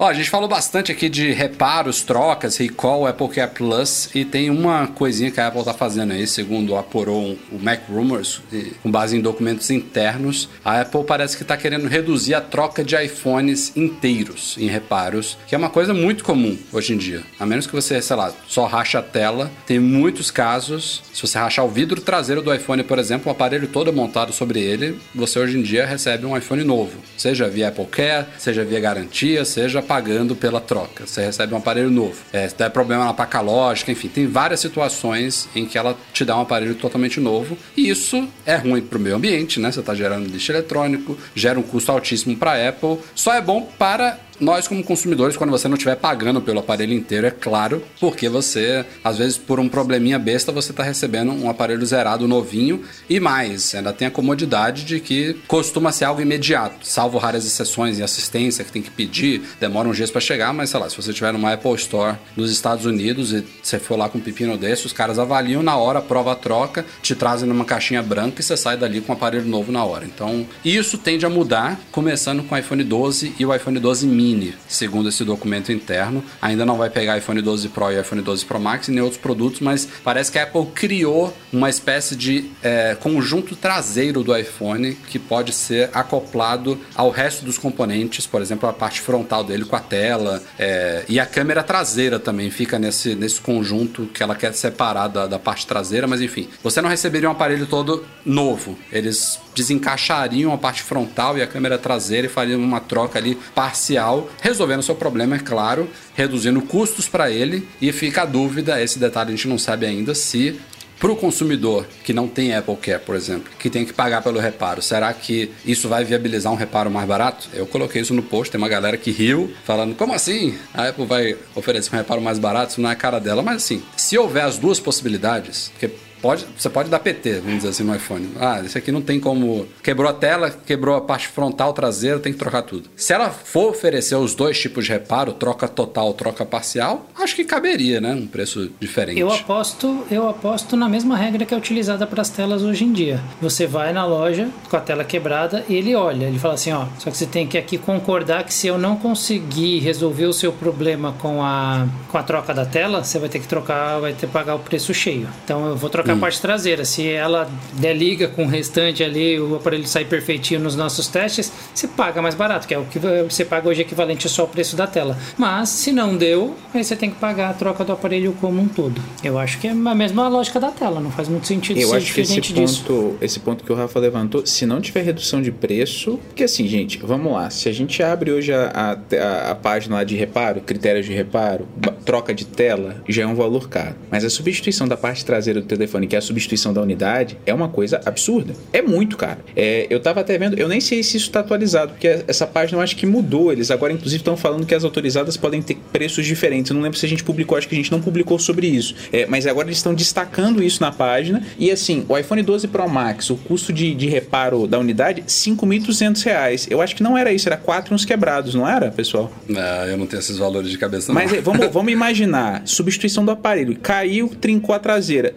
Ó, 0.00 0.06
a 0.06 0.14
gente 0.14 0.30
falou 0.30 0.48
bastante 0.48 0.92
aqui 0.92 1.08
de 1.08 1.32
reparos, 1.32 2.02
trocas, 2.02 2.56
recall, 2.56 3.04
Apple 3.04 3.28
Care 3.30 3.50
Plus 3.50 4.08
e 4.14 4.24
tem 4.24 4.48
uma 4.48 4.86
coisinha 4.86 5.28
que 5.28 5.40
a 5.40 5.48
Apple 5.48 5.64
tá 5.64 5.74
fazendo 5.74 6.12
aí, 6.12 6.24
segundo 6.24 6.76
apurou 6.76 7.36
o 7.50 7.58
Mac 7.58 7.80
Rumors, 7.88 8.40
com 8.80 8.92
base 8.92 9.16
em 9.16 9.20
documentos 9.20 9.68
internos. 9.70 10.48
A 10.64 10.82
Apple 10.82 11.02
parece 11.02 11.36
que 11.36 11.42
tá 11.42 11.56
querendo 11.56 11.88
reduzir 11.88 12.34
a 12.34 12.40
troca 12.40 12.84
de 12.84 12.94
iPhones 12.94 13.76
inteiros 13.76 14.54
em 14.56 14.68
reparos, 14.68 15.36
que 15.48 15.56
é 15.56 15.58
uma 15.58 15.68
coisa 15.68 15.92
muito 15.92 16.22
comum 16.22 16.56
hoje 16.72 16.94
em 16.94 16.96
dia. 16.96 17.24
A 17.36 17.44
menos 17.44 17.66
que 17.66 17.74
você, 17.74 18.00
sei 18.00 18.14
lá, 18.14 18.32
só 18.46 18.66
racha 18.66 19.00
a 19.00 19.02
tela, 19.02 19.50
tem 19.66 19.80
muitos 19.80 20.30
casos, 20.30 21.02
se 21.12 21.20
você 21.22 21.36
rachar 21.36 21.64
o 21.64 21.68
vidro 21.68 22.00
traseiro 22.00 22.40
do 22.40 22.54
iPhone, 22.54 22.84
por 22.84 23.00
exemplo, 23.00 23.26
o 23.26 23.32
aparelho 23.32 23.66
todo 23.66 23.92
montado 23.92 24.32
sobre 24.32 24.60
ele, 24.60 24.96
você 25.12 25.40
hoje 25.40 25.58
em 25.58 25.62
dia 25.62 25.84
recebe 25.84 26.24
um 26.24 26.36
iPhone 26.36 26.62
novo, 26.62 26.98
seja 27.16 27.48
via 27.48 27.66
Apple 27.66 27.86
Care, 27.86 28.26
seja 28.38 28.64
via 28.64 28.78
garantia, 28.78 29.44
seja 29.44 29.87
pagando 29.88 30.36
pela 30.36 30.60
troca. 30.60 31.06
Você 31.06 31.24
recebe 31.24 31.54
um 31.54 31.56
aparelho 31.56 31.90
novo. 31.90 32.22
É, 32.30 32.46
se 32.46 32.54
der 32.54 32.70
problema 32.70 33.06
na 33.06 33.14
placa 33.14 33.40
lógica, 33.40 33.90
enfim, 33.90 34.08
tem 34.08 34.26
várias 34.26 34.60
situações 34.60 35.48
em 35.56 35.64
que 35.64 35.78
ela 35.78 35.96
te 36.12 36.24
dá 36.24 36.36
um 36.36 36.42
aparelho 36.42 36.74
totalmente 36.74 37.18
novo. 37.18 37.56
E 37.74 37.88
isso 37.88 38.28
é 38.44 38.56
ruim 38.56 38.82
para 38.82 38.98
o 38.98 39.00
meio 39.00 39.16
ambiente, 39.16 39.58
né? 39.58 39.72
Você 39.72 39.80
está 39.80 39.94
gerando 39.94 40.28
lixo 40.28 40.52
eletrônico, 40.52 41.16
gera 41.34 41.58
um 41.58 41.62
custo 41.62 41.90
altíssimo 41.90 42.36
para 42.36 42.52
a 42.52 42.68
Apple. 42.68 42.98
Só 43.14 43.32
é 43.32 43.40
bom 43.40 43.62
para 43.78 44.18
nós 44.40 44.68
como 44.68 44.82
consumidores, 44.84 45.36
quando 45.36 45.50
você 45.50 45.68
não 45.68 45.74
estiver 45.74 45.96
pagando 45.96 46.40
pelo 46.40 46.60
aparelho 46.60 46.92
inteiro, 46.92 47.26
é 47.26 47.30
claro, 47.30 47.82
porque 48.00 48.28
você, 48.28 48.84
às 49.02 49.18
vezes, 49.18 49.36
por 49.36 49.58
um 49.58 49.68
probleminha 49.68 50.18
besta, 50.18 50.52
você 50.52 50.70
está 50.70 50.82
recebendo 50.82 51.32
um 51.32 51.50
aparelho 51.50 51.84
zerado 51.84 52.28
novinho 52.28 52.82
e 53.08 53.18
mais, 53.18 53.74
ainda 53.74 53.92
tem 53.92 54.06
a 54.06 54.10
comodidade 54.10 54.84
de 54.84 55.00
que 55.00 55.36
costuma 55.46 55.90
ser 55.92 56.04
algo 56.04 56.20
imediato, 56.20 56.86
salvo 56.86 57.18
raras 57.18 57.44
exceções 57.44 57.98
em 57.98 58.02
assistência 58.02 58.64
que 58.64 58.72
tem 58.72 58.82
que 58.82 58.90
pedir, 58.90 59.42
demora 59.60 59.88
uns 59.88 59.96
dias 59.96 60.10
para 60.10 60.20
chegar, 60.20 60.52
mas 60.52 60.70
sei 60.70 60.80
lá, 60.80 60.88
se 60.88 60.96
você 60.96 61.12
tiver 61.12 61.32
numa 61.32 61.52
Apple 61.52 61.74
Store 61.74 62.16
nos 62.36 62.50
Estados 62.50 62.84
Unidos 62.86 63.32
e 63.32 63.44
você 63.62 63.78
for 63.78 63.96
lá 63.96 64.08
com 64.08 64.18
um 64.18 64.20
pepino 64.20 64.56
desse, 64.56 64.86
os 64.86 64.92
caras 64.92 65.18
avaliam 65.18 65.62
na 65.62 65.76
hora, 65.76 66.00
prova 66.00 66.32
a 66.32 66.36
troca, 66.36 66.84
te 67.02 67.14
trazem 67.14 67.48
numa 67.48 67.64
caixinha 67.64 68.02
branca 68.02 68.40
e 68.40 68.44
você 68.44 68.56
sai 68.56 68.76
dali 68.76 69.00
com 69.00 69.12
um 69.12 69.16
aparelho 69.16 69.46
novo 69.46 69.72
na 69.72 69.84
hora. 69.84 70.04
Então, 70.04 70.46
isso 70.64 70.96
tende 70.98 71.26
a 71.26 71.30
mudar, 71.30 71.78
começando 71.90 72.42
com 72.44 72.54
o 72.54 72.58
iPhone 72.58 72.84
12 72.84 73.34
e 73.38 73.44
o 73.44 73.54
iPhone 73.54 73.78
12 73.78 74.06
mini 74.06 74.27
mini, 74.28 74.54
segundo 74.68 75.08
esse 75.08 75.24
documento 75.24 75.72
interno. 75.72 76.22
Ainda 76.40 76.66
não 76.66 76.76
vai 76.76 76.90
pegar 76.90 77.16
iPhone 77.16 77.40
12 77.40 77.68
Pro 77.68 77.90
e 77.90 78.00
iPhone 78.00 78.20
12 78.20 78.44
Pro 78.44 78.60
Max 78.60 78.88
e 78.88 78.90
nem 78.90 79.02
outros 79.02 79.20
produtos, 79.20 79.60
mas 79.60 79.88
parece 80.04 80.30
que 80.30 80.38
a 80.38 80.42
Apple 80.42 80.66
criou 80.74 81.34
uma 81.52 81.70
espécie 81.70 82.14
de 82.14 82.50
é, 82.62 82.96
conjunto 83.00 83.56
traseiro 83.56 84.22
do 84.22 84.36
iPhone 84.36 84.94
que 84.94 85.18
pode 85.18 85.52
ser 85.52 85.90
acoplado 85.94 86.78
ao 86.94 87.10
resto 87.10 87.44
dos 87.44 87.56
componentes, 87.56 88.26
por 88.26 88.42
exemplo, 88.42 88.68
a 88.68 88.72
parte 88.72 89.00
frontal 89.00 89.42
dele 89.42 89.64
com 89.64 89.76
a 89.76 89.80
tela 89.80 90.42
é, 90.58 91.04
e 91.08 91.18
a 91.18 91.26
câmera 91.26 91.62
traseira 91.62 92.18
também 92.18 92.50
fica 92.50 92.78
nesse, 92.78 93.14
nesse 93.14 93.40
conjunto 93.40 94.06
que 94.06 94.22
ela 94.22 94.34
quer 94.34 94.52
separar 94.52 95.08
da, 95.08 95.26
da 95.26 95.38
parte 95.38 95.66
traseira, 95.66 96.06
mas 96.06 96.20
enfim, 96.20 96.48
você 96.62 96.80
não 96.82 96.88
receberia 96.88 97.28
um 97.28 97.32
aparelho 97.32 97.66
todo 97.66 98.04
novo. 98.24 98.78
Eles 98.92 99.38
desencaixariam 99.58 100.52
a 100.52 100.58
parte 100.58 100.82
frontal 100.82 101.36
e 101.36 101.42
a 101.42 101.46
câmera 101.46 101.76
traseira 101.76 102.26
e 102.26 102.30
fariam 102.30 102.60
uma 102.60 102.80
troca 102.80 103.18
ali 103.18 103.36
parcial 103.54 104.30
resolvendo 104.40 104.80
o 104.80 104.84
seu 104.84 104.94
problema, 104.94 105.34
é 105.34 105.40
claro, 105.40 105.90
reduzindo 106.14 106.62
custos 106.62 107.08
para 107.08 107.30
ele. 107.30 107.66
E 107.80 107.90
fica 107.90 108.22
a 108.22 108.24
dúvida, 108.24 108.80
esse 108.80 108.98
detalhe 108.98 109.28
a 109.28 109.36
gente 109.36 109.48
não 109.48 109.58
sabe 109.58 109.84
ainda, 109.84 110.14
se 110.14 110.60
para 111.00 111.12
o 111.12 111.16
consumidor 111.16 111.86
que 112.02 112.12
não 112.12 112.26
tem 112.26 112.54
Apple 112.54 112.76
Care, 112.76 113.02
por 113.04 113.14
exemplo, 113.14 113.52
que 113.58 113.70
tem 113.70 113.84
que 113.84 113.92
pagar 113.92 114.22
pelo 114.22 114.40
reparo, 114.40 114.82
será 114.82 115.12
que 115.12 115.50
isso 115.64 115.88
vai 115.88 116.04
viabilizar 116.04 116.52
um 116.52 116.56
reparo 116.56 116.90
mais 116.90 117.06
barato? 117.06 117.48
Eu 117.52 117.66
coloquei 117.66 118.02
isso 118.02 118.14
no 118.14 118.22
post, 118.22 118.50
tem 118.50 118.58
uma 118.58 118.68
galera 118.68 118.96
que 118.96 119.10
riu, 119.10 119.52
falando, 119.64 119.94
como 119.94 120.12
assim? 120.12 120.56
A 120.74 120.88
Apple 120.88 121.06
vai 121.06 121.36
oferecer 121.54 121.94
um 121.94 121.98
reparo 121.98 122.20
mais 122.20 122.38
barato? 122.38 122.72
Isso 122.72 122.80
não 122.80 122.90
é 122.90 122.92
a 122.92 122.96
cara 122.96 123.20
dela. 123.20 123.42
Mas 123.42 123.56
assim, 123.56 123.82
se 123.96 124.18
houver 124.18 124.44
as 124.44 124.58
duas 124.58 124.80
possibilidades, 124.80 125.68
porque 125.68 125.88
Pode, 126.20 126.46
você 126.56 126.68
pode 126.68 126.88
dar 126.88 126.98
PT, 126.98 127.40
vamos 127.40 127.58
dizer 127.58 127.68
assim, 127.68 127.84
no 127.84 127.94
iPhone. 127.94 128.30
Ah, 128.40 128.60
esse 128.64 128.76
aqui 128.76 128.90
não 128.90 129.00
tem 129.00 129.20
como. 129.20 129.66
Quebrou 129.82 130.08
a 130.10 130.12
tela, 130.12 130.50
quebrou 130.50 130.96
a 130.96 131.00
parte 131.00 131.28
frontal, 131.28 131.72
traseira, 131.72 132.18
tem 132.18 132.32
que 132.32 132.38
trocar 132.38 132.62
tudo. 132.62 132.88
Se 132.96 133.12
ela 133.12 133.30
for 133.30 133.70
oferecer 133.70 134.16
os 134.16 134.34
dois 134.34 134.58
tipos 134.58 134.84
de 134.84 134.92
reparo, 134.92 135.32
troca 135.32 135.68
total, 135.68 136.12
troca 136.14 136.44
parcial, 136.44 137.06
acho 137.16 137.36
que 137.36 137.44
caberia, 137.44 138.00
né? 138.00 138.14
Um 138.14 138.26
preço 138.26 138.70
diferente. 138.80 139.20
Eu 139.20 139.32
aposto, 139.32 140.04
eu 140.10 140.28
aposto 140.28 140.76
na 140.76 140.88
mesma 140.88 141.16
regra 141.16 141.44
que 141.44 141.54
é 141.54 141.56
utilizada 141.56 142.06
para 142.06 142.22
as 142.22 142.30
telas 142.30 142.62
hoje 142.62 142.84
em 142.84 142.92
dia. 142.92 143.20
Você 143.40 143.66
vai 143.66 143.92
na 143.92 144.04
loja 144.04 144.48
com 144.68 144.76
a 144.76 144.80
tela 144.80 145.04
quebrada 145.04 145.64
ele 145.68 145.94
olha, 145.94 146.26
ele 146.26 146.38
fala 146.38 146.54
assim, 146.54 146.72
ó, 146.72 146.86
só 146.98 147.10
que 147.10 147.16
você 147.16 147.26
tem 147.26 147.46
que 147.46 147.58
aqui 147.58 147.78
concordar 147.78 148.44
que 148.44 148.52
se 148.52 148.66
eu 148.66 148.78
não 148.78 148.96
conseguir 148.96 149.78
resolver 149.80 150.26
o 150.26 150.32
seu 150.32 150.52
problema 150.52 151.14
com 151.18 151.42
a, 151.42 151.86
com 152.08 152.18
a 152.18 152.22
troca 152.22 152.54
da 152.54 152.64
tela, 152.64 153.02
você 153.04 153.18
vai 153.18 153.28
ter 153.28 153.38
que 153.38 153.46
trocar, 153.46 154.00
vai 154.00 154.12
ter 154.12 154.26
que 154.26 154.32
pagar 154.32 154.54
o 154.54 154.58
preço 154.58 154.92
cheio. 154.94 155.28
Então 155.44 155.66
eu 155.68 155.76
vou 155.76 155.90
trocar 155.90 156.07
trocar 156.08 156.14
hum. 156.14 156.16
a 156.16 156.20
parte 156.20 156.40
traseira. 156.40 156.84
Se 156.84 157.06
ela 157.06 157.50
der 157.74 157.94
liga 157.94 158.28
com 158.28 158.44
o 158.44 158.48
restante 158.48 159.04
ali, 159.04 159.38
o 159.38 159.56
aparelho 159.56 159.86
sair 159.86 160.06
perfeitinho 160.06 160.60
nos 160.60 160.74
nossos 160.74 161.06
testes, 161.08 161.52
você 161.74 161.86
paga 161.86 162.22
mais 162.22 162.34
barato, 162.34 162.66
que 162.66 162.74
é 162.74 162.78
o 162.78 162.84
que 162.84 162.98
você 162.98 163.44
paga 163.44 163.68
hoje 163.68 163.82
equivalente 163.82 164.28
só 164.28 164.42
ao 164.42 164.48
preço 164.48 164.76
da 164.76 164.86
tela. 164.86 165.16
Mas 165.36 165.68
se 165.68 165.92
não 165.92 166.16
deu, 166.16 166.54
aí 166.72 166.82
você 166.82 166.96
tem 166.96 167.10
que 167.10 167.16
pagar 167.16 167.50
a 167.50 167.54
troca 167.54 167.84
do 167.84 167.92
aparelho 167.92 168.34
como 168.40 168.60
um 168.60 168.68
todo. 168.68 169.00
Eu 169.22 169.38
acho 169.38 169.58
que 169.58 169.66
é 169.66 169.70
a 169.70 169.94
mesma 169.94 170.28
lógica 170.28 170.58
da 170.58 170.70
tela, 170.70 171.00
não 171.00 171.10
faz 171.10 171.28
muito 171.28 171.46
sentido 171.46 171.78
Eu 171.78 171.88
ser 171.88 171.96
acho 171.96 172.14
que 172.14 172.20
esse 172.20 172.40
disso. 172.40 172.84
ponto, 172.84 173.16
esse 173.20 173.40
ponto 173.40 173.64
que 173.64 173.72
o 173.72 173.74
Rafa 173.74 173.98
levantou, 173.98 174.46
se 174.46 174.64
não 174.66 174.80
tiver 174.80 175.02
redução 175.02 175.42
de 175.42 175.50
preço, 175.50 176.18
porque 176.28 176.44
assim, 176.44 176.66
gente, 176.66 176.98
vamos 176.98 177.32
lá, 177.32 177.50
se 177.50 177.68
a 177.68 177.72
gente 177.72 178.02
abre 178.02 178.30
hoje 178.30 178.52
a, 178.52 178.96
a, 179.18 179.50
a 179.50 179.54
página 179.54 179.96
lá 179.96 180.04
de 180.04 180.16
reparo, 180.16 180.60
critérios 180.60 181.06
de 181.06 181.12
reparo, 181.12 181.66
troca 182.04 182.34
de 182.34 182.46
tela, 182.46 183.02
já 183.08 183.22
é 183.22 183.26
um 183.26 183.34
valor 183.34 183.68
caro. 183.68 183.94
Mas 184.10 184.24
a 184.24 184.30
substituição 184.30 184.86
da 184.86 184.96
parte 184.96 185.24
traseira 185.24 185.60
do 185.60 185.66
telefone 185.66 185.97
telefone, 185.98 186.06
que 186.06 186.14
é 186.14 186.18
a 186.18 186.22
substituição 186.22 186.72
da 186.72 186.80
unidade, 186.80 187.36
é 187.44 187.52
uma 187.52 187.68
coisa 187.68 188.00
absurda. 188.04 188.54
É 188.72 188.80
muito 188.80 189.16
caro. 189.16 189.40
É, 189.56 189.86
eu 189.90 190.00
tava 190.00 190.20
até 190.20 190.38
vendo, 190.38 190.58
eu 190.58 190.68
nem 190.68 190.80
sei 190.80 191.02
se 191.02 191.16
isso 191.16 191.26
está 191.26 191.40
atualizado, 191.40 191.92
porque 191.92 192.24
essa 192.26 192.46
página 192.46 192.78
eu 192.78 192.82
acho 192.82 192.96
que 192.96 193.06
mudou. 193.06 193.52
Eles 193.52 193.70
agora, 193.70 193.92
inclusive, 193.92 194.20
estão 194.20 194.36
falando 194.36 194.64
que 194.64 194.74
as 194.74 194.84
autorizadas 194.84 195.36
podem 195.36 195.60
ter 195.60 195.76
preços 195.92 196.24
diferentes. 196.26 196.70
Eu 196.70 196.74
não 196.74 196.82
lembro 196.82 196.98
se 196.98 197.04
a 197.04 197.08
gente 197.08 197.24
publicou, 197.24 197.58
acho 197.58 197.68
que 197.68 197.74
a 197.74 197.78
gente 197.78 197.90
não 197.90 198.00
publicou 198.00 198.38
sobre 198.38 198.66
isso. 198.66 198.94
É, 199.12 199.26
mas 199.26 199.46
agora 199.46 199.68
eles 199.68 199.78
estão 199.78 199.94
destacando 199.94 200.62
isso 200.62 200.80
na 200.80 200.92
página. 200.92 201.42
E 201.58 201.70
assim, 201.70 202.04
o 202.08 202.16
iPhone 202.16 202.42
12 202.42 202.68
Pro 202.68 202.88
Max, 202.88 203.30
o 203.30 203.36
custo 203.36 203.72
de, 203.72 203.94
de 203.94 204.06
reparo 204.06 204.66
da 204.66 204.78
unidade, 204.78 205.22
R$ 205.22 205.26
5.200. 205.26 206.68
Eu 206.70 206.80
acho 206.80 206.94
que 206.94 207.02
não 207.02 207.16
era 207.16 207.32
isso, 207.32 207.48
era 207.48 207.56
quatro 207.56 207.94
uns 207.94 208.04
quebrados, 208.04 208.54
não 208.54 208.68
era, 208.68 208.90
pessoal? 208.90 209.32
Não, 209.48 209.84
eu 209.86 209.96
não 209.96 210.06
tenho 210.06 210.20
esses 210.20 210.38
valores 210.38 210.70
de 210.70 210.78
cabeça. 210.78 211.12
Mas 211.12 211.32
é, 211.32 211.40
vamos, 211.40 211.66
vamos 211.68 211.92
imaginar: 211.92 212.62
substituição 212.64 213.24
do 213.24 213.30
aparelho, 213.30 213.76
caiu, 213.80 214.28
trincou 214.28 214.74
a 214.74 214.78
traseira. 214.78 215.34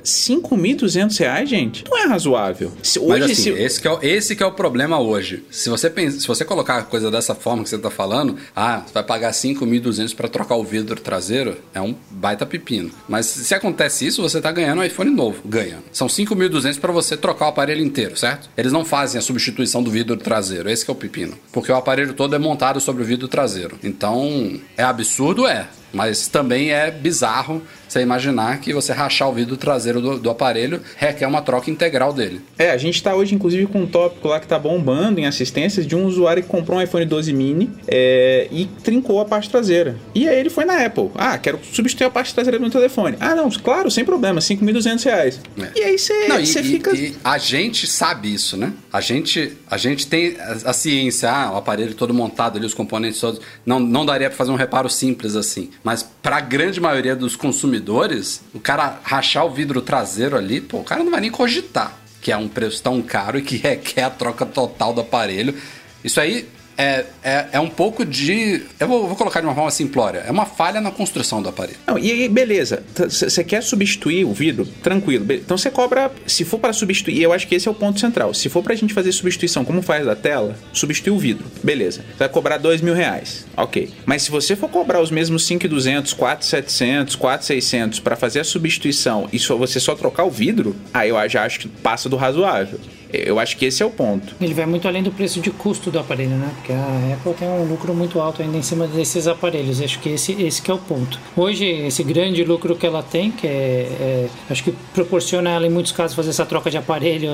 5.200 0.51 1.19
reais, 1.19 1.49
gente, 1.49 1.83
não 1.89 1.97
é 1.97 2.05
razoável. 2.05 2.71
Se, 2.83 2.99
hoje, 2.99 3.07
Mas 3.07 3.23
assim, 3.23 3.35
se... 3.35 3.49
esse, 3.51 3.81
que 3.81 3.87
é, 3.87 3.91
o, 3.91 3.99
esse 4.01 4.35
que 4.35 4.43
é 4.43 4.45
o 4.45 4.51
problema 4.51 4.99
hoje. 4.99 5.43
Se 5.49 5.69
você, 5.69 5.89
pensa, 5.89 6.19
se 6.19 6.27
você 6.27 6.43
colocar 6.43 6.77
a 6.77 6.83
coisa 6.83 7.09
dessa 7.09 7.33
forma 7.33 7.63
que 7.63 7.69
você 7.69 7.77
está 7.77 7.89
falando, 7.89 8.37
ah, 8.55 8.83
você 8.85 8.93
vai 8.93 9.03
pagar 9.03 9.31
5.200 9.31 10.15
para 10.15 10.27
trocar 10.27 10.55
o 10.55 10.63
vidro 10.63 10.99
traseiro, 10.99 11.57
é 11.73 11.81
um 11.81 11.95
baita 12.09 12.45
pepino. 12.45 12.91
Mas 13.07 13.25
se 13.25 13.53
acontece 13.55 14.05
isso, 14.05 14.21
você 14.21 14.37
está 14.37 14.51
ganhando 14.51 14.79
um 14.79 14.83
iPhone 14.83 15.11
novo. 15.11 15.41
Ganha. 15.45 15.79
São 15.91 16.07
5.200 16.07 16.79
para 16.79 16.91
você 16.91 17.15
trocar 17.15 17.45
o 17.45 17.49
aparelho 17.49 17.83
inteiro, 17.83 18.17
certo? 18.17 18.49
Eles 18.57 18.71
não 18.71 18.83
fazem 18.83 19.19
a 19.19 19.21
substituição 19.21 19.81
do 19.81 19.91
vidro 19.91 20.17
traseiro. 20.17 20.69
Esse 20.69 20.89
é 20.89 20.91
o 20.91 20.95
pepino. 20.95 21.33
Porque 21.51 21.71
o 21.71 21.75
aparelho 21.75 22.13
todo 22.13 22.35
é 22.35 22.39
montado 22.39 22.79
sobre 22.79 23.03
o 23.03 23.05
vidro 23.05 23.27
traseiro. 23.27 23.77
Então, 23.83 24.59
é 24.77 24.83
absurdo? 24.83 25.47
É. 25.47 25.67
Mas 25.93 26.27
também 26.27 26.71
é 26.71 26.89
bizarro 26.89 27.61
você 27.91 27.99
imaginar 27.99 28.61
que 28.61 28.73
você 28.73 28.93
rachar 28.93 29.29
o 29.29 29.33
vidro 29.33 29.57
traseiro 29.57 29.99
do, 29.99 30.17
do 30.17 30.29
aparelho 30.29 30.81
requer 30.95 31.27
uma 31.27 31.41
troca 31.41 31.69
integral 31.69 32.13
dele. 32.13 32.41
É, 32.57 32.71
a 32.71 32.77
gente 32.77 32.95
está 32.95 33.13
hoje, 33.13 33.35
inclusive, 33.35 33.67
com 33.67 33.81
um 33.81 33.85
tópico 33.85 34.29
lá 34.29 34.39
que 34.39 34.47
tá 34.47 34.57
bombando 34.57 35.19
em 35.19 35.25
assistências 35.25 35.85
de 35.85 35.95
um 35.95 36.05
usuário 36.05 36.41
que 36.41 36.47
comprou 36.47 36.79
um 36.79 36.81
iPhone 36.81 37.05
12 37.05 37.33
mini 37.33 37.69
é, 37.87 38.47
e 38.49 38.65
trincou 38.65 39.19
a 39.19 39.25
parte 39.25 39.49
traseira. 39.49 39.97
E 40.15 40.27
aí 40.27 40.39
ele 40.39 40.49
foi 40.49 40.63
na 40.63 40.85
Apple. 40.85 41.09
Ah, 41.15 41.37
quero 41.37 41.59
substituir 41.71 42.05
a 42.05 42.09
parte 42.09 42.33
traseira 42.33 42.57
do 42.57 42.61
meu 42.61 42.71
telefone. 42.71 43.17
Ah, 43.19 43.35
não, 43.35 43.49
claro, 43.49 43.91
sem 43.91 44.05
problema, 44.05 44.39
5.200 44.39 45.03
reais. 45.03 45.41
É. 45.59 45.79
E 45.79 45.83
aí 45.83 45.97
você 45.97 46.63
fica. 46.63 46.95
E 46.95 47.15
a 47.23 47.37
gente 47.37 47.87
sabe 47.87 48.33
isso, 48.33 48.55
né? 48.55 48.71
A 48.91 49.01
gente, 49.01 49.57
a 49.69 49.75
gente 49.75 50.07
tem 50.07 50.37
a, 50.39 50.69
a 50.69 50.73
ciência, 50.73 51.29
ah, 51.29 51.51
o 51.53 51.57
aparelho 51.57 51.93
todo 51.93 52.13
montado 52.13 52.57
ali, 52.57 52.65
os 52.65 52.73
componentes 52.73 53.19
todos. 53.19 53.41
Não, 53.65 53.79
não 53.79 54.05
daria 54.05 54.29
para 54.29 54.37
fazer 54.37 54.51
um 54.51 54.55
reparo 54.55 54.89
simples 54.89 55.35
assim. 55.35 55.69
Mas 55.83 56.03
para 56.03 56.37
a 56.37 56.41
grande 56.41 56.79
maioria 56.79 57.15
dos 57.15 57.35
consumidores, 57.35 58.41
o 58.53 58.59
cara 58.59 58.99
rachar 59.03 59.45
o 59.45 59.51
vidro 59.51 59.81
traseiro 59.81 60.37
ali, 60.37 60.61
pô, 60.61 60.79
o 60.79 60.83
cara 60.83 61.03
não 61.03 61.11
vai 61.11 61.21
nem 61.21 61.31
cogitar 61.31 62.01
que 62.21 62.31
é 62.31 62.37
um 62.37 62.47
preço 62.47 62.81
tão 62.83 63.01
caro 63.01 63.39
e 63.39 63.41
que 63.41 63.57
requer 63.57 64.03
a 64.03 64.09
troca 64.09 64.45
total 64.45 64.93
do 64.93 65.01
aparelho. 65.01 65.55
Isso 66.03 66.21
aí 66.21 66.47
é, 66.81 67.05
é, 67.23 67.45
é 67.53 67.59
um 67.59 67.69
pouco 67.69 68.03
de. 68.03 68.63
Eu 68.79 68.87
vou, 68.87 69.07
vou 69.07 69.15
colocar 69.15 69.39
de 69.39 69.45
uma 69.45 69.53
forma 69.53 69.69
simplória. 69.69 70.23
É 70.25 70.31
uma 70.31 70.47
falha 70.47 70.81
na 70.81 70.89
construção 70.89 71.39
do 71.39 71.47
aparelho. 71.47 71.77
Não, 71.85 71.99
e 71.99 72.11
aí, 72.11 72.27
beleza. 72.27 72.83
Você 72.95 73.43
quer 73.43 73.61
substituir 73.61 74.25
o 74.25 74.33
vidro? 74.33 74.65
Tranquilo. 74.65 75.31
Então 75.31 75.57
você 75.57 75.69
cobra. 75.69 76.11
Se 76.25 76.43
for 76.43 76.57
para 76.57 76.73
substituir, 76.73 77.21
eu 77.21 77.31
acho 77.31 77.47
que 77.47 77.53
esse 77.53 77.67
é 77.67 77.71
o 77.71 77.75
ponto 77.75 77.99
central. 77.99 78.33
Se 78.33 78.49
for 78.49 78.63
pra 78.63 78.73
gente 78.73 78.95
fazer 78.95 79.11
substituição, 79.11 79.63
como 79.63 79.83
faz 79.83 80.03
da 80.03 80.15
tela, 80.15 80.57
substituir 80.73 81.11
o 81.11 81.19
vidro. 81.19 81.45
Beleza. 81.63 82.01
Você 82.01 82.17
vai 82.17 82.29
cobrar 82.29 82.57
dois 82.57 82.81
mil 82.81 82.95
reais. 82.95 83.45
Ok. 83.55 83.91
Mas 84.03 84.23
se 84.23 84.31
você 84.31 84.55
for 84.55 84.69
cobrar 84.69 85.01
os 85.01 85.11
mesmos 85.11 85.45
5,200, 85.45 86.13
4,700, 86.13 87.15
4,600 87.15 87.99
para 87.99 88.15
fazer 88.15 88.39
a 88.39 88.43
substituição 88.43 89.29
e 89.31 89.37
só, 89.37 89.55
você 89.55 89.79
só 89.79 89.93
trocar 89.93 90.23
o 90.23 90.31
vidro, 90.31 90.75
aí 90.91 91.09
eu 91.09 91.29
já 91.29 91.43
acho 91.43 91.59
que 91.59 91.67
passa 91.67 92.09
do 92.09 92.15
razoável. 92.15 92.79
Eu 93.13 93.39
acho 93.39 93.57
que 93.57 93.65
esse 93.65 93.83
é 93.83 93.85
o 93.85 93.89
ponto. 93.89 94.35
Ele 94.39 94.53
vai 94.53 94.65
muito 94.65 94.87
além 94.87 95.03
do 95.03 95.11
preço 95.11 95.39
de 95.39 95.51
custo 95.51 95.91
do 95.91 95.99
aparelho, 95.99 96.31
né? 96.31 96.49
Porque 96.55 96.71
a 96.71 97.13
Apple 97.13 97.33
tem 97.33 97.47
um 97.47 97.65
lucro 97.65 97.93
muito 97.93 98.19
alto 98.19 98.41
ainda 98.41 98.57
em 98.57 98.61
cima 98.61 98.87
desses 98.87 99.27
aparelhos. 99.27 99.81
Acho 99.81 99.99
que 99.99 100.09
esse, 100.09 100.33
esse 100.41 100.61
que 100.61 100.71
é 100.71 100.73
o 100.73 100.77
ponto. 100.77 101.19
Hoje, 101.35 101.65
esse 101.65 102.03
grande 102.03 102.43
lucro 102.43 102.75
que 102.75 102.85
ela 102.85 103.03
tem, 103.03 103.31
que 103.31 103.47
é, 103.47 103.49
é 103.49 104.29
acho 104.49 104.63
que 104.63 104.73
proporciona 104.93 105.49
ela 105.49 105.67
em 105.67 105.69
muitos 105.69 105.91
casos 105.91 106.15
fazer 106.15 106.29
essa 106.29 106.45
troca 106.45 106.69
de 106.69 106.77
aparelho 106.77 107.29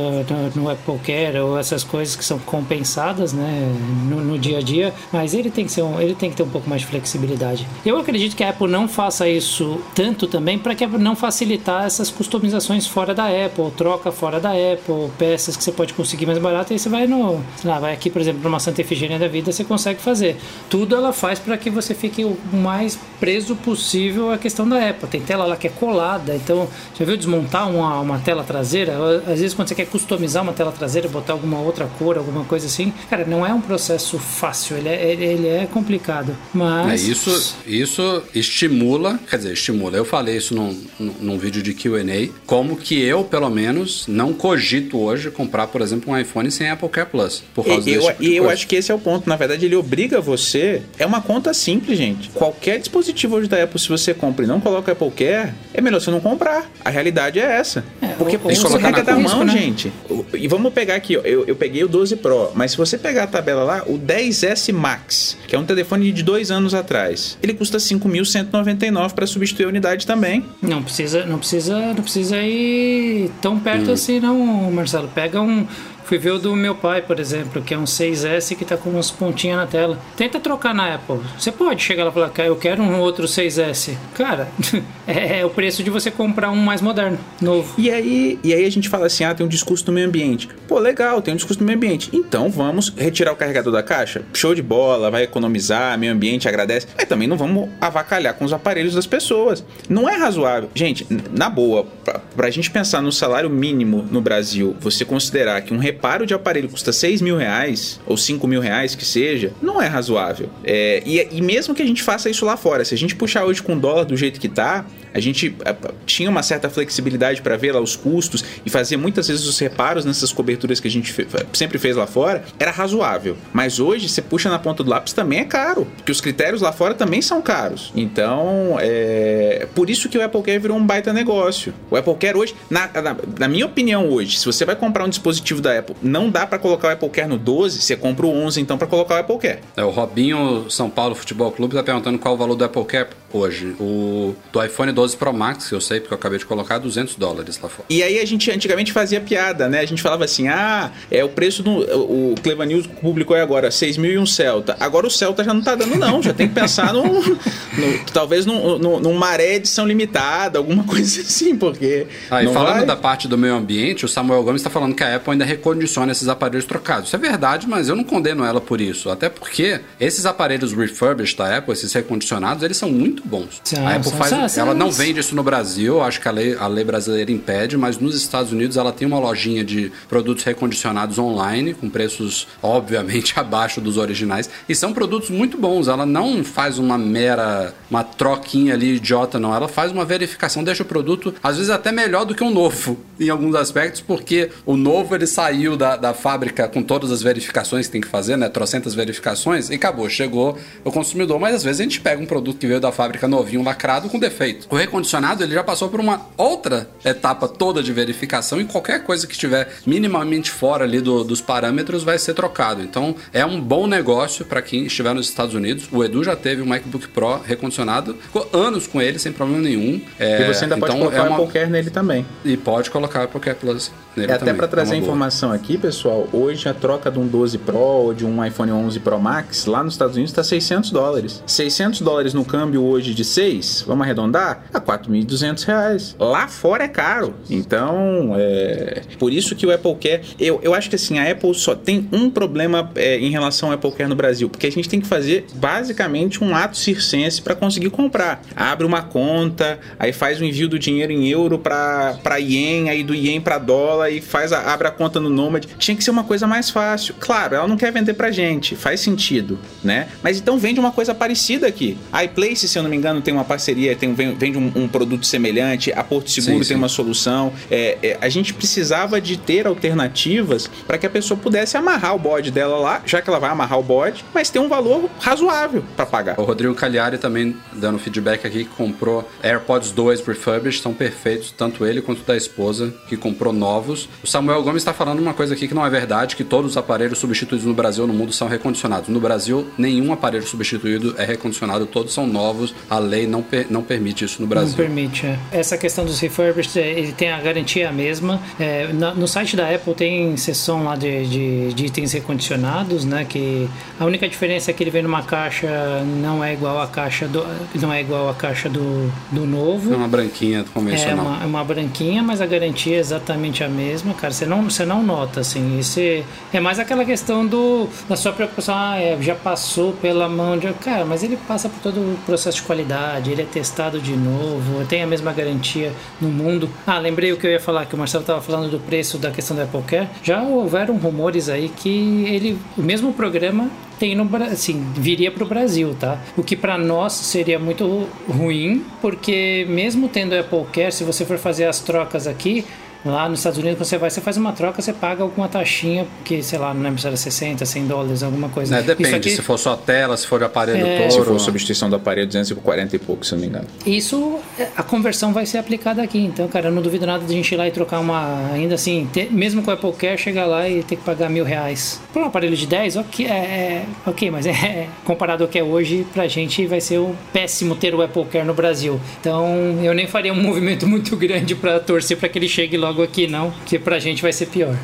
no, 0.55 0.63
no 0.63 0.69
Apple 0.69 0.97
Care 0.99 1.39
ou 1.39 1.57
essas 1.57 1.83
coisas 1.83 2.15
que 2.15 2.25
são 2.25 2.39
compensadas, 2.39 3.33
né? 3.33 3.75
No, 4.09 4.23
no, 4.23 4.37
dia 4.37 4.57
a 4.57 4.61
dia. 4.61 4.93
Mas 5.11 5.33
ele 5.33 5.49
tem 5.51 5.65
que 5.65 5.71
ser 5.71 5.83
um, 5.83 5.99
ele 6.01 6.15
tem 6.15 6.29
que 6.29 6.35
ter 6.35 6.43
um 6.43 6.49
pouco 6.49 6.69
mais 6.69 6.81
de 6.81 6.87
flexibilidade. 6.87 7.67
Eu 7.85 7.97
acredito 7.97 8.35
que 8.35 8.43
a 8.43 8.49
Apple 8.49 8.67
não 8.67 8.87
faça 8.87 9.29
isso 9.29 9.81
tanto 9.93 10.27
também 10.27 10.57
para 10.57 10.75
que 10.75 10.85
não 10.87 11.15
facilitar 11.15 11.85
essas 11.85 12.09
customizações 12.09 12.87
fora 12.87 13.13
da 13.13 13.25
Apple, 13.27 13.71
troca 13.75 14.11
fora 14.11 14.39
da 14.39 14.51
Apple, 14.51 15.11
peças 15.17 15.55
que 15.55 15.63
você 15.67 15.71
pode 15.71 15.93
conseguir 15.93 16.25
mais 16.25 16.39
barato, 16.39 16.71
aí 16.71 16.79
você 16.79 16.89
vai 16.89 17.07
no. 17.07 17.43
Sei 17.57 17.69
lá, 17.69 17.79
vai 17.79 17.93
aqui, 17.93 18.09
por 18.09 18.21
exemplo, 18.21 18.41
numa 18.41 18.59
Santa 18.59 18.81
Efigênia 18.81 19.19
da 19.19 19.27
vida, 19.27 19.51
você 19.51 19.63
consegue 19.63 20.01
fazer. 20.01 20.37
Tudo 20.69 20.95
ela 20.95 21.11
faz 21.11 21.39
para 21.39 21.57
que 21.57 21.69
você 21.69 21.93
fique 21.93 22.23
o 22.23 22.37
mais 22.53 22.97
preso 23.19 23.55
possível 23.55 24.31
à 24.31 24.37
questão 24.37 24.67
da 24.67 24.89
Apple. 24.89 25.07
Tem 25.09 25.21
tela 25.21 25.45
lá 25.45 25.55
que 25.55 25.67
é 25.67 25.69
colada, 25.69 26.35
então 26.35 26.67
já 26.97 27.03
viu 27.03 27.17
desmontar 27.17 27.69
uma, 27.69 27.99
uma 27.99 28.19
tela 28.19 28.43
traseira? 28.43 28.93
Às 29.27 29.39
vezes, 29.39 29.53
quando 29.53 29.67
você 29.67 29.75
quer 29.75 29.87
customizar 29.87 30.43
uma 30.43 30.53
tela 30.53 30.71
traseira, 30.71 31.09
botar 31.09 31.33
alguma 31.33 31.59
outra 31.59 31.85
cor, 31.99 32.17
alguma 32.17 32.45
coisa 32.45 32.67
assim, 32.67 32.93
cara, 33.09 33.25
não 33.25 33.45
é 33.45 33.53
um 33.53 33.61
processo 33.61 34.17
fácil, 34.17 34.77
ele 34.77 34.89
é, 34.89 35.11
ele 35.11 35.47
é 35.47 35.65
complicado. 35.65 36.35
Mas. 36.53 37.07
É, 37.07 37.11
isso, 37.11 37.55
isso 37.65 38.23
estimula, 38.33 39.19
quer 39.29 39.37
dizer, 39.37 39.53
estimula. 39.53 39.97
Eu 39.97 40.05
falei 40.05 40.37
isso 40.37 40.55
num, 40.55 40.77
num 41.19 41.37
vídeo 41.37 41.61
de 41.61 41.73
QA, 41.73 41.97
como 42.45 42.77
que 42.77 43.01
eu, 43.01 43.23
pelo 43.23 43.49
menos, 43.49 44.05
não 44.07 44.33
cogito 44.33 44.97
hoje 44.99 45.31
comprar 45.31 45.56
comprar, 45.57 45.67
por 45.67 45.81
exemplo, 45.81 46.13
um 46.13 46.17
iPhone 46.17 46.51
sem 46.51 46.69
Apple 46.69 46.89
Care 46.89 47.09
Plus. 47.09 47.43
Por 47.53 47.65
causa 47.65 47.89
e 47.89 47.93
eu, 47.93 48.01
tipo 48.01 48.23
e 48.23 48.35
eu 48.35 48.49
acho 48.49 48.67
que 48.67 48.75
esse 48.75 48.91
é 48.91 48.95
o 48.95 48.99
ponto. 48.99 49.27
Na 49.27 49.35
verdade, 49.35 49.65
ele 49.65 49.75
obriga 49.75 50.21
você. 50.21 50.83
É 50.99 51.05
uma 51.05 51.21
conta 51.21 51.53
simples, 51.53 51.97
gente. 51.97 52.29
Qualquer 52.29 52.79
dispositivo 52.79 53.35
hoje 53.35 53.47
da 53.47 53.63
Apple, 53.63 53.79
se 53.79 53.89
você 53.89 54.13
compra 54.13 54.45
e 54.45 54.47
não 54.47 54.59
coloca 54.59 54.91
Apple 54.91 55.11
Care, 55.11 55.53
é 55.73 55.81
melhor 55.81 55.99
você 55.99 56.11
não 56.11 56.19
comprar. 56.19 56.69
A 56.85 56.89
realidade 56.89 57.39
é 57.39 57.43
essa. 57.43 57.83
É, 58.01 58.07
Porque 58.09 58.37
ou, 58.37 58.55
você 58.55 58.79
carrega 58.79 59.03
da 59.03 59.17
mão, 59.17 59.43
né? 59.43 59.53
gente. 59.53 59.91
E 60.33 60.47
vamos 60.47 60.71
pegar 60.73 60.95
aqui, 60.95 61.17
ó. 61.17 61.21
Eu, 61.21 61.45
eu 61.47 61.55
peguei 61.55 61.83
o 61.83 61.87
12 61.87 62.17
Pro, 62.17 62.51
mas 62.53 62.71
se 62.71 62.77
você 62.77 62.97
pegar 62.97 63.23
a 63.23 63.27
tabela 63.27 63.63
lá, 63.63 63.83
o 63.87 63.97
10S 63.97 64.71
Max, 64.73 65.37
que 65.47 65.55
é 65.55 65.59
um 65.59 65.65
telefone 65.65 66.11
de 66.11 66.23
dois 66.23 66.51
anos 66.51 66.73
atrás, 66.73 67.37
ele 67.41 67.53
custa 67.53 67.77
5.199 67.77 69.13
para 69.13 69.25
substituir 69.25 69.65
a 69.65 69.69
unidade 69.69 70.05
também. 70.05 70.45
Não 70.61 70.83
precisa, 70.83 71.25
não 71.25 71.39
precisa, 71.39 71.79
não 71.79 72.03
precisa 72.03 72.37
ir 72.37 73.31
tão 73.41 73.59
perto 73.59 73.89
hum. 73.89 73.93
assim, 73.93 74.19
não, 74.19 74.37
Marcelo. 74.71 75.07
Pega 75.07 75.41
um 75.41 75.46
嗯 75.47 75.65
Fui 76.07 76.17
ver 76.17 76.31
o 76.31 76.39
do 76.39 76.55
meu 76.55 76.73
pai, 76.73 77.01
por 77.01 77.19
exemplo, 77.19 77.61
que 77.61 77.73
é 77.73 77.77
um 77.77 77.83
6S 77.83 78.55
que 78.55 78.63
tá 78.63 78.77
com 78.77 78.89
umas 78.89 79.11
pontinhas 79.11 79.57
na 79.57 79.67
tela. 79.67 79.99
Tenta 80.15 80.39
trocar 80.39 80.73
na 80.73 80.95
Apple. 80.95 81.19
Você 81.37 81.51
pode 81.51 81.83
chegar 81.83 82.05
lá 82.05 82.11
e 82.11 82.13
falar, 82.13 82.31
eu 82.45 82.55
quero 82.55 82.81
um 82.81 83.01
outro 83.01 83.25
6S. 83.27 83.97
Cara, 84.15 84.47
é, 85.05 85.39
é, 85.39 85.45
o 85.45 85.49
preço 85.49 85.83
de 85.83 85.89
você 85.89 86.09
comprar 86.09 86.49
um 86.49 86.55
mais 86.55 86.81
moderno, 86.81 87.19
novo. 87.41 87.73
E 87.77 87.91
aí, 87.91 88.39
e 88.41 88.53
aí 88.53 88.63
a 88.63 88.71
gente 88.71 88.87
fala 88.87 89.07
assim, 89.07 89.25
ah, 89.25 89.35
tem 89.35 89.45
um 89.45 89.49
discurso 89.49 89.85
do 89.85 89.91
meio 89.91 90.07
ambiente. 90.07 90.47
Pô, 90.65 90.79
legal, 90.79 91.21
tem 91.21 91.33
um 91.33 91.35
discurso 91.35 91.59
do 91.59 91.65
meio 91.65 91.75
ambiente. 91.75 92.09
Então 92.13 92.49
vamos 92.49 92.87
retirar 92.95 93.33
o 93.33 93.35
carregador 93.35 93.73
da 93.73 93.83
caixa? 93.83 94.21
Show 94.31 94.55
de 94.55 94.61
bola, 94.61 95.11
vai 95.11 95.23
economizar, 95.23 95.99
meio 95.99 96.13
ambiente 96.13 96.47
agradece. 96.47 96.87
Mas 96.95 97.05
também 97.05 97.27
não 97.27 97.35
vamos 97.35 97.67
avacalhar 97.81 98.33
com 98.33 98.45
os 98.45 98.53
aparelhos 98.53 98.95
das 98.95 99.05
pessoas. 99.05 99.61
Não 99.89 100.07
é 100.07 100.15
razoável. 100.15 100.69
Gente, 100.73 101.05
na 101.37 101.49
boa, 101.49 101.85
pra, 102.05 102.21
pra 102.33 102.49
gente 102.49 102.71
pensar 102.71 103.01
no 103.01 103.11
salário 103.11 103.49
mínimo 103.49 104.07
no 104.09 104.21
Brasil, 104.21 104.73
você 104.79 105.03
considerar 105.03 105.59
que 105.63 105.73
um 105.73 105.77
reparo 105.97 106.27
de 106.27 106.33
aparelho 106.33 106.69
custa 106.69 106.93
6 106.93 107.21
mil 107.23 107.35
reais, 107.35 107.99
ou 108.05 108.15
5 108.15 108.47
mil 108.47 108.61
reais 108.61 108.93
que 108.93 109.03
seja, 109.03 109.51
não 109.59 109.81
é 109.81 109.87
razoável. 109.87 110.47
É, 110.63 111.01
e, 111.03 111.27
e 111.31 111.41
mesmo 111.41 111.73
que 111.73 111.81
a 111.81 111.85
gente 111.85 112.03
faça 112.03 112.29
isso 112.29 112.45
lá 112.45 112.55
fora, 112.55 112.85
se 112.85 112.93
a 112.93 112.97
gente 112.97 113.15
puxar 113.15 113.45
hoje 113.45 113.63
com 113.63 113.77
dólar 113.77 114.05
do 114.05 114.15
jeito 114.15 114.39
que 114.39 114.47
tá, 114.47 114.85
a 115.13 115.19
gente 115.19 115.55
a, 115.65 115.75
tinha 116.05 116.29
uma 116.29 116.43
certa 116.43 116.69
flexibilidade 116.69 117.41
para 117.41 117.57
ver 117.57 117.71
lá 117.71 117.81
os 117.81 117.95
custos 117.95 118.43
e 118.65 118.69
fazer 118.69 118.97
muitas 118.97 119.27
vezes 119.27 119.45
os 119.45 119.57
reparos 119.59 120.05
nessas 120.05 120.31
coberturas 120.31 120.79
que 120.79 120.87
a 120.87 120.91
gente 120.91 121.13
sempre 121.53 121.79
fez 121.79 121.95
lá 121.95 122.05
fora, 122.05 122.43
era 122.59 122.71
razoável. 122.71 123.35
Mas 123.51 123.79
hoje, 123.79 124.07
você 124.07 124.21
puxa 124.21 124.49
na 124.49 124.59
ponta 124.59 124.83
do 124.83 124.89
lápis 124.89 125.13
também 125.13 125.39
é 125.39 125.45
caro, 125.45 125.87
porque 125.97 126.11
os 126.11 126.21
critérios 126.21 126.61
lá 126.61 126.71
fora 126.71 126.93
também 126.93 127.21
são 127.21 127.41
caros. 127.41 127.91
Então, 127.95 128.77
é 128.79 129.67
por 129.73 129.89
isso 129.89 130.09
que 130.09 130.17
o 130.17 130.23
Apple 130.23 130.41
Care 130.43 130.59
virou 130.59 130.77
um 130.77 130.85
baita 130.85 131.11
negócio. 131.11 131.73
O 131.89 131.95
Apple 131.95 132.15
Care 132.15 132.37
hoje, 132.37 132.55
na, 132.69 132.87
na, 133.01 133.15
na 133.39 133.47
minha 133.47 133.65
opinião 133.65 134.09
hoje, 134.09 134.37
se 134.37 134.45
você 134.45 134.63
vai 134.63 134.75
comprar 134.75 135.03
um 135.05 135.09
dispositivo 135.09 135.59
da 135.59 135.77
Apple 135.77 135.87
Apple. 135.87 135.95
Não 136.01 136.29
dá 136.29 136.45
para 136.45 136.59
colocar 136.59 136.89
o 136.89 136.91
Apple 136.91 137.09
Care 137.09 137.27
no 137.27 137.37
12, 137.37 137.81
você 137.81 137.95
compra 137.95 138.25
o 138.25 138.29
11 138.29 138.59
então 138.59 138.77
para 138.77 138.87
colocar 138.87 139.15
o 139.15 139.17
Apple 139.19 139.37
Care. 139.37 139.59
É, 139.75 139.83
o 139.83 139.89
Robinho 139.89 140.69
São 140.69 140.89
Paulo 140.89 141.15
Futebol 141.15 141.51
Clube 141.51 141.75
tá 141.75 141.83
perguntando 141.83 142.19
qual 142.19 142.33
o 142.33 142.37
valor 142.37 142.55
do 142.55 142.65
Apple 142.65 142.85
Care 142.85 143.07
hoje. 143.31 143.75
O 143.79 144.35
do 144.51 144.63
iPhone 144.63 144.91
12 144.91 145.17
Pro 145.17 145.33
Max, 145.33 145.69
que 145.69 145.75
eu 145.75 145.81
sei 145.81 145.99
porque 145.99 146.13
eu 146.13 146.17
acabei 146.17 146.39
de 146.39 146.45
colocar, 146.45 146.77
200 146.77 147.15
dólares 147.15 147.59
lá 147.61 147.69
fora. 147.69 147.85
E 147.89 148.01
aí 148.03 148.19
a 148.19 148.25
gente 148.25 148.49
antigamente 148.51 148.91
fazia 148.91 149.19
piada, 149.19 149.67
né? 149.67 149.79
A 149.79 149.85
gente 149.85 150.01
falava 150.01 150.25
assim: 150.25 150.47
"Ah, 150.47 150.91
é 151.11 151.23
o 151.23 151.29
preço 151.29 151.61
do 151.63 151.71
o 151.71 152.35
Cleva 152.41 152.65
News 152.65 152.87
publicou 152.87 153.35
é 153.35 153.41
agora 153.41 153.71
6 153.71 153.97
mil 153.97 154.11
e 154.11 154.17
um 154.17 154.25
Celta". 154.25 154.75
Agora 154.79 155.07
o 155.07 155.11
Celta 155.11 155.43
já 155.43 155.53
não 155.53 155.61
tá 155.61 155.75
dando 155.75 155.95
não, 155.97 156.21
já 156.21 156.33
tem 156.33 156.47
que 156.47 156.53
pensar 156.53 156.93
no, 156.93 157.03
no 157.03 158.05
talvez 158.13 158.45
num, 158.45 158.77
num, 158.77 158.99
num 158.99 159.13
maré 159.13 159.55
edição 159.55 159.85
limitada, 159.85 160.57
alguma 160.57 160.83
coisa 160.83 161.21
assim, 161.21 161.55
porque 161.55 162.07
Ah, 162.29 162.43
e 162.43 162.47
falando 162.53 162.77
vai... 162.77 162.85
da 162.85 162.95
parte 162.95 163.27
do 163.27 163.37
meio 163.37 163.55
ambiente, 163.55 164.05
o 164.05 164.07
Samuel 164.07 164.43
Gomes 164.43 164.61
está 164.61 164.69
falando 164.69 164.95
que 164.95 165.03
a 165.03 165.15
Apple 165.15 165.31
ainda 165.31 165.45
recondiciona 165.45 166.11
esses 166.11 166.27
aparelhos 166.27 166.65
trocados. 166.65 167.07
Isso 167.07 167.15
é 167.15 167.19
verdade, 167.19 167.67
mas 167.67 167.89
eu 167.89 167.95
não 167.95 168.03
condeno 168.03 168.43
ela 168.43 168.61
por 168.61 168.79
isso. 168.81 169.09
Até 169.09 169.29
porque 169.29 169.79
esses 169.99 170.25
aparelhos 170.25 170.73
refurbished 170.73 171.37
da 171.37 171.57
Apple, 171.57 171.73
esses 171.73 171.91
recondicionados, 171.93 172.63
eles 172.63 172.77
são 172.77 172.89
muito 172.89 173.16
bons. 173.25 173.61
a 173.77 173.95
Apple 173.95 174.11
faz, 174.11 174.57
ela 174.57 174.73
não 174.73 174.91
vende 174.91 175.19
isso 175.19 175.35
no 175.35 175.43
Brasil, 175.43 176.01
acho 176.01 176.21
que 176.21 176.27
a 176.27 176.31
lei, 176.31 176.55
a 176.55 176.67
lei 176.67 176.83
brasileira 176.83 177.31
impede, 177.31 177.77
mas 177.77 177.97
nos 177.97 178.15
Estados 178.15 178.51
Unidos 178.51 178.77
ela 178.77 178.91
tem 178.91 179.07
uma 179.07 179.19
lojinha 179.19 179.63
de 179.63 179.91
produtos 180.07 180.43
recondicionados 180.43 181.17
online, 181.17 181.73
com 181.73 181.89
preços 181.89 182.47
obviamente 182.61 183.33
abaixo 183.39 183.79
dos 183.79 183.97
originais, 183.97 184.49
e 184.67 184.75
são 184.75 184.93
produtos 184.93 185.29
muito 185.29 185.57
bons. 185.57 185.87
Ela 185.87 186.05
não 186.05 186.43
faz 186.43 186.79
uma 186.79 186.97
mera, 186.97 187.73
uma 187.89 188.03
troquinha 188.03 188.73
ali 188.73 188.95
idiota, 188.95 189.39
não. 189.39 189.55
Ela 189.55 189.67
faz 189.67 189.91
uma 189.91 190.05
verificação, 190.05 190.63
deixa 190.63 190.83
o 190.83 190.85
produto, 190.85 191.33
às 191.41 191.57
vezes 191.57 191.69
até 191.69 191.91
melhor 191.91 192.25
do 192.25 192.35
que 192.35 192.43
um 192.43 192.51
novo, 192.51 192.97
em 193.19 193.29
alguns 193.29 193.55
aspectos, 193.55 194.01
porque 194.01 194.49
o 194.65 194.75
novo 194.75 195.15
ele 195.15 195.27
saiu 195.27 195.75
da, 195.75 195.95
da 195.95 196.13
fábrica 196.13 196.67
com 196.67 196.83
todas 196.83 197.11
as 197.11 197.21
verificações 197.21 197.87
que 197.87 197.91
tem 197.93 198.01
que 198.01 198.07
fazer, 198.07 198.37
né? 198.37 198.49
Trocentas 198.49 198.93
verificações, 198.93 199.69
e 199.69 199.75
acabou, 199.75 200.09
chegou 200.09 200.57
o 200.83 200.91
consumidor. 200.91 201.39
Mas 201.39 201.55
às 201.55 201.63
vezes 201.63 201.81
a 201.81 201.83
gente 201.83 202.01
pega 202.01 202.21
um 202.21 202.25
produto 202.25 202.57
que 202.57 202.67
veio 202.67 202.79
da 202.79 202.91
fábrica 202.91 203.06
novinho, 203.27 203.63
lacrado, 203.63 204.09
com 204.09 204.19
defeito. 204.19 204.67
O 204.69 204.75
recondicionado, 204.75 205.43
ele 205.43 205.53
já 205.53 205.63
passou 205.63 205.89
por 205.89 205.99
uma 205.99 206.21
outra 206.37 206.89
etapa 207.03 207.47
toda 207.47 207.83
de 207.83 207.91
verificação 207.93 208.59
e 208.59 208.65
qualquer 208.65 209.03
coisa 209.03 209.25
que 209.25 209.33
estiver 209.33 209.69
minimamente 209.85 210.51
fora 210.51 210.85
ali 210.85 211.01
do, 211.01 211.23
dos 211.23 211.41
parâmetros 211.41 212.03
vai 212.03 212.17
ser 212.17 212.33
trocado. 212.33 212.81
Então 212.81 213.15
é 213.33 213.45
um 213.45 213.59
bom 213.59 213.87
negócio 213.87 214.45
para 214.45 214.61
quem 214.61 214.85
estiver 214.85 215.13
nos 215.13 215.27
Estados 215.27 215.53
Unidos. 215.53 215.87
O 215.91 216.03
Edu 216.03 216.23
já 216.23 216.35
teve 216.35 216.61
um 216.61 216.65
MacBook 216.65 217.07
Pro 217.09 217.39
recondicionado, 217.39 218.15
ficou 218.15 218.47
anos 218.53 218.87
com 218.87 219.01
ele 219.01 219.19
sem 219.19 219.31
problema 219.31 219.61
nenhum. 219.61 220.01
É, 220.19 220.41
e 220.41 220.53
você 220.53 220.65
ainda 220.65 220.75
então, 220.75 220.87
pode 220.87 220.99
colocar 220.99 221.17
é 221.17 221.29
uma... 221.29 221.43
Apple 221.43 221.65
nele 221.67 221.89
também. 221.89 222.25
E 222.43 222.57
pode 222.57 222.89
colocar 222.89 223.23
Apple 223.23 223.39
Care 223.39 223.57
Plus 223.57 223.91
nele 224.15 224.31
é 224.31 224.37
também. 224.37 224.53
Até 224.53 224.57
para 224.57 224.67
trazer 224.67 224.95
é 224.95 224.97
informação 224.97 225.51
aqui, 225.51 225.77
pessoal, 225.77 226.27
hoje 226.33 226.67
a 226.67 226.73
troca 226.73 227.11
de 227.11 227.19
um 227.19 227.27
12 227.27 227.57
Pro 227.59 227.77
ou 227.77 228.13
de 228.13 228.25
um 228.25 228.43
iPhone 228.43 228.71
11 228.71 228.99
Pro 228.99 229.19
Max 229.19 229.65
lá 229.65 229.83
nos 229.83 229.93
Estados 229.93 230.15
Unidos 230.15 230.31
está 230.31 230.43
600 230.43 230.91
dólares. 230.91 231.43
600 231.45 232.01
dólares 232.01 232.33
no 232.33 232.43
câmbio 232.43 232.83
hoje 232.83 232.96
de 233.05 233.23
6, 233.23 233.83
vamos 233.87 234.03
arredondar, 234.03 234.65
a 234.73 234.79
4.200 234.79 235.65
reais. 235.65 236.15
Lá 236.19 236.47
fora 236.47 236.83
é 236.83 236.87
caro. 236.87 237.35
Então, 237.49 238.33
é... 238.37 239.01
por 239.17 239.31
isso 239.31 239.55
que 239.55 239.65
o 239.65 239.73
Apple 239.73 239.95
Care, 239.95 240.21
eu, 240.39 240.59
eu 240.63 240.73
acho 240.73 240.89
que 240.89 240.95
assim, 240.95 241.17
a 241.19 241.29
Apple 241.29 241.53
só 241.55 241.75
tem 241.75 242.07
um 242.11 242.29
problema 242.29 242.91
é, 242.95 243.19
em 243.19 243.29
relação 243.29 243.69
ao 243.69 243.75
Apple 243.75 243.91
Care 243.91 244.09
no 244.09 244.15
Brasil, 244.15 244.49
porque 244.49 244.67
a 244.67 244.71
gente 244.71 244.89
tem 244.89 244.99
que 244.99 245.07
fazer 245.07 245.45
basicamente 245.55 246.43
um 246.43 246.55
ato 246.55 246.77
circense 246.77 247.41
para 247.41 247.55
conseguir 247.55 247.89
comprar. 247.89 248.41
Abre 248.55 248.85
uma 248.85 249.01
conta, 249.01 249.79
aí 249.99 250.13
faz 250.13 250.39
o 250.39 250.45
envio 250.45 250.67
do 250.67 250.79
dinheiro 250.79 251.11
em 251.11 251.27
euro 251.27 251.59
para 251.59 252.39
ien, 252.39 252.89
aí 252.89 253.03
do 253.03 253.13
ien 253.13 253.39
para 253.41 253.57
dólar 253.57 254.09
e 254.09 254.21
faz 254.21 254.51
a, 254.51 254.73
abre 254.73 254.87
a 254.87 254.91
conta 254.91 255.19
no 255.19 255.29
Nomad. 255.29 255.65
Tinha 255.77 255.95
que 255.95 256.03
ser 256.03 256.11
uma 256.11 256.23
coisa 256.23 256.47
mais 256.47 256.69
fácil. 256.69 257.15
Claro, 257.19 257.55
ela 257.55 257.67
não 257.67 257.77
quer 257.77 257.91
vender 257.91 258.13
pra 258.13 258.31
gente, 258.31 258.75
faz 258.75 258.99
sentido, 258.99 259.59
né? 259.83 260.07
Mas 260.21 260.37
então 260.37 260.57
vende 260.57 260.79
uma 260.79 260.91
coisa 260.91 261.13
parecida 261.13 261.67
aqui. 261.67 261.97
IPlace, 262.23 262.67
se 262.67 262.77
eu 262.77 262.83
não 262.83 262.86
me 262.87 262.95
engano, 262.95 263.21
tem 263.21 263.33
uma 263.33 263.43
parceria, 263.43 263.95
tem, 263.95 264.13
vende 264.13 264.57
um, 264.57 264.71
um 264.75 264.87
produto 264.87 265.25
semelhante, 265.25 265.91
a 265.91 266.03
Porto 266.03 266.29
Seguro 266.29 266.63
sim, 266.63 266.69
tem 266.69 266.75
sim. 266.75 266.75
uma 266.75 266.89
solução. 266.89 267.53
É, 267.69 267.97
é, 268.01 268.17
a 268.21 268.29
gente 268.29 268.53
precisava 268.53 269.19
de 269.19 269.37
ter 269.37 269.67
alternativas 269.67 270.69
para 270.85 270.97
que 270.97 271.05
a 271.05 271.09
pessoa 271.09 271.37
pudesse 271.37 271.77
amarrar 271.77 272.15
o 272.15 272.19
bode 272.19 272.51
dela 272.51 272.77
lá, 272.77 273.01
já 273.05 273.21
que 273.21 273.29
ela 273.29 273.39
vai 273.39 273.49
amarrar 273.49 273.79
o 273.79 273.83
bode, 273.83 274.23
mas 274.33 274.49
ter 274.49 274.59
um 274.59 274.67
valor 274.67 275.09
razoável 275.19 275.83
para 275.95 276.05
pagar. 276.05 276.39
O 276.39 276.43
Rodrigo 276.43 276.73
Cagliari 276.73 277.17
também 277.17 277.55
dando 277.73 277.99
feedback 277.99 278.45
aqui 278.45 278.65
comprou 278.65 279.29
AirPods 279.43 279.91
2 279.91 280.21
refurbished, 280.21 280.81
são 280.81 280.93
perfeitos, 280.93 281.51
tanto 281.51 281.85
ele 281.85 282.01
quanto 282.01 282.23
da 282.23 282.35
esposa, 282.35 282.93
que 283.07 283.17
comprou 283.17 283.53
novos. 283.53 284.09
O 284.23 284.27
Samuel 284.27 284.63
Gomes 284.63 284.81
está 284.81 284.93
falando 284.93 285.19
uma 285.19 285.33
coisa 285.33 285.53
aqui 285.53 285.67
que 285.67 285.73
não 285.73 285.85
é 285.85 285.89
verdade, 285.89 286.35
que 286.35 286.43
todos 286.43 286.71
os 286.71 286.77
aparelhos 286.77 287.19
substituídos 287.19 287.65
no 287.65 287.73
Brasil 287.73 288.05
no 288.07 288.13
mundo 288.13 288.33
são 288.33 288.47
recondicionados. 288.47 289.09
No 289.09 289.19
Brasil, 289.19 289.67
nenhum 289.77 290.11
aparelho 290.11 290.45
substituído 290.45 291.15
é 291.17 291.25
recondicionado, 291.25 291.85
todos 291.85 292.13
são 292.13 292.27
novos. 292.27 292.73
A 292.89 292.99
lei 292.99 293.27
não, 293.27 293.41
per 293.41 293.67
não 293.69 293.83
permite 293.83 294.25
isso 294.25 294.41
no 294.41 294.47
Brasil. 294.47 294.69
Não 294.69 294.75
permite, 294.75 295.25
é. 295.25 295.39
Essa 295.51 295.77
questão 295.77 296.05
dos 296.05 296.19
refurbished, 296.19 296.79
é, 296.79 296.87
ele 296.87 297.11
tem 297.11 297.31
a 297.31 297.39
garantia 297.39 297.91
mesma. 297.91 298.41
É, 298.59 298.87
no 298.93 299.27
site 299.27 299.55
da 299.55 299.69
Apple 299.69 299.93
tem 299.93 300.37
seção 300.37 300.83
lá 300.83 300.95
de, 300.95 301.25
de, 301.27 301.73
de, 301.73 301.85
itens 301.85 302.13
recondicionados, 302.13 303.05
né? 303.05 303.25
Que 303.27 303.67
a 303.99 304.05
única 304.05 304.27
diferença 304.27 304.71
é 304.71 304.73
que 304.73 304.83
ele 304.83 304.91
vem 304.91 305.03
numa 305.03 305.23
caixa 305.23 306.03
não 306.21 306.43
é 306.43 306.53
igual 306.53 306.81
a 306.81 306.87
caixa 306.87 307.27
do 307.27 307.45
não 307.75 307.93
é 307.93 308.01
igual 308.01 308.29
a 308.29 308.33
caixa 308.33 308.69
do, 308.69 309.11
do 309.31 309.45
novo. 309.45 309.93
É 309.93 309.97
uma 309.97 310.07
branquinha 310.07 310.65
convencional. 310.73 311.25
É 311.25 311.29
uma, 311.29 311.43
é 311.43 311.45
uma 311.45 311.63
branquinha, 311.63 312.23
mas 312.23 312.41
a 312.41 312.45
garantia 312.45 312.97
é 312.97 312.99
exatamente 312.99 313.63
a 313.63 313.69
mesma, 313.69 314.13
cara. 314.13 314.33
Você 314.33 314.45
não, 314.45 314.63
você 314.63 314.85
não 314.85 315.03
nota, 315.03 315.41
assim. 315.41 315.79
É, 315.97 316.23
é 316.53 316.59
mais 316.59 316.79
aquela 316.79 317.05
questão 317.05 317.45
do 317.45 317.87
da 318.07 318.15
sua 318.15 318.31
preocupação, 318.31 318.75
ah, 318.75 318.99
é, 318.99 319.17
já 319.21 319.35
passou 319.35 319.93
pela 319.93 320.27
mão 320.27 320.57
de. 320.57 320.71
Cara, 320.73 321.05
mas 321.05 321.23
ele 321.23 321.37
passa 321.47 321.69
por 321.69 321.79
todo 321.79 321.97
o 321.97 322.17
processo 322.25 322.57
de 322.57 322.63
qualidade, 322.67 323.31
ele 323.31 323.41
é 323.41 323.45
testado 323.45 323.99
de 323.99 324.15
novo, 324.15 324.85
tem 324.85 325.01
a 325.01 325.07
mesma 325.07 325.31
garantia 325.31 325.91
no 326.21 326.29
mundo. 326.29 326.69
Ah, 326.85 326.99
lembrei 326.99 327.31
o 327.31 327.37
que 327.37 327.47
eu 327.47 327.51
ia 327.51 327.59
falar, 327.59 327.85
que 327.85 327.95
o 327.95 327.97
Marcelo 327.97 328.21
estava 328.21 328.41
falando 328.41 328.69
do 328.69 328.79
preço 328.79 329.17
da 329.17 329.31
questão 329.31 329.55
da 329.55 329.63
Apple 329.63 329.81
Care. 329.83 330.09
Já 330.21 330.43
houveram 330.43 330.97
rumores 330.97 331.49
aí 331.49 331.69
que 331.69 332.25
ele, 332.27 332.59
o 332.77 332.81
mesmo 332.81 333.13
programa 333.13 333.69
tem 333.97 334.13
no 334.13 334.27
assim, 334.43 334.85
viria 334.95 335.31
para 335.31 335.43
o 335.43 335.47
Brasil, 335.47 335.95
tá? 335.99 336.19
O 336.35 336.43
que 336.43 336.55
para 336.55 336.77
nós 336.77 337.13
seria 337.13 337.57
muito 337.57 338.07
ruim, 338.29 338.85
porque 339.01 339.65
mesmo 339.69 340.07
tendo 340.07 340.35
Apple 340.35 340.65
Care, 340.71 340.91
se 340.91 341.03
você 341.03 341.25
for 341.25 341.37
fazer 341.37 341.65
as 341.65 341.79
trocas 341.79 342.27
aqui, 342.27 342.63
Lá 343.11 343.27
nos 343.27 343.39
Estados 343.39 343.57
Unidos, 343.57 343.77
quando 343.77 343.87
você 343.87 343.97
vai, 343.97 344.09
você 344.09 344.21
faz 344.21 344.37
uma 344.37 344.51
troca, 344.53 344.81
você 344.81 344.93
paga 344.93 345.23
alguma 345.23 345.47
taxinha, 345.47 346.05
que 346.23 346.41
sei 346.43 346.59
lá, 346.59 346.73
não 346.73 346.81
lembro 346.81 347.01
se 347.01 347.07
era 347.07 347.17
60, 347.17 347.65
100 347.65 347.87
dólares, 347.87 348.23
alguma 348.23 348.49
coisa. 348.49 348.77
É, 348.77 348.81
depende, 348.81 349.15
aqui, 349.15 349.29
se 349.29 349.41
for 349.41 349.57
só 349.57 349.75
tela, 349.75 350.15
se 350.15 350.27
for 350.27 350.39
de 350.39 350.45
aparelho 350.45 350.85
é, 350.85 351.01
todo. 351.01 351.11
Se 351.11 351.23
for 351.23 351.39
substituição 351.39 351.89
do 351.89 351.95
aparelho, 351.95 352.27
240 352.27 352.95
e 352.95 352.99
pouco, 352.99 353.25
se 353.25 353.33
não 353.33 353.41
me 353.41 353.47
engano. 353.47 353.67
Isso, 353.85 354.39
é, 354.59 354.67
a 354.75 354.83
conversão 354.83 355.33
vai 355.33 355.45
ser 355.45 355.57
aplicada 355.57 356.01
aqui. 356.01 356.19
Então, 356.19 356.47
cara, 356.47 356.67
eu 356.67 356.71
não 356.71 356.81
duvido 356.81 357.05
nada 357.05 357.23
de 357.23 357.31
a 357.31 357.35
gente 357.35 357.51
ir 357.51 357.57
lá 357.57 357.67
e 357.67 357.71
trocar 357.71 357.99
uma. 357.99 358.51
Ainda 358.53 358.75
assim, 358.75 359.09
ter, 359.11 359.31
mesmo 359.31 359.63
com 359.63 359.71
o 359.71 359.73
Apple 359.73 359.93
Care, 359.93 360.17
chegar 360.17 360.45
lá 360.45 360.67
e 360.69 360.83
ter 360.83 360.95
que 360.95 361.03
pagar 361.03 361.29
mil 361.29 361.43
reais. 361.43 362.01
Por 362.13 362.21
um 362.21 362.25
aparelho 362.25 362.55
de 362.55 362.67
10, 362.67 362.97
ok, 362.97 363.25
é, 363.25 363.29
é 363.29 363.85
ok 364.05 364.27
mas 364.31 364.45
é, 364.45 364.87
comparado 365.03 365.43
ao 365.43 365.49
que 365.49 365.57
é 365.57 365.63
hoje, 365.63 366.05
pra 366.13 366.27
gente 366.27 366.65
vai 366.65 366.81
ser 366.81 366.97
o 366.97 367.15
péssimo 367.31 367.75
ter 367.75 367.93
o 367.93 368.01
Apple 368.01 368.25
Care 368.25 368.45
no 368.45 368.53
Brasil. 368.53 368.99
Então, 369.19 369.79
eu 369.81 369.93
nem 369.93 370.07
faria 370.07 370.33
um 370.33 370.41
movimento 370.41 370.87
muito 370.87 371.15
grande 371.15 371.55
para 371.55 371.79
torcer 371.79 372.17
para 372.17 372.29
que 372.29 372.37
ele 372.37 372.47
chegue 372.47 372.77
logo 372.77 372.96
aqui 373.03 373.27
não, 373.27 373.51
que 373.65 373.77
pra 373.79 373.99
gente 373.99 374.21
vai 374.21 374.33
ser 374.33 374.47
pior. 374.47 374.75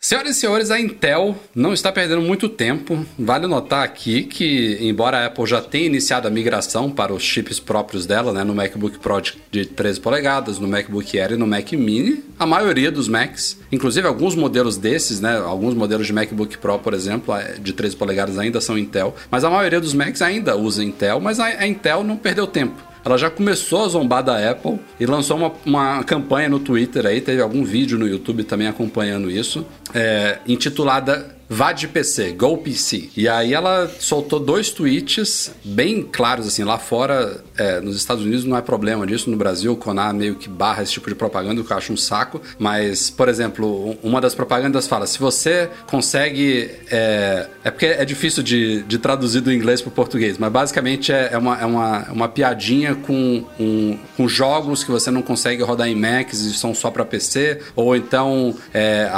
Senhoras 0.00 0.36
e 0.36 0.40
senhores, 0.40 0.70
a 0.70 0.78
Intel 0.78 1.34
não 1.52 1.72
está 1.72 1.90
perdendo 1.90 2.22
muito 2.22 2.48
tempo. 2.48 3.04
Vale 3.18 3.48
notar 3.48 3.84
aqui 3.84 4.22
que, 4.22 4.78
embora 4.80 5.18
a 5.18 5.26
Apple 5.26 5.44
já 5.44 5.60
tenha 5.60 5.86
iniciado 5.86 6.28
a 6.28 6.30
migração 6.30 6.88
para 6.88 7.12
os 7.12 7.20
chips 7.24 7.58
próprios 7.58 8.06
dela, 8.06 8.32
né, 8.32 8.44
no 8.44 8.54
MacBook 8.54 9.00
Pro 9.00 9.20
de 9.50 9.66
13 9.66 10.00
polegadas, 10.00 10.60
no 10.60 10.68
MacBook 10.68 11.18
Air 11.18 11.32
e 11.32 11.36
no 11.36 11.48
Mac 11.48 11.72
Mini, 11.72 12.22
a 12.38 12.46
maioria 12.46 12.92
dos 12.92 13.08
Macs, 13.08 13.58
inclusive 13.72 14.06
alguns 14.06 14.36
modelos 14.36 14.76
desses, 14.76 15.20
né, 15.20 15.36
alguns 15.36 15.74
modelos 15.74 16.06
de 16.06 16.12
MacBook 16.12 16.58
Pro, 16.58 16.78
por 16.78 16.94
exemplo, 16.94 17.34
é, 17.34 17.54
de 17.58 17.72
13 17.72 17.96
polegadas 17.96 18.38
ainda 18.38 18.60
são 18.60 18.78
Intel, 18.78 19.16
mas 19.28 19.42
a 19.42 19.50
maioria 19.50 19.80
dos 19.80 19.94
Macs 19.94 20.22
ainda 20.22 20.56
usa 20.56 20.84
Intel, 20.84 21.18
mas 21.18 21.40
a 21.40 21.66
Intel 21.66 22.04
não 22.04 22.16
perdeu 22.16 22.46
tempo 22.46 22.88
ela 23.08 23.16
já 23.16 23.30
começou 23.30 23.86
a 23.86 23.88
zombar 23.88 24.22
da 24.22 24.50
Apple 24.50 24.78
e 25.00 25.06
lançou 25.06 25.38
uma, 25.38 25.52
uma 25.64 26.04
campanha 26.04 26.46
no 26.46 26.60
Twitter 26.60 27.06
aí, 27.06 27.22
teve 27.22 27.40
algum 27.40 27.64
vídeo 27.64 27.98
no 27.98 28.06
YouTube 28.06 28.44
também 28.44 28.68
acompanhando 28.68 29.30
isso, 29.30 29.66
é, 29.94 30.38
intitulada 30.46 31.38
Vá 31.50 31.72
de 31.72 31.88
PC, 31.88 32.32
Go 32.32 32.58
PC. 32.58 33.08
E 33.16 33.26
aí 33.26 33.54
ela 33.54 33.90
soltou 33.98 34.38
dois 34.38 34.68
tweets 34.68 35.50
bem 35.64 36.02
claros, 36.02 36.46
assim, 36.46 36.62
lá 36.62 36.76
fora, 36.76 37.42
é, 37.58 37.80
nos 37.80 37.96
Estados 37.96 38.24
Unidos 38.24 38.44
não 38.44 38.56
é 38.56 38.62
problema 38.62 39.06
disso, 39.06 39.28
no 39.28 39.36
Brasil 39.36 39.72
o 39.72 39.76
Conar 39.76 40.14
meio 40.14 40.36
que 40.36 40.48
barra 40.48 40.82
esse 40.82 40.92
tipo 40.92 41.08
de 41.08 41.14
propaganda, 41.14 41.60
o 41.60 41.64
que 41.64 41.72
eu 41.72 41.76
acho 41.76 41.92
um 41.92 41.96
saco. 41.96 42.40
Mas, 42.58 43.10
por 43.10 43.28
exemplo, 43.28 43.98
uma 44.02 44.20
das 44.20 44.34
propagandas 44.34 44.86
fala, 44.86 45.06
se 45.06 45.18
você 45.18 45.68
consegue... 45.86 46.70
É, 46.90 47.48
é 47.64 47.70
porque 47.70 47.86
é 47.86 48.04
difícil 48.04 48.42
de, 48.42 48.82
de 48.82 48.98
traduzir 48.98 49.40
do 49.40 49.52
inglês 49.52 49.82
para 49.82 49.88
o 49.88 49.92
português, 49.92 50.38
mas 50.38 50.50
basicamente 50.50 51.12
é, 51.12 51.30
é, 51.32 51.38
uma, 51.38 51.60
é 51.60 51.66
uma, 51.66 52.10
uma 52.10 52.28
piadinha 52.28 52.94
com, 52.94 53.44
um, 53.58 53.98
com 54.16 54.28
jogos 54.28 54.84
que 54.84 54.90
você 54.90 55.10
não 55.10 55.22
consegue 55.22 55.62
rodar 55.62 55.88
em 55.88 55.94
Macs 55.94 56.40
e 56.40 56.54
são 56.54 56.74
só 56.74 56.90
para 56.90 57.04
PC, 57.04 57.60
ou 57.74 57.96
então 57.96 58.54
é, 58.72 59.10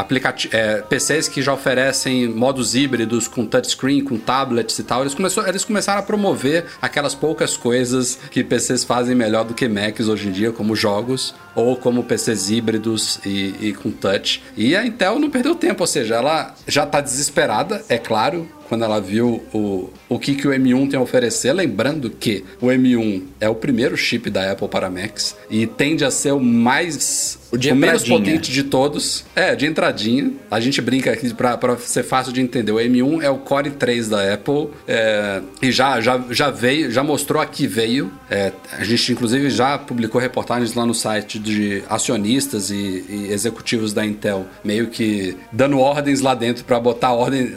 é, 0.53 0.77
PCs 0.83 1.29
que 1.29 1.43
já 1.43 1.53
oferecem 1.53 2.29
modos 2.29 2.75
híbridos 2.75 3.29
com 3.29 3.45
touchscreen, 3.45 4.03
com 4.03 4.19
tablets 4.19 4.79
e 4.79 4.83
tal, 4.83 5.03
eles, 5.03 5.15
começou, 5.15 5.47
eles 5.47 5.65
começaram 5.65 6.01
a 6.01 6.03
promover 6.03 6.65
aquelas 6.81 7.15
poucas 7.15 7.57
coisas 7.57 8.19
que 8.31 8.45
PCs 8.45 8.85
fazem 8.85 9.15
melhor 9.15 9.45
do 9.45 9.55
que 9.55 9.69
Macs 9.69 10.09
hoje 10.09 10.29
em 10.29 10.33
dia, 10.33 10.53
como 10.53 10.77
jogos 10.77 11.35
ou 11.55 11.77
como 11.77 12.05
PCs 12.05 12.51
híbridos 12.51 13.21
e, 13.25 13.55
e 13.61 13.73
com 13.73 13.91
touch. 13.91 14.43
E 14.57 14.77
a 14.77 14.87
Intel 14.87 15.19
não 15.19 15.31
perdeu 15.31 15.55
tempo, 15.55 15.83
ou 15.83 15.87
seja, 15.87 16.17
ela 16.17 16.55
já 16.67 16.85
está 16.85 17.01
desesperada, 17.01 17.85
é 17.89 17.99
claro, 17.99 18.49
quando 18.71 18.85
ela 18.85 19.01
viu 19.01 19.43
o, 19.53 19.91
o 20.09 20.17
que, 20.17 20.33
que 20.33 20.47
o 20.47 20.53
M1 20.53 20.91
tem 20.91 20.97
a 20.97 21.03
oferecer, 21.03 21.53
lembrando 21.53 22.09
que 22.09 22.45
o 22.61 22.69
M1 22.69 23.25
é 23.41 23.49
o 23.49 23.55
primeiro 23.57 23.97
chip 23.97 24.31
da 24.31 24.53
Apple 24.53 24.69
para 24.69 24.89
Macs 24.89 25.35
e 25.51 25.67
tende 25.67 26.05
a 26.05 26.11
ser 26.11 26.31
o 26.31 26.39
mais 26.39 27.37
o, 27.51 27.57
o 27.57 27.75
menos 27.75 28.05
potente 28.05 28.53
de 28.53 28.63
todos. 28.63 29.25
É, 29.35 29.57
de 29.57 29.67
entradinha. 29.67 30.33
A 30.49 30.61
gente 30.61 30.81
brinca 30.81 31.11
aqui 31.11 31.35
para 31.35 31.77
ser 31.79 32.05
fácil 32.05 32.33
de 32.33 32.41
entender. 32.41 32.71
O 32.71 32.77
M1 32.77 33.23
é 33.23 33.29
o 33.29 33.39
Core 33.39 33.71
3 33.71 34.09
da 34.09 34.35
Apple 34.35 34.69
é, 34.87 35.43
e 35.61 35.73
já, 35.73 36.01
já, 36.01 36.23
já 36.31 36.49
veio, 36.49 36.93
já 36.93 37.03
mostrou 37.03 37.43
aqui 37.43 37.67
veio. 37.67 38.13
É, 38.31 38.53
a 38.71 38.85
gente 38.85 39.11
inclusive 39.11 39.51
já 39.51 39.79
publicou 39.79 40.21
reportagens 40.21 40.75
lá 40.75 40.87
no 40.87 40.95
site 40.95 41.40
de 41.41 41.83
acionistas 41.89 42.71
e, 42.71 43.05
e 43.09 43.29
executivos 43.33 43.93
da 43.93 44.05
Intel, 44.05 44.47
meio 44.63 44.89
que 44.89 45.37
dando 45.51 45.79
ordens 45.79 46.21
lá 46.21 46.35
dentro 46.35 46.65
para 46.65 46.79
botar 46.79 47.13
ordem 47.13 47.55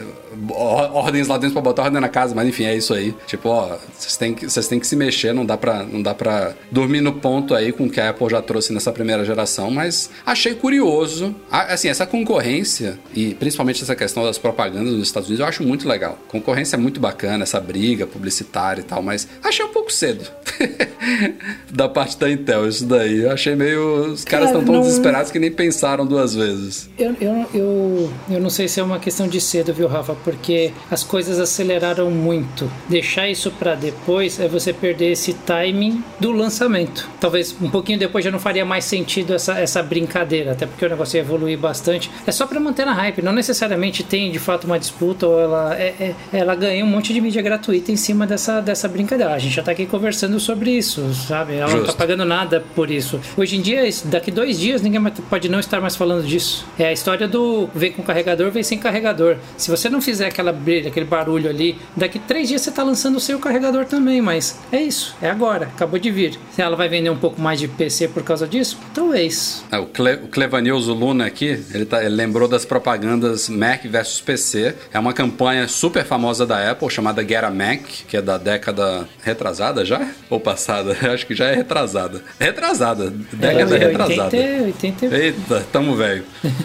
ordens 0.50 1.28
lá 1.28 1.38
dentro 1.38 1.54
pra 1.54 1.62
botar 1.62 1.84
ordem 1.84 2.00
na 2.00 2.08
casa, 2.08 2.34
mas 2.34 2.48
enfim, 2.48 2.64
é 2.64 2.76
isso 2.76 2.94
aí. 2.94 3.14
Tipo, 3.26 3.48
ó, 3.48 3.76
vocês 3.96 4.16
têm 4.16 4.34
que, 4.34 4.48
vocês 4.48 4.68
têm 4.68 4.80
que 4.80 4.86
se 4.86 4.96
mexer, 4.96 5.32
não 5.32 5.44
dá, 5.44 5.56
pra, 5.56 5.82
não 5.82 6.02
dá 6.02 6.14
pra 6.14 6.54
dormir 6.70 7.00
no 7.00 7.14
ponto 7.14 7.54
aí 7.54 7.72
com 7.72 7.84
o 7.84 7.90
que 7.90 8.00
a 8.00 8.10
Apple 8.10 8.28
já 8.28 8.42
trouxe 8.42 8.72
nessa 8.72 8.92
primeira 8.92 9.24
geração, 9.24 9.70
mas 9.70 10.10
achei 10.24 10.54
curioso. 10.54 11.34
Assim, 11.50 11.88
essa 11.88 12.06
concorrência, 12.06 12.98
e 13.14 13.34
principalmente 13.34 13.82
essa 13.82 13.94
questão 13.94 14.24
das 14.24 14.38
propagandas 14.38 14.92
nos 14.92 15.02
Estados 15.02 15.28
Unidos, 15.28 15.40
eu 15.40 15.48
acho 15.48 15.62
muito 15.62 15.88
legal. 15.88 16.18
Concorrência 16.28 16.76
é 16.76 16.78
muito 16.78 17.00
bacana, 17.00 17.44
essa 17.44 17.60
briga 17.60 18.06
publicitária 18.06 18.80
e 18.80 18.84
tal, 18.84 19.02
mas 19.02 19.28
achei 19.42 19.64
um 19.64 19.72
pouco 19.72 19.92
cedo 19.92 20.24
da 21.70 21.88
parte 21.88 22.18
da 22.18 22.30
Intel, 22.30 22.68
isso 22.68 22.84
daí. 22.84 23.22
Eu 23.22 23.32
achei 23.32 23.54
meio. 23.54 24.12
Os 24.12 24.24
caras 24.24 24.48
estão 24.48 24.64
tão 24.64 24.74
não... 24.74 24.82
desesperados 24.82 25.30
que 25.30 25.38
nem 25.38 25.50
pensaram 25.50 26.06
duas 26.06 26.34
vezes. 26.34 26.88
Eu, 26.98 27.14
eu, 27.20 27.46
eu, 27.54 28.12
eu 28.30 28.40
não 28.40 28.50
sei 28.50 28.68
se 28.68 28.80
é 28.80 28.82
uma 28.82 28.98
questão 28.98 29.28
de 29.28 29.40
cedo, 29.40 29.72
viu, 29.72 29.88
Rafa? 29.88 30.14
Porque 30.24 30.72
as 30.90 31.04
coisas 31.04 31.38
aceleraram 31.38 32.10
muito. 32.10 32.70
Deixar 32.88 33.28
isso 33.28 33.50
para 33.50 33.74
depois 33.74 34.40
é 34.40 34.48
você 34.48 34.72
perder 34.72 35.12
esse 35.12 35.34
timing 35.34 36.02
do 36.18 36.32
lançamento. 36.32 37.08
Talvez 37.20 37.54
um 37.60 37.70
pouquinho 37.70 37.98
depois 37.98 38.24
já 38.24 38.30
não 38.30 38.40
faria 38.40 38.64
mais 38.64 38.84
sentido 38.84 39.34
essa, 39.34 39.58
essa 39.58 39.82
brincadeira, 39.82 40.52
até 40.52 40.66
porque 40.66 40.84
o 40.84 40.88
negócio 40.88 41.16
ia 41.16 41.20
evoluir 41.20 41.58
bastante. 41.58 42.10
É 42.26 42.32
só 42.32 42.46
para 42.46 42.58
manter 42.58 42.84
na 42.84 42.94
hype, 42.94 43.22
não 43.22 43.32
necessariamente 43.32 44.02
tem 44.02 44.30
de 44.30 44.38
fato 44.38 44.64
uma 44.64 44.78
disputa 44.78 45.26
ou 45.26 45.38
ela, 45.38 45.74
é, 45.76 45.94
é, 46.00 46.14
ela 46.32 46.54
ganha 46.54 46.84
um 46.84 46.88
monte 46.88 47.12
de 47.12 47.20
mídia 47.20 47.42
gratuita 47.42 47.92
em 47.92 47.96
cima 47.96 48.26
dessa, 48.26 48.60
dessa 48.60 48.88
brincadeira. 48.88 49.34
A 49.34 49.38
gente 49.38 49.54
já 49.54 49.62
tá 49.62 49.72
aqui 49.72 49.86
conversando 49.86 50.40
sobre 50.40 50.70
isso, 50.70 51.12
sabe? 51.14 51.54
Ela 51.54 51.68
Justo. 51.68 51.86
não 51.86 51.86
tá 51.86 51.98
pagando 51.98 52.24
nada 52.24 52.64
por 52.74 52.90
isso. 52.90 53.20
Hoje 53.36 53.56
em 53.56 53.60
dia, 53.60 53.82
daqui 54.06 54.30
dois 54.30 54.58
dias, 54.58 54.80
ninguém 54.80 55.02
pode 55.28 55.48
não 55.48 55.60
estar 55.60 55.80
mais 55.80 55.96
falando 55.96 56.26
disso. 56.26 56.66
É 56.78 56.86
a 56.86 56.92
história 56.92 57.28
do 57.28 57.68
vem 57.74 57.92
com 57.92 58.02
carregador, 58.02 58.50
vem 58.50 58.62
sem 58.62 58.78
carregador. 58.78 59.36
Se 59.56 59.70
você 59.70 59.90
não 59.90 60.00
fizer 60.00 60.13
aquela 60.20 60.52
brilha, 60.52 60.88
aquele 60.88 61.06
barulho 61.06 61.48
ali, 61.48 61.76
daqui 61.96 62.18
três 62.18 62.48
dias 62.48 62.62
você 62.62 62.70
tá 62.70 62.82
lançando 62.82 63.16
o 63.16 63.20
seu 63.20 63.38
carregador 63.38 63.84
também, 63.84 64.20
mas 64.20 64.58
é 64.70 64.82
isso, 64.82 65.16
é 65.20 65.30
agora, 65.30 65.66
acabou 65.66 65.98
de 65.98 66.10
vir. 66.10 66.38
Se 66.52 66.62
ela 66.62 66.76
vai 66.76 66.88
vender 66.88 67.10
um 67.10 67.16
pouco 67.16 67.40
mais 67.40 67.58
de 67.60 67.68
PC 67.68 68.08
por 68.08 68.22
causa 68.22 68.46
disso, 68.46 68.78
talvez. 68.92 69.64
É, 69.70 69.78
o, 69.78 69.86
Cle, 69.86 70.14
o 70.14 70.28
Clevanilzo 70.28 70.92
Luna 70.92 71.26
aqui, 71.26 71.62
ele, 71.72 71.84
tá, 71.84 72.04
ele 72.04 72.14
lembrou 72.14 72.48
das 72.48 72.64
propagandas 72.64 73.48
Mac 73.48 73.84
versus 73.84 74.20
PC. 74.20 74.74
É 74.92 74.98
uma 74.98 75.12
campanha 75.12 75.66
super 75.68 76.04
famosa 76.04 76.46
da 76.46 76.70
Apple 76.70 76.88
chamada 76.90 77.22
Get 77.22 77.44
a 77.44 77.50
Mac, 77.50 77.82
que 78.08 78.16
é 78.16 78.22
da 78.22 78.38
década 78.38 79.08
retrasada 79.22 79.84
já? 79.84 80.08
Ou 80.30 80.40
passada? 80.40 80.96
Acho 81.12 81.26
que 81.26 81.34
já 81.34 81.46
é 81.46 81.54
retrasada. 81.54 82.22
Retrasada, 82.38 83.10
década 83.32 83.76
é, 83.76 83.78
retrasada. 83.78 84.36
80, 84.36 85.06
80... 85.06 85.16
Eita, 85.16 85.66
tamo 85.72 85.94
velho. 85.96 86.24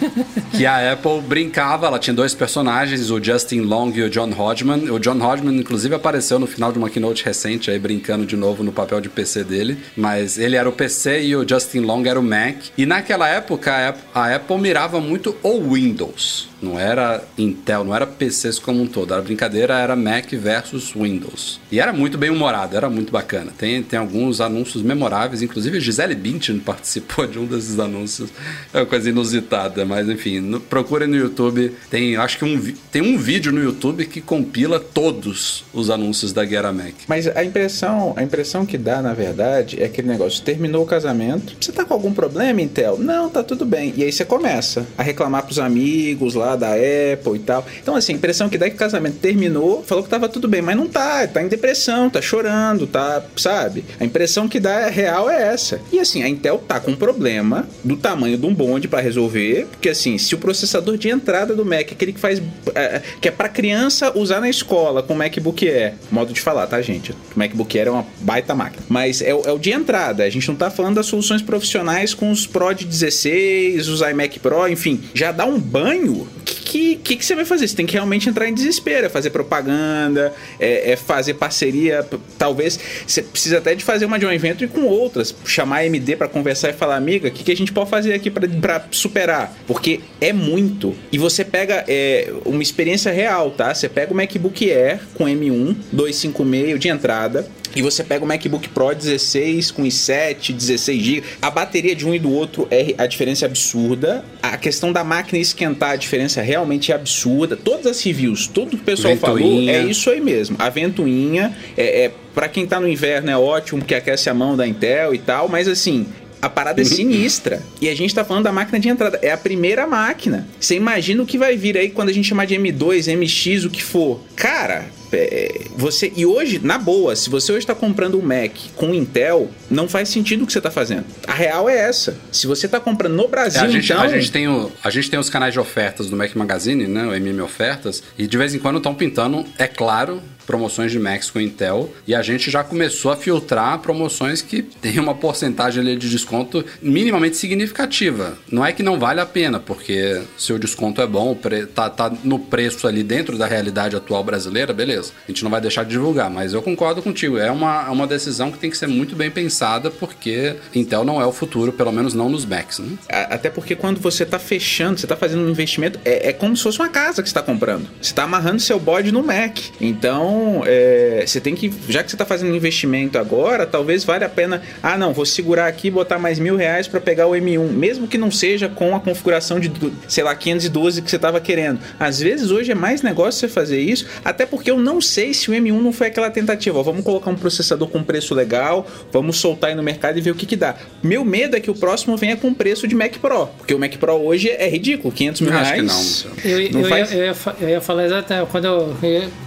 que 0.51 0.65
a 0.65 0.93
Apple 0.93 1.21
brincava, 1.21 1.87
ela 1.87 1.99
tinha 1.99 2.13
dois 2.13 2.33
personagens, 2.33 3.09
o 3.11 3.23
Justin 3.23 3.38
Long 3.61 3.91
e 3.91 4.03
o 4.03 4.09
John 4.09 4.31
Hodgman. 4.31 4.89
O 4.91 4.99
John 4.99 5.19
Hodgman, 5.19 5.57
inclusive, 5.57 5.95
apareceu 5.95 6.39
no 6.39 6.47
final 6.47 6.71
de 6.71 6.77
uma 6.77 6.89
keynote 6.89 7.23
recente 7.23 7.71
aí, 7.71 7.79
brincando 7.79 8.25
de 8.25 8.35
novo 8.35 8.63
no 8.63 8.71
papel 8.71 9.01
de 9.01 9.09
PC 9.09 9.43
dele. 9.43 9.77
Mas 9.95 10.37
ele 10.37 10.55
era 10.55 10.67
o 10.67 10.71
PC 10.71 11.23
e 11.23 11.35
o 11.35 11.47
Justin 11.47 11.79
Long 11.79 12.05
era 12.05 12.19
o 12.19 12.23
Mac. 12.23 12.57
E 12.77 12.85
naquela 12.85 13.27
época, 13.27 13.95
a 14.13 14.35
Apple 14.35 14.57
mirava 14.57 14.99
muito 14.99 15.35
o 15.43 15.73
Windows. 15.73 16.49
Não 16.61 16.77
era 16.77 17.23
Intel, 17.37 17.85
não 17.85 17.95
era 17.95 18.05
PCs 18.05 18.59
como 18.59 18.81
um 18.81 18.87
todo. 18.87 19.13
A 19.13 19.21
brincadeira 19.21 19.79
era 19.79 19.95
Mac 19.95 20.29
versus 20.33 20.93
Windows. 20.93 21.59
E 21.71 21.79
era 21.79 21.93
muito 21.93 22.17
bem 22.17 22.29
humorado, 22.29 22.75
era 22.75 22.89
muito 22.89 23.11
bacana. 23.11 23.51
Tem, 23.57 23.81
tem 23.81 23.97
alguns 23.97 24.41
anúncios 24.41 24.83
memoráveis, 24.83 25.41
inclusive 25.41 25.79
Gisele 25.79 26.15
Bündchen 26.15 26.59
participou 26.65 27.25
de 27.25 27.39
um 27.39 27.45
desses 27.45 27.79
anúncios. 27.79 28.29
É 28.73 28.79
uma 28.79 28.85
coisa 28.85 29.09
inusitada, 29.09 29.85
mas 29.85 30.09
enfim, 30.09 30.41
no, 30.41 30.59
procure 30.59 31.07
no 31.07 31.15
YouTube. 31.15 31.73
Tem, 31.89 32.17
acho 32.17 32.37
que 32.37 32.45
um, 32.45 32.73
tem 32.91 33.01
um 33.01 33.17
vídeo 33.17 33.28
no 33.29 33.63
YouTube 33.63 34.07
que 34.07 34.21
compila 34.21 34.79
todos 34.79 35.63
os 35.71 35.91
anúncios 35.91 36.33
da 36.33 36.43
Guerra 36.43 36.73
Mac. 36.73 36.95
Mas 37.07 37.27
a 37.27 37.43
impressão, 37.43 38.11
a 38.17 38.23
impressão 38.23 38.65
que 38.65 38.75
dá, 38.75 39.03
na 39.03 39.13
verdade, 39.13 39.79
é 39.79 39.85
aquele 39.85 40.07
negócio: 40.07 40.41
terminou 40.41 40.83
o 40.83 40.87
casamento, 40.87 41.55
você 41.61 41.71
tá 41.71 41.85
com 41.85 41.93
algum 41.93 42.11
problema, 42.11 42.59
Intel? 42.59 42.97
Não, 42.97 43.29
tá 43.29 43.43
tudo 43.43 43.65
bem. 43.65 43.93
E 43.95 44.03
aí 44.03 44.11
você 44.11 44.25
começa 44.25 44.87
a 44.97 45.03
reclamar 45.03 45.43
pros 45.43 45.59
amigos 45.59 46.33
lá 46.33 46.55
da 46.55 46.69
Apple 46.71 47.35
e 47.35 47.39
tal. 47.39 47.63
Então, 47.79 47.95
assim, 47.95 48.13
a 48.13 48.15
impressão 48.15 48.49
que 48.49 48.57
dá 48.57 48.65
é 48.65 48.69
que 48.71 48.75
o 48.75 48.79
casamento 48.79 49.17
terminou, 49.17 49.83
falou 49.83 50.03
que 50.03 50.09
tava 50.09 50.27
tudo 50.27 50.47
bem, 50.47 50.63
mas 50.63 50.75
não 50.75 50.87
tá, 50.87 51.27
tá 51.27 51.43
em 51.43 51.47
depressão, 51.47 52.09
tá 52.09 52.23
chorando, 52.23 52.87
tá, 52.87 53.23
sabe? 53.37 53.85
A 53.99 54.05
impressão 54.05 54.49
que 54.49 54.59
dá 54.59 54.87
real 54.87 55.29
é 55.29 55.53
essa. 55.53 55.79
E 55.91 55.99
assim, 55.99 56.23
a 56.23 56.27
Intel 56.27 56.57
tá 56.67 56.79
com 56.79 56.91
um 56.91 56.95
problema 56.95 57.69
do 57.83 57.95
tamanho 57.95 58.39
de 58.39 58.45
um 58.47 58.55
bonde 58.55 58.87
para 58.87 59.01
resolver, 59.01 59.67
porque 59.69 59.89
assim, 59.89 60.17
se 60.17 60.33
o 60.33 60.39
processador 60.39 60.97
de 60.97 61.09
entrada 61.09 61.53
do 61.53 61.63
Mac, 61.63 61.91
aquele 61.91 62.11
que 62.11 62.19
faz 62.19 62.41
é, 62.73 63.03
que 63.19 63.27
é 63.27 63.31
para 63.31 63.49
criança 63.49 64.17
usar 64.17 64.39
na 64.39 64.49
escola 64.49 65.03
com 65.03 65.13
MacBook 65.13 65.67
Air, 65.67 65.95
modo 66.11 66.33
de 66.33 66.41
falar, 66.41 66.67
tá, 66.67 66.81
gente? 66.81 67.11
O 67.11 67.15
MacBook 67.35 67.77
Air 67.77 67.87
é 67.87 67.91
uma 67.91 68.05
baita 68.21 68.55
máquina, 68.55 68.83
mas 68.87 69.21
é, 69.21 69.29
é 69.29 69.51
o 69.51 69.57
de 69.57 69.71
entrada. 69.71 70.23
A 70.23 70.29
gente 70.29 70.47
não 70.47 70.55
tá 70.55 70.69
falando 70.69 70.95
das 70.95 71.05
soluções 71.05 71.41
profissionais 71.41 72.13
com 72.13 72.31
os 72.31 72.47
Pro 72.47 72.73
de 72.73 72.85
16, 72.85 73.87
os 73.87 74.01
iMac 74.01 74.39
Pro, 74.39 74.67
enfim, 74.67 75.01
já 75.13 75.31
dá 75.31 75.45
um 75.45 75.59
banho 75.59 76.27
que, 76.69 76.95
que, 76.97 77.15
que 77.15 77.25
você 77.25 77.33
vai 77.33 77.45
fazer? 77.45 77.67
Você 77.67 77.75
tem 77.75 77.85
que 77.85 77.93
realmente 77.93 78.29
entrar 78.29 78.47
em 78.47 78.53
desespero, 78.53 79.07
é 79.07 79.09
fazer 79.09 79.31
propaganda, 79.31 80.31
é, 80.59 80.91
é, 80.91 80.95
fazer 80.95 81.33
parceria. 81.33 82.05
Talvez 82.37 82.79
você 83.07 83.23
precisa 83.23 83.57
até 83.57 83.73
de 83.73 83.83
fazer 83.83 84.05
uma 84.05 84.19
joint 84.19 84.39
venture 84.39 84.69
com 84.69 84.83
outras, 84.85 85.33
chamar 85.45 85.77
a 85.77 85.79
AMD 85.79 86.15
para 86.15 86.27
conversar 86.27 86.69
e 86.69 86.73
falar, 86.73 86.95
amiga, 86.95 87.27
o 87.27 87.31
que, 87.31 87.43
que 87.43 87.51
a 87.51 87.57
gente 87.57 87.73
pode 87.73 87.89
fazer 87.89 88.13
aqui 88.13 88.29
para 88.29 88.85
superar? 88.91 89.51
Porque 89.65 90.01
é 90.21 90.31
muito. 90.31 90.95
E 91.11 91.17
você 91.17 91.43
pega 91.43 91.83
é, 91.87 92.31
uma 92.45 92.61
experiência 92.61 93.08
real, 93.11 93.51
tá? 93.51 93.73
Você 93.73 93.89
pega 93.89 94.13
o 94.13 94.15
MacBook 94.15 94.71
Air 94.71 94.99
com 95.13 95.25
M1, 95.25 95.75
256 95.91 96.79
de 96.79 96.87
entrada, 96.87 97.47
e 97.75 97.81
você 97.81 98.03
pega 98.03 98.23
o 98.23 98.27
MacBook 98.27 98.69
Pro 98.69 98.93
16 98.93 99.71
com 99.71 99.83
i7, 99.83 100.53
16 100.53 101.01
GB. 101.01 101.23
A 101.41 101.51
bateria 101.51 101.95
de 101.95 102.07
um 102.07 102.13
e 102.13 102.19
do 102.19 102.31
outro 102.31 102.67
é 102.71 102.95
a 102.97 103.05
diferença 103.05 103.45
é 103.45 103.47
absurda. 103.47 104.25
A 104.41 104.57
questão 104.57 104.91
da 104.91 105.03
máquina 105.03 105.39
esquentar, 105.39 105.91
a 105.91 105.95
diferença 105.95 106.41
realmente 106.41 106.91
é 106.91 106.95
absurda. 106.95 107.55
Todas 107.55 107.85
as 107.85 108.03
reviews, 108.03 108.47
todo 108.47 108.73
o 108.73 108.77
pessoal 108.77 109.13
ventoinha. 109.15 109.73
falou, 109.73 109.87
é 109.87 109.91
isso 109.91 110.09
aí 110.09 110.19
mesmo. 110.19 110.55
A 110.59 110.69
ventoinha 110.69 111.55
é, 111.77 112.05
é 112.05 112.11
para 112.33 112.47
quem 112.47 112.65
tá 112.65 112.79
no 112.79 112.87
inverno 112.87 113.29
é 113.29 113.37
ótimo, 113.37 113.79
porque 113.79 113.95
aquece 113.95 114.29
a 114.29 114.33
mão 114.33 114.55
da 114.55 114.65
Intel 114.65 115.13
e 115.13 115.17
tal, 115.17 115.49
mas 115.49 115.67
assim, 115.67 116.07
a 116.41 116.49
parada 116.49 116.81
é 116.81 116.83
uhum. 116.83 116.89
sinistra. 116.89 117.61
E 117.81 117.89
a 117.89 117.95
gente 117.95 118.13
tá 118.13 118.23
falando 118.23 118.45
da 118.45 118.51
máquina 118.51 118.79
de 118.79 118.89
entrada. 118.89 119.19
É 119.21 119.31
a 119.31 119.37
primeira 119.37 119.85
máquina. 119.85 120.47
Você 120.59 120.75
imagina 120.75 121.21
o 121.21 121.25
que 121.25 121.37
vai 121.37 121.55
vir 121.57 121.77
aí 121.77 121.89
quando 121.89 122.09
a 122.09 122.13
gente 122.13 122.27
chamar 122.27 122.45
de 122.45 122.55
M2, 122.55 123.15
MX, 123.15 123.65
o 123.65 123.69
que 123.69 123.83
for. 123.83 124.21
Cara, 124.35 124.87
é, 125.11 125.61
você 125.75 126.11
e 126.15 126.25
hoje 126.25 126.59
na 126.63 126.77
boa 126.77 127.15
se 127.15 127.29
você 127.29 127.51
hoje 127.51 127.59
está 127.59 127.73
comprando 127.73 128.19
um 128.19 128.21
Mac 128.21 128.51
com 128.75 128.93
Intel 128.93 129.49
não 129.69 129.87
faz 129.87 130.09
sentido 130.09 130.43
o 130.43 130.45
que 130.45 130.53
você 130.53 130.59
está 130.59 130.69
fazendo 130.69 131.05
a 131.25 131.33
real 131.33 131.67
é 131.67 131.75
essa 131.75 132.15
se 132.31 132.45
você 132.45 132.67
está 132.67 132.79
comprando 132.79 133.15
no 133.15 133.27
Brasil 133.27 133.61
é, 133.61 133.65
a, 133.65 133.67
gente, 133.69 133.85
então... 133.85 134.01
a 134.01 134.07
gente 134.07 134.31
tem 134.31 134.47
o, 134.47 134.71
a 134.83 134.89
gente 134.91 135.09
tem 135.09 135.19
os 135.19 135.27
canais 135.27 135.53
de 135.53 135.59
ofertas 135.59 136.11
do 136.11 136.15
Mac 136.15 136.35
Magazine 136.35 136.85
né 136.85 137.07
o 137.07 137.15
MM 137.15 137.41
ofertas 137.41 138.03
e 138.19 138.27
de 138.27 138.37
vez 138.37 138.53
em 138.53 138.59
quando 138.59 138.77
estão 138.77 138.93
pintando 138.93 139.43
é 139.57 139.67
claro 139.67 140.21
promoções 140.49 140.91
de 140.91 140.97
Macs 140.97 141.29
com 141.29 141.39
Intel 141.39 141.93
e 142.07 142.15
a 142.15 142.23
gente 142.23 142.49
já 142.49 142.63
começou 142.63 143.11
a 143.11 143.15
filtrar 143.15 143.77
promoções 143.77 144.41
que 144.41 144.63
tem 144.63 144.97
uma 144.99 145.13
porcentagem 145.13 145.79
ali 145.79 145.95
de 145.95 146.09
desconto 146.09 146.65
minimamente 146.81 147.37
significativa. 147.37 148.35
Não 148.51 148.65
é 148.65 148.73
que 148.73 148.81
não 148.81 148.97
vale 148.97 149.21
a 149.21 149.27
pena, 149.27 149.59
porque 149.59 150.19
se 150.35 150.51
o 150.51 150.57
desconto 150.57 151.03
é 151.03 151.05
bom, 151.05 151.37
tá, 151.75 151.87
tá 151.91 152.11
no 152.23 152.39
preço 152.39 152.87
ali 152.87 153.03
dentro 153.03 153.37
da 153.37 153.45
realidade 153.45 153.95
atual 153.95 154.23
brasileira, 154.23 154.73
beleza. 154.73 155.11
A 155.27 155.31
gente 155.31 155.43
não 155.43 155.51
vai 155.51 155.61
deixar 155.61 155.83
de 155.83 155.91
divulgar, 155.91 156.31
mas 156.31 156.51
eu 156.51 156.63
concordo 156.63 157.03
contigo. 157.03 157.37
É 157.37 157.51
uma, 157.51 157.85
é 157.85 157.91
uma 157.91 158.07
decisão 158.07 158.51
que 158.51 158.57
tem 158.57 158.71
que 158.71 158.77
ser 158.77 158.87
muito 158.87 159.15
bem 159.15 159.29
pensada, 159.29 159.91
porque 159.91 160.55
Intel 160.73 161.05
não 161.05 161.21
é 161.21 161.27
o 161.27 161.31
futuro, 161.31 161.71
pelo 161.71 161.91
menos 161.91 162.15
não 162.15 162.27
nos 162.27 162.43
Macs. 162.43 162.79
Né? 162.79 162.97
Até 163.07 163.51
porque 163.51 163.75
quando 163.75 163.99
você 163.99 164.23
está 164.23 164.39
fechando, 164.39 164.99
você 164.99 165.05
está 165.05 165.15
fazendo 165.15 165.43
um 165.43 165.49
investimento, 165.51 165.99
é, 166.03 166.29
é 166.29 166.33
como 166.33 166.57
se 166.57 166.63
fosse 166.63 166.79
uma 166.79 166.89
casa 166.89 167.21
que 167.21 167.27
está 167.27 167.43
comprando. 167.43 167.87
Você 168.01 168.09
está 168.09 168.23
amarrando 168.23 168.59
seu 168.59 168.79
bode 168.79 169.11
no 169.11 169.21
Mac. 169.21 169.59
Então, 169.79 170.38
então, 170.39 170.63
é, 170.65 171.23
você 171.25 171.41
tem 171.41 171.53
que, 171.53 171.71
já 171.89 172.01
que 172.01 172.09
você 172.09 172.15
está 172.15 172.25
fazendo 172.25 172.51
um 172.51 172.55
investimento 172.55 173.17
agora, 173.17 173.65
talvez 173.65 174.03
valha 174.03 174.27
a 174.27 174.29
pena. 174.29 174.61
Ah, 174.81 174.97
não, 174.97 175.13
vou 175.13 175.25
segurar 175.25 175.67
aqui 175.67 175.87
e 175.87 175.91
botar 175.91 176.17
mais 176.17 176.39
mil 176.39 176.55
reais 176.55 176.87
para 176.87 177.01
pegar 177.01 177.27
o 177.27 177.31
M1, 177.31 177.69
mesmo 177.71 178.07
que 178.07 178.17
não 178.17 178.31
seja 178.31 178.69
com 178.69 178.95
a 178.95 178.99
configuração 178.99 179.59
de, 179.59 179.71
sei 180.07 180.23
lá, 180.23 180.33
512 180.33 181.01
que 181.01 181.09
você 181.09 181.17
estava 181.17 181.41
querendo. 181.41 181.79
Às 181.99 182.19
vezes 182.19 182.51
hoje 182.51 182.71
é 182.71 182.75
mais 182.75 183.01
negócio 183.01 183.39
você 183.39 183.47
fazer 183.47 183.81
isso, 183.81 184.05
até 184.23 184.45
porque 184.45 184.71
eu 184.71 184.77
não 184.77 185.01
sei 185.01 185.33
se 185.33 185.51
o 185.51 185.53
M1 185.53 185.81
não 185.81 185.91
foi 185.91 186.07
aquela 186.07 186.29
tentativa. 186.29 186.79
Ó, 186.79 186.83
vamos 186.83 187.03
colocar 187.03 187.29
um 187.29 187.35
processador 187.35 187.87
com 187.89 188.01
preço 188.01 188.33
legal, 188.33 188.87
vamos 189.11 189.37
soltar 189.37 189.71
aí 189.71 189.75
no 189.75 189.83
mercado 189.83 190.17
e 190.17 190.21
ver 190.21 190.31
o 190.31 190.35
que, 190.35 190.45
que 190.45 190.55
dá. 190.55 190.75
Meu 191.03 191.25
medo 191.25 191.55
é 191.55 191.59
que 191.59 191.69
o 191.69 191.75
próximo 191.75 192.15
venha 192.15 192.37
com 192.37 192.53
preço 192.53 192.87
de 192.87 192.95
Mac 192.95 193.17
Pro, 193.17 193.47
porque 193.57 193.73
o 193.73 193.79
Mac 193.79 193.95
Pro 193.97 194.13
hoje 194.13 194.49
é 194.49 194.69
ridículo, 194.69 195.13
500 195.13 195.41
mil 195.41 195.51
reais. 195.51 195.67
Acho 195.67 196.23
que 196.23 196.47
não. 196.47 196.51
Eu, 196.51 196.71
não 196.71 196.81
eu, 196.81 196.87
faz... 196.87 197.11
ia, 197.11 197.17
eu, 197.17 197.23
ia, 197.25 197.35
eu 197.61 197.69
ia 197.69 197.81
falar 197.81 198.05
exatamente, 198.05 198.49
quando 198.49 198.65
eu, 198.65 198.95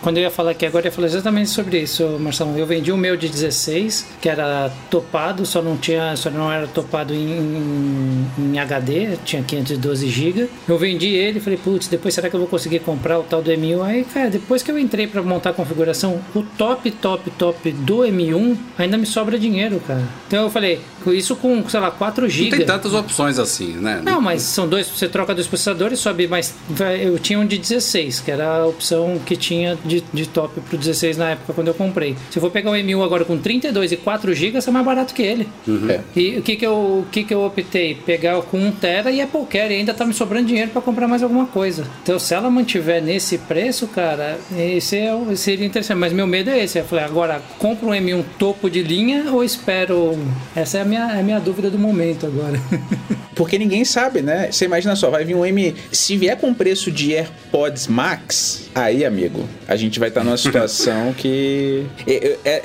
quando 0.01 0.16
eu 0.19 0.23
ia 0.23 0.31
falar 0.31 0.55
que 0.55 0.66
agora 0.66 0.82
Eu 0.89 0.93
falei 0.93 1.11
exatamente 1.11 1.51
sobre 1.51 1.81
isso, 1.81 2.19
Marcelo. 2.19 2.57
Eu 2.57 2.67
vendi 2.67 2.93
o 2.93 2.97
meu 2.97 3.17
de 3.17 3.29
16, 3.29 4.07
que 4.21 4.29
era 4.29 4.71
topado, 4.91 5.45
só 5.47 5.63
não 5.63 5.77
tinha, 5.77 6.17
só 6.17 6.31
não 6.31 6.51
era 6.51 6.67
topado 6.67 7.15
em, 7.15 8.27
em 8.39 8.59
HD, 8.59 9.17
tinha 9.25 9.43
512 9.43 10.09
GB. 10.09 10.49
Eu 10.69 10.79
vendi 10.79 11.09
ele 11.09 11.39
e 11.39 11.41
falei, 11.41 11.59
putz, 11.59 11.89
depois 11.89 12.15
será 12.15 12.29
que 12.29 12.37
eu 12.37 12.41
vou 12.41 12.49
conseguir 12.49 12.81
comprar 12.81 13.19
o 13.19 13.23
tal 13.23 13.43
do 13.43 13.51
M1? 13.51 13.83
Aí, 13.83 14.05
cara, 14.05 14.31
depois 14.31 14.63
que 14.63 14.71
eu 14.71 14.79
entrei 14.79 15.07
para 15.07 15.23
montar 15.23 15.51
a 15.51 15.53
configuração, 15.53 16.21
o 16.35 16.43
top, 16.43 16.91
top, 16.91 17.31
top 17.33 17.71
do 17.71 17.99
M1 17.99 18.57
ainda 18.79 18.97
me 18.97 19.07
sobra 19.07 19.39
dinheiro, 19.39 19.81
cara. 19.87 20.03
Então 20.27 20.45
eu 20.45 20.51
falei, 20.51 20.81
isso 21.07 21.37
com, 21.37 21.69
sei 21.69 21.81
lá, 21.81 21.91
4 21.91 22.29
GB. 22.29 22.51
Não 22.51 22.59
tem 22.59 22.67
tantas 22.67 22.95
opções 22.95 23.39
assim, 23.39 23.73
né? 23.75 24.01
Não, 24.03 24.21
mas 24.21 24.43
são 24.43 24.69
dois, 24.69 24.89
você 24.89 25.09
troca 25.09 25.35
dois 25.35 25.47
processadores, 25.47 25.99
sobe 25.99 26.27
mais. 26.27 26.55
Eu 27.01 27.19
tinha 27.19 27.39
um 27.39 27.47
de 27.47 27.59
16, 27.59 28.21
que 28.21 28.31
era 28.31 28.59
a 28.59 28.67
opção 28.67 29.21
que 29.25 29.37
tinha 29.37 29.79
de, 29.85 30.03
de 30.13 30.27
top 30.27 30.61
pro 30.68 30.78
16 30.78 31.16
na 31.16 31.30
época 31.30 31.52
quando 31.52 31.68
eu 31.68 31.74
comprei. 31.74 32.16
Se 32.30 32.39
eu 32.39 32.40
for 32.40 32.51
pegar 32.51 32.70
o 32.70 32.74
M1 32.74 33.05
agora 33.05 33.24
com 33.24 33.39
32 33.39 33.93
e 33.93 33.97
4 33.97 34.34
GB, 34.34 34.59
é 34.66 34.70
mais 34.70 34.84
barato 34.84 35.14
que 35.14 35.22
ele. 35.22 35.48
Uhum. 35.66 35.90
É. 35.90 36.01
E 36.14 36.39
o 36.39 36.43
que 36.43 36.56
que, 36.56 36.66
eu, 36.66 36.72
o 36.72 37.06
que 37.10 37.24
que 37.24 37.34
eu 37.34 37.44
optei? 37.44 37.94
Pegar 37.94 38.40
com 38.43 38.59
1 38.59 38.72
tera 38.72 39.10
e 39.10 39.20
Apple 39.20 39.47
Care 39.47 39.72
e 39.72 39.76
ainda 39.78 39.94
tá 39.94 40.05
me 40.05 40.14
sobrando 40.14 40.47
dinheiro 40.47 40.70
para 40.70 40.82
comprar 40.82 41.09
mais 41.09 41.22
alguma 41.22 41.47
coisa. 41.47 41.86
Então 42.02 42.18
se 42.18 42.34
ela 42.34 42.51
mantiver 42.51 43.02
nesse 43.02 43.39
preço, 43.39 43.86
cara, 43.89 44.39
esse 44.56 44.97
é, 44.97 45.12
seria 45.36 45.66
interessante. 45.66 45.98
Mas 45.98 46.12
meu 46.12 46.26
medo 46.26 46.51
é 46.51 46.62
esse. 46.62 46.78
Eu 46.78 46.84
falei, 46.84 47.05
agora 47.05 47.43
compro 47.59 47.89
um 47.89 47.93
M1 47.93 48.24
topo 48.39 48.70
de 48.70 48.82
linha 48.82 49.30
ou 49.32 49.44
espero... 49.44 50.18
Essa 50.55 50.78
é 50.78 50.80
a 50.82 50.84
minha, 50.84 51.12
é 51.12 51.20
a 51.20 51.22
minha 51.22 51.40
dúvida 51.40 51.70
do 51.70 51.78
momento 51.78 52.26
agora. 52.26 52.60
Porque 53.34 53.59
ninguém 53.59 53.84
sabe, 53.84 54.20
né? 54.20 54.51
Você 54.52 54.66
imagina 54.66 54.94
só, 54.94 55.10
vai 55.10 55.24
vir 55.24 55.34
um 55.34 55.44
M... 55.44 55.74
Se 55.90 56.16
vier 56.16 56.36
com 56.36 56.52
preço 56.52 56.90
de 56.90 57.12
AirPods 57.12 57.86
Max, 57.86 58.68
aí, 58.74 59.05
amigo, 59.05 59.48
a 59.66 59.74
gente 59.74 59.98
vai 59.98 60.09
estar 60.09 60.20
tá 60.20 60.24
numa 60.24 60.36
situação 60.53 61.12
que. 61.15 61.87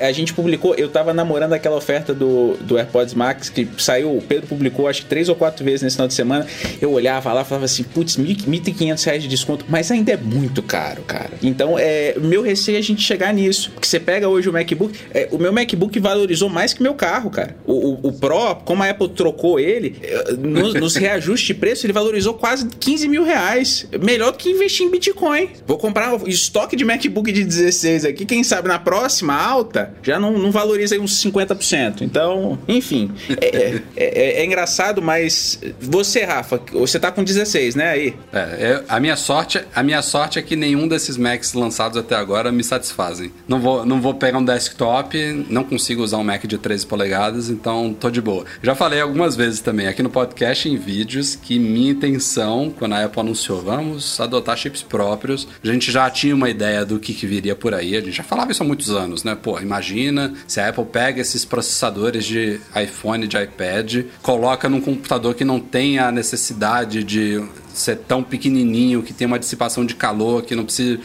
A 0.00 0.12
gente 0.12 0.32
publicou, 0.34 0.74
eu 0.74 0.88
tava 0.88 1.12
namorando 1.14 1.52
aquela 1.52 1.76
oferta 1.76 2.12
do, 2.14 2.56
do 2.60 2.76
AirPods 2.76 3.14
Max 3.14 3.48
que 3.48 3.68
saiu, 3.78 4.16
o 4.16 4.22
Pedro 4.22 4.46
publicou 4.46 4.86
acho 4.88 5.02
que 5.02 5.08
três 5.08 5.28
ou 5.28 5.34
quatro 5.34 5.64
vezes 5.64 5.82
nesse 5.82 5.96
final 5.96 6.08
de 6.08 6.14
semana. 6.14 6.46
Eu 6.80 6.92
olhava 6.92 7.32
lá 7.32 7.44
falava 7.44 7.64
assim, 7.64 7.82
putz, 7.82 8.16
1.500 8.16 9.04
reais 9.04 9.22
de 9.22 9.28
desconto, 9.28 9.64
mas 9.68 9.90
ainda 9.90 10.12
é 10.12 10.16
muito 10.16 10.62
caro, 10.62 11.02
cara. 11.02 11.30
Então, 11.42 11.78
é, 11.78 12.14
meu 12.20 12.42
receio 12.42 12.76
é 12.76 12.78
a 12.78 12.82
gente 12.82 13.02
chegar 13.02 13.32
nisso. 13.32 13.70
Porque 13.72 13.86
você 13.86 13.98
pega 14.00 14.28
hoje 14.28 14.48
o 14.48 14.52
MacBook, 14.52 14.98
é, 15.12 15.28
o 15.30 15.38
meu 15.38 15.52
MacBook 15.52 15.98
valorizou 15.98 16.48
mais 16.48 16.72
que 16.72 16.82
meu 16.82 16.94
carro, 16.94 17.30
cara. 17.30 17.56
O, 17.66 17.72
o, 17.72 18.08
o 18.08 18.12
Pro, 18.12 18.56
como 18.64 18.82
a 18.82 18.90
Apple 18.90 19.08
trocou 19.08 19.58
ele, 19.58 19.96
é, 20.02 20.32
nos, 20.32 20.74
nos 20.74 20.96
reajustes 20.96 21.46
de 21.46 21.54
preço, 21.54 21.86
ele 21.86 21.92
valorizou 21.92 22.34
quase 22.34 22.68
15 22.68 23.08
mil 23.08 23.24
reais. 23.24 23.86
Melhor 24.02 24.32
do 24.32 24.38
que 24.38 24.50
investir 24.50 24.86
em 24.86 24.90
Bitcoin. 24.90 25.50
Vou 25.66 25.78
comprar 25.78 26.18
estoque 26.26 26.76
de 26.76 26.84
MacBook 26.84 27.30
de 27.30 27.44
16 27.44 27.77
aqui, 27.84 28.24
quem 28.24 28.42
sabe 28.44 28.68
na 28.68 28.78
próxima 28.78 29.34
alta 29.34 29.94
já 30.02 30.18
não, 30.18 30.38
não 30.38 30.50
valoriza 30.50 30.94
aí 30.94 31.00
uns 31.00 31.22
50%. 31.22 32.02
Então, 32.02 32.58
enfim, 32.66 33.12
é, 33.40 33.46
é, 33.46 33.82
é, 33.96 34.40
é 34.40 34.44
engraçado, 34.44 35.00
mas 35.02 35.60
você, 35.80 36.24
Rafa, 36.24 36.60
você 36.72 36.98
tá 36.98 37.10
com 37.10 37.22
16, 37.22 37.74
né, 37.74 37.90
aí? 37.90 38.14
É, 38.32 38.82
a 38.88 39.00
minha 39.00 39.16
sorte, 39.16 39.60
a 39.74 39.82
minha 39.82 40.02
sorte 40.02 40.38
é 40.38 40.42
que 40.42 40.56
nenhum 40.56 40.88
desses 40.88 41.16
Macs 41.16 41.52
lançados 41.52 41.98
até 41.98 42.14
agora 42.14 42.50
me 42.50 42.64
satisfazem. 42.64 43.32
Não 43.46 43.60
vou, 43.60 43.84
não 43.84 44.00
vou 44.00 44.14
pegar 44.14 44.38
um 44.38 44.44
desktop, 44.44 45.46
não 45.48 45.64
consigo 45.64 46.02
usar 46.02 46.18
um 46.18 46.24
Mac 46.24 46.44
de 46.44 46.58
13 46.58 46.86
polegadas, 46.86 47.50
então 47.50 47.94
tô 47.98 48.10
de 48.10 48.20
boa. 48.20 48.44
Já 48.62 48.74
falei 48.74 49.00
algumas 49.00 49.36
vezes 49.36 49.60
também 49.60 49.86
aqui 49.86 50.02
no 50.02 50.10
podcast 50.10 50.68
em 50.68 50.76
vídeos 50.76 51.36
que 51.36 51.58
minha 51.58 51.90
intenção, 51.90 52.72
quando 52.76 52.94
a 52.94 53.04
Apple 53.04 53.20
anunciou, 53.20 53.60
vamos 53.60 54.20
adotar 54.20 54.56
chips 54.56 54.82
próprios, 54.82 55.48
a 55.62 55.66
gente 55.66 55.90
já 55.90 56.08
tinha 56.10 56.34
uma 56.34 56.50
ideia 56.50 56.84
do 56.84 56.98
que, 56.98 57.12
que 57.12 57.26
viria 57.26 57.54
por 57.54 57.67
aí, 57.74 57.96
a 57.96 58.00
gente 58.00 58.12
já 58.12 58.22
falava 58.22 58.52
isso 58.52 58.62
há 58.62 58.66
muitos 58.66 58.90
anos, 58.90 59.24
né? 59.24 59.34
Pô, 59.34 59.58
imagina 59.60 60.32
se 60.46 60.60
a 60.60 60.68
Apple 60.68 60.84
pega 60.84 61.20
esses 61.20 61.44
processadores 61.44 62.24
de 62.24 62.60
iPhone, 62.80 63.26
de 63.26 63.36
iPad, 63.36 64.04
coloca 64.22 64.68
num 64.68 64.80
computador 64.80 65.34
que 65.34 65.44
não 65.44 65.60
tem 65.60 65.98
a 65.98 66.10
necessidade 66.10 67.02
de 67.04 67.42
ser 67.72 67.96
tão 67.96 68.22
pequenininho, 68.22 69.02
que 69.02 69.12
tem 69.12 69.26
uma 69.26 69.38
dissipação 69.38 69.84
de 69.84 69.94
calor, 69.94 70.42
que 70.42 70.54
não 70.54 70.64
precisa 70.64 70.98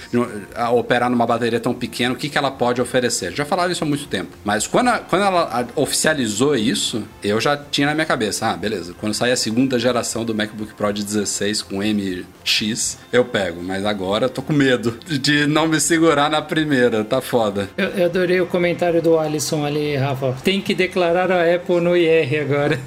operar 0.73 1.09
numa 1.09 1.25
bateria 1.25 1.59
tão 1.59 1.73
pequena, 1.73 2.13
o 2.13 2.17
que, 2.17 2.29
que 2.29 2.37
ela 2.37 2.51
pode 2.51 2.81
oferecer? 2.81 3.31
Já 3.33 3.45
falaram 3.45 3.71
isso 3.71 3.83
há 3.83 3.87
muito 3.87 4.07
tempo. 4.07 4.31
Mas 4.43 4.67
quando, 4.67 4.89
a, 4.89 4.99
quando 4.99 5.23
ela 5.23 5.67
oficializou 5.75 6.55
isso, 6.55 7.03
eu 7.23 7.39
já 7.39 7.57
tinha 7.57 7.87
na 7.87 7.93
minha 7.93 8.05
cabeça, 8.05 8.47
ah, 8.47 8.57
beleza, 8.57 8.93
quando 8.99 9.13
sair 9.13 9.31
a 9.31 9.37
segunda 9.37 9.77
geração 9.77 10.25
do 10.25 10.33
MacBook 10.33 10.73
Pro 10.73 10.91
de 10.91 11.03
16 11.03 11.61
com 11.61 11.77
MX, 11.77 12.97
eu 13.11 13.25
pego. 13.25 13.61
Mas 13.61 13.85
agora 13.85 14.25
eu 14.25 14.29
tô 14.29 14.41
com 14.41 14.53
medo 14.53 14.97
de 15.07 15.45
não 15.47 15.67
me 15.67 15.79
segurar 15.79 16.29
na 16.29 16.41
primeira, 16.41 17.03
tá 17.03 17.21
foda. 17.21 17.69
Eu, 17.77 17.89
eu 17.89 18.05
adorei 18.05 18.41
o 18.41 18.47
comentário 18.47 19.01
do 19.01 19.17
Alisson 19.17 19.65
ali, 19.65 19.95
Rafa. 19.95 20.35
Tem 20.43 20.61
que 20.61 20.73
declarar 20.73 21.31
a 21.31 21.55
Apple 21.55 21.81
no 21.81 21.95
IR 21.95 22.41
agora. 22.41 22.79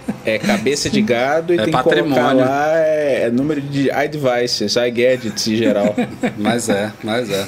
É 0.26 0.38
cabeça 0.40 0.90
de 0.90 1.00
gado 1.00 1.54
e 1.54 1.58
é 1.58 1.62
tem 1.62 1.72
patrimônio. 1.72 2.14
que 2.14 2.20
colocar 2.20 2.34
lá 2.34 2.78
é, 2.78 3.22
é 3.26 3.30
número 3.30 3.60
de 3.60 3.88
iDevices, 3.88 4.74
iGadgets 4.74 5.46
em 5.46 5.56
geral. 5.56 5.94
mas 6.36 6.68
é, 6.68 6.92
mas 7.04 7.30
é. 7.30 7.46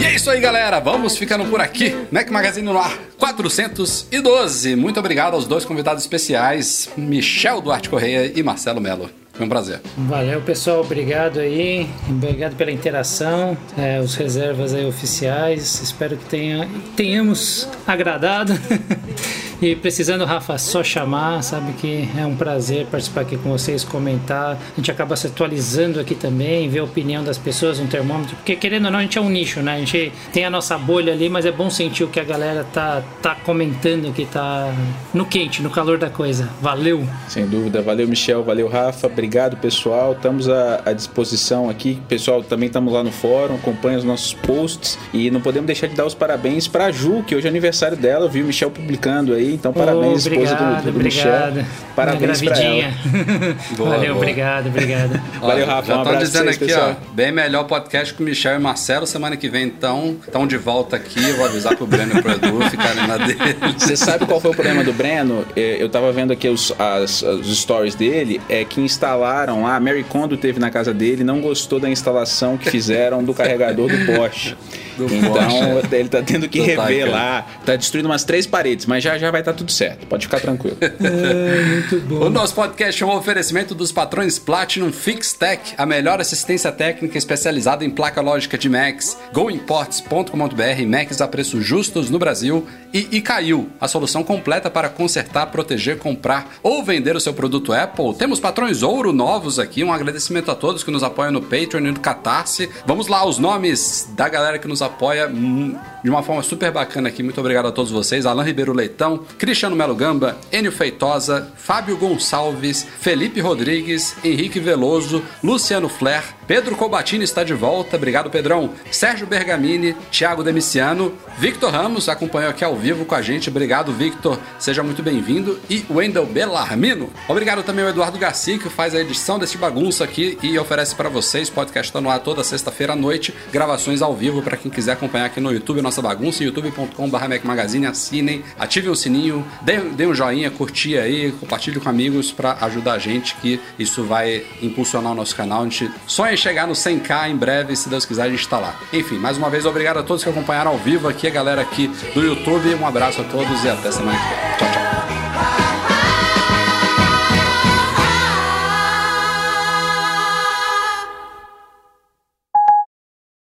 E 0.00 0.04
é 0.04 0.14
isso 0.14 0.30
aí, 0.30 0.40
galera. 0.40 0.80
Vamos 0.80 1.18
ficando 1.18 1.44
por 1.44 1.60
aqui. 1.60 1.94
Mac 2.10 2.30
Magazine 2.30 2.66
no 2.66 2.78
ar 2.78 2.98
412. 3.18 4.74
Muito 4.74 4.98
obrigado 4.98 5.34
aos 5.34 5.46
dois 5.46 5.66
convidados 5.66 6.02
especiais, 6.02 6.88
Michel 6.96 7.60
Duarte 7.60 7.90
Correia 7.90 8.32
e 8.34 8.42
Marcelo 8.42 8.80
Melo. 8.80 9.10
Foi 9.34 9.46
um 9.46 9.48
prazer. 9.48 9.80
Valeu, 9.98 10.40
pessoal. 10.42 10.80
Obrigado 10.80 11.40
aí. 11.40 11.88
Obrigado 12.08 12.54
pela 12.54 12.70
interação. 12.70 13.56
É, 13.76 13.98
os 14.00 14.14
reservas 14.14 14.72
aí 14.72 14.86
oficiais. 14.86 15.80
Espero 15.82 16.16
que 16.16 16.24
tenha, 16.26 16.68
tenhamos 16.96 17.68
agradado. 17.86 18.52
E 19.64 19.74
precisando, 19.74 20.26
Rafa, 20.26 20.58
só 20.58 20.84
chamar, 20.84 21.42
sabe 21.42 21.72
que 21.72 22.06
é 22.18 22.26
um 22.26 22.36
prazer 22.36 22.84
participar 22.84 23.22
aqui 23.22 23.38
com 23.38 23.48
vocês, 23.48 23.82
comentar. 23.82 24.58
A 24.58 24.76
gente 24.76 24.90
acaba 24.90 25.16
se 25.16 25.26
atualizando 25.26 25.98
aqui 25.98 26.14
também, 26.14 26.68
ver 26.68 26.80
a 26.80 26.84
opinião 26.84 27.24
das 27.24 27.38
pessoas, 27.38 27.80
um 27.80 27.86
termômetro, 27.86 28.36
porque 28.36 28.56
querendo 28.56 28.84
ou 28.84 28.90
não, 28.90 28.98
a 28.98 29.02
gente 29.02 29.16
é 29.16 29.20
um 29.22 29.30
nicho, 29.30 29.60
né? 29.60 29.76
A 29.76 29.78
gente 29.78 30.12
tem 30.34 30.44
a 30.44 30.50
nossa 30.50 30.76
bolha 30.76 31.14
ali, 31.14 31.30
mas 31.30 31.46
é 31.46 31.50
bom 31.50 31.70
sentir 31.70 32.04
o 32.04 32.08
que 32.08 32.20
a 32.20 32.24
galera 32.24 32.62
tá, 32.74 33.02
tá 33.22 33.34
comentando, 33.36 34.12
que 34.12 34.26
tá 34.26 34.70
no 35.14 35.24
quente, 35.24 35.62
no 35.62 35.70
calor 35.70 35.96
da 35.96 36.10
coisa. 36.10 36.46
Valeu! 36.60 37.02
Sem 37.26 37.46
dúvida, 37.46 37.80
valeu 37.80 38.06
Michel, 38.06 38.44
valeu 38.44 38.68
Rafa, 38.68 39.06
obrigado 39.06 39.56
pessoal, 39.56 40.12
estamos 40.12 40.46
à, 40.46 40.82
à 40.84 40.92
disposição 40.92 41.70
aqui. 41.70 41.98
Pessoal, 42.06 42.42
também 42.42 42.66
estamos 42.66 42.92
lá 42.92 43.02
no 43.02 43.10
fórum, 43.10 43.54
acompanha 43.54 43.96
os 43.96 44.04
nossos 44.04 44.34
posts 44.34 44.98
e 45.10 45.30
não 45.30 45.40
podemos 45.40 45.66
deixar 45.66 45.86
de 45.86 45.94
dar 45.94 46.04
os 46.04 46.14
parabéns 46.14 46.68
para 46.68 46.92
Ju, 46.92 47.24
que 47.26 47.34
hoje 47.34 47.46
é 47.46 47.48
aniversário 47.48 47.96
dela, 47.96 48.26
eu 48.26 48.30
vi 48.30 48.42
o 48.42 48.44
Michel 48.44 48.70
publicando 48.70 49.32
aí. 49.32 49.53
Então, 49.54 49.72
parabéns, 49.72 50.24
oh, 50.24 50.28
obrigado, 50.28 50.52
esposa 50.52 50.82
do, 50.82 50.82
do 50.82 50.96
obrigado. 50.96 51.54
Michel. 51.54 51.66
Parabéns 51.94 52.42
pra 52.42 52.58
ela. 52.58 52.94
boa, 53.76 53.90
Valeu, 53.90 54.06
boa. 54.06 54.16
obrigado, 54.16 54.66
obrigado. 54.66 55.20
Valeu, 55.40 55.66
Rafa. 55.66 55.86
Já 55.86 55.96
um 55.96 56.02
estão 56.02 56.18
dizendo 56.18 56.44
vocês, 56.44 56.56
aqui, 56.56 56.66
pessoal. 56.66 56.96
ó, 57.00 57.14
bem 57.14 57.32
melhor 57.32 57.64
podcast 57.64 58.14
com 58.14 58.22
o 58.22 58.26
Michel 58.26 58.56
e 58.56 58.58
Marcelo. 58.58 59.06
Semana 59.06 59.36
que 59.36 59.48
vem, 59.48 59.64
então, 59.64 60.16
estão 60.20 60.46
de 60.46 60.56
volta 60.56 60.96
aqui. 60.96 61.22
Eu 61.22 61.36
vou 61.36 61.46
avisar 61.46 61.76
pro 61.76 61.86
Breno 61.86 62.18
e 62.18 62.22
pro 62.22 62.32
Edu 62.32 62.60
ficarem 62.68 63.06
na 63.06 63.16
dele. 63.16 63.38
Você 63.78 63.96
sabe 63.96 64.26
qual 64.26 64.40
foi 64.40 64.50
o 64.50 64.54
problema 64.54 64.82
do 64.82 64.92
Breno? 64.92 65.44
É, 65.54 65.82
eu 65.82 65.88
tava 65.88 66.10
vendo 66.12 66.32
aqui 66.32 66.48
os, 66.48 66.72
as, 66.78 67.22
os 67.22 67.56
stories 67.58 67.94
dele, 67.94 68.40
é 68.48 68.64
que 68.64 68.80
instalaram 68.80 69.62
lá, 69.62 69.76
a 69.76 69.80
Mary 69.80 70.04
Kondo 70.04 70.36
teve 70.36 70.58
na 70.58 70.70
casa 70.70 70.92
dele, 70.92 71.22
não 71.22 71.40
gostou 71.40 71.78
da 71.78 71.88
instalação 71.88 72.56
que 72.56 72.70
fizeram 72.70 73.22
do 73.22 73.32
carregador 73.32 73.88
do 73.88 74.06
Porsche. 74.06 74.56
Do 74.96 75.12
então, 75.12 75.32
Porsche. 75.32 75.94
ele 75.94 76.08
tá 76.08 76.22
tendo 76.22 76.48
que 76.48 76.60
rever 76.60 77.10
lá. 77.10 77.46
Tá 77.64 77.76
destruindo 77.76 78.08
umas 78.08 78.24
três 78.24 78.46
paredes, 78.46 78.86
mas 78.86 79.02
já 79.02 79.18
já 79.18 79.30
vai 79.34 79.40
estar 79.40 79.52
tá 79.52 79.58
tudo 79.58 79.72
certo. 79.72 80.06
Pode 80.06 80.26
ficar 80.26 80.40
tranquilo. 80.40 80.76
É, 81.04 81.62
muito 81.62 82.00
bom. 82.00 82.26
O 82.26 82.30
nosso 82.30 82.54
podcast 82.54 83.02
é 83.02 83.06
um 83.06 83.14
oferecimento 83.14 83.74
dos 83.74 83.92
patrões 83.92 84.38
Platinum 84.38 84.92
FixTech, 84.92 85.74
a 85.76 85.84
melhor 85.84 86.20
assistência 86.20 86.70
técnica 86.72 87.18
especializada 87.18 87.84
em 87.84 87.90
placa 87.90 88.20
lógica 88.20 88.56
de 88.56 88.68
Macs, 88.68 89.16
goimports.com.br, 89.32 90.86
Macs 90.86 91.20
a 91.20 91.28
preços 91.28 91.64
justos 91.64 92.10
no 92.10 92.18
Brasil 92.18 92.66
e 92.92 93.16
Icaiu, 93.16 93.68
a 93.80 93.88
solução 93.88 94.22
completa 94.22 94.70
para 94.70 94.88
consertar, 94.88 95.46
proteger, 95.46 95.98
comprar 95.98 96.56
ou 96.62 96.82
vender 96.82 97.16
o 97.16 97.20
seu 97.20 97.34
produto 97.34 97.72
Apple. 97.72 98.14
Temos 98.14 98.40
patrões 98.40 98.82
ouro 98.82 99.12
novos 99.12 99.58
aqui, 99.58 99.82
um 99.82 99.92
agradecimento 99.92 100.50
a 100.50 100.54
todos 100.54 100.84
que 100.84 100.90
nos 100.90 101.02
apoiam 101.02 101.32
no 101.32 101.42
Patreon 101.42 101.86
e 101.86 101.90
no 101.90 102.00
Catarse. 102.00 102.70
Vamos 102.86 103.08
lá, 103.08 103.26
os 103.26 103.38
nomes 103.38 104.08
da 104.16 104.28
galera 104.28 104.58
que 104.58 104.68
nos 104.68 104.80
apoia 104.80 105.28
hum, 105.28 105.76
de 106.02 106.10
uma 106.10 106.22
forma 106.22 106.42
super 106.42 106.70
bacana 106.70 107.08
aqui. 107.08 107.22
Muito 107.22 107.40
obrigado 107.40 107.66
a 107.66 107.72
todos 107.72 107.90
vocês. 107.90 108.26
Alan 108.26 108.42
Ribeiro 108.44 108.72
Leitão, 108.72 109.23
Cristiano 109.38 109.76
Melo 109.76 109.94
Gamba, 109.94 110.38
Enio 110.52 110.72
Feitosa, 110.72 111.52
Fábio 111.56 111.96
Gonçalves, 111.96 112.86
Felipe 113.00 113.40
Rodrigues, 113.40 114.16
Henrique 114.24 114.60
Veloso, 114.60 115.22
Luciano 115.42 115.88
Flair, 115.88 116.22
Pedro 116.46 116.76
Cobatini 116.76 117.24
está 117.24 117.42
de 117.42 117.54
volta, 117.54 117.96
obrigado 117.96 118.28
Pedrão, 118.28 118.70
Sérgio 118.90 119.26
Bergamini, 119.26 119.94
Thiago 120.10 120.44
Demiciano, 120.44 121.14
Victor 121.38 121.70
Ramos 121.70 122.08
acompanhou 122.08 122.50
aqui 122.50 122.62
ao 122.62 122.76
vivo 122.76 123.04
com 123.04 123.14
a 123.14 123.22
gente, 123.22 123.48
obrigado 123.48 123.92
Victor, 123.92 124.38
seja 124.58 124.82
muito 124.82 125.02
bem-vindo, 125.02 125.58
e 125.70 125.84
Wendel 125.90 126.26
Bellarmino. 126.26 127.10
Obrigado 127.28 127.62
também 127.62 127.84
ao 127.84 127.90
Eduardo 127.90 128.18
Garcia, 128.18 128.58
que 128.58 128.68
faz 128.68 128.94
a 128.94 129.00
edição 129.00 129.38
desse 129.38 129.56
bagunça 129.56 130.04
aqui 130.04 130.38
e 130.42 130.58
oferece 130.58 130.94
para 130.94 131.08
vocês, 131.08 131.48
podcast 131.48 131.94
no 131.98 132.10
ar 132.10 132.20
toda 132.20 132.44
sexta-feira 132.44 132.92
à 132.92 132.96
noite, 132.96 133.32
gravações 133.50 134.02
ao 134.02 134.14
vivo 134.14 134.42
para 134.42 134.56
quem 134.56 134.70
quiser 134.70 134.92
acompanhar 134.92 135.26
aqui 135.26 135.40
no 135.40 135.50
YouTube, 135.50 135.80
nossa 135.80 136.02
bagunça, 136.02 136.44
youtube.com.br 136.44 137.88
assinem, 137.88 138.44
ativem 138.58 138.90
o 138.90 138.96
sininho, 138.96 139.13
dê, 139.62 140.06
um 140.06 140.14
joinha, 140.14 140.50
curtir 140.50 140.98
aí, 140.98 141.32
compartilhe 141.32 141.80
com 141.80 141.88
amigos 141.88 142.30
para 142.30 142.58
ajudar 142.60 142.94
a 142.94 142.98
gente, 142.98 143.34
que 143.36 143.58
isso 143.78 144.04
vai 144.04 144.44
impulsionar 144.60 145.12
o 145.12 145.14
nosso 145.14 145.34
canal, 145.34 145.62
a 145.62 145.64
gente 145.64 145.90
sonha 146.06 146.34
vai 146.34 146.36
chegar 146.36 146.66
no 146.66 146.74
100k 146.74 147.30
em 147.30 147.36
breve, 147.36 147.76
se 147.76 147.88
Deus 147.88 148.04
quiser 148.04 148.24
a 148.24 148.28
gente 148.28 148.40
está 148.40 148.58
lá. 148.58 148.74
Enfim, 148.92 149.18
mais 149.18 149.38
uma 149.38 149.48
vez, 149.48 149.64
obrigado 149.64 149.98
a 149.98 150.02
todos 150.02 150.22
que 150.22 150.28
acompanharam 150.28 150.72
ao 150.72 150.78
vivo 150.78 151.08
aqui, 151.08 151.26
a 151.28 151.30
galera 151.30 151.62
aqui 151.62 151.88
do 152.12 152.22
YouTube. 152.22 152.74
Um 152.74 152.86
abraço 152.86 153.20
a 153.20 153.24
todos 153.24 153.64
e 153.64 153.68
até 153.68 153.90
semana 153.92 154.18
que 154.18 154.28
vem. 154.28 154.58
Tchau, 154.58 154.68
tchau. 154.72 155.73